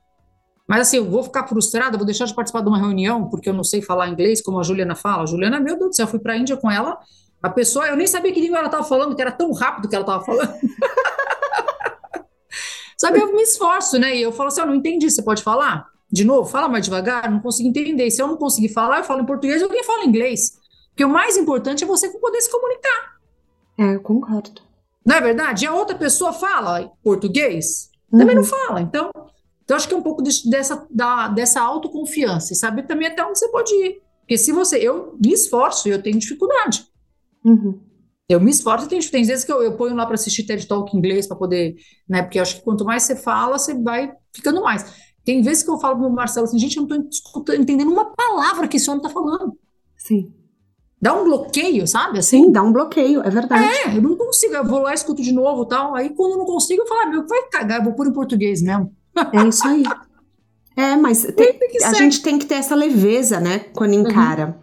Mas 0.72 0.88
assim, 0.88 0.96
eu 0.96 1.04
vou 1.04 1.22
ficar 1.22 1.46
frustrada, 1.46 1.98
vou 1.98 2.06
deixar 2.06 2.24
de 2.24 2.34
participar 2.34 2.62
de 2.62 2.68
uma 2.68 2.78
reunião 2.78 3.28
porque 3.28 3.46
eu 3.46 3.52
não 3.52 3.62
sei 3.62 3.82
falar 3.82 4.08
inglês, 4.08 4.40
como 4.40 4.58
a 4.58 4.62
Juliana 4.62 4.94
fala. 4.94 5.24
A 5.24 5.26
Juliana, 5.26 5.60
meu 5.60 5.78
Deus 5.78 5.90
do 5.90 5.94
céu, 5.94 6.04
eu 6.04 6.10
fui 6.10 6.18
para 6.18 6.32
a 6.32 6.36
Índia 6.38 6.56
com 6.56 6.70
ela. 6.70 6.98
A 7.42 7.50
pessoa, 7.50 7.88
eu 7.88 7.94
nem 7.94 8.06
sabia 8.06 8.32
que 8.32 8.40
língua 8.40 8.56
ela 8.56 8.68
estava 8.68 8.82
falando, 8.82 9.14
que 9.14 9.20
era 9.20 9.30
tão 9.30 9.52
rápido 9.52 9.86
que 9.86 9.94
ela 9.94 10.02
estava 10.02 10.24
falando. 10.24 10.48
Sabe, 12.96 13.20
eu 13.20 13.34
me 13.34 13.42
esforço, 13.42 13.98
né? 13.98 14.16
E 14.16 14.22
eu 14.22 14.32
falo 14.32 14.48
assim: 14.48 14.62
eu 14.62 14.66
não 14.66 14.74
entendi, 14.74 15.10
você 15.10 15.22
pode 15.22 15.42
falar? 15.42 15.88
De 16.10 16.24
novo, 16.24 16.48
fala 16.48 16.70
mais 16.70 16.86
devagar, 16.86 17.30
não 17.30 17.40
consigo 17.40 17.68
entender. 17.68 18.10
Se 18.10 18.22
eu 18.22 18.26
não 18.26 18.38
conseguir 18.38 18.70
falar, 18.70 19.00
eu 19.00 19.04
falo 19.04 19.20
em 19.20 19.26
português 19.26 19.60
e 19.60 19.64
alguém 19.64 19.84
fala 19.84 20.06
inglês. 20.06 20.52
Porque 20.88 21.04
o 21.04 21.08
mais 21.10 21.36
importante 21.36 21.84
é 21.84 21.86
você 21.86 22.08
poder 22.18 22.40
se 22.40 22.50
comunicar. 22.50 23.18
É, 23.76 23.96
eu 23.96 24.00
concordo. 24.00 24.62
Não 25.04 25.16
é 25.16 25.20
verdade? 25.20 25.66
E 25.66 25.68
a 25.68 25.74
outra 25.74 25.98
pessoa 25.98 26.32
fala 26.32 26.90
português, 27.04 27.90
uhum. 28.10 28.20
também 28.20 28.36
não 28.36 28.44
fala. 28.44 28.80
Então, 28.80 29.10
então, 29.72 29.78
acho 29.78 29.88
que 29.88 29.94
é 29.94 29.96
um 29.96 30.02
pouco 30.02 30.22
de, 30.22 30.50
dessa, 30.50 30.86
da, 30.90 31.28
dessa 31.28 31.62
autoconfiança 31.62 32.52
e 32.52 32.56
saber 32.56 32.82
também 32.82 33.08
até 33.08 33.24
onde 33.24 33.38
você 33.38 33.48
pode 33.48 33.72
ir. 33.72 34.02
Porque 34.20 34.36
se 34.36 34.52
você. 34.52 34.76
Eu 34.76 35.16
me 35.18 35.32
esforço 35.32 35.88
e 35.88 35.92
eu 35.92 36.02
tenho 36.02 36.18
dificuldade. 36.18 36.84
Uhum. 37.42 37.80
Eu 38.28 38.38
me 38.38 38.50
esforço 38.50 38.84
e 38.84 38.88
tenho 38.88 39.10
Tem 39.10 39.24
vezes 39.24 39.44
que 39.44 39.52
eu, 39.52 39.62
eu 39.62 39.74
ponho 39.74 39.96
lá 39.96 40.04
para 40.04 40.14
assistir 40.14 40.44
TED 40.44 40.66
Talk 40.66 40.94
em 40.94 40.98
inglês 40.98 41.26
para 41.26 41.38
poder. 41.38 41.74
né 42.06 42.22
Porque 42.22 42.38
acho 42.38 42.56
que 42.56 42.62
quanto 42.62 42.84
mais 42.84 43.04
você 43.04 43.16
fala, 43.16 43.58
você 43.58 43.72
vai 43.72 44.12
ficando 44.34 44.60
mais. 44.60 44.84
Tem 45.24 45.40
vezes 45.40 45.62
que 45.62 45.70
eu 45.70 45.78
falo 45.78 45.98
pro 45.98 46.10
Marcelo 46.10 46.44
assim, 46.44 46.58
gente, 46.58 46.76
eu 46.76 46.86
não 46.86 47.08
estou 47.08 47.54
entendendo 47.54 47.90
uma 47.90 48.12
palavra 48.12 48.68
que 48.68 48.76
esse 48.76 48.90
homem 48.90 49.02
está 49.02 49.08
falando. 49.08 49.56
Sim. 49.96 50.34
Dá 51.00 51.14
um 51.14 51.24
bloqueio, 51.24 51.86
sabe? 51.86 52.18
Assim? 52.18 52.44
Sim, 52.44 52.52
dá 52.52 52.62
um 52.62 52.72
bloqueio, 52.72 53.22
é 53.22 53.30
verdade. 53.30 53.64
É, 53.64 53.96
eu 53.96 54.02
não 54.02 54.16
consigo, 54.16 54.54
eu 54.54 54.64
vou 54.64 54.80
lá, 54.80 54.92
escuto 54.92 55.22
de 55.22 55.32
novo 55.32 55.64
tal. 55.64 55.94
Aí 55.94 56.10
quando 56.10 56.32
eu 56.32 56.38
não 56.38 56.44
consigo, 56.44 56.82
eu 56.82 56.86
falo, 56.86 57.00
ah, 57.00 57.06
meu, 57.06 57.26
vai 57.26 57.48
cagar, 57.48 57.78
eu 57.78 57.84
vou 57.84 57.94
pôr 57.94 58.06
em 58.06 58.12
português 58.12 58.60
mesmo. 58.60 58.94
É 59.32 59.48
isso 59.48 59.66
aí. 59.66 59.82
É, 60.76 60.96
mas 60.96 61.24
tem, 61.36 61.58
a 61.84 61.92
gente 61.94 62.22
tem 62.22 62.38
que 62.38 62.46
ter 62.46 62.54
essa 62.54 62.74
leveza, 62.74 63.38
né, 63.38 63.58
quando 63.74 63.94
encara. 63.94 64.46
Uhum. 64.46 64.54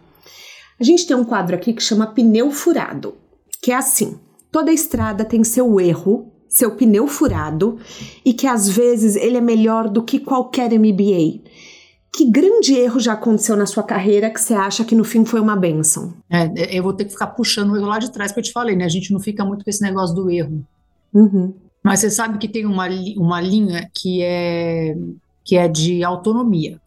A 0.80 0.84
gente 0.84 1.06
tem 1.06 1.16
um 1.16 1.24
quadro 1.24 1.54
aqui 1.54 1.72
que 1.72 1.82
chama 1.82 2.06
pneu 2.06 2.50
furado, 2.50 3.14
que 3.62 3.70
é 3.70 3.76
assim: 3.76 4.18
toda 4.50 4.72
estrada 4.72 5.24
tem 5.24 5.44
seu 5.44 5.78
erro, 5.78 6.32
seu 6.48 6.74
pneu 6.74 7.06
furado, 7.06 7.78
e 8.24 8.32
que 8.32 8.46
às 8.46 8.68
vezes 8.68 9.14
ele 9.14 9.36
é 9.36 9.40
melhor 9.40 9.88
do 9.88 10.02
que 10.02 10.18
qualquer 10.18 10.70
MBA. 10.72 11.48
Que 12.12 12.28
grande 12.28 12.74
erro 12.74 12.98
já 12.98 13.12
aconteceu 13.12 13.56
na 13.56 13.66
sua 13.66 13.84
carreira 13.84 14.30
que 14.30 14.40
você 14.40 14.52
acha 14.52 14.84
que 14.84 14.96
no 14.96 15.04
fim 15.04 15.24
foi 15.24 15.38
uma 15.38 15.54
benção? 15.54 16.12
É, 16.28 16.76
eu 16.76 16.82
vou 16.82 16.92
ter 16.92 17.04
que 17.04 17.12
ficar 17.12 17.28
puxando 17.28 17.70
o 17.70 17.76
erro 17.76 17.86
lá 17.86 18.00
de 18.00 18.10
trás 18.10 18.32
que 18.32 18.40
eu 18.40 18.42
te 18.42 18.50
falei, 18.50 18.74
né? 18.74 18.84
A 18.84 18.88
gente 18.88 19.12
não 19.12 19.20
fica 19.20 19.44
muito 19.44 19.62
com 19.62 19.70
esse 19.70 19.80
negócio 19.80 20.16
do 20.16 20.28
erro. 20.28 20.66
Uhum. 21.14 21.54
Mas 21.82 22.00
você 22.00 22.10
sabe 22.10 22.38
que 22.38 22.48
tem 22.48 22.66
uma, 22.66 22.86
uma 23.16 23.40
linha 23.40 23.90
que 23.94 24.22
é, 24.22 24.96
que 25.44 25.56
é 25.56 25.66
de 25.66 26.04
autonomia. 26.04 26.80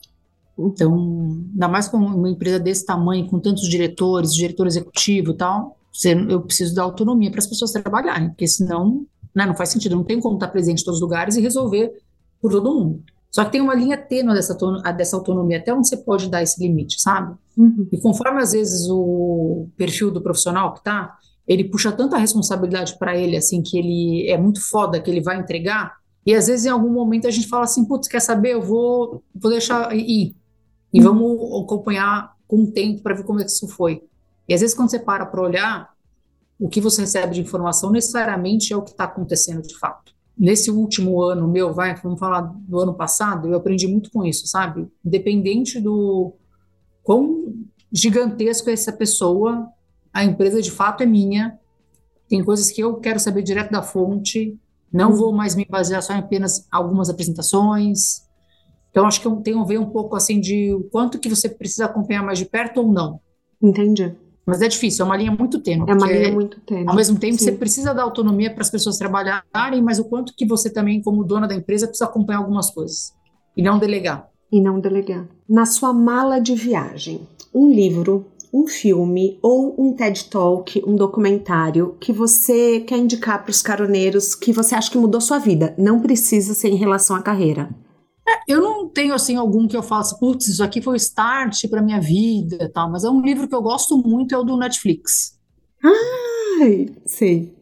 Então, 0.57 1.39
ainda 1.53 1.67
mais 1.67 1.87
com 1.87 1.97
uma 1.97 2.29
empresa 2.29 2.59
desse 2.59 2.85
tamanho, 2.85 3.27
com 3.27 3.39
tantos 3.39 3.67
diretores, 3.67 4.33
diretor 4.33 4.67
executivo 4.67 5.31
e 5.31 5.37
tal, 5.37 5.77
você, 5.91 6.13
eu 6.13 6.41
preciso 6.41 6.75
dar 6.75 6.83
autonomia 6.83 7.31
para 7.31 7.39
as 7.39 7.47
pessoas 7.47 7.71
trabalharem, 7.71 8.29
porque 8.29 8.47
senão 8.47 9.05
né, 9.33 9.45
não 9.45 9.55
faz 9.55 9.69
sentido, 9.69 9.95
não 9.95 10.03
tem 10.03 10.19
como 10.19 10.35
estar 10.35 10.47
presente 10.49 10.81
em 10.81 10.85
todos 10.85 10.99
os 10.99 11.01
lugares 11.01 11.35
e 11.35 11.41
resolver 11.41 11.91
por 12.41 12.51
todo 12.51 12.73
mundo. 12.73 13.03
Só 13.31 13.43
que 13.43 13.51
tem 13.51 13.61
uma 13.61 13.73
linha 13.73 13.97
tênue 13.97 14.35
dessa, 14.35 14.55
dessa 14.95 15.15
autonomia, 15.15 15.57
até 15.57 15.73
onde 15.73 15.87
você 15.87 15.97
pode 15.97 16.29
dar 16.29 16.43
esse 16.43 16.61
limite, 16.61 17.01
sabe? 17.01 17.35
Uhum. 17.57 17.87
E 17.91 17.97
conforme 17.99 18.41
às 18.41 18.51
vezes 18.51 18.87
o 18.89 19.67
perfil 19.75 20.11
do 20.11 20.21
profissional 20.21 20.71
que 20.73 20.79
está, 20.79 21.17
ele 21.47 21.65
puxa 21.65 21.91
tanta 21.91 22.17
responsabilidade 22.17 22.97
para 22.97 23.17
ele, 23.17 23.35
assim, 23.35 23.61
que 23.61 23.77
ele 23.77 24.29
é 24.29 24.37
muito 24.37 24.61
foda, 24.61 24.99
que 24.99 25.09
ele 25.09 25.21
vai 25.21 25.39
entregar, 25.39 25.97
e 26.25 26.33
às 26.33 26.47
vezes 26.47 26.65
em 26.65 26.69
algum 26.69 26.89
momento 26.89 27.27
a 27.27 27.31
gente 27.31 27.47
fala 27.47 27.65
assim, 27.65 27.85
putz, 27.85 28.07
quer 28.07 28.21
saber, 28.21 28.53
eu 28.53 28.61
vou, 28.61 29.21
vou 29.35 29.51
deixar 29.51 29.93
ir, 29.95 30.35
e 30.93 30.99
uhum. 30.99 31.03
vamos 31.03 31.63
acompanhar 31.63 32.33
com 32.47 32.63
o 32.63 32.71
tempo 32.71 33.01
para 33.01 33.15
ver 33.15 33.23
como 33.23 33.39
é 33.39 33.43
que 33.43 33.51
isso 33.51 33.67
foi. 33.67 34.03
E 34.47 34.53
às 34.53 34.61
vezes 34.61 34.75
quando 34.75 34.89
você 34.89 34.99
para 34.99 35.25
para 35.25 35.41
olhar, 35.41 35.93
o 36.59 36.69
que 36.69 36.79
você 36.79 37.01
recebe 37.01 37.33
de 37.33 37.41
informação 37.41 37.91
necessariamente 37.91 38.71
é 38.71 38.77
o 38.77 38.81
que 38.81 38.91
está 38.91 39.05
acontecendo 39.05 39.61
de 39.61 39.77
fato. 39.77 40.13
Nesse 40.37 40.71
último 40.71 41.21
ano 41.21 41.47
meu, 41.47 41.73
vai, 41.73 41.95
vamos 41.95 42.19
falar 42.19 42.41
do 42.41 42.79
ano 42.79 42.93
passado, 42.93 43.49
eu 43.49 43.55
aprendi 43.55 43.87
muito 43.87 44.09
com 44.11 44.23
isso, 44.23 44.47
sabe? 44.47 44.87
Independente 45.05 45.79
do 45.79 46.33
quão 47.03 47.53
gigantesco 47.91 48.69
é 48.69 48.73
essa 48.73 48.91
pessoa, 48.91 49.67
a 50.13 50.23
empresa 50.23 50.61
de 50.61 50.71
fato 50.71 51.01
é 51.01 51.05
minha, 51.05 51.57
tem 52.29 52.43
coisas 52.43 52.71
que 52.71 52.81
eu 52.81 52.95
quero 52.97 53.19
saber 53.19 53.41
direto 53.41 53.71
da 53.71 53.81
fonte, 53.81 54.57
não 54.91 55.15
vou 55.15 55.33
mais 55.33 55.55
me 55.55 55.65
basear 55.65 56.03
só 56.03 56.13
em 56.13 56.19
apenas 56.19 56.67
algumas 56.71 57.09
apresentações. 57.09 58.21
Então, 58.91 59.07
acho 59.07 59.19
que 59.19 59.43
tem 59.43 59.59
a 59.59 59.63
ver 59.63 59.79
um 59.79 59.89
pouco 59.89 60.15
assim 60.15 60.39
de 60.39 60.71
o 60.71 60.83
quanto 60.83 61.17
que 61.17 61.27
você 61.27 61.49
precisa 61.49 61.85
acompanhar 61.85 62.21
mais 62.21 62.37
de 62.37 62.45
perto 62.45 62.79
ou 62.79 62.91
não. 62.91 63.19
Entendi. 63.59 64.15
Mas 64.45 64.61
é 64.61 64.67
difícil, 64.67 65.03
é 65.03 65.05
uma 65.07 65.17
linha 65.17 65.31
muito 65.31 65.59
tênue. 65.59 65.89
É 65.89 65.93
uma 65.93 66.11
linha 66.11 66.31
muito 66.31 66.59
tênue. 66.61 66.87
Ao 66.87 66.95
mesmo 66.95 67.17
tempo, 67.17 67.39
Sim. 67.39 67.45
você 67.45 67.51
precisa 67.53 67.93
dar 67.93 68.03
autonomia 68.03 68.53
para 68.53 68.61
as 68.61 68.69
pessoas 68.69 68.97
trabalharem, 68.97 69.81
mas 69.81 69.99
o 69.99 70.05
quanto 70.05 70.33
que 70.35 70.45
você 70.45 70.69
também, 70.69 71.01
como 71.01 71.23
dona 71.23 71.47
da 71.47 71.55
empresa, 71.55 71.87
precisa 71.87 72.05
acompanhar 72.05 72.39
algumas 72.39 72.69
coisas. 72.69 73.13
E 73.55 73.63
não 73.63 73.79
delegar. 73.79 74.29
E 74.51 74.61
não 74.61 74.79
delegar. 74.79 75.27
Na 75.49 75.65
sua 75.65 75.93
mala 75.93 76.39
de 76.39 76.53
viagem, 76.53 77.27
um 77.53 77.71
livro, 77.71 78.25
um 78.53 78.67
filme 78.67 79.39
ou 79.41 79.75
um 79.79 79.93
TED 79.93 80.25
Talk, 80.25 80.81
um 80.85 80.95
documentário 80.95 81.97
que 81.99 82.13
você 82.13 82.81
quer 82.81 82.97
indicar 82.97 83.41
para 83.41 83.49
os 83.49 83.63
caroneiros 83.63 84.35
que 84.35 84.53
você 84.53 84.75
acha 84.75 84.91
que 84.91 84.97
mudou 84.97 85.19
sua 85.19 85.39
vida? 85.39 85.73
Não 85.77 85.99
precisa 85.99 86.53
ser 86.53 86.69
em 86.69 86.75
relação 86.75 87.15
à 87.15 87.21
carreira. 87.21 87.69
É, 88.27 88.53
eu 88.53 88.61
não 88.61 88.87
tenho 88.87 89.15
assim 89.15 89.35
algum 89.35 89.67
que 89.67 89.75
eu 89.75 89.81
faça, 89.81 90.15
putz, 90.17 90.47
isso 90.47 90.63
aqui 90.63 90.81
foi 90.81 90.93
o 90.93 90.97
start 90.97 91.67
para 91.67 91.81
minha 91.81 91.99
vida, 91.99 92.71
tal, 92.71 92.91
mas 92.91 93.03
é 93.03 93.09
um 93.09 93.21
livro 93.21 93.47
que 93.47 93.55
eu 93.55 93.61
gosto 93.61 93.97
muito, 93.97 94.35
é 94.35 94.37
o 94.37 94.43
do 94.43 94.55
Netflix. 94.55 95.37
Ai, 95.83 96.89
sei. 97.05 97.53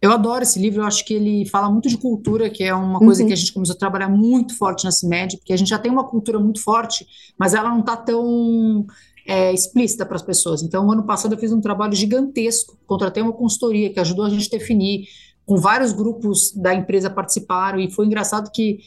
Eu 0.00 0.10
adoro 0.10 0.42
esse 0.42 0.58
livro, 0.58 0.80
eu 0.80 0.86
acho 0.86 1.04
que 1.04 1.14
ele 1.14 1.46
fala 1.46 1.70
muito 1.70 1.88
de 1.88 1.96
cultura, 1.96 2.50
que 2.50 2.64
é 2.64 2.74
uma 2.74 2.98
coisa 2.98 3.22
uhum. 3.22 3.28
que 3.28 3.32
a 3.34 3.36
gente 3.36 3.52
começou 3.52 3.76
a 3.76 3.78
trabalhar 3.78 4.08
muito 4.08 4.56
forte 4.56 4.84
na 4.84 4.90
CIMED, 4.90 5.36
porque 5.36 5.52
a 5.52 5.56
gente 5.56 5.68
já 5.68 5.78
tem 5.78 5.92
uma 5.92 6.08
cultura 6.08 6.40
muito 6.40 6.60
forte, 6.60 7.06
mas 7.38 7.54
ela 7.54 7.68
não 7.68 7.80
está 7.80 7.96
tão 7.96 8.84
é, 9.26 9.52
explícita 9.52 10.04
para 10.04 10.16
as 10.16 10.22
pessoas. 10.22 10.62
Então, 10.62 10.90
ano 10.90 11.04
passado 11.04 11.34
eu 11.34 11.38
fiz 11.38 11.52
um 11.52 11.60
trabalho 11.60 11.94
gigantesco, 11.94 12.78
contratei 12.86 13.22
uma 13.22 13.32
consultoria 13.32 13.92
que 13.92 14.00
ajudou 14.00 14.24
a 14.24 14.30
gente 14.30 14.54
a 14.54 14.58
definir, 14.58 15.06
com 15.44 15.56
vários 15.56 15.92
grupos 15.92 16.52
da 16.52 16.74
empresa 16.74 17.10
participaram, 17.10 17.80
e 17.80 17.90
foi 17.90 18.06
engraçado 18.06 18.50
que 18.52 18.78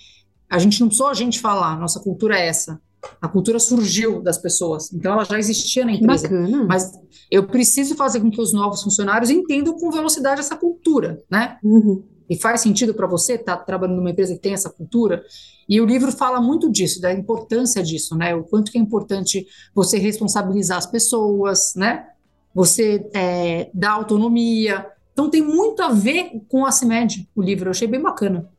a 0.49 0.57
gente 0.57 0.79
não 0.79 0.87
precisou 0.87 1.07
a 1.09 1.13
gente 1.13 1.39
falar, 1.39 1.79
nossa 1.79 1.99
cultura 1.99 2.37
é 2.37 2.47
essa. 2.47 2.79
A 3.21 3.27
cultura 3.27 3.59
surgiu 3.59 4.21
das 4.21 4.37
pessoas, 4.37 4.91
então 4.91 5.13
ela 5.13 5.23
já 5.23 5.37
existia 5.37 5.85
na 5.85 5.91
empresa. 5.91 6.27
Bacana. 6.27 6.63
Mas 6.65 6.91
eu 7.29 7.45
preciso 7.45 7.95
fazer 7.95 8.19
com 8.19 8.31
que 8.31 8.41
os 8.41 8.51
novos 8.51 8.81
funcionários 8.81 9.29
entendam 9.29 9.73
com 9.77 9.91
velocidade 9.91 10.39
essa 10.39 10.55
cultura, 10.55 11.21
né? 11.29 11.57
Uhum. 11.63 12.03
E 12.29 12.35
faz 12.35 12.61
sentido 12.61 12.93
para 12.93 13.07
você 13.07 13.33
estar 13.33 13.57
tá 13.57 13.63
trabalhando 13.63 13.97
numa 13.97 14.09
empresa 14.09 14.33
que 14.33 14.39
tem 14.39 14.53
essa 14.53 14.69
cultura? 14.69 15.23
E 15.67 15.79
o 15.81 15.85
livro 15.85 16.11
fala 16.11 16.41
muito 16.41 16.71
disso, 16.71 17.01
da 17.01 17.11
importância 17.13 17.81
disso, 17.83 18.15
né? 18.15 18.35
O 18.35 18.43
quanto 18.43 18.71
que 18.71 18.77
é 18.77 18.81
importante 18.81 19.45
você 19.73 19.97
responsabilizar 19.97 20.77
as 20.77 20.85
pessoas, 20.85 21.73
né? 21.75 22.07
Você 22.53 23.07
é, 23.13 23.69
dar 23.73 23.91
autonomia. 23.91 24.85
Então 25.13 25.29
tem 25.29 25.41
muito 25.41 25.81
a 25.81 25.89
ver 25.89 26.41
com 26.49 26.65
a 26.65 26.71
CIMED, 26.71 27.27
o 27.35 27.41
livro. 27.41 27.67
Eu 27.67 27.71
achei 27.71 27.87
bem 27.87 28.01
bacana. 28.01 28.49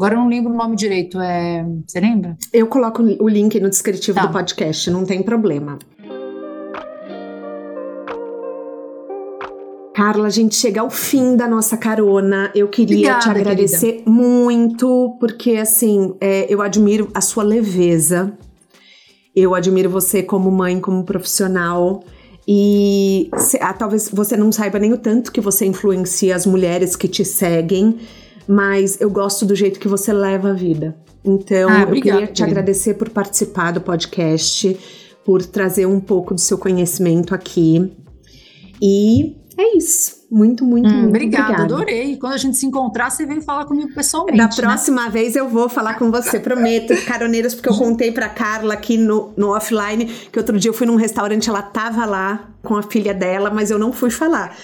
Agora 0.00 0.14
eu 0.14 0.18
não 0.18 0.28
lembro 0.28 0.52
o 0.52 0.56
nome 0.56 0.76
direito. 0.76 1.20
É... 1.20 1.64
Você 1.86 2.00
lembra? 2.00 2.36
Eu 2.52 2.66
coloco 2.66 3.02
o 3.02 3.28
link 3.28 3.60
no 3.60 3.68
descritivo 3.68 4.18
tá. 4.18 4.26
do 4.26 4.32
podcast, 4.32 4.90
não 4.90 5.04
tem 5.04 5.22
problema. 5.22 5.78
Carla, 10.00 10.28
a 10.28 10.30
gente 10.30 10.54
chega 10.54 10.80
ao 10.80 10.88
fim 10.88 11.36
da 11.36 11.46
nossa 11.46 11.76
carona. 11.76 12.50
Eu 12.54 12.68
queria 12.68 12.96
Obrigada, 12.96 13.20
te 13.20 13.28
agradecer 13.28 13.92
querida. 13.92 14.10
muito, 14.10 15.14
porque 15.20 15.56
assim, 15.56 16.14
é, 16.18 16.46
eu 16.48 16.62
admiro 16.62 17.10
a 17.12 17.20
sua 17.20 17.42
leveza. 17.42 18.32
Eu 19.36 19.54
admiro 19.54 19.90
você 19.90 20.22
como 20.22 20.50
mãe, 20.50 20.80
como 20.80 21.04
profissional. 21.04 22.02
E 22.48 23.28
se, 23.36 23.58
ah, 23.60 23.74
talvez 23.74 24.08
você 24.10 24.38
não 24.38 24.50
saiba 24.50 24.78
nem 24.78 24.90
o 24.90 24.96
tanto 24.96 25.30
que 25.30 25.38
você 25.38 25.66
influencia 25.66 26.34
as 26.34 26.46
mulheres 26.46 26.96
que 26.96 27.06
te 27.06 27.22
seguem 27.22 27.98
mas 28.48 29.00
eu 29.00 29.08
gosto 29.08 29.46
do 29.46 29.54
jeito 29.54 29.78
que 29.78 29.86
você 29.86 30.12
leva 30.12 30.50
a 30.50 30.52
vida. 30.52 30.96
Então, 31.24 31.70
ah, 31.70 31.82
eu 31.82 31.92
queria 31.92 32.26
te 32.26 32.42
agradecer 32.42 32.94
por 32.94 33.08
participar 33.08 33.70
do 33.70 33.80
podcast, 33.80 34.76
por 35.24 35.44
trazer 35.44 35.86
um 35.86 36.00
pouco 36.00 36.34
do 36.34 36.40
seu 36.40 36.58
conhecimento 36.58 37.32
aqui. 37.32 37.92
E 38.82 39.36
é 39.60 39.76
isso. 39.76 40.20
Muito, 40.30 40.64
muito, 40.64 40.88
hum, 40.88 40.92
muito 40.92 41.08
obrigada. 41.08 41.52
Obrigada, 41.52 41.74
adorei. 41.74 42.16
Quando 42.16 42.34
a 42.34 42.36
gente 42.36 42.56
se 42.56 42.64
encontrar, 42.64 43.10
você 43.10 43.26
vem 43.26 43.40
falar 43.40 43.64
comigo 43.64 43.92
pessoalmente. 43.92 44.38
Da 44.38 44.44
né? 44.44 44.50
próxima 44.54 45.04
né? 45.04 45.10
vez 45.10 45.34
eu 45.34 45.48
vou 45.48 45.68
falar 45.68 45.94
com 45.94 46.10
você, 46.10 46.38
prometo, 46.38 46.94
caroneiros, 47.04 47.54
porque 47.54 47.68
eu 47.68 47.76
contei 47.76 48.12
pra 48.12 48.28
Carla 48.28 48.74
aqui 48.74 48.96
no, 48.96 49.32
no 49.36 49.48
offline 49.48 50.06
que 50.06 50.38
outro 50.38 50.58
dia 50.58 50.70
eu 50.70 50.74
fui 50.74 50.86
num 50.86 50.96
restaurante, 50.96 51.48
ela 51.48 51.62
tava 51.62 52.04
lá 52.04 52.48
com 52.62 52.76
a 52.76 52.82
filha 52.82 53.12
dela, 53.12 53.50
mas 53.50 53.70
eu 53.70 53.78
não 53.78 53.92
fui 53.92 54.10
falar. 54.10 54.56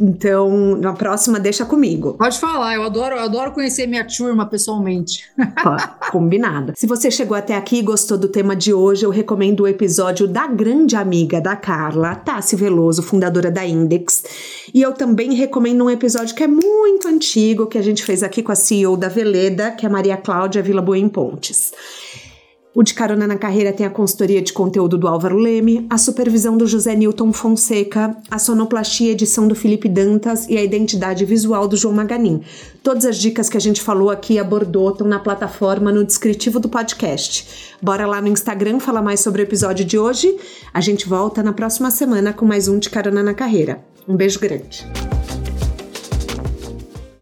Então, 0.00 0.76
na 0.76 0.92
próxima, 0.92 1.40
deixa 1.40 1.64
comigo. 1.64 2.14
Pode 2.14 2.38
falar, 2.38 2.74
eu 2.74 2.84
adoro, 2.84 3.16
eu 3.16 3.20
adoro 3.20 3.52
conhecer 3.52 3.86
minha 3.86 4.04
turma 4.04 4.46
pessoalmente. 4.46 5.24
combinado. 6.12 6.72
Se 6.76 6.86
você 6.86 7.10
chegou 7.10 7.36
até 7.36 7.56
aqui 7.56 7.78
e 7.78 7.82
gostou 7.82 8.16
do 8.16 8.28
tema 8.28 8.54
de 8.54 8.72
hoje, 8.72 9.04
eu 9.04 9.10
recomendo 9.10 9.60
o 9.60 9.68
episódio 9.68 10.28
da 10.28 10.46
grande 10.46 10.94
amiga 10.94 11.40
da 11.40 11.56
Carla, 11.56 12.14
Tassi 12.14 12.54
Veloso, 12.54 13.02
fundadora 13.02 13.50
da 13.50 13.66
Index. 13.66 14.24
E 14.72 14.80
eu 14.80 14.92
também 14.92 15.34
recomendo 15.34 15.84
um 15.84 15.90
episódio 15.90 16.34
que 16.34 16.44
é 16.44 16.48
muito 16.48 17.08
antigo, 17.08 17.66
que 17.66 17.78
a 17.78 17.82
gente 17.82 18.04
fez 18.04 18.22
aqui 18.22 18.42
com 18.42 18.52
a 18.52 18.56
CEO 18.56 18.96
da 18.96 19.08
Veleda, 19.08 19.72
que 19.72 19.84
é 19.84 19.88
a 19.88 19.92
Maria 19.92 20.16
Cláudia 20.16 20.62
Vila 20.62 20.80
Boa 20.80 20.98
em 20.98 21.08
Pontes. 21.08 21.72
O 22.74 22.82
de 22.82 22.92
Carona 22.94 23.26
na 23.26 23.36
Carreira 23.36 23.72
tem 23.72 23.86
a 23.86 23.90
consultoria 23.90 24.42
de 24.42 24.52
conteúdo 24.52 24.98
do 24.98 25.08
Álvaro 25.08 25.38
Leme, 25.38 25.86
a 25.88 25.96
supervisão 25.96 26.56
do 26.56 26.66
José 26.66 26.94
Newton 26.94 27.32
Fonseca, 27.32 28.16
a 28.30 28.38
sonoplastia 28.38 29.12
edição 29.12 29.48
do 29.48 29.54
Felipe 29.54 29.88
Dantas 29.88 30.46
e 30.48 30.56
a 30.56 30.62
identidade 30.62 31.24
visual 31.24 31.66
do 31.66 31.76
João 31.76 31.94
Maganin. 31.94 32.42
Todas 32.82 33.06
as 33.06 33.16
dicas 33.16 33.48
que 33.48 33.56
a 33.56 33.60
gente 33.60 33.80
falou 33.80 34.10
aqui 34.10 34.38
abordou 34.38 34.90
estão 34.90 35.08
na 35.08 35.18
plataforma 35.18 35.90
no 35.90 36.04
descritivo 36.04 36.60
do 36.60 36.68
podcast. 36.68 37.74
Bora 37.82 38.06
lá 38.06 38.20
no 38.20 38.28
Instagram 38.28 38.80
falar 38.80 39.02
mais 39.02 39.20
sobre 39.20 39.42
o 39.42 39.44
episódio 39.44 39.84
de 39.84 39.98
hoje. 39.98 40.36
A 40.72 40.80
gente 40.80 41.08
volta 41.08 41.42
na 41.42 41.52
próxima 41.52 41.90
semana 41.90 42.32
com 42.32 42.44
mais 42.44 42.68
um 42.68 42.78
de 42.78 42.90
Carona 42.90 43.22
na 43.22 43.34
Carreira. 43.34 43.80
Um 44.06 44.14
beijo 44.14 44.38
grande. 44.38 44.86